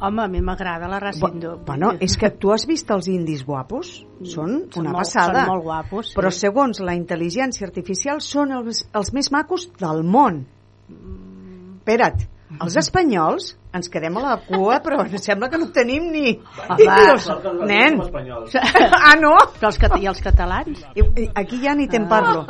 Home, 0.00 0.22
a 0.22 0.28
mi 0.28 0.40
m'agrada 0.40 0.88
la 0.88 0.98
raça 1.00 1.28
hindú. 1.32 1.56
Bueno, 1.66 1.92
és 2.00 2.16
que 2.18 2.30
tu 2.30 2.50
has 2.52 2.66
vist 2.66 2.90
els 2.90 3.08
indis 3.08 3.44
guapos? 3.46 4.04
Són 4.22 4.66
Són 4.70 4.82
una 4.84 4.92
molt- 4.92 5.04
passada. 5.04 5.44
són 5.44 5.52
molt 5.52 5.62
guapos, 5.64 6.10
sí. 6.10 6.16
Però 6.18 6.30
segons 6.30 6.80
la 6.80 6.94
intel·ligència 6.98 7.66
artificial 7.66 8.20
són 8.20 8.52
els, 8.52 8.84
els 8.92 9.12
més 9.14 9.30
macos 9.32 9.68
del 9.78 10.02
món. 10.04 10.44
Espera't, 11.78 12.26
els 12.60 12.76
espanyols 12.76 13.56
ens 13.78 13.88
quedem 13.92 14.16
a 14.18 14.22
la 14.24 14.34
cua, 14.44 14.80
però 14.84 15.00
em 15.06 15.16
sembla 15.22 15.48
que 15.52 15.58
no 15.62 15.68
tenim 15.74 16.10
ni... 16.12 16.34
Sort 16.36 17.40
que 17.44 17.48
els 17.52 17.62
nen, 17.70 18.00
espanyols. 18.04 18.56
ah, 18.60 19.14
no? 19.20 19.32
Però 19.58 19.70
els, 19.72 19.78
I 20.02 20.10
els 20.12 20.20
catalans? 20.24 20.82
I, 20.94 21.06
i 21.24 21.28
aquí 21.38 21.60
ja 21.62 21.74
ni 21.78 21.86
te'n 21.90 22.08
parlo. 22.10 22.44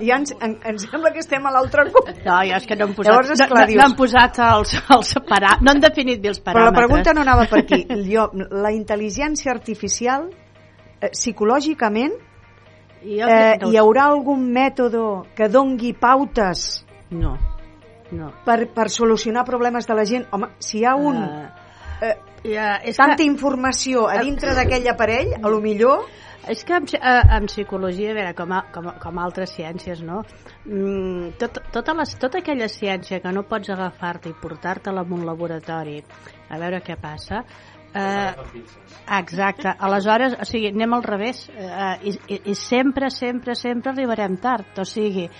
Ja 0.00 0.20
ens, 0.20 0.34
en, 0.40 0.58
em 0.64 0.78
sembla 0.82 1.10
que 1.14 1.22
estem 1.24 1.44
a 1.48 1.52
l'altre 1.54 1.86
cua. 1.90 2.14
No, 2.24 2.38
jo 2.46 2.58
és 2.60 2.68
que 2.68 2.76
no 2.78 2.88
han 2.88 2.94
posat, 2.96 3.10
Llavors, 3.12 3.32
esclar, 3.34 3.50
no, 3.50 3.60
no, 3.60 3.66
dius- 3.72 3.80
no 3.82 3.86
han 3.88 3.96
posat 3.98 4.42
els, 4.50 4.76
els 4.98 5.14
parà... 5.28 5.56
No 5.64 5.72
han 5.74 5.80
definit 5.84 6.20
bé 6.22 6.30
els 6.34 6.40
Però 6.44 6.52
paràmetres. 6.54 6.70
la 6.72 6.78
pregunta 6.84 7.14
no 7.16 7.24
anava 7.26 7.48
per 7.50 7.62
aquí. 7.64 7.82
Jo, 8.10 8.28
la 8.64 8.70
intel·ligència 8.76 9.52
artificial, 9.54 10.28
eh, 11.00 11.10
psicològicament, 11.14 12.14
eh, 13.04 13.56
hi 13.68 13.76
haurà 13.80 14.06
algun 14.12 14.46
mètode 14.52 15.00
que 15.36 15.48
dongui 15.52 15.92
pautes 15.92 16.84
No, 17.12 17.34
no. 18.12 18.32
per, 18.44 18.68
per 18.74 18.90
solucionar 18.90 19.44
problemes 19.44 19.86
de 19.86 19.94
la 19.94 20.04
gent? 20.04 20.26
Home, 20.32 20.52
si 20.58 20.80
hi 20.80 20.84
ha 20.84 20.94
un... 20.96 21.22
Eh, 22.02 22.14
ja, 22.44 22.74
és 22.84 22.96
tanta 22.98 23.16
que- 23.22 23.30
informació 23.30 24.08
a 24.10 24.18
dintre 24.22 24.54
d'aquell 24.54 24.88
aparell, 24.92 25.34
a 25.40 25.48
lo 25.48 25.60
millor... 25.64 26.04
És 26.44 26.60
que 26.68 26.74
en, 26.76 26.84
eh, 26.92 27.20
en 27.38 27.46
psicologia, 27.48 28.10
a 28.12 28.14
veure, 28.18 28.34
com, 28.36 28.50
a, 28.52 28.58
com, 28.68 28.88
a- 28.90 28.98
com 29.00 29.18
altres 29.18 29.54
ciències, 29.56 30.02
no? 30.04 30.18
Mm, 30.66 31.38
tot, 31.40 31.56
tota, 31.72 31.94
les, 31.96 32.12
tota 32.20 32.42
aquella 32.42 32.68
ciència 32.68 33.22
que 33.24 33.32
no 33.32 33.46
pots 33.48 33.70
agafar-te 33.72 34.28
i 34.28 34.34
portar-te-la 34.42 35.06
a 35.06 35.14
un 35.16 35.24
laboratori 35.24 36.02
a 36.52 36.58
veure 36.60 36.82
què 36.84 36.98
passa, 37.00 37.40
eh, 37.96 38.34
exacte, 39.22 39.72
aleshores, 39.88 40.36
o 40.36 40.44
sigui, 40.44 40.68
anem 40.74 40.92
al 40.98 41.04
revés, 41.06 41.46
eh, 41.48 41.96
i, 42.10 42.14
i, 42.28 42.40
i 42.52 42.54
sempre, 42.54 43.08
sempre, 43.08 43.54
sempre 43.56 43.94
arribarem 43.94 44.36
tard, 44.36 44.76
o 44.78 44.84
sigui, 44.84 45.30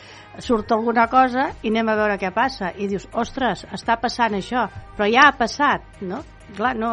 surt 0.43 0.73
alguna 0.73 1.07
cosa 1.09 1.49
i 1.63 1.71
anem 1.71 1.91
a 1.91 1.99
veure 1.99 2.19
què 2.21 2.31
passa, 2.35 2.73
i 2.77 2.89
dius, 2.91 3.07
ostres, 3.13 3.67
està 3.73 3.99
passant 4.01 4.35
això, 4.35 4.67
però 4.97 5.09
ja 5.11 5.29
ha 5.29 5.37
passat, 5.39 6.01
no? 6.03 6.23
Clar, 6.55 6.75
no, 6.77 6.91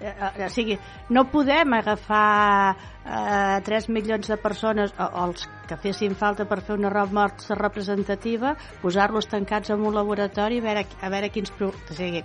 eh, 0.00 0.10
eh, 0.10 0.46
o 0.46 0.48
sigui, 0.50 0.78
no 1.14 1.26
podem 1.30 1.74
agafar 1.76 2.74
eh, 3.04 3.60
3 3.66 3.88
milions 3.94 4.30
de 4.30 4.38
persones 4.40 4.94
o, 4.96 5.04
o 5.04 5.26
els 5.28 5.44
que 5.68 5.76
fessin 5.82 6.16
falta 6.18 6.46
per 6.48 6.62
fer 6.64 6.78
una 6.78 7.04
mostra 7.06 7.58
representativa, 7.60 8.54
posar-los 8.82 9.28
tancats 9.28 9.74
en 9.74 9.84
un 9.84 9.94
laboratori 9.94 10.62
a 10.62 10.66
veure, 10.70 10.86
a 11.02 11.12
veure 11.12 11.30
quins... 11.34 11.52
O 11.60 11.72
sigui, 11.94 12.24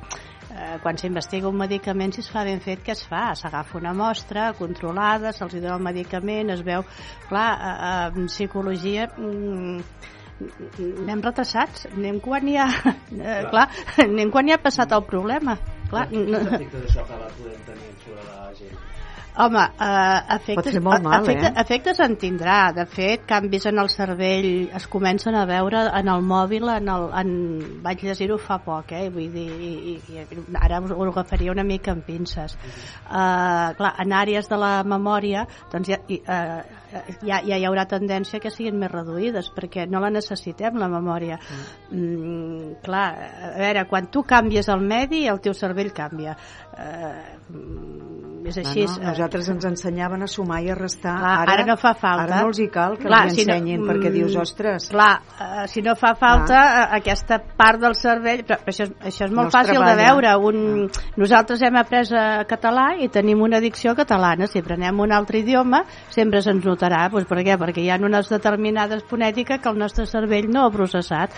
eh, 0.54 0.80
quan 0.82 0.98
s'investiga 0.98 1.52
un 1.52 1.60
medicament, 1.60 2.16
si 2.16 2.24
es 2.24 2.32
fa 2.32 2.46
ben 2.48 2.64
fet, 2.64 2.82
què 2.86 2.96
es 2.96 3.04
fa? 3.10 3.32
S'agafa 3.36 3.78
una 3.82 3.94
mostra 3.98 4.52
controlada, 4.58 5.34
se'ls 5.34 5.60
dona 5.60 5.78
el 5.78 5.88
medicament, 5.92 6.54
es 6.56 6.64
veu... 6.66 6.86
Clar, 7.30 7.48
eh, 7.54 7.78
eh, 7.92 8.12
en 8.24 8.30
psicologia... 8.32 9.10
Mm, 9.18 9.82
anem 11.03 11.24
retrasats, 11.26 11.88
anem 11.94 12.22
quan 12.24 12.49
ja... 12.52 12.70
Eh, 13.14 13.44
clar, 13.52 13.68
anem 14.02 14.32
quan 14.34 14.48
ja 14.49 14.57
ha 14.57 14.64
passat 14.64 14.91
el 14.95 15.03
problema. 15.07 15.53
Clar, 15.91 16.07
Quins 16.10 16.32
no, 16.34 16.41
efectes 16.41 16.90
això 16.90 17.06
que 17.07 17.20
la 17.22 17.30
podem 17.38 17.61
tenir 17.68 17.94
sobre 18.02 18.26
la 18.26 18.49
gent? 18.57 18.82
Home, 19.34 19.61
uh, 19.82 20.36
efectes, 20.36 20.76
molt 20.86 21.02
mal, 21.02 21.24
efecte, 21.24 21.48
eh? 21.48 21.61
efectes 21.64 21.99
en 22.06 22.14
tindrà. 22.22 22.57
De 22.76 22.84
fet, 22.86 23.24
canvis 23.26 23.65
en 23.65 23.82
el 23.82 23.90
cervell 23.90 24.49
es 24.78 24.86
comencen 24.94 25.34
a 25.34 25.48
veure 25.49 25.88
en 25.90 26.11
el 26.14 26.22
mòbil, 26.30 26.70
en 26.70 26.91
el, 26.94 27.07
en, 27.18 27.32
vaig 27.86 28.03
llegir-ho 28.06 28.38
fa 28.38 28.60
poc, 28.61 28.94
eh? 28.94 29.07
vull 29.14 29.32
dir, 29.34 29.48
i, 29.49 29.72
i, 29.94 29.95
i 30.14 30.60
ara 30.61 30.84
us 30.86 30.94
ho 30.94 31.10
agafaria 31.10 31.56
una 31.56 31.65
mica 31.65 31.95
amb 31.95 32.06
pinces. 32.06 32.53
Uh, 33.07 33.74
clar, 33.80 33.95
en 34.06 34.14
àrees 34.22 34.52
de 34.52 34.61
la 34.61 34.74
memòria 34.86 35.48
doncs 35.74 35.90
ja, 35.95 36.02
i, 36.14 36.22
uh, 36.30 36.82
ja, 37.26 37.40
ja 37.45 37.57
hi 37.60 37.65
haurà 37.68 37.86
tendència 37.90 38.41
que 38.44 38.52
siguin 38.53 38.78
més 38.80 38.91
reduïdes 38.91 39.49
perquè 39.56 39.88
no 39.90 40.02
la 40.03 40.11
necessitem, 40.14 40.78
la 40.82 40.90
memòria. 40.91 41.40
Mm, 41.91 42.78
clar, 42.86 43.07
a 43.49 43.53
veure, 43.60 43.88
quan 43.90 44.10
tu 44.14 44.26
canvies 44.28 44.70
el 44.74 44.86
medi, 44.86 45.26
el 45.32 45.41
teu 45.44 45.56
cervell 45.57 45.94
canvia. 45.95 46.38
Uh, 46.74 48.23
és 48.49 48.57
així. 48.61 48.86
Bueno, 48.86 49.10
nosaltres 49.10 49.49
ens 49.49 49.65
ensenyaven 49.65 50.24
a 50.24 50.28
sumar 50.28 50.61
i 50.64 50.70
a 50.70 50.76
restar. 50.76 51.15
Clar, 51.20 51.34
ara, 51.44 51.53
ara 51.53 51.65
no 51.65 51.76
fa 51.78 51.94
falta. 51.94 52.24
Ara 52.26 52.41
no 52.41 52.48
els 52.52 52.60
hi 52.60 52.68
cal 52.74 52.98
que 52.98 53.07
clar, 53.07 53.24
els 53.28 53.36
si 53.38 53.45
no- 53.45 53.53
ensenyin, 53.53 53.84
perquè 53.88 54.10
mm, 54.10 54.14
dius, 54.18 54.36
ostres... 54.41 54.90
Clar, 54.90 55.22
uh, 55.40 55.65
si 55.68 55.82
no 55.82 55.95
fa 55.95 56.14
falta 56.20 56.60
uh, 56.60 56.95
aquesta 56.99 57.40
part 57.57 57.80
del 57.82 57.95
cervell, 57.95 58.44
però 58.48 58.60
això, 58.68 58.90
això 59.02 59.26
és 59.28 59.32
molt 59.32 59.49
No 59.52 59.56
fàcil 59.56 59.74
de 59.78 59.80
treballa. 59.80 60.14
veure. 60.14 60.36
Un, 60.49 60.90
Nosaltres 61.18 61.61
hem 61.61 61.76
après 61.80 62.03
català 62.49 62.88
i 62.99 63.07
tenim 63.10 63.41
una 63.41 63.60
dicció 63.64 63.94
catalana. 63.95 64.48
Si 64.48 64.61
prenem 64.61 64.99
un 64.99 65.11
altre 65.11 65.40
idioma, 65.40 65.84
sempre 66.10 66.41
se'ns 66.41 66.65
notarà. 66.65 67.10
Pues, 67.11 67.26
per 67.30 67.44
què? 67.44 67.57
Perquè 67.57 67.82
hi 67.86 67.90
ha 67.90 67.99
unes 68.02 68.30
determinades 68.30 69.03
fonètiques 69.10 69.61
que 69.61 69.70
el 69.70 69.78
nostre 69.78 70.06
cervell 70.06 70.49
no 70.52 70.65
ha 70.65 70.72
processat. 70.72 71.32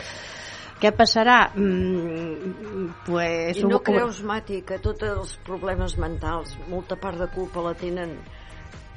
Què 0.81 0.91
passarà? 0.91 1.51
Mm, 1.55 2.89
pues, 3.05 3.57
I 3.57 3.63
no 3.63 3.77
ho- 3.77 3.83
creus, 3.83 4.21
Mati, 4.27 4.61
que 4.67 4.77
tots 4.83 5.03
els 5.07 5.37
problemes 5.45 5.97
mentals, 5.97 6.57
molta 6.67 6.97
part 6.99 7.17
de 7.17 7.27
culpa 7.31 7.61
la 7.61 7.73
tenen 7.73 8.17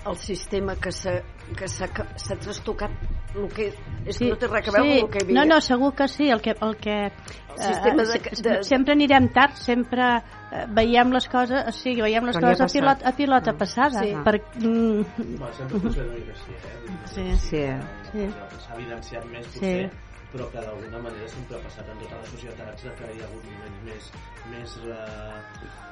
el 0.08 0.16
sistema 0.16 0.74
que 0.76 0.90
s'ha 0.94 1.20
que 1.56 1.66
s'ha 1.68 1.88
s'ha 2.16 2.36
trastocat 2.38 2.90
el 3.34 3.48
que 3.52 3.66
és 4.06 4.18
que 4.18 4.28
no 4.30 4.36
té 4.40 4.46
res 4.46 4.68
a 4.68 4.72
veure 4.72 4.92
amb 4.92 5.04
el 5.04 5.10
que 5.10 5.18
hi 5.18 5.22
havia 5.26 5.34
No, 5.34 5.44
no, 5.54 5.60
segur 5.60 5.90
que 5.94 6.06
sí. 6.08 6.28
El 6.30 6.40
que, 6.40 6.54
el 6.60 6.76
que 6.76 6.96
El 7.08 7.58
sistema 7.58 8.04
de- 8.04 8.16
eh, 8.18 8.42
de- 8.42 8.62
sempre 8.64 8.92
anirem 8.94 9.28
tard, 9.34 9.54
sempre 9.56 10.06
eh, 10.52 10.64
veiem 10.70 11.10
les 11.12 11.28
coses, 11.28 11.64
o 11.66 11.72
sigui, 11.72 12.00
veiem 12.02 12.24
les 12.24 12.36
Quan 12.38 12.44
coses 12.52 12.60
a 12.70 12.78
pilota, 12.78 13.08
a 13.08 13.12
pilota 13.12 13.52
passada. 13.58 14.02
Sí. 14.02 14.14
Per, 14.24 14.36
mm, 14.56 15.04
Bueno, 15.38 15.52
sempre 15.52 15.80
funciona 15.80 16.08
una 16.08 16.18
mica 16.18 16.32
així, 16.32 16.52
eh? 16.52 17.36
Sí. 17.36 17.36
Sí. 17.36 17.66
Sí. 18.12 18.28
S'ha 18.66 18.74
evidenciat 18.74 19.24
més, 19.26 19.46
Sí. 19.46 19.90
Però 20.32 20.50
que 20.52 20.60
d'alguna 20.60 21.02
manera 21.08 21.32
sempre 21.32 21.56
ha 21.56 21.64
passat 21.64 21.88
en 21.88 22.04
totes 22.04 22.22
les 22.22 22.36
societats 22.36 22.86
que 23.00 23.10
hi 23.14 23.24
ha 23.24 23.26
hagut 23.30 23.50
moments 23.54 23.82
més... 23.88 24.12
més 24.52 24.78
eh, 24.84 25.40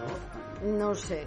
no? 0.02 0.14
no 0.76 0.92
ho 0.92 1.02
sé 1.06 1.24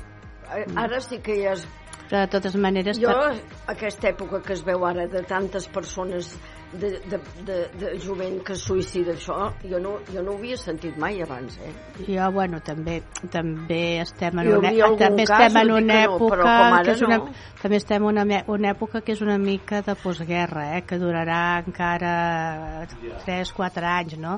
Eh, 0.49 0.65
ara 0.76 0.99
sí 0.99 1.19
que 1.22 1.36
ja 1.44 1.53
és 1.53 1.65
Però 2.10 2.23
de 2.26 2.31
totes 2.34 2.56
maneres... 2.57 2.98
jo 2.98 3.11
per- 3.14 3.38
aquesta 3.69 4.10
època 4.10 4.41
que 4.41 4.56
es 4.56 4.64
veu 4.65 4.86
ara 4.88 5.06
de 5.07 5.22
tantes 5.30 5.68
persones 5.69 6.31
de, 6.73 6.90
de, 7.10 7.19
de, 7.45 7.57
de 7.81 7.91
jovent 8.02 8.40
que 8.45 8.53
es 8.53 8.64
suïcida 8.65 9.14
això 9.15 9.38
jo 9.65 9.80
no, 9.81 9.95
jo 10.10 10.22
no 10.26 10.36
ho 10.36 10.38
havia 10.38 10.57
sentit 10.57 10.98
mai 11.02 11.22
abans 11.26 11.57
eh? 11.65 11.72
Jo, 12.06 12.27
bueno, 12.34 12.60
també 12.65 12.99
també 13.34 13.99
estem 14.03 14.41
en 14.44 14.52
una, 14.57 14.73
també 14.98 15.26
cas, 15.26 15.48
estem 15.48 15.61
en 15.64 15.72
no 15.72 15.77
una 15.80 15.99
que 16.02 16.10
no, 16.10 16.18
època 16.18 16.52
ara 16.57 16.84
que 16.86 16.95
és 16.98 17.06
una, 17.07 17.18
no. 17.23 17.38
també 17.61 17.80
estem 17.81 18.10
en 18.10 18.22
una, 18.23 18.41
una 18.57 18.73
època 18.76 19.02
que 19.06 19.14
és 19.18 19.23
una 19.26 19.38
mica 19.41 19.81
de 19.86 19.98
postguerra, 20.03 20.68
eh, 20.77 20.84
que 20.86 21.02
durarà 21.02 21.41
encara 21.65 22.14
3-4 23.26 23.90
anys, 23.95 24.18
no? 24.22 24.38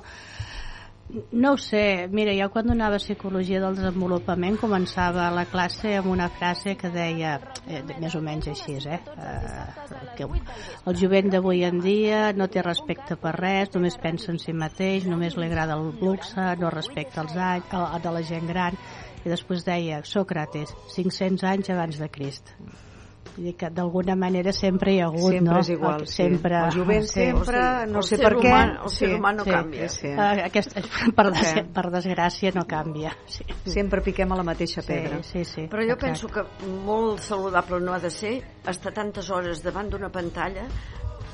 No 1.31 1.53
ho 1.53 1.57
sé, 1.59 2.07
mira, 2.07 2.31
jo 2.37 2.45
quan 2.53 2.69
donava 2.69 2.99
psicologia 3.01 3.59
del 3.59 3.75
desenvolupament 3.75 4.55
començava 4.61 5.25
la 5.35 5.43
classe 5.51 5.91
amb 5.99 6.07
una 6.13 6.29
frase 6.31 6.77
que 6.79 6.91
deia, 6.93 7.33
eh, 7.67 7.81
més 7.99 8.15
o 8.15 8.21
menys 8.23 8.47
així, 8.53 8.77
eh, 8.87 8.99
eh, 9.25 9.97
que 10.15 10.27
el 10.29 10.99
jovent 11.01 11.31
d'avui 11.33 11.65
en 11.67 11.81
dia 11.83 12.21
no 12.31 12.47
té 12.47 12.63
respecte 12.63 13.17
per 13.19 13.33
res, 13.35 13.73
només 13.75 13.99
pensa 13.99 14.31
en 14.31 14.39
si 14.39 14.55
mateix, 14.55 15.09
només 15.09 15.35
li 15.35 15.49
agrada 15.49 15.75
el 15.75 15.91
luxe, 15.99 16.47
no 16.61 16.71
respecta 16.71 17.25
els 17.25 17.35
anys, 17.35 17.75
de 18.03 18.15
la 18.19 18.23
gent 18.23 18.47
gran, 18.47 18.79
i 19.25 19.29
després 19.29 19.67
deia, 19.67 19.99
Sòcrates, 20.07 20.71
500 20.95 21.43
anys 21.55 21.75
abans 21.75 21.99
de 21.99 22.09
Crist. 22.09 22.55
Vull 23.35 23.45
dir 23.45 23.53
que 23.55 23.69
d'alguna 23.71 24.15
manera 24.19 24.51
sempre 24.51 24.91
hi 24.93 24.99
ha 24.99 25.05
hagut, 25.07 25.31
Sempre 25.31 25.53
no? 25.53 25.59
és 25.61 25.69
igual, 25.69 26.01
sí. 26.07 26.13
sempre, 26.17 26.57
El 26.65 26.71
jovent 26.75 27.05
sempre, 27.07 27.61
no 27.87 27.99
el 28.01 28.03
sé 28.03 28.17
ser 28.17 28.25
per 28.25 28.33
què, 28.35 28.49
humà- 28.51 28.83
el 28.83 28.89
ser 28.91 29.07
sí, 29.07 29.13
humà 29.15 29.31
no 29.37 29.43
sí, 29.45 29.49
canvia. 29.51 29.87
sí, 29.89 29.99
sí. 30.01 30.07
Eh, 30.07 30.43
aquest, 30.49 30.75
per, 31.15 31.25
des, 31.31 31.47
Sí. 31.47 31.61
per 31.73 31.85
desgràcia 31.91 32.51
no 32.53 32.65
canvia. 32.67 33.15
Sí. 33.25 33.45
Sempre 33.65 34.01
piquem 34.01 34.31
a 34.31 34.35
la 34.35 34.43
mateixa 34.43 34.81
pedra. 34.81 35.23
Sí, 35.23 35.45
sí, 35.45 35.45
sí. 35.45 35.61
Però 35.71 35.79
jo 35.85 35.93
exacte. 35.95 36.05
penso 36.07 36.27
que 36.27 36.43
molt 36.85 37.19
saludable 37.23 37.79
no 37.79 37.93
ha 37.93 37.99
de 37.99 38.09
ser 38.09 38.41
estar 38.67 38.91
tantes 38.93 39.29
hores 39.31 39.63
davant 39.63 39.89
d'una 39.89 40.09
pantalla 40.11 40.67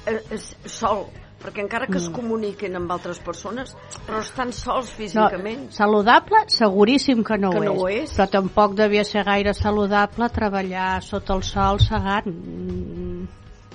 eh, 0.06 0.38
sol, 0.66 1.08
perquè 1.44 1.62
encara 1.62 1.88
que 1.88 1.98
es 1.98 2.10
Mm. 2.10 2.14
comuniquen 2.14 2.76
amb 2.76 2.92
altres 2.92 3.20
persones, 3.20 3.76
però 4.08 4.20
estan 4.20 4.52
sols 4.52 4.90
No, 4.90 4.96
físicament. 4.98 5.70
saludable, 5.72 6.38
seguríssim 6.48 7.24
que 7.24 7.38
no, 7.38 7.52
Que 7.52 7.60
ho, 7.60 7.64
no 7.64 7.74
és, 7.74 7.82
ho 7.82 7.88
és. 7.90 8.18
Però 8.18 8.30
tampoc 8.30 8.74
devia 8.76 9.04
ser 9.04 9.24
gaire 9.24 9.54
saludable 9.54 10.30
treballar 10.30 11.02
sota 11.04 11.34
el 11.36 11.44
sol 11.44 11.80
segant. 11.80 12.26
Mm, 12.28 13.28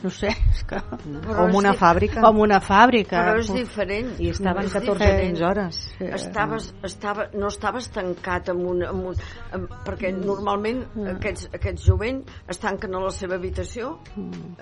No 0.03 0.11
sé, 0.11 0.33
és 0.51 0.63
que... 0.67 0.79
Però 0.83 1.45
Com 1.45 1.55
una 1.61 1.73
fàbrica. 1.79 2.23
Com 2.25 2.41
una 2.43 2.59
fàbrica. 2.65 3.21
Però 3.23 3.39
és 3.39 3.51
diferent. 3.55 4.09
I 4.19 4.31
estaven 4.33 4.67
És 4.67 4.75
14 4.75 4.99
diferent. 4.99 5.43
hores. 5.47 5.79
Sí. 5.99 6.09
Estaves, 6.19 6.69
estava, 6.89 7.29
no 7.39 7.51
estaves 7.53 7.89
tancat 7.95 8.51
amb 8.51 8.67
un, 8.73 8.83
amb 8.89 9.11
un, 9.13 9.21
amb, 9.55 9.77
perquè 9.87 10.11
normalment 10.17 10.83
aquests, 11.15 11.49
aquests 11.55 11.87
jovent 11.87 12.23
es 12.51 12.59
tanquen 12.63 12.99
a 12.99 13.05
la 13.05 13.13
seva 13.15 13.39
habitació 13.39 13.95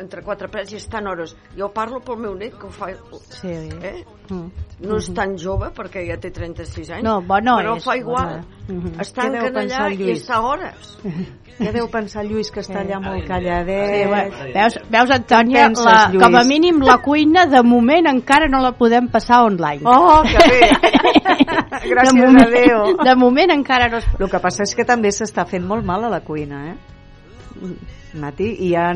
entre 0.01 0.23
quatre 0.27 0.51
parets 0.53 0.75
i 0.75 0.81
estan 0.81 1.09
hores. 1.09 1.35
Jo 1.57 1.71
parlo 1.73 2.03
pel 2.05 2.21
meu 2.21 2.35
net 2.37 2.59
que 2.61 2.69
ho 2.69 2.75
fa... 2.75 2.93
Sí. 3.31 3.57
Eh? 3.81 4.05
Mm. 4.31 4.51
No 4.87 5.01
és 5.01 5.09
tan 5.17 5.35
jove 5.41 5.73
perquè 5.75 6.05
ja 6.07 6.17
té 6.21 6.31
36 6.31 6.91
anys, 6.99 7.05
No, 7.05 7.19
bo 7.27 7.41
no 7.43 7.57
però 7.59 7.77
és, 7.81 7.85
fa 7.85 7.97
igual. 7.99 8.37
Mhm. 8.41 8.60
Es 9.01 9.11
Què 9.13 9.23
deu 9.31 9.33
tanquen 9.33 9.55
pensar 9.55 9.79
allà 9.81 9.87
el 9.91 9.95
i 9.95 10.05
Lluís? 10.05 10.21
està 10.23 10.39
hores. 10.47 10.91
Què 11.61 11.73
deu 11.75 11.89
pensar 11.93 12.25
Lluís, 12.25 12.51
que 12.55 12.61
està 12.61 12.81
allà 12.81 13.01
molt 13.03 13.21
Sí, 13.23 13.27
calladet? 13.29 14.07
bueno, 14.09 14.45
veus, 14.55 14.79
veus 14.91 15.11
Antònia, 15.17 15.67
penses, 15.67 15.85
la, 15.85 15.97
Lluís? 16.13 16.23
com 16.23 16.37
a 16.37 16.45
mínim 16.45 16.81
la 16.87 16.99
cuina 17.03 17.47
de 17.47 17.63
moment 17.63 18.07
encara 18.09 18.49
no 18.49 18.61
la 18.63 18.73
podem 18.79 19.09
passar 19.09 19.43
online. 19.45 19.83
Oh, 19.85 20.23
que 20.23 20.39
bé! 20.49 20.71
Gràcies 21.91 22.15
de 22.15 22.27
moment, 22.27 22.47
a 22.47 22.51
Déu. 22.51 23.05
De 23.05 23.15
moment 23.17 23.51
encara 23.55 23.89
no 23.89 23.99
es... 23.99 24.07
El 24.19 24.31
que 24.31 24.39
passa 24.41 24.63
és 24.65 24.75
que 24.77 24.85
també 24.85 25.11
s'està 25.13 25.45
fent 25.49 25.65
molt 25.67 25.85
mal 25.85 26.05
a 26.05 26.11
la 26.13 26.21
cuina, 26.21 26.73
eh? 26.73 26.77
Mati, 28.21 28.47
i 28.65 28.71
hi 28.71 28.75
ha 28.79 28.89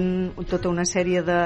tota 0.49 0.69
una 0.71 0.85
sèrie 0.89 1.23
de 1.23 1.39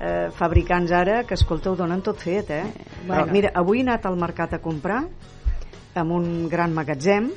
eh, 0.00 0.30
fabricants 0.36 0.92
ara 0.92 1.22
que, 1.28 1.34
escolta, 1.34 1.70
ho 1.70 1.76
donen 1.76 2.00
tot 2.02 2.18
fet, 2.22 2.50
eh? 2.50 2.64
Però, 3.06 3.06
Bueno. 3.24 3.32
mira, 3.32 3.50
avui 3.54 3.80
he 3.80 3.82
anat 3.82 4.06
al 4.06 4.16
mercat 4.16 4.54
a 4.54 4.58
comprar 4.62 5.02
amb 6.00 6.12
un 6.12 6.48
gran 6.48 6.72
magatzem 6.72 7.30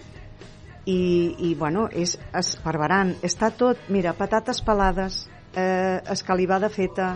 i, 0.86 1.36
i 1.50 1.54
bueno, 1.56 1.88
és 1.92 2.18
esparverant. 2.34 3.16
Està 3.24 3.52
tot, 3.56 3.80
mira, 3.90 4.16
patates 4.18 4.62
pelades, 4.66 5.24
eh, 5.56 6.02
escalivada 6.12 6.70
feta, 6.70 7.14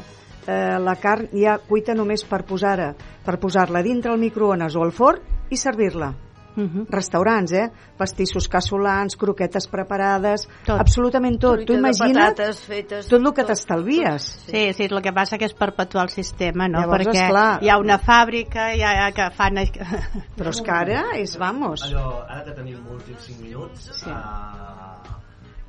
eh, 0.47 0.77
la 0.79 0.95
carn 1.01 1.27
ja 1.33 1.57
cuita 1.59 1.95
només 1.95 2.23
per 2.23 2.43
posar-la 2.47 2.93
per 3.27 3.39
posar-la 3.43 3.83
dintre 3.83 4.13
el 4.13 4.21
microones 4.21 4.75
o 4.75 4.85
al 4.85 4.93
forn 4.95 5.51
i 5.51 5.57
servir-la. 5.59 6.13
Mhm. 6.57 6.87
Restaurants, 6.89 7.51
eh? 7.53 7.67
Pastissos 7.97 8.47
cassolans, 8.49 9.15
croquetes 9.15 9.67
preparades, 9.69 10.47
tot. 10.65 10.79
absolutament 10.79 11.37
tot. 11.39 11.61
Truita 11.61 11.73
Tu 11.73 11.77
imagina't 11.77 12.33
patates 12.33 12.61
fetes, 12.65 13.07
tot 13.07 13.21
el 13.21 13.33
que 13.33 13.45
t'estalvies. 13.45 14.25
Sí, 14.47 14.63
sí, 14.73 14.87
el 14.89 15.01
que 15.05 15.13
passa 15.13 15.37
que 15.37 15.45
és 15.45 15.53
perpetuar 15.53 16.07
el 16.07 16.09
sistema, 16.09 16.67
no? 16.67 16.81
Llavors, 16.81 17.05
Perquè 17.05 17.27
esclar. 17.27 17.59
hi 17.61 17.69
ha 17.69 17.77
una 17.77 17.99
fàbrica 18.01 18.71
hi 18.73 18.81
ha, 18.81 19.11
que 19.13 19.29
fan... 19.37 19.61
Però 20.37 20.49
és 20.49 20.61
que 20.61 20.73
ara 20.73 21.03
és, 21.17 21.37
vamos... 21.37 21.85
Allò, 21.85 22.23
ara 22.25 22.43
que 22.43 22.57
tenim 22.57 22.81
últims 22.91 23.29
5 23.29 23.43
minuts, 23.45 23.89
sí. 24.01 24.09
uh, 24.09 25.17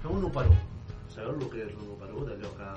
fem 0.03 0.17
un 0.17 0.25
1 0.25 0.33
per 0.33 0.47
1. 0.49 0.59
Sabeu 1.15 1.37
el 1.37 1.49
que 1.53 1.65
és 1.67 1.73
l'1 1.75 1.99
per 2.01 2.11
1? 2.15 2.25
D'allò 2.33 2.55
que... 2.57 2.73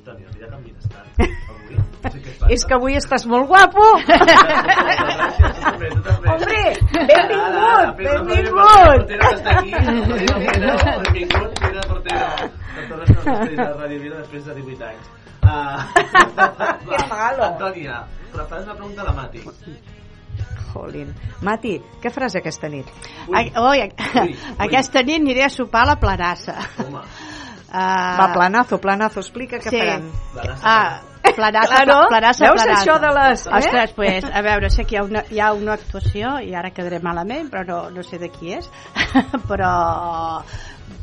Antònia, 0.00 0.28
mira 0.32 0.46
que 0.46 0.88
tant 0.88 1.04
avui. 1.52 1.74
No 1.76 2.10
sé 2.10 2.20
què 2.24 2.32
passa. 2.40 2.48
És 2.54 2.62
que 2.64 2.76
avui 2.76 2.94
estàs 2.96 3.26
molt 3.28 3.46
guapo! 3.50 3.84
Hombre, 6.30 6.62
benvingut. 7.20 8.00
Benvingut, 8.00 9.10
benvingut, 11.04 11.60
Pedro 11.60 11.82
Portero. 11.90 12.30
Que 12.72 12.86
tornes 12.88 13.10
a 13.10 13.14
l'estrella 13.18 13.60
de 13.60 13.76
Ràdio 13.76 13.98
Vila 14.06 14.16
després 14.22 14.42
de 14.48 14.52
18 14.62 14.92
anys. 14.92 15.06
Uh, 15.50 15.80
Que 16.84 16.98
malo. 17.10 17.42
Antònia, 17.46 17.94
fas 18.36 18.62
una 18.62 18.74
pregunta 18.76 19.00
a 19.02 19.06
la 19.06 19.12
Mati. 19.16 19.40
Jolín. 20.70 21.08
Mati, 21.42 21.72
què 22.02 22.12
faràs 22.12 22.36
aquesta 22.38 22.68
nit? 22.70 22.86
Ui, 23.26 23.48
ui, 23.48 23.80
aquesta 24.68 25.02
nit 25.02 25.18
aniré 25.18 25.42
a 25.48 25.50
sopar 25.50 25.82
a 25.86 25.90
la 25.90 25.96
Planassa. 25.98 26.54
Home. 26.84 27.02
Uh, 27.70 28.18
Va, 28.18 28.32
planazo, 28.34 28.78
planazo, 28.82 29.20
explica 29.20 29.60
què 29.62 29.70
sí. 29.70 29.78
faran. 29.78 30.08
Ah, 30.64 31.00
planassa, 31.36 31.76
Claro, 31.84 32.08
planassa, 32.08 32.44
veus 32.48 32.62
planassa. 32.64 32.80
això 32.82 32.96
de 33.00 33.10
les- 33.14 33.46
eh? 33.46 33.52
Ostres, 33.60 33.92
pues, 33.94 34.24
a 34.24 34.42
veure, 34.42 34.70
sé 34.70 34.84
que 34.84 34.96
hi 34.96 34.98
ha 34.98 35.04
una, 35.04 35.22
hi 35.30 35.38
ha 35.38 35.52
una 35.52 35.74
actuació, 35.74 36.40
i 36.42 36.52
ara 36.54 36.72
quedaré 36.74 36.98
malament, 36.98 37.48
però 37.52 37.62
no, 37.68 37.78
no 37.94 38.02
sé 38.02 38.18
de 38.18 38.28
qui 38.34 38.52
és, 38.56 38.66
però 39.48 40.42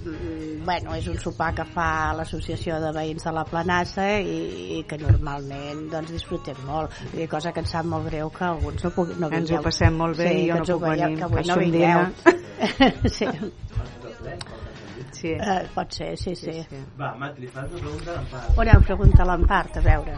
mm, 0.04 0.66
bueno, 0.66 0.96
és 1.00 1.08
un 1.08 1.16
sopar 1.24 1.54
que 1.56 1.64
fa 1.72 2.12
l'associació 2.18 2.82
de 2.84 2.92
veïns 2.92 3.24
de 3.24 3.32
la 3.32 3.46
Planassa 3.48 4.10
i, 4.20 4.80
i 4.80 4.84
que 4.90 4.98
normalment 5.00 5.86
doncs, 5.94 6.12
disfrutem 6.12 6.60
molt 6.68 6.92
dir, 7.14 7.30
cosa 7.32 7.54
que 7.56 7.64
ens 7.64 7.72
sap 7.72 7.86
molt 7.88 8.10
greu 8.12 8.30
que 8.30 8.44
alguns 8.44 8.84
no, 8.84 8.92
pugui, 8.92 9.16
no 9.16 9.30
Ens 9.32 9.48
ho 9.48 9.56
vingueu. 9.56 9.64
passem 9.64 9.96
molt 9.96 10.18
bé 10.20 10.28
sí, 10.34 10.44
i 10.44 10.50
jo 10.52 10.60
no 10.60 10.68
puc 10.68 10.84
venir, 10.90 11.16
que 11.18 11.24
avui 11.24 11.48
no 11.48 11.56
vingueu 11.56 12.00
sí. 13.18 13.28
Sí. 15.12 15.32
Eh, 15.34 15.68
pot 15.74 15.92
ser, 15.94 16.16
sí, 16.18 16.36
sí, 16.36 16.52
sí. 16.70 16.82
Va, 17.00 17.14
Mat, 17.16 17.38
li 17.40 17.48
fas 17.48 17.70
una 17.72 17.80
pregunta 17.80 18.12
a 18.12 18.16
l'Empar. 18.20 18.44
Una 18.58 18.80
pregunta 18.80 19.24
a 19.24 19.26
l'Empart, 19.32 19.78
a 19.78 19.82
veure. 19.82 20.18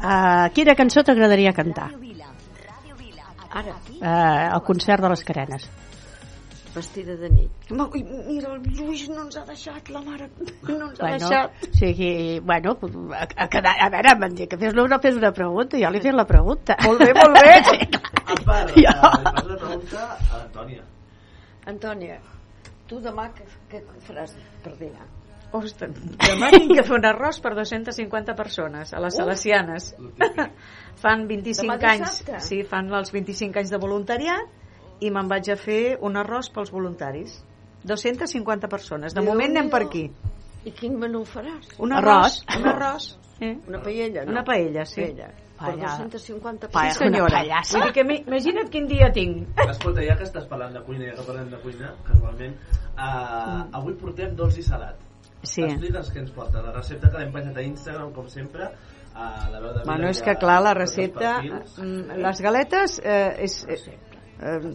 Uh, 0.00 0.46
quina 0.56 0.74
cançó 0.74 1.02
t'agradaria 1.04 1.52
cantar? 1.52 1.90
Ara, 3.50 3.74
Uh, 4.00 4.54
el 4.54 4.60
concert 4.64 5.02
de 5.02 5.08
les 5.10 5.22
Carenes. 5.24 5.64
vestida 6.74 7.16
de 7.18 7.28
nit. 7.28 7.50
Ma, 7.74 7.84
ui, 7.92 8.04
mira, 8.04 8.52
el 8.54 8.62
Lluís 8.78 9.08
no 9.10 9.24
ens 9.24 9.36
ha 9.36 9.42
deixat, 9.44 9.88
la 9.90 10.00
mare 10.06 10.28
no 10.68 10.86
ens 10.86 11.00
ha 11.00 11.02
Bueno, 11.02 11.28
deixat. 11.28 11.64
o 11.66 11.74
sigui, 11.76 12.38
bueno, 12.46 12.76
a, 13.12 13.24
a, 13.36 13.48
quedar, 13.50 13.74
a 13.82 13.88
veure, 13.90 14.14
m'han 14.20 14.36
dit 14.38 14.48
que 14.48 14.56
fes-lo 14.56 14.86
no 14.88 15.00
fes 15.02 15.16
una 15.18 15.32
pregunta, 15.34 15.76
jo 15.82 15.90
li 15.90 15.98
he 15.98 16.04
fet 16.04 16.14
la 16.14 16.24
pregunta. 16.30 16.76
Molt 16.86 17.02
bé, 17.02 17.10
molt 17.18 17.34
bé. 17.34 17.56
Sí, 17.70 17.86
clar. 17.90 18.22
Empar, 18.36 18.70
Jo. 18.70 18.86
eh, 18.86 18.86
li 18.86 19.24
fas 19.26 19.44
una 19.44 19.56
pregunta 19.64 20.04
a 20.06 20.38
l'Antònia. 20.38 20.82
Antònia, 21.74 22.20
tu 22.90 23.00
demà 23.02 23.30
què, 23.36 23.46
què 23.70 23.82
faràs 24.06 24.34
per 24.64 24.74
dinar? 24.80 25.06
Ostres, 25.56 25.96
demà 26.22 26.50
tinc 26.54 26.76
que 26.76 26.84
fer 26.86 26.96
un 26.98 27.06
arròs 27.08 27.40
per 27.42 27.54
250 27.58 28.36
persones 28.38 28.94
a 28.94 29.02
les 29.02 29.14
Uf. 29.14 29.22
Salesianes. 29.22 29.92
fan 31.02 31.26
25 31.30 31.66
Demà 31.66 31.94
anys, 31.94 32.20
sí, 32.46 32.62
fan 32.70 32.90
els 32.94 33.14
25 33.14 33.62
anys 33.62 33.72
de 33.74 33.80
voluntariat 33.82 35.00
i 35.00 35.10
me'n 35.10 35.30
vaig 35.30 35.48
a 35.50 35.56
fer 35.58 35.96
un 36.06 36.18
arròs 36.20 36.50
pels 36.54 36.70
voluntaris. 36.74 37.38
250 37.88 38.68
persones. 38.68 39.14
De 39.16 39.22
Déu 39.22 39.30
moment 39.32 39.54
anem 39.56 39.70
per 39.72 39.86
aquí. 39.86 40.04
I 40.68 40.72
quin 40.76 40.98
menú 41.00 41.22
faràs? 41.24 41.70
Un 41.80 41.94
arròs. 41.96 42.42
Un 42.58 42.68
arròs. 42.68 43.14
Eh? 43.40 43.54
Una 43.70 43.80
paella, 43.80 44.26
no? 44.26 44.34
Una 44.34 44.42
paella, 44.44 44.84
sí. 44.84 45.00
Paella. 45.00 45.30
Per 45.60 45.74
Paella. 45.74 45.90
250 46.08 46.66
Sí, 46.66 46.72
persones. 46.72 46.96
senyora. 46.96 47.40
Vull 47.70 47.82
dir 47.84 47.92
que 47.92 48.04
imagina't 48.30 48.70
quin 48.72 48.86
dia 48.88 49.10
tinc. 49.12 49.58
Escolta, 49.68 50.00
ja 50.06 50.14
que 50.16 50.24
estàs 50.24 50.46
parlant 50.48 50.72
de 50.72 50.80
cuina, 50.86 51.04
ja 51.10 51.18
que 51.18 51.26
parlem 51.26 51.50
de 51.52 51.58
cuina, 51.60 51.90
casualment, 52.06 52.54
uh, 52.96 53.66
avui 53.76 53.92
portem 54.00 54.32
dolç 54.38 54.56
i 54.58 54.64
salat. 54.64 54.96
Sí. 55.42 55.62
Explica'ns 55.68 56.08
què 56.14 56.22
ens 56.24 56.32
porta. 56.36 56.62
La 56.64 56.72
recepta 56.72 57.10
que 57.12 57.18
l'hem 57.20 57.30
penjat 57.32 57.56
a 57.60 57.62
Instagram, 57.68 58.10
com 58.16 58.26
sempre, 58.32 58.70
a 59.14 59.28
la 59.52 59.60
veu 59.60 59.74
de 59.76 59.84
Bueno, 59.84 60.08
és 60.08 60.22
que 60.22 60.34
clar, 60.40 60.62
la 60.62 60.72
recepta... 60.74 61.42
mm, 61.42 62.16
Les 62.24 62.40
galetes 62.40 62.98
eh, 63.04 63.44
és... 63.44 63.64
Eh, 63.68 63.98
eh, 64.40 64.72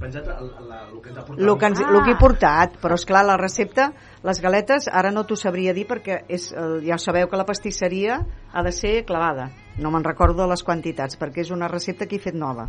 penjat 0.00 0.26
el, 0.28 0.50
la, 0.68 0.80
el 0.90 1.00
que 1.02 1.10
ens 1.10 1.18
ha 1.18 1.24
portat. 1.24 1.44
el 1.44 1.58
que, 1.58 1.66
ens, 1.66 1.80
Ah. 1.80 1.90
el 1.90 2.02
que 2.04 2.10
he 2.12 2.16
portat, 2.20 2.76
però 2.82 2.94
és 2.94 3.04
clar 3.06 3.24
la 3.24 3.36
recepta, 3.36 3.92
les 4.22 4.40
galetes, 4.40 4.88
ara 4.88 5.10
no 5.10 5.24
t'ho 5.24 5.36
sabria 5.36 5.72
dir 5.74 5.86
perquè 5.86 6.24
és, 6.28 6.52
eh, 6.52 6.80
ja 6.86 6.98
sabeu 6.98 7.28
que 7.28 7.36
la 7.36 7.44
pastisseria 7.46 8.20
ha 8.52 8.62
de 8.62 8.72
ser 8.72 9.04
clavada. 9.04 9.50
No 9.78 9.90
me'n 9.90 10.04
recordo 10.04 10.42
de 10.42 10.48
les 10.48 10.62
quantitats 10.62 11.18
perquè 11.18 11.40
és 11.40 11.50
una 11.50 11.68
recepta 11.68 12.06
que 12.06 12.16
he 12.16 12.20
fet 12.20 12.34
nova. 12.34 12.68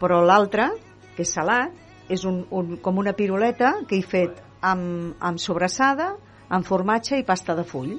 Però 0.00 0.20
l'altra, 0.24 0.70
que 1.16 1.22
és 1.22 1.32
salat, 1.32 1.70
és 2.08 2.24
un, 2.24 2.46
un, 2.50 2.76
com 2.76 2.98
una 2.98 3.12
piruleta 3.14 3.76
que 3.88 3.96
he 3.96 4.02
fet 4.02 4.42
amb, 4.60 5.14
amb 5.20 5.38
sobrassada, 5.38 6.16
amb 6.48 6.64
formatge 6.64 7.18
i 7.18 7.24
pasta 7.24 7.54
de 7.54 7.64
full. 7.64 7.94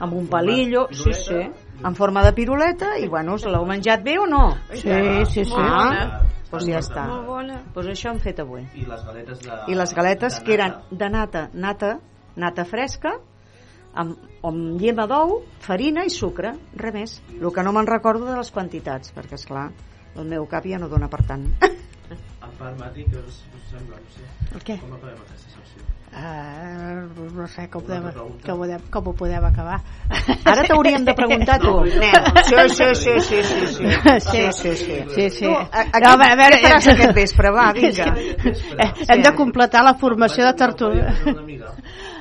Amb 0.00 0.14
un 0.14 0.26
palillo, 0.30 0.88
sí, 0.90 1.12
sí, 1.12 1.38
en 1.84 1.94
forma 1.94 2.22
de 2.22 2.32
piruleta 2.32 2.96
i 2.98 3.08
bueno, 3.08 3.34
us 3.34 3.44
l'heu 3.46 3.64
menjat 3.66 4.02
bé 4.02 4.16
o 4.18 4.26
no? 4.26 4.56
Sí, 4.72 4.90
sí, 5.30 5.44
sí. 5.44 5.52
Ah, 5.58 6.22
doncs 6.60 6.70
ja 6.70 6.80
està. 6.82 7.04
Molt 7.10 7.28
bona. 7.28 7.58
Doncs 7.74 7.92
això 7.94 8.12
hem 8.12 8.22
fet 8.22 8.40
avui. 8.44 8.64
I 8.78 8.86
les 8.88 9.04
galetes 9.08 9.44
de... 9.44 9.58
I 9.72 9.78
les 9.78 9.94
galetes 9.96 10.38
de 10.38 10.46
que 10.46 10.56
eren 10.56 10.78
de 10.90 11.10
nata, 11.12 11.46
nata, 11.54 11.92
nata 12.36 12.66
fresca, 12.68 13.16
amb, 13.98 14.18
amb 14.48 14.80
llema 14.80 15.06
d'ou, 15.10 15.40
farina 15.64 16.06
i 16.08 16.12
sucre, 16.12 16.54
res 16.80 16.96
més. 16.96 17.16
El 17.38 17.50
que 17.52 17.64
no 17.64 17.74
me'n 17.76 17.88
recordo 17.88 18.28
de 18.28 18.36
les 18.38 18.52
quantitats, 18.54 19.14
perquè 19.16 19.40
és 19.40 19.48
clar, 19.48 19.70
el 20.16 20.28
meu 20.28 20.48
cap 20.50 20.68
ja 20.68 20.80
no 20.80 20.92
dona 20.92 21.10
per 21.12 21.24
tant. 21.28 21.48
Empar, 22.62 22.78
Mati, 22.78 23.02
què 23.10 23.18
us, 23.18 23.38
us 23.58 23.62
sembla? 23.72 23.96
No 23.98 24.10
sé. 24.14 24.26
El 24.54 24.60
què? 24.62 24.76
Com 24.78 24.92
acabem 24.94 25.16
aquesta 25.24 25.50
secció? 25.56 25.82
Uh, 26.12 27.24
no 27.34 27.46
sé 27.48 27.64
com, 27.72 27.82
podem, 27.82 28.04
com, 28.44 28.58
podem, 28.60 28.84
com 28.92 29.08
ho 29.08 29.14
podem 29.18 29.46
acabar. 29.48 29.78
Ara 30.52 30.66
t'hauríem 30.68 31.06
de 31.08 31.14
preguntar 31.18 31.56
tu, 31.62 31.72
nen. 31.88 32.28
Sí, 32.46 32.60
sí, 32.76 32.88
sí, 33.00 33.16
sí, 33.26 33.42
sí, 33.48 33.66
sí. 33.72 33.90
Sí, 34.28 34.44
sí, 34.60 34.76
sí. 34.76 35.00
Sí, 35.16 35.26
sí. 35.40 35.46
Tu, 35.46 35.50
a, 35.56 35.82
a, 35.88 36.04
No, 36.04 36.12
a 36.12 36.20
veure, 36.20 36.30
a 36.30 36.38
veure, 36.42 36.60
què 36.60 36.68
faràs 36.68 36.90
aquest 36.92 37.16
vespre? 37.18 37.52
Va, 37.56 37.66
vinga. 37.80 38.08
Hem 39.08 39.26
de 39.26 39.34
completar 39.42 39.82
la 39.88 39.96
formació 40.04 40.46
de 40.46 40.54
tertúlia. 40.62 41.16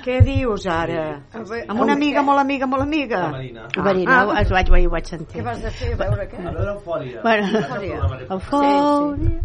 Què 0.01 0.18
dius 0.26 0.65
ara? 0.65 1.19
Amb 1.38 1.84
una 1.84 1.93
amiga, 1.93 2.23
molt 2.26 2.41
amiga, 2.41 2.65
molt 2.65 2.81
amiga. 2.88 3.19
La 3.27 3.31
Marina. 3.35 3.68
Marina, 3.77 4.15
Ah. 4.15 4.39
ah. 4.39 4.41
ho, 4.41 4.53
vaig, 4.55 4.72
ho 4.72 4.89
vaig 4.89 5.05
sentir. 5.05 5.35
Què 5.38 5.45
vas 5.45 5.61
de 5.61 5.69
fer? 5.69 5.93
A 5.93 5.99
veure 6.07 6.26
què? 6.31 6.39
A 6.41 6.53
veure 6.55 6.72
Eufòria. 6.73 7.22
Bueno, 7.22 7.51
Eufòria. 7.59 7.99
Eufòria. 8.31 9.41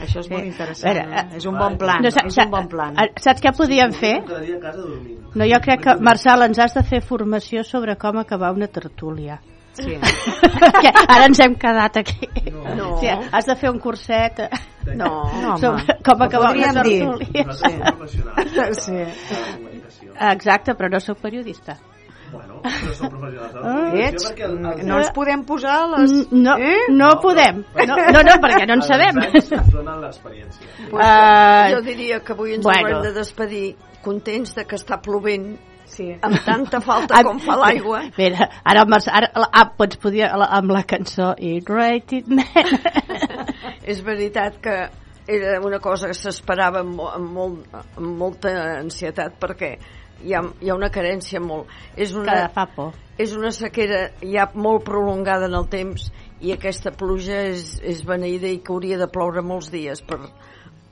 Això 0.00 0.20
és 0.20 0.30
molt 0.30 0.42
Sí. 0.42 0.48
interessant. 0.48 0.94
Veure, 0.94 1.20
eh? 1.20 1.36
És 1.36 1.46
un 1.46 1.58
bon 1.58 1.76
plan. 1.78 2.02
No, 2.02 2.08
és 2.08 2.36
un 2.38 2.50
bon 2.50 2.68
plan. 2.68 2.94
Saps 3.16 3.42
què 3.42 3.52
podíem 3.56 3.92
fer? 3.92 4.14
A 4.20 4.60
casa 4.60 4.78
dormint. 4.78 5.34
No, 5.34 5.44
jo 5.44 5.60
crec 5.60 5.82
que, 5.82 5.94
Marçal, 6.00 6.42
ens 6.42 6.58
has 6.58 6.74
de 6.74 6.82
fer 6.82 7.00
formació 7.02 7.62
sobre 7.64 7.96
com 7.96 8.18
acabar 8.18 8.52
una 8.52 8.66
tertúlia. 8.68 9.40
Sí. 9.76 9.92
que 10.80 10.90
ara 11.08 11.26
ens 11.26 11.38
hem 11.40 11.54
quedat 11.54 11.96
aquí. 11.98 12.28
No. 12.76 12.96
Sí, 12.98 13.08
has 13.08 13.44
de 13.44 13.56
fer 13.56 13.68
un 13.70 13.78
curset 13.78 14.38
eh, 14.40 14.48
No, 14.96 15.56
sobre 15.60 15.98
com 16.02 16.22
acabar 16.22 16.54
una 16.56 16.82
dir. 16.82 17.02
tertúlia. 17.04 17.44
Professionals 17.44 18.78
Sí. 18.80 18.92
comunicació. 19.56 20.12
Exacte, 20.32 20.74
però 20.74 20.88
no 20.90 21.00
sóc 21.00 21.18
periodista. 21.20 21.76
Bueno, 22.32 22.60
però 22.62 22.92
som 22.96 23.08
professionals 23.12 23.52
de 23.54 23.60
la 23.60 23.68
Ah. 23.68 23.74
comunicació 23.76 24.28
perquè 24.30 24.44
el, 24.48 24.56
el, 24.66 24.86
no 24.88 24.98
ens 24.98 25.10
podem 25.14 25.44
posar 25.46 25.76
les... 25.92 26.14
No, 26.32 26.56
Eh? 26.58 26.88
no 26.90 27.10
podem. 27.22 27.62
No, 27.86 27.96
no, 27.96 28.22
no, 28.26 28.34
perquè 28.42 28.66
no 28.66 28.74
en 28.74 28.80
els 28.80 28.86
sabem. 28.90 29.20
anys 29.22 29.52
ens 29.52 29.70
donen 29.72 30.00
l'experiència. 30.02 30.66
Uh, 30.90 31.70
jo 31.76 31.80
diria 31.86 32.20
que 32.24 32.32
avui 32.34 32.54
ens 32.58 32.64
bueno. 32.66 32.88
haurem 32.98 33.02
de 33.06 33.12
despedir 33.20 33.76
contents 34.02 34.54
de 34.54 34.64
que 34.66 34.76
està 34.76 35.00
plovent 35.02 35.56
Sí. 35.86 36.08
amb 36.20 36.34
tanta 36.44 36.80
falta 36.82 37.22
com 37.22 37.38
fa 37.38 37.54
l'aigua. 37.60 38.00
Mira, 38.18 38.48
ara, 38.64 38.82
el 38.82 38.88
Marçal, 38.90 39.14
ara 39.14 39.30
la- 39.38 39.48
ah, 39.54 39.68
pots 39.78 39.96
podia, 40.02 40.32
la- 40.36 40.48
amb 40.58 40.72
la 40.74 40.82
cançó 40.82 41.30
It 41.38 41.68
Rated 41.70 42.26
Man. 42.26 42.44
És 43.86 44.02
veritat 44.04 44.58
que 44.60 44.74
era 45.28 45.60
una 45.62 45.78
cosa 45.82 46.08
que 46.10 46.14
s'esperava 46.18 46.80
amb, 46.82 47.00
amb, 47.06 47.30
molt, 47.34 47.78
amb 47.96 48.12
molta 48.18 48.50
ansietat 48.80 49.38
perquè 49.42 49.76
hi 50.24 50.34
ha, 50.34 50.42
hi 50.62 50.70
ha 50.70 50.74
una 50.76 50.90
carència 50.90 51.40
molt... 51.40 51.66
És 51.96 52.12
que 52.12 52.20
una, 52.22 52.48
fa 52.54 52.66
por. 52.74 52.94
és 53.18 53.34
una 53.36 53.50
sequera 53.52 54.10
ja 54.22 54.48
molt 54.54 54.84
prolongada 54.84 55.46
en 55.50 55.54
el 55.58 55.68
temps 55.72 56.10
i 56.40 56.52
aquesta 56.52 56.92
pluja 56.92 57.42
és, 57.50 57.78
és 57.82 58.04
beneïda 58.04 58.48
i 58.52 58.58
que 58.64 58.72
hauria 58.74 58.98
de 59.00 59.08
ploure 59.08 59.42
molts 59.42 59.70
dies 59.72 60.02
per, 60.04 60.18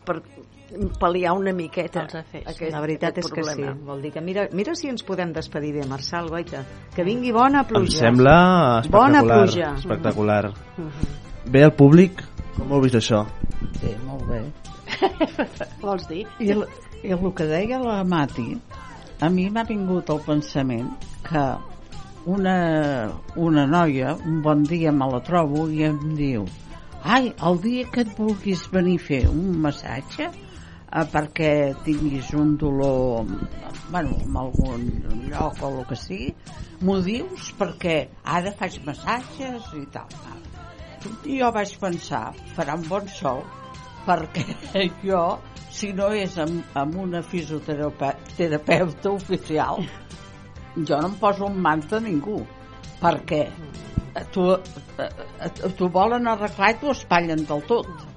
per 0.05 0.21
pal·liar 0.99 1.35
una 1.39 1.53
miqueta 1.55 2.03
Els 2.07 2.15
efectes. 2.19 2.55
aquest, 2.57 2.73
La 2.75 2.81
veritat 2.83 3.13
aquest 3.13 3.29
és 3.29 3.33
que 3.33 3.45
sí. 3.45 3.51
problema. 3.53 3.75
Vol 3.87 4.01
dir 4.03 4.11
que 4.15 4.21
mira, 4.25 4.47
mira 4.53 4.75
si 4.75 4.89
ens 4.91 5.05
podem 5.07 5.33
despedir 5.37 5.75
bé, 5.77 5.85
Marçal, 5.87 6.29
goita. 6.33 6.65
Que 6.97 7.05
vingui 7.07 7.31
bona 7.33 7.63
pluja. 7.69 8.01
Em 8.01 8.09
sembla 8.09 8.37
Bona 8.91 9.21
espectacular. 9.21 9.39
pluja. 9.45 9.73
Espectacular. 9.79 10.53
Bé, 11.47 11.63
el 11.69 11.73
públic, 11.77 12.25
com 12.57 12.73
ho 12.73 12.79
heu 12.79 12.87
vist 12.87 12.97
això? 12.99 13.23
Sí, 13.81 13.93
molt 14.07 14.25
bé. 14.31 14.41
Vols 15.85 16.09
dir? 16.09 16.25
I 16.41 16.51
el, 16.57 16.65
i 17.05 17.13
el 17.15 17.31
que 17.37 17.47
deia 17.51 17.79
la 17.83 18.01
Mati, 18.09 18.55
a 19.21 19.29
mi 19.31 19.47
m'ha 19.51 19.65
vingut 19.69 20.11
el 20.11 20.21
pensament 20.27 20.91
que 21.27 21.45
una, 22.27 22.57
una 23.37 23.67
noia, 23.67 24.15
un 24.27 24.41
bon 24.43 24.65
dia 24.65 24.93
me 24.93 25.07
la 25.13 25.21
trobo 25.25 25.69
i 25.69 25.85
em 25.89 26.01
diu 26.19 26.47
ai, 27.05 27.33
el 27.49 27.61
dia 27.61 27.85
que 27.93 28.03
et 28.05 28.15
vulguis 28.19 28.65
venir 28.73 28.97
a 29.01 29.05
fer 29.07 29.23
un 29.31 29.59
massatge 29.67 30.27
eh, 30.31 31.05
perquè 31.13 31.51
tinguis 31.85 32.33
un 32.35 32.57
dolor 32.57 33.29
bueno, 33.91 34.17
en 34.25 34.39
algun 34.41 34.87
lloc 35.29 35.61
o 35.63 35.71
el 35.71 35.85
que 35.91 35.99
sigui 36.01 36.33
m'ho 36.83 37.01
dius 37.05 37.53
perquè 37.59 37.99
ara 38.25 38.55
faig 38.59 38.81
massatges 38.89 39.69
i 39.79 39.85
tal 39.95 40.09
i 41.29 41.39
jo 41.43 41.53
vaig 41.53 41.77
pensar 41.81 42.27
farà 42.57 42.79
un 42.81 42.89
bon 42.89 43.07
sou 43.21 43.45
perquè 44.07 44.45
jo 45.09 45.23
si 45.75 45.93
no 45.93 46.13
és 46.15 46.39
amb, 46.39 46.63
amb 46.79 46.97
una 47.03 47.23
fisioterapeuta 47.27 49.11
oficial 49.11 49.77
jo 50.77 50.97
no 51.01 51.07
em 51.09 51.17
poso 51.21 51.47
un 51.47 51.57
manta 51.63 51.97
a 51.99 52.05
ningú 52.05 52.39
perquè 53.03 53.43
a, 54.15 54.23
a 54.25 55.49
tu 55.79 55.89
volen 55.91 56.29
arreglar 56.31 56.71
i 56.71 56.79
t'ho 56.81 56.91
espatllen 56.95 57.43
del 57.49 57.63
tot 57.71 58.14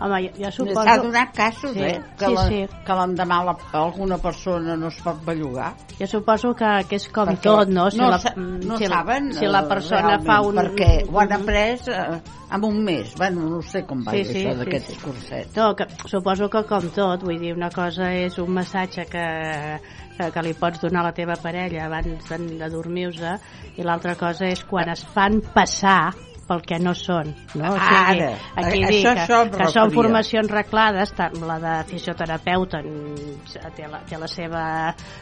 Home, 0.00 0.20
jo, 0.28 0.30
jo 0.44 0.50
suposo... 0.54 0.82
S'ha 0.86 0.96
donat 1.02 1.32
casos, 1.34 1.72
Sí, 1.74 1.82
eh? 1.82 2.00
Que 2.18 2.26
sí, 2.26 2.34
la- 2.34 2.46
sí. 2.46 2.60
que 2.86 2.96
l'endemà 3.00 3.40
la, 3.48 3.54
alguna 3.80 4.18
persona 4.22 4.76
no 4.78 4.92
es 4.92 4.98
pot 5.02 5.18
bellugar. 5.26 5.72
Jo 5.98 6.06
suposo 6.06 6.52
que, 6.54 6.68
que 6.88 7.00
és 7.00 7.08
com 7.10 7.26
Perquè 7.32 7.42
tot, 7.48 7.72
no? 7.74 7.88
Si 7.90 7.98
no 7.98 8.10
la, 8.12 8.20
mm, 8.30 8.60
no 8.68 8.78
si 8.78 8.86
saben, 8.86 9.32
si 9.34 9.50
la 9.50 9.64
eh, 9.64 9.68
persona 9.72 10.18
fa 10.22 10.38
un... 10.46 10.60
perquè 10.62 10.90
ho 11.08 11.18
han 11.18 11.34
après 11.34 11.88
eh, 11.90 12.20
en 12.54 12.64
un 12.64 12.78
mes. 12.84 13.14
Bueno, 13.18 13.48
no 13.50 13.60
sé 13.62 13.82
com 13.88 14.04
va 14.06 14.14
sí, 14.14 14.22
això 14.22 14.52
sí, 14.52 14.58
d'aquests 14.62 14.94
sí. 14.94 15.00
cursets. 15.02 15.56
No, 15.58 15.72
que, 15.74 15.88
suposo 16.06 16.48
que 16.52 16.62
com 16.70 16.88
tot, 16.94 17.26
vull 17.26 17.42
dir, 17.42 17.56
una 17.58 17.72
cosa 17.74 18.12
és 18.14 18.38
un 18.38 18.54
massatge 18.54 19.08
que, 19.10 19.26
que, 20.14 20.30
que 20.30 20.46
li 20.46 20.54
pots 20.54 20.86
donar 20.86 21.02
a 21.02 21.08
la 21.10 21.16
teva 21.16 21.34
parella 21.42 21.88
abans 21.90 22.30
de, 22.30 22.38
de 22.62 22.70
dormir-se 22.70 23.34
i 23.74 23.82
l'altra 23.86 24.14
cosa 24.14 24.46
és 24.46 24.62
quan 24.62 24.94
es 24.94 25.02
fan 25.14 25.42
passar 25.54 26.14
pel 26.48 26.62
que 26.66 26.78
no 26.80 26.94
són 26.96 27.28
no? 27.54 27.74
O 27.74 27.78
sigui, 27.78 28.22
Ara, 28.24 28.30
aquí 28.56 28.82
a- 28.84 28.88
dic 28.88 29.04
això- 29.04 29.14
que, 29.14 29.24
això 29.26 29.40
que 29.58 29.68
són 29.74 29.92
formacions 29.94 30.50
reglades 30.50 31.12
tant 31.16 31.36
la 31.46 31.58
de 31.62 31.74
fisioterapeuta 31.90 32.80
té 33.76 33.86
la, 33.88 34.00
té 34.08 34.18
la 34.18 34.28
seva 34.28 34.62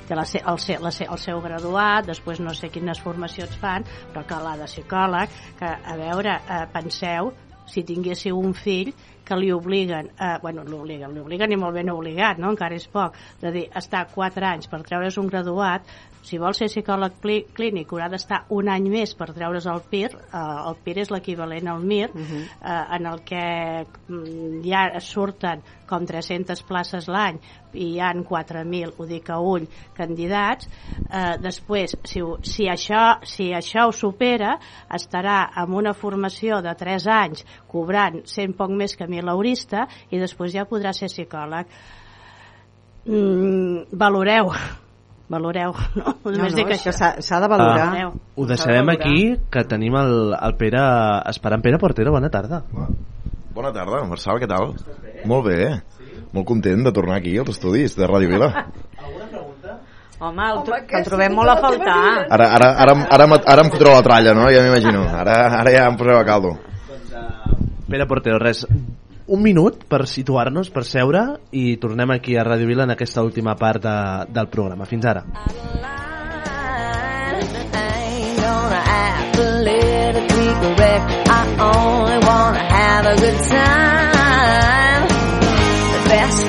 té 0.08 0.14
la, 0.14 0.24
se- 0.24 0.42
el, 0.46 0.58
se- 0.62 0.78
la, 0.82 0.90
se- 0.94 1.08
el 1.10 1.18
seu 1.18 1.40
graduat 1.42 2.06
després 2.06 2.40
no 2.40 2.54
sé 2.54 2.70
quines 2.70 3.00
formacions 3.02 3.56
fan 3.60 3.84
però 4.14 4.24
que 4.26 4.40
la 4.46 4.56
de 4.56 4.70
psicòleg 4.70 5.28
que 5.58 5.66
a 5.66 5.96
veure, 5.98 6.38
eh, 6.48 6.64
penseu 6.72 7.32
si 7.66 7.82
tinguéssiu 7.82 8.38
un 8.38 8.52
fill 8.54 8.92
que 9.26 9.34
li 9.34 9.48
obliguen, 9.50 10.06
eh, 10.22 10.36
bueno, 10.40 10.62
l'obliguen, 10.62 11.10
l'obliguen 11.16 11.50
i 11.50 11.56
molt 11.58 11.74
ben 11.74 11.88
obligat, 11.90 12.38
no? 12.38 12.52
encara 12.54 12.76
és 12.78 12.84
poc, 12.86 13.16
de 13.42 13.50
dir, 13.50 13.64
estar 13.74 14.04
4 14.14 14.46
anys 14.46 14.68
per 14.70 14.84
treure's 14.86 15.16
un 15.18 15.26
graduat, 15.26 15.82
si 16.26 16.40
vol 16.42 16.56
ser 16.58 16.66
psicòleg 16.70 17.20
clí 17.22 17.36
clínic 17.54 17.92
haurà 17.92 18.08
d'estar 18.10 18.42
un 18.56 18.70
any 18.72 18.88
més 18.90 19.14
per 19.14 19.30
treure's 19.34 19.68
el 19.70 19.82
PIR, 19.90 20.10
eh, 20.26 20.44
el 20.70 20.78
PIR 20.82 20.98
és 21.04 21.12
l'equivalent 21.14 21.70
al 21.70 21.84
MIR, 21.86 22.10
eh, 22.16 22.84
en 22.98 23.06
el 23.06 23.22
que 23.26 23.42
mm, 23.86 24.62
ja 24.66 24.88
surten 25.00 25.62
com 25.86 26.06
300 26.06 26.62
places 26.66 27.06
l'any 27.06 27.38
i 27.76 27.92
hi 27.92 28.00
han 28.02 28.24
4.000, 28.26 28.94
ho 28.98 29.06
dic 29.06 29.30
a 29.30 29.38
ull, 29.38 29.66
candidats, 29.94 30.68
eh, 31.06 31.36
després, 31.42 31.94
si, 32.08 32.22
si, 32.42 32.66
això, 32.72 33.02
si 33.22 33.50
això 33.54 33.86
ho 33.86 33.92
supera, 33.94 34.56
estarà 34.98 35.42
amb 35.62 35.76
una 35.78 35.94
formació 35.94 36.62
de 36.64 36.74
3 36.74 37.06
anys 37.18 37.44
cobrant 37.70 38.22
100 38.24 38.56
poc 38.58 38.72
més 38.72 38.96
que 38.96 39.06
milaurista 39.10 39.86
i 40.10 40.18
després 40.18 40.56
ja 40.56 40.66
podrà 40.66 40.94
ser 40.96 41.12
psicòleg. 41.12 41.70
Mm, 43.06 43.94
valoreu, 43.94 44.50
valoreu, 45.28 45.72
no? 45.96 46.14
No, 46.24 46.30
Només 46.36 46.52
no, 46.54 46.58
dic 46.60 46.72
això 46.76 46.92
s'ha- 46.94 47.16
s'ha 47.22 47.40
de 47.42 47.48
valorar. 47.50 47.86
Valoreu. 47.90 48.12
Ho 48.36 48.46
deixarem 48.46 48.88
aquí, 48.94 49.36
que 49.50 49.64
tenim 49.64 49.96
el, 49.98 50.34
el 50.40 50.54
Pere 50.60 50.82
esperant. 51.32 51.62
Pere 51.64 51.78
Portero, 51.82 52.12
bona 52.12 52.30
tarda. 52.30 52.62
Bona 53.56 53.72
tarda, 53.72 54.02
Marçal, 54.04 54.38
què 54.42 54.46
tal? 54.50 54.74
Molt 55.26 55.46
bé, 55.48 55.60
molt 56.36 56.46
content 56.46 56.82
de 56.84 56.92
tornar 56.92 57.16
aquí 57.22 57.36
als 57.40 57.54
estudis 57.56 57.96
de 57.96 58.06
Ràdio 58.06 58.28
Vila. 58.34 58.50
Home, 60.18 60.44
el, 60.48 60.62
tro- 60.64 60.78
que 60.88 60.96
el 60.96 61.04
trobem 61.04 61.34
molt 61.36 61.50
a 61.52 61.56
faltar. 61.60 61.96
Ara, 62.32 62.46
ara, 62.56 62.68
ara, 62.80 62.94
ara, 63.12 63.24
em- 63.28 63.42
ara 63.52 63.64
em 63.66 63.70
fotreu 63.70 63.92
la 63.92 64.02
tralla, 64.06 64.32
no? 64.32 64.46
Ja 64.48 64.62
m'imagino. 64.64 65.02
Ara, 65.12 65.34
ara 65.60 65.72
ja 65.74 65.82
em 65.90 65.96
poseu 66.00 66.16
a 66.16 66.24
caldo. 66.24 66.54
Pere 67.90 68.06
Portero, 68.08 68.38
res, 68.40 68.62
un 69.26 69.42
minut 69.42 69.84
per 69.88 70.06
situar-nos, 70.06 70.70
per 70.70 70.84
seure 70.86 71.22
i 71.50 71.76
tornem 71.82 72.14
aquí 72.14 72.36
a 72.36 72.44
Ràdio 72.46 72.68
Vila 72.68 72.86
en 72.86 72.94
aquesta 72.94 73.24
última 73.26 73.56
part 73.58 73.82
de, 73.82 73.96
del 74.32 74.48
programa. 74.52 74.86
Fins 74.86 75.06
ara. 75.06 75.24
I 81.28 81.42
only 81.58 82.18
wanna 82.26 82.58
have 82.58 83.06
a 83.06 83.16
good 83.16 83.40
time. 83.48 85.08
The 85.92 86.08
best 86.08 86.45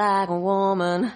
like 0.00 0.30
a 0.30 0.38
woman. 0.38 1.12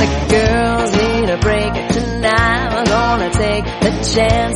The 0.00 0.08
girls 0.28 0.92
need 1.00 1.30
a 1.30 1.38
break 1.38 1.72
tonight. 1.96 2.68
We're 2.74 2.84
gonna 2.84 3.30
take 3.30 3.64
the 3.80 3.92
chance 4.12 4.49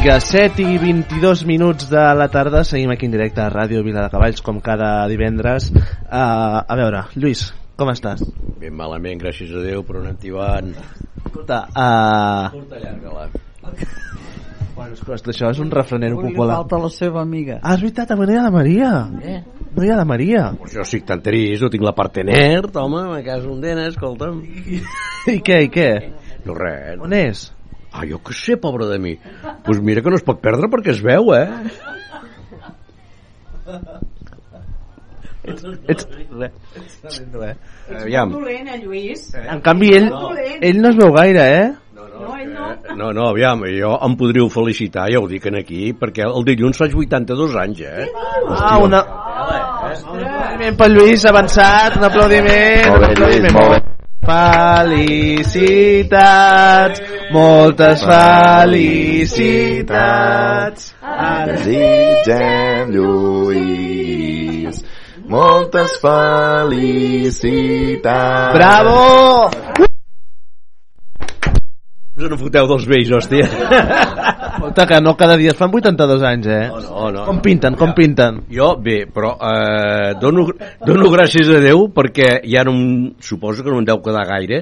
Vinga, 0.00 0.16
7 0.18 0.62
i 0.64 0.78
22 0.80 1.42
minuts 1.44 1.90
de 1.90 2.00
la 2.16 2.30
tarda, 2.32 2.62
seguim 2.64 2.88
aquí 2.88 3.04
en 3.04 3.12
directe 3.12 3.42
a 3.44 3.50
Ràdio 3.52 3.82
Vila 3.84 4.06
de 4.06 4.08
Cavalls, 4.08 4.40
com 4.40 4.56
cada 4.64 5.04
divendres. 5.10 5.66
Uh, 5.68 6.62
a 6.64 6.76
veure, 6.78 7.02
Lluís, 7.20 7.42
com 7.76 7.92
estàs? 7.92 8.22
Ben 8.62 8.72
malament, 8.78 9.20
gràcies 9.20 9.52
a 9.52 9.60
Déu, 9.60 9.82
però 9.84 10.00
anem 10.00 10.16
tibant. 10.22 10.72
Escolta, 11.20 11.60
uh... 11.68 12.48
Curta 12.54 12.80
llarga-la. 12.80 13.26
Bueno, 14.78 14.96
escolta, 14.96 15.34
això 15.34 15.52
és 15.52 15.60
un 15.60 15.68
refrenero 15.68 16.16
Avui 16.16 16.30
li 16.30 16.32
popular. 16.38 16.62
falta 16.62 16.80
la 16.80 16.92
seva 16.96 17.20
amiga. 17.20 17.60
Ah, 17.60 17.76
és 17.76 17.84
veritat, 17.84 18.16
avui 18.16 18.32
no 18.32 18.38
hi 18.38 18.40
ha 18.40 18.48
la 18.48 18.56
Maria. 18.56 18.96
Eh? 19.20 19.38
No 19.76 19.84
hi 19.84 19.92
ha 19.92 20.00
la 20.00 20.08
Maria. 20.08 20.48
Pues 20.64 20.80
jo 20.80 20.88
estic 20.88 21.04
tan 21.12 21.20
trist, 21.20 21.60
no 21.60 21.68
tinc 21.68 21.84
la 21.84 21.92
partener, 21.92 22.64
home, 22.72 23.04
a 23.20 23.22
casa 23.28 23.52
on 23.52 23.60
dena, 23.60 23.84
escolta'm. 23.92 24.40
I 25.28 25.42
què, 25.44 25.64
i 25.68 25.74
què? 25.76 25.90
No 26.48 26.56
res. 26.56 26.96
On 27.04 27.20
és? 27.20 27.50
Ah, 27.92 28.04
jo 28.06 28.20
què 28.22 28.34
sé, 28.38 28.56
pobre 28.56 28.86
de 28.86 28.98
mi. 29.02 29.16
Doncs 29.18 29.62
pues 29.66 29.80
mira 29.82 30.02
que 30.02 30.10
no 30.12 30.16
es 30.20 30.22
pot 30.26 30.38
perdre 30.40 30.68
perquè 30.70 30.92
es 30.94 31.00
veu, 31.02 31.32
eh? 31.34 31.48
Ets, 35.42 35.64
ets, 35.88 36.06
res. 36.30 36.52
Ets 37.02 37.20
res. 37.32 37.56
Aviam. 38.02 38.30
dolent, 38.36 38.68
eh, 38.68 38.78
Lluís? 38.82 39.30
En 39.34 39.60
canvi, 39.64 39.94
ell, 39.96 40.10
No. 40.10 40.30
ell 40.36 40.80
no 40.82 40.90
es 40.90 40.96
veu 40.96 41.12
gaire, 41.16 41.46
eh? 41.56 41.72
No, 41.94 42.36
ell 42.36 42.52
no. 42.52 42.68
No, 42.96 43.12
no, 43.16 43.28
aviam, 43.30 43.62
jo 43.72 43.94
em 44.06 44.16
podríeu 44.20 44.50
felicitar, 44.52 45.08
ja 45.10 45.18
ho 45.18 45.26
dic 45.28 45.46
en 45.46 45.56
aquí, 45.62 45.92
perquè 45.96 46.26
el 46.28 46.44
dilluns 46.44 46.76
faig 46.78 46.94
82 46.94 47.56
anys, 47.56 47.80
eh? 47.80 48.06
Ah, 48.50 48.78
una... 48.78 49.00
Un 49.90 50.22
aplaudiment 50.22 50.76
pel 50.78 50.92
Lluís, 50.94 51.24
avançat, 51.26 51.96
un 51.96 52.04
aplaudiment. 52.04 52.86
Molt 52.86 53.00
bé, 53.00 53.06
un 53.06 53.10
aplaudiment, 53.10 53.50
Lluís, 53.50 53.54
molt 53.56 53.72
bé. 53.74 53.99
Felicitats, 54.20 55.80
moltes 57.32 58.04
felicitats. 58.04 59.40
Desitgem, 61.48 62.90
Lluís, 62.92 64.84
moltes 65.24 65.96
felicitats. 66.04 67.44
Bravo! 68.54 69.48
Us 72.20 72.28
no 72.28 72.36
foteu 72.36 72.68
dels 72.68 72.84
vells, 72.84 73.10
hòstia. 73.16 73.48
Escolta, 74.70 74.86
que 74.86 75.00
no 75.02 75.16
cada 75.16 75.36
dia 75.36 75.50
es 75.50 75.56
fan 75.58 75.72
82 75.74 76.22
anys, 76.22 76.46
eh? 76.46 76.68
No, 76.70 77.10
no, 77.10 77.24
com 77.26 77.40
no. 77.40 77.42
pinten, 77.42 77.74
com 77.74 77.90
pinten? 77.90 78.36
Jo, 78.54 78.76
bé, 78.78 79.00
però 79.10 79.32
eh, 79.34 80.14
dono, 80.22 80.44
dono 80.86 81.10
gràcies 81.10 81.50
a 81.50 81.58
Déu 81.58 81.88
perquè 81.90 82.36
ja 82.46 82.62
no 82.62 82.76
suposo 83.18 83.64
que 83.66 83.72
no 83.72 83.80
em 83.82 83.88
deu 83.88 83.98
quedar 84.04 84.22
gaire 84.28 84.60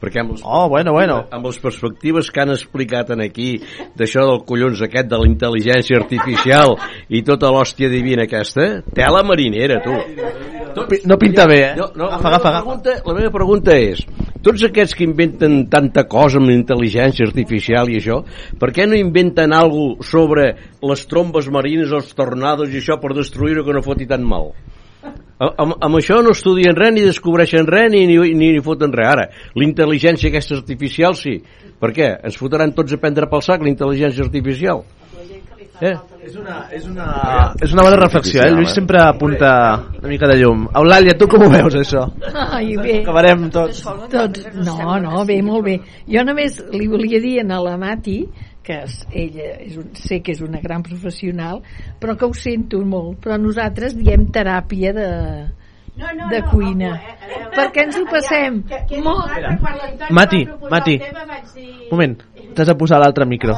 perquè 0.00 0.22
amb 0.22 0.34
les, 0.34 0.44
oh, 0.44 0.66
bueno, 0.72 0.94
bueno. 0.96 1.18
amb 1.30 1.46
les 1.50 1.58
perspectives 1.60 2.30
que 2.32 2.40
han 2.40 2.54
explicat 2.54 3.12
en 3.14 3.20
aquí 3.24 3.50
d'això 3.98 4.24
del 4.30 4.42
collons 4.48 4.80
aquest 4.86 5.10
de 5.10 5.20
la 5.20 5.28
intel·ligència 5.28 6.00
artificial 6.00 6.76
i 7.08 7.20
tota 7.26 7.52
l'hòstia 7.52 7.90
divina 7.92 8.24
aquesta, 8.24 8.70
tela 8.96 9.22
marinera, 9.26 9.80
tu. 9.84 9.94
No 11.04 11.18
pinta 11.18 11.46
bé, 11.50 11.60
eh? 11.70 11.70
No, 11.76 11.90
no, 11.96 12.08
agafa, 12.08 12.22
la, 12.22 12.36
agafa, 12.36 12.48
agafa. 12.48 12.64
pregunta, 12.64 12.96
la 13.06 13.16
meva 13.18 13.32
pregunta 13.34 13.76
és 13.76 14.04
tots 14.40 14.64
aquests 14.64 14.96
que 14.96 15.04
inventen 15.04 15.66
tanta 15.72 16.06
cosa 16.08 16.40
amb 16.40 16.52
intel·ligència 16.54 17.26
artificial 17.28 17.90
i 17.92 17.98
això 18.00 18.22
per 18.60 18.70
què 18.72 18.86
no 18.88 18.96
inventen 18.96 19.52
alguna 19.52 20.06
sobre 20.06 20.46
les 20.86 21.06
trombes 21.10 21.50
marines, 21.52 21.92
els 21.92 22.14
tornados 22.16 22.72
i 22.72 22.80
això 22.80 22.96
per 23.02 23.12
destruir-ho 23.18 23.66
que 23.66 23.76
no 23.76 23.84
foti 23.84 24.08
tant 24.08 24.24
mal 24.24 24.52
amb, 25.40 25.74
amb 25.80 25.98
això 25.98 26.20
no 26.24 26.34
estudien 26.36 26.76
res 26.76 26.94
ni 26.94 27.06
descobreixen 27.06 27.68
res 27.68 27.90
ni, 27.92 28.06
ni, 28.10 28.18
ni, 28.34 28.52
ni 28.56 28.62
foten 28.64 28.92
res 28.92 29.12
ara 29.14 29.26
l'intel·ligència 29.56 30.30
aquesta 30.30 30.58
artificial 30.58 31.16
sí 31.18 31.38
per 31.80 31.94
què? 31.96 32.12
ens 32.24 32.36
fotran 32.36 32.74
tots 32.76 32.92
a 32.92 33.00
prendre 33.00 33.28
pel 33.30 33.44
sac 33.44 33.64
la 33.64 33.72
intel·ligència 33.72 34.26
artificial 34.26 34.84
eh? 35.80 35.96
És 36.20 36.34
una, 36.36 36.56
és 36.76 36.84
una, 36.86 37.06
és 37.64 37.72
una 37.72 37.84
bona 37.86 37.96
reflexió, 37.96 38.42
eh? 38.44 38.50
Lluís 38.52 38.74
sempre 38.76 39.00
apunta 39.00 39.50
una 39.96 40.10
mica 40.10 40.28
de 40.28 40.36
llum. 40.36 40.66
Eulàlia, 40.76 41.14
tu 41.18 41.26
com 41.30 41.46
ho 41.46 41.48
veus, 41.52 41.78
això? 41.80 42.04
Ai, 42.44 42.74
bé. 42.76 42.98
Acabarem 43.00 43.48
tots. 43.52 43.80
tots. 44.12 44.44
No, 44.60 44.98
no, 45.00 45.24
bé, 45.28 45.40
molt 45.42 45.64
bé. 45.66 45.78
Jo 46.12 46.24
només 46.28 46.60
li 46.74 46.90
volia 46.92 47.22
dir 47.24 47.38
a 47.40 47.62
la 47.64 47.78
Mati 47.80 48.20
que 48.62 48.76
és, 48.84 48.98
ella 49.12 49.48
és 49.64 49.76
un, 49.80 49.88
sé 49.96 50.20
que 50.22 50.32
és 50.32 50.40
una 50.44 50.60
gran 50.60 50.82
professional, 50.86 51.62
però 52.00 52.16
que 52.16 52.28
ho 52.28 52.34
sento 52.36 52.80
molt. 52.84 53.18
Però 53.24 53.38
nosaltres 53.40 53.96
diem 53.96 54.28
teràpia 54.32 54.92
de, 54.96 55.08
No, 56.00 56.06
no, 56.16 56.28
de 56.30 56.40
no, 56.40 56.50
cuina. 56.50 56.92
ojo, 56.94 57.16
eh? 57.26 57.48
Perquè 57.56 57.82
ens 57.84 57.96
ho 57.98 58.04
passem 58.08 58.62
Que, 58.68 58.78
que 58.88 59.00
molt. 59.04 59.26
clar, 59.34 60.10
Mati, 60.10 60.46
Mati. 60.70 60.98
tema 61.02 61.24
vaig 61.28 61.50
dir... 61.54 61.66
Un 61.90 61.96
moment, 61.98 62.14
t'has 62.54 62.70
de 62.70 62.76
posar 62.78 63.00
l'altre 63.02 63.26
micro. 63.26 63.56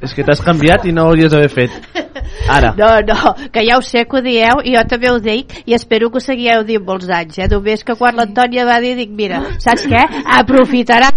És 0.00 0.14
que 0.16 0.24
t'has 0.24 0.40
canviat 0.40 0.86
i 0.88 0.92
no 0.96 1.02
ho 1.04 1.10
hauries 1.10 1.28
d'haver 1.34 1.50
fet. 1.52 1.74
Ara. 2.48 2.70
No, 2.78 2.88
no, 3.04 3.34
que 3.52 3.66
ja 3.66 3.76
ho 3.76 3.82
sé 3.84 4.06
que 4.08 4.16
ho 4.16 4.22
dieu 4.24 4.62
i 4.64 4.72
jo 4.76 4.84
també 4.88 5.10
ho 5.10 5.18
dic 5.20 5.52
i 5.66 5.74
espero 5.76 6.08
que 6.10 6.16
ho 6.22 6.24
seguieu 6.24 6.64
dient 6.64 6.86
molts 6.86 7.10
anys 7.12 7.36
eh? 7.42 7.48
només 7.50 7.84
que 7.84 7.94
quan 7.98 8.16
l'Antònia 8.16 8.64
va 8.64 8.80
dir 8.80 8.94
dic 8.96 9.10
mira, 9.12 9.42
saps 9.60 9.84
què? 9.90 10.00
aprofitarà 10.38 11.10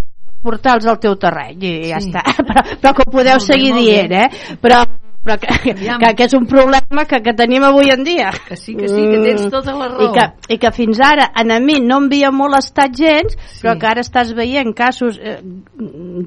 portar-los 0.44 0.86
al 0.92 1.00
teu 1.00 1.16
terreny 1.16 1.64
i 1.64 1.72
ja 1.92 2.02
Sí. 2.04 2.12
està, 2.12 2.22
però, 2.48 2.66
però 2.82 2.94
que 2.98 3.08
ho 3.08 3.12
podeu 3.12 3.40
Molt 3.40 3.48
bé, 3.48 3.54
seguir 3.54 3.72
molt 3.74 3.82
dient 3.88 4.10
bé. 4.12 4.22
eh? 4.28 4.58
però, 4.62 4.84
però 5.24 5.38
que, 5.40 5.74
que, 6.04 6.14
que 6.20 6.26
és 6.28 6.34
un 6.36 6.46
problema 6.52 7.06
que, 7.08 7.22
que 7.24 7.34
tenim 7.34 7.64
avui 7.64 7.90
en 7.96 8.04
dia 8.04 8.30
que 8.48 8.58
sí, 8.60 8.76
que 8.76 8.90
sí, 8.92 9.02
que 9.08 9.22
tens 9.24 9.46
tota 9.54 9.72
la 9.80 9.88
raó. 9.88 10.04
i 10.04 10.12
que, 10.18 10.26
i 10.54 10.58
que 10.60 10.72
fins 10.76 11.00
ara 11.00 11.30
a 11.34 11.44
mi 11.64 11.80
no 11.80 12.02
m'havia 12.04 12.30
molestat 12.36 12.92
gens 13.00 13.38
però 13.62 13.78
que 13.80 13.88
ara 13.88 14.04
estàs 14.04 14.34
veient 14.36 14.76
casos 14.76 15.18
eh, 15.24 15.40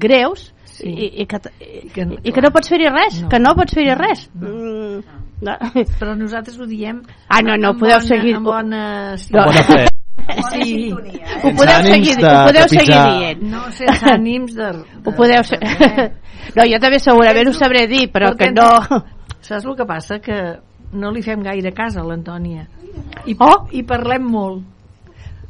greus 0.01 0.51
Sí. 0.77 0.89
i, 0.93 1.05
i, 1.23 1.25
que, 1.25 1.37
i, 1.61 1.87
que, 1.89 2.03
i 2.21 2.31
que 2.35 2.41
no 2.43 2.51
pots 2.53 2.69
fer-hi 2.69 2.89
res 2.93 3.21
No. 3.23 3.29
que 3.31 3.39
no 3.41 3.55
pots 3.57 3.73
fer-hi 3.73 3.95
res 3.97 4.27
Mm, 4.35 4.99
no. 5.41 5.55
Però 5.97 6.13
nosaltres 6.17 6.59
ho 6.59 6.65
diem 6.69 6.99
Ah, 7.29 7.41
no, 7.41 7.55
no, 7.57 7.71
amb 7.71 7.79
podeu 7.79 7.97
bona, 7.97 8.05
seguir- 8.05 8.35
amb 8.37 8.45
bona... 8.45 8.81
No. 9.31 9.45
Bona 9.47 9.63
fe. 9.63 9.87
Sí. 10.51 10.91
Ho 10.91 11.51
podeu 11.55 11.83
seguir, 11.85 12.15
ho 12.19 12.39
podeu 12.47 12.69
seguir 12.71 12.95
dient. 12.95 13.43
No 13.51 13.67
sense 13.75 14.09
ànims 14.11 14.55
de... 14.57 14.71
Ho 15.05 15.13
podeu 15.13 15.43
ser... 15.47 15.61
No, 16.55 16.63
jo 16.63 16.77
també 16.79 16.97
segurament 17.03 17.49
ho 17.49 17.53
sabré 17.53 17.83
dir, 17.91 18.05
però 18.13 18.31
que 18.39 18.47
no... 18.55 18.69
Saps 19.47 19.65
el 19.67 19.75
que 19.77 19.85
passa? 19.87 20.17
Que 20.23 20.37
no 20.95 21.11
li 21.11 21.21
fem 21.21 21.43
gaire 21.43 21.73
cas 21.75 21.97
a 21.99 22.05
l'Antònia. 22.07 22.63
I, 23.27 23.35
Oh! 23.43 23.67
I 23.75 23.83
parlem 23.87 24.25
molt. 24.31 24.63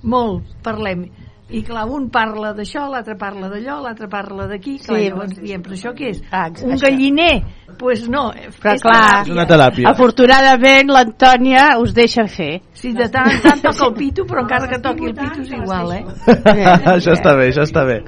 Molt, 0.04 0.50
parlem. 0.66 1.06
I 1.50 1.62
clar, 1.64 1.86
un 1.88 2.10
parla 2.12 2.50
d'això, 2.52 2.90
l'altre 2.92 3.16
parla 3.16 3.48
d'allò, 3.48 3.78
l'altre 3.80 4.10
parla 4.12 4.50
d'aquí, 4.50 4.74
clar, 4.84 4.98
Sí, 4.98 5.06
llavors 5.08 5.38
diem, 5.40 5.62
però 5.64 5.78
això 5.78 5.94
què 5.96 6.10
és? 6.12 6.18
Ah, 6.28 6.50
un 6.52 6.74
això. 6.76 6.90
galliner? 6.90 7.36
Doncs 7.40 7.78
pues 7.80 8.02
no, 8.10 8.32
Però 8.34 8.74
és 8.74 8.82
clar, 8.84 9.46
teràpia. 9.48 9.88
afortunadament 9.94 10.92
l'Antònia 10.92 11.78
us 11.80 11.94
deixa 11.96 12.26
fer. 12.28 12.60
Sí, 12.74 12.92
de 12.98 13.08
tant 13.14 13.30
en 13.32 13.40
tant 13.46 13.64
toca 13.64 13.88
el 13.88 13.94
pito, 13.96 14.26
però 14.28 14.44
encara 14.44 14.68
que 14.68 14.82
toqui 14.84 15.08
el 15.08 15.16
pito 15.16 15.46
és 15.46 15.56
igual, 15.56 15.94
eh? 15.96 16.04
això 16.98 17.16
està 17.16 17.38
bé, 17.38 17.48
això 17.54 17.64
està 17.64 17.86
bé. 17.88 18.02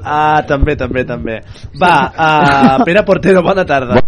Ah, 0.00 0.40
també, 0.48 0.76
també, 0.80 1.04
també. 1.04 1.40
Va, 1.76 1.94
uh, 2.16 2.84
Pere 2.86 3.04
Portero, 3.04 3.42
bona 3.44 3.66
tarda. 3.68 4.00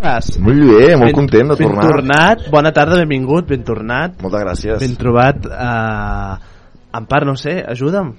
Molt 0.00 0.64
bé, 0.70 0.96
molt 0.96 1.12
content 1.16 1.52
de 1.52 1.56
ben 1.56 1.68
tornar. 1.68 1.86
tornat, 1.90 2.50
bona 2.52 2.72
tarda, 2.72 3.00
benvingut, 3.04 3.48
ben 3.48 3.64
tornat. 3.64 4.20
Moltes 4.22 4.44
gràcies. 4.44 4.80
Ben 4.80 4.96
trobat. 4.96 5.44
Uh, 5.44 6.55
Empar, 6.96 7.24
no 7.28 7.36
sé, 7.36 7.60
ajuda'm. 7.74 8.14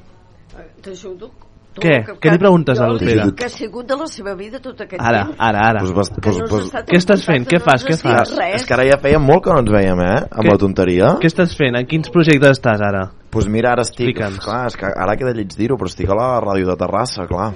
T'ajudo. 0.84 1.32
Tu, 1.78 1.84
Què? 1.84 1.98
Què 2.18 2.32
li 2.34 2.40
preguntes 2.42 2.80
al 2.82 2.96
Pere? 2.98 3.28
Que 3.38 3.46
ha 3.46 3.52
sigut 3.54 3.86
de 3.86 3.96
la 4.00 4.08
seva 4.10 4.32
vida 4.34 4.58
tot 4.64 4.80
aquest 4.82 4.98
Ara, 4.98 5.26
temps. 5.28 5.38
ara, 5.38 5.66
ara. 5.70 5.82
Pues, 5.84 5.92
vas, 5.94 6.10
pues, 6.16 6.38
no 6.40 6.46
has 6.46 6.50
pues, 6.50 6.64
estat 6.66 6.88
Què 6.90 6.98
estàs 6.98 7.26
fent? 7.28 7.46
Què 7.46 7.60
fas? 7.62 7.86
Què 7.86 7.94
no 7.94 8.00
fas? 8.02 8.32
res. 8.34 8.56
és 8.62 8.66
que 8.66 8.74
ara 8.74 8.88
ja 8.88 8.98
feia 9.04 9.20
molt 9.22 9.44
que 9.46 9.54
no 9.54 9.62
ens 9.62 9.70
veiem, 9.76 10.02
eh? 10.02 10.16
Amb 10.26 10.42
Què? 10.42 10.50
la 10.56 10.58
tonteria. 10.64 11.12
Què 11.22 11.30
estàs 11.30 11.54
fent? 11.60 11.78
En 11.78 11.86
quins 11.86 12.10
projectes 12.10 12.58
estàs 12.58 12.82
ara? 12.82 13.04
Pues 13.30 13.46
mira, 13.46 13.76
ara 13.76 13.86
estic... 13.86 14.10
Explica'ns. 14.10 14.42
Clar, 14.42 14.64
és 14.72 14.80
que 14.82 14.90
ara 14.90 15.18
queda 15.22 15.36
lleig 15.38 15.54
dir-ho, 15.54 15.78
però 15.78 15.92
estic 15.94 16.10
a 16.10 16.18
la 16.18 16.32
ràdio 16.42 16.72
de 16.72 16.78
Terrassa, 16.82 17.28
clar. 17.30 17.52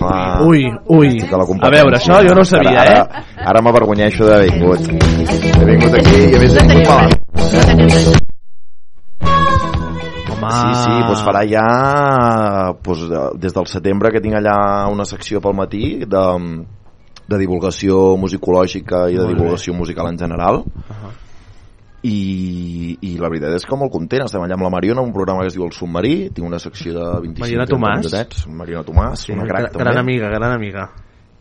clar. 0.00 0.24
Ui, 0.48 0.64
ui. 0.88 1.12
A, 1.20 1.36
la 1.36 1.44
A 1.44 1.72
veure, 1.76 2.00
això 2.00 2.22
jo 2.24 2.32
no 2.32 2.46
ho 2.46 2.48
sabia, 2.48 2.86
ara, 2.86 2.96
eh? 2.96 3.22
Ara, 3.36 3.46
ara 3.52 3.64
m'avergonyeixo 3.68 4.32
d'haver 4.32 4.48
vingut. 4.48 4.80
He 4.88 5.70
vingut 5.74 6.00
aquí 6.00 6.18
i 6.24 6.36
a 6.40 6.44
més 6.46 6.56
he 6.56 6.68
vingut 6.72 6.88
malalt. 6.88 8.30
Home. 10.42 10.74
Sí, 10.74 10.82
sí, 10.82 10.94
doncs 11.06 11.24
farà 11.26 11.42
ja 11.48 11.66
doncs, 12.82 13.02
eh, 13.08 13.38
des 13.38 13.54
del 13.54 13.66
setembre 13.70 14.10
que 14.12 14.20
tinc 14.24 14.34
allà 14.40 14.88
una 14.92 15.04
secció 15.08 15.40
pel 15.40 15.54
matí 15.54 16.04
de, 16.04 16.24
de 17.28 17.38
divulgació 17.38 18.16
musicològica 18.18 19.06
i 19.10 19.14
de 19.16 19.22
Molt 19.22 19.30
bé. 19.30 19.34
divulgació 19.36 19.74
musical 19.74 20.08
en 20.12 20.18
general 20.18 20.64
i, 22.02 22.98
i 23.00 23.12
la 23.22 23.28
veritat 23.30 23.54
és 23.54 23.66
que 23.68 23.76
molt 23.78 23.92
content 23.94 24.24
estem 24.26 24.42
allà 24.42 24.56
amb 24.58 24.64
la 24.66 24.72
Mariona, 24.74 25.04
un 25.06 25.12
programa 25.14 25.44
que 25.44 25.52
es 25.52 25.54
diu 25.54 25.62
El 25.68 25.72
Submarí 25.76 26.30
tinc 26.34 26.46
una 26.48 26.58
secció 26.58 26.96
de 26.96 27.04
25 27.28 27.44
Mariona 27.44 27.66
30 27.68 27.76
Tomàs. 27.76 28.02
minutets 28.02 28.46
Mariona 28.48 28.82
Tomàs, 28.88 29.26
Sí, 29.26 29.32
una 29.36 29.46
crac 29.46 29.70
gran 29.70 29.94
també 29.94 30.00
amiga, 30.02 30.28
gran 30.34 30.52
amiga. 30.56 30.88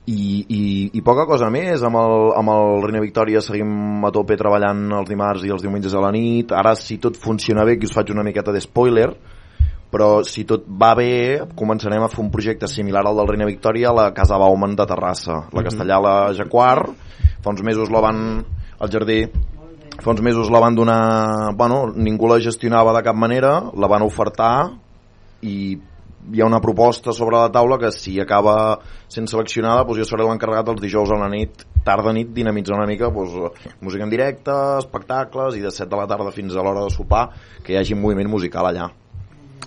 I, 0.05 0.45
i, 0.47 0.61
i 0.97 1.01
poca 1.05 1.27
cosa 1.29 1.51
més. 1.53 1.83
Amb 1.85 1.99
el, 2.01 2.15
amb 2.39 2.53
el 2.53 2.81
Reina 2.85 3.03
Victòria 3.03 3.43
seguim 3.43 4.05
a 4.07 4.13
tope 4.13 4.39
treballant 4.39 4.87
els 5.01 5.11
dimarts 5.11 5.45
i 5.45 5.53
els 5.53 5.61
diumenges 5.65 5.93
a 5.93 6.01
la 6.03 6.13
nit. 6.15 6.53
Ara 6.55 6.73
si 6.79 6.97
tot 7.03 7.19
funciona 7.19 7.65
bé, 7.67 7.77
que 7.77 7.89
us 7.89 7.95
faig 7.95 8.13
una 8.15 8.25
miqueta 8.25 8.55
de 8.55 8.63
spoiler 8.63 9.11
però 9.91 10.21
si 10.23 10.45
tot 10.47 10.63
va 10.63 10.93
bé 10.95 11.43
començarem 11.59 11.99
a 11.99 12.07
fer 12.07 12.21
un 12.23 12.29
projecte 12.31 12.69
similar 12.71 13.03
al 13.03 13.17
del 13.19 13.27
Reina 13.27 13.47
Victòria 13.49 13.89
a 13.89 13.97
la 13.97 14.05
Casa 14.15 14.39
Bauman 14.39 14.75
de 14.79 14.85
Terrassa. 14.87 15.41
La 15.51 15.63
Castellà 15.67 15.97
a 15.99 16.05
la 16.05 16.15
Jaquar 16.37 16.77
fa 17.43 17.51
uns 17.51 17.63
mesos 17.67 17.91
la 17.91 17.99
van 17.99 18.21
al 18.79 18.91
jardí 18.93 19.25
fa 20.01 20.13
uns 20.13 20.23
mesos 20.23 20.49
la 20.49 20.61
van 20.63 20.77
donar 20.79 21.53
bueno, 21.59 21.91
ningú 21.93 22.29
la 22.31 22.39
gestionava 22.39 22.95
de 22.95 23.03
cap 23.03 23.15
manera 23.15 23.57
la 23.75 23.91
van 23.91 24.07
ofertar 24.07 24.71
i 25.43 25.75
hi 26.29 26.41
ha 26.41 26.45
una 26.45 26.59
proposta 26.61 27.11
sobre 27.11 27.37
la 27.37 27.49
taula 27.51 27.77
que 27.79 27.91
si 27.91 28.19
acaba 28.19 28.79
sent 29.09 29.27
seleccionada 29.27 29.83
doncs 29.83 30.01
jo 30.01 30.05
seré 30.07 30.27
l'encarregat 30.27 30.69
els 30.73 30.81
dijous 30.83 31.11
a 31.11 31.17
la 31.17 31.29
nit 31.31 31.65
tarda 31.85 32.13
nit 32.13 32.29
dinamitzar 32.35 32.77
una 32.77 32.87
mica 32.89 33.09
doncs, 33.09 33.73
música 33.81 34.05
en 34.05 34.13
directe, 34.13 34.53
espectacles 34.77 35.57
i 35.57 35.63
de 35.65 35.71
7 35.71 35.89
de 35.89 35.97
la 35.97 36.07
tarda 36.07 36.33
fins 36.35 36.55
a 36.55 36.61
l'hora 36.61 36.85
de 36.85 36.93
sopar 36.93 37.29
que 37.63 37.73
hi 37.73 37.79
hagi 37.79 37.97
moviment 37.97 38.29
musical 38.29 38.69
allà. 38.69 38.91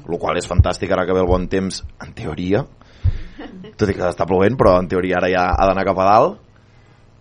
El 0.05 0.19
qual 0.21 0.39
és 0.39 0.47
fantàstic 0.47 0.93
ara 0.93 1.07
que 1.07 1.17
ve 1.17 1.23
el 1.25 1.31
bon 1.31 1.49
temps 1.49 1.83
en 2.05 2.15
teoria 2.15 2.65
tot 3.77 3.89
i 3.89 3.95
que 3.97 4.07
està 4.07 4.27
plovent 4.29 4.57
però 4.61 4.77
en 4.79 4.89
teoria 4.89 5.19
ara 5.19 5.31
ja 5.33 5.49
ha 5.55 5.67
d'anar 5.67 5.87
cap 5.89 5.99
a 5.99 6.09
dalt. 6.11 6.41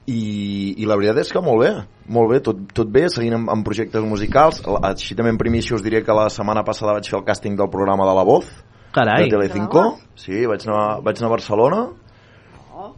I, 0.03 0.75
i 0.83 0.85
la 0.85 0.97
veritat 0.99 1.21
és 1.21 1.31
que 1.31 1.41
molt 1.41 1.61
bé 1.63 1.71
molt 2.11 2.27
bé, 2.27 2.41
tot, 2.43 2.57
tot 2.75 2.89
bé, 2.91 3.05
seguint 3.07 3.37
amb, 3.37 3.49
amb 3.53 3.63
projectes 3.63 4.03
musicals. 4.03 4.59
Així 4.83 5.15
també 5.15 5.31
en 5.31 5.39
primícia 5.39 5.77
us 5.77 5.83
diré 5.85 6.01
que 6.03 6.15
la 6.15 6.27
setmana 6.27 6.65
passada 6.67 6.97
vaig 6.97 7.07
fer 7.07 7.15
el 7.21 7.23
càsting 7.23 7.55
del 7.55 7.71
programa 7.71 8.03
de 8.09 8.15
La 8.17 8.25
Voz 8.27 8.49
Carai. 8.93 9.25
de 9.25 9.33
Telecinco 9.35 9.83
sí, 10.15 10.45
vaig 10.49 10.65
anar, 10.69 11.01
vaig 11.05 11.17
anar 11.21 11.29
a 11.31 11.33
Barcelona 11.35 11.81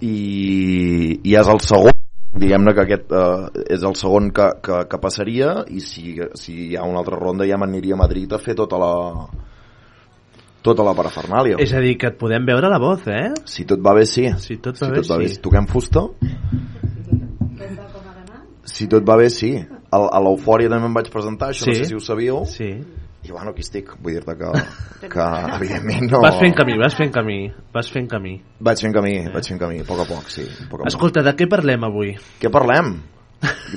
i, 0.02 1.20
i 1.24 1.36
és 1.40 1.48
el 1.52 1.62
segon 1.64 1.94
diguem-ne 2.36 2.74
que 2.76 2.84
aquest 2.84 3.12
eh, 3.16 3.64
és 3.78 3.84
el 3.88 3.96
segon 3.96 4.30
que, 4.36 4.50
que, 4.66 4.82
que 4.92 4.98
passaria 5.00 5.62
i 5.72 5.80
si, 5.80 6.18
si 6.36 6.56
hi 6.72 6.76
ha 6.76 6.84
una 6.84 7.00
altra 7.04 7.16
ronda 7.22 7.48
ja 7.48 7.56
m'aniria 7.62 7.96
a 7.96 8.02
Madrid 8.02 8.34
a 8.36 8.40
fer 8.44 8.58
tota 8.60 8.80
la 8.82 8.92
tota 10.66 10.84
la 10.84 10.96
parafernàlia 10.98 11.60
És 11.62 11.72
a 11.78 11.80
dir, 11.84 11.94
que 12.02 12.10
et 12.10 12.16
podem 12.18 12.44
veure 12.48 12.68
la 12.74 12.80
voz, 12.82 13.06
eh? 13.08 13.30
si 13.46 13.64
tot 13.70 13.80
va 13.86 13.94
bé 13.96 14.04
sí 14.10 14.26
Si 14.42 14.58
tot 14.58 14.76
va 14.82 14.88
si 14.90 14.92
bé, 14.92 15.02
tot 15.04 15.12
va 15.14 15.20
bé 15.22 15.28
sí. 15.30 15.36
si 15.38 15.42
toquem 15.46 15.68
fusta 15.70 16.08
si 18.66 18.88
tot 18.92 19.06
va 19.08 19.16
bé 19.22 19.30
sí 19.30 19.54
a, 19.62 19.98
a 20.02 20.20
l'Eufòria 20.26 20.72
també 20.74 20.90
em 20.90 20.96
vaig 20.98 21.10
presentar 21.14 21.52
això 21.54 21.68
no 21.70 21.74
Sí. 21.74 21.84
sé 21.84 21.92
si 21.92 21.96
ho 21.96 22.02
sabíeu 22.04 22.44
sí. 22.50 22.72
I 23.26 23.32
bueno, 23.32 23.52
aquí 23.52 23.64
estic, 23.66 23.90
vull 24.04 24.14
dir-te 24.14 24.36
que, 24.38 24.52
que 25.14 25.26
evidentment 25.58 26.12
no... 26.12 26.22
Vas 26.24 26.38
fent 26.42 26.54
camí, 26.58 26.78
vas 26.78 26.98
fent 26.98 27.14
camí, 27.14 27.40
vas 27.74 27.90
fent 27.92 28.10
camí. 28.12 28.36
Vaig 28.68 28.84
fent 28.86 28.94
camí, 28.94 29.16
vaig 29.34 29.50
fent 29.50 29.62
camí, 29.62 29.82
a 29.82 29.88
poc 29.88 30.04
a 30.04 30.08
poc, 30.10 30.30
sí. 30.34 30.46
A 30.46 30.70
poc 30.70 30.80
a 30.80 30.84
poc. 30.84 30.92
Escolta, 30.92 31.26
de 31.26 31.34
què 31.40 31.50
parlem 31.50 31.88
avui? 31.88 32.14
Què 32.42 32.52
parlem? 32.54 32.94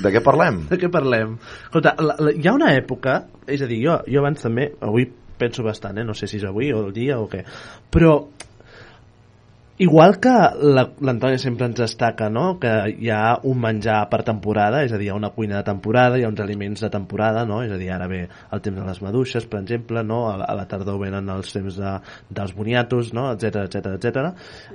De 0.03 0.11
què 0.13 0.21
parlem? 0.25 0.61
De 0.71 0.77
què 0.81 0.91
parlem? 0.93 1.37
Escolta, 1.65 1.95
la, 1.97 2.15
la, 2.21 2.35
hi 2.35 2.45
ha 2.47 2.53
una 2.57 2.73
època, 2.77 3.23
és 3.49 3.65
a 3.65 3.69
dir, 3.69 3.81
jo, 3.87 3.97
jo 4.09 4.21
abans 4.21 4.45
també, 4.45 4.69
avui 4.85 5.09
penso 5.39 5.63
bastant, 5.63 5.97
eh? 5.97 6.05
no 6.05 6.13
sé 6.17 6.27
si 6.27 6.37
és 6.37 6.45
avui 6.45 6.69
o 6.75 6.83
el 6.83 6.93
dia 6.93 7.17
o 7.17 7.25
què, 7.31 7.45
però 7.89 8.13
Igual 9.79 10.17
que 10.19 10.31
la- 10.75 10.89
l'Antònia 11.07 11.39
sempre 11.39 11.63
ens 11.69 11.77
destaca 11.79 12.27
no? 12.29 12.57
que 12.59 12.71
hi 12.99 13.07
ha 13.15 13.37
un 13.47 13.61
menjar 13.63 14.01
per 14.11 14.19
temporada, 14.27 14.81
és 14.83 14.91
a 14.91 14.97
dir, 14.99 15.05
hi 15.07 15.11
ha 15.13 15.15
una 15.15 15.29
cuina 15.37 15.55
de 15.61 15.63
temporada, 15.69 16.17
hi 16.19 16.25
ha 16.27 16.31
uns 16.33 16.41
aliments 16.43 16.83
de 16.83 16.89
temporada, 16.91 17.45
no? 17.47 17.61
és 17.63 17.71
a 17.71 17.77
dir, 17.79 17.87
ara 17.95 18.09
ve 18.11 18.25
el 18.27 18.61
temps 18.65 18.75
de 18.81 18.87
les 18.89 18.99
maduixes, 19.05 19.47
per 19.47 19.61
exemple, 19.61 20.03
no? 20.03 20.25
a, 20.33 20.35
la- 20.41 20.49
a 20.51 20.57
la 20.59 20.67
tardor 20.67 20.99
venen 21.05 21.31
els 21.31 21.53
temps 21.55 21.79
de, 21.79 21.93
dels 22.41 22.51
boniatos, 22.57 23.13
no? 23.15 23.29
etc 23.37 23.63
etc 23.69 23.95
etc. 23.95 24.33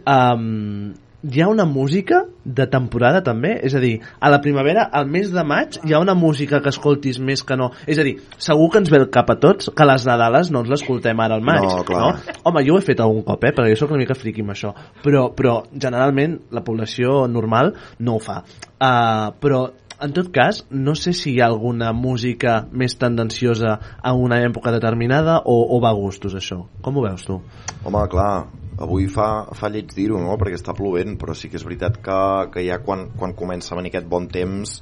Um, 0.09 0.95
hi 1.25 1.41
ha 1.41 1.49
una 1.49 1.65
música 1.65 2.25
de 2.45 2.67
temporada 2.69 3.23
també, 3.25 3.55
és 3.65 3.75
a 3.75 3.81
dir, 3.81 3.95
a 4.21 4.31
la 4.33 4.41
primavera, 4.45 4.85
al 4.93 5.07
mes 5.09 5.31
de 5.33 5.45
maig, 5.45 5.79
hi 5.85 5.95
ha 5.95 6.01
una 6.03 6.15
música 6.15 6.61
que 6.61 6.69
escoltis 6.69 7.19
més 7.19 7.43
que 7.47 7.57
no. 7.57 7.71
És 7.89 7.99
a 7.99 8.05
dir, 8.05 8.19
segur 8.37 8.69
que 8.73 8.83
ens 8.83 8.93
ve 8.93 9.01
el 9.01 9.09
cap 9.15 9.33
a 9.33 9.39
tots 9.41 9.71
que 9.75 9.87
les 9.89 10.05
Nadales 10.09 10.51
no 10.53 10.65
ens 10.65 10.73
l'escoltem 10.73 11.23
ara 11.25 11.39
al 11.39 11.47
maig. 11.47 11.65
No, 11.65 11.85
clar. 11.89 12.03
No? 12.03 12.37
Home, 12.45 12.65
jo 12.67 12.77
ho 12.77 12.83
he 12.83 12.85
fet 12.85 13.01
algun 13.01 13.25
cop, 13.25 13.45
eh, 13.45 13.55
perquè 13.57 13.73
jo 13.73 13.81
sóc 13.81 13.95
una 13.95 14.03
mica 14.03 14.19
friqui 14.19 14.45
amb 14.45 14.53
això, 14.53 14.75
però, 15.05 15.31
però 15.37 15.63
generalment 15.73 16.37
la 16.53 16.65
població 16.67 17.25
normal 17.31 17.73
no 18.05 18.19
ho 18.19 18.23
fa. 18.23 18.43
Uh, 18.75 19.33
però 19.41 19.65
en 20.05 20.13
tot 20.13 20.29
cas, 20.35 20.65
no 20.71 20.93
sé 20.99 21.15
si 21.17 21.33
hi 21.33 21.41
ha 21.41 21.47
alguna 21.49 21.93
música 21.97 22.59
més 22.73 22.99
tendenciosa 23.01 23.79
a 24.03 24.13
una 24.13 24.43
època 24.45 24.75
determinada 24.75 25.39
o, 25.41 25.55
o 25.73 25.81
va 25.81 25.95
a 25.95 25.97
gustos, 25.97 26.35
això. 26.37 26.65
Com 26.85 26.99
ho 26.99 27.07
veus 27.07 27.25
tu? 27.25 27.39
Home, 27.87 28.03
clar, 28.13 28.45
avui 28.83 29.07
fa, 29.13 29.47
fa 29.55 29.71
lleig 29.71 29.93
dir-ho, 29.95 30.19
no?, 30.21 30.35
perquè 30.41 30.59
està 30.59 30.75
plovent, 30.77 31.17
però 31.21 31.37
sí 31.37 31.51
que 31.51 31.59
és 31.61 31.67
veritat 31.67 32.01
que, 32.03 32.19
que 32.55 32.65
ja 32.67 32.81
quan, 32.83 33.09
quan 33.19 33.35
comença 33.39 33.75
a 33.75 33.79
venir 33.79 33.93
aquest 33.93 34.09
bon 34.11 34.27
temps 34.33 34.77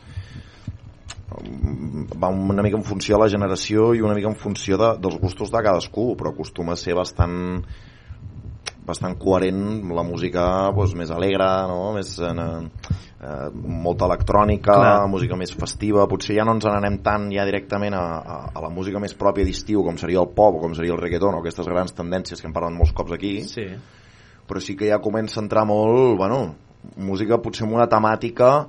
mm, 1.36 2.18
va 2.22 2.32
una 2.32 2.64
mica 2.64 2.80
en 2.80 2.86
funció 2.88 3.16
de 3.16 3.24
la 3.24 3.30
generació 3.32 3.92
i 3.96 4.04
una 4.04 4.16
mica 4.18 4.30
en 4.32 4.38
funció 4.38 4.80
de, 4.80 4.94
dels 5.02 5.18
gustos 5.20 5.52
de 5.52 5.64
cadascú, 5.64 6.12
però 6.16 6.32
acostuma 6.32 6.76
a 6.76 6.80
ser 6.80 6.96
bastant 6.98 7.66
bastant 8.86 9.14
coherent 9.20 9.84
la 9.94 10.02
música 10.02 10.44
doncs, 10.74 10.94
més 10.98 11.10
alegre 11.14 11.46
no? 11.70 11.92
més, 11.94 12.16
eh, 12.18 12.32
eh, 13.22 13.48
molta 13.54 14.08
electrònica 14.10 14.74
Clar. 14.74 15.08
música 15.10 15.36
més 15.38 15.52
festiva 15.54 16.08
potser 16.10 16.34
ja 16.40 16.44
no 16.48 16.56
ens 16.56 16.66
n'anem 16.66 16.98
tant 17.04 17.28
ja 17.30 17.44
directament 17.46 17.94
a, 17.94 18.02
a, 18.18 18.38
a 18.54 18.64
la 18.64 18.70
música 18.74 18.98
més 19.02 19.14
pròpia 19.14 19.46
d'estiu 19.46 19.84
com 19.86 19.96
seria 20.00 20.20
el 20.24 20.32
pop 20.34 20.58
o 20.58 20.62
com 20.64 20.74
seria 20.74 20.96
el 20.96 21.00
reggaeton 21.00 21.38
o 21.38 21.42
aquestes 21.44 21.68
grans 21.70 21.94
tendències 21.94 22.40
que 22.42 22.48
hem 22.50 22.54
parlat 22.56 22.74
molts 22.74 22.92
cops 22.92 23.14
aquí 23.14 23.36
sí. 23.46 23.68
però 24.48 24.60
sí 24.60 24.74
que 24.76 24.90
ja 24.90 24.98
comença 25.04 25.38
a 25.40 25.44
entrar 25.44 25.62
molt 25.68 26.16
bueno, 26.18 26.42
música 26.98 27.38
potser 27.38 27.68
amb 27.68 27.78
una 27.78 27.86
temàtica 27.86 28.66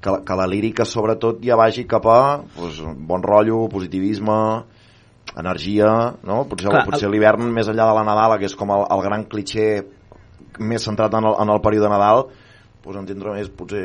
que, 0.00 0.10
la- 0.10 0.20
que 0.26 0.36
la 0.36 0.46
lírica 0.50 0.84
sobretot 0.84 1.38
ja 1.46 1.54
vagi 1.56 1.86
cap 1.86 2.06
a 2.10 2.20
doncs, 2.56 2.82
bon 3.06 3.22
rotllo, 3.22 3.68
positivisme 3.70 4.40
energia 5.38 5.90
no? 6.26 6.44
potser, 6.50 6.68
Clar, 6.70 6.84
potser 6.88 7.06
el- 7.08 7.12
l'hivern 7.14 7.44
més 7.54 7.68
enllà 7.70 7.86
de 7.90 7.96
la 7.98 8.04
Nadala 8.06 8.38
que 8.38 8.48
és 8.50 8.56
com 8.58 8.70
el, 8.74 8.86
el 8.90 9.02
gran 9.04 9.24
cliché 9.30 9.66
més 10.58 10.82
centrat 10.84 11.14
en 11.14 11.24
el, 11.30 11.36
en 11.44 11.52
el 11.54 11.60
període 11.62 11.86
de 11.86 11.92
Nadal 11.94 12.24
doncs 12.80 12.98
entendre 13.04 13.34
més 13.36 13.50
potser 13.52 13.84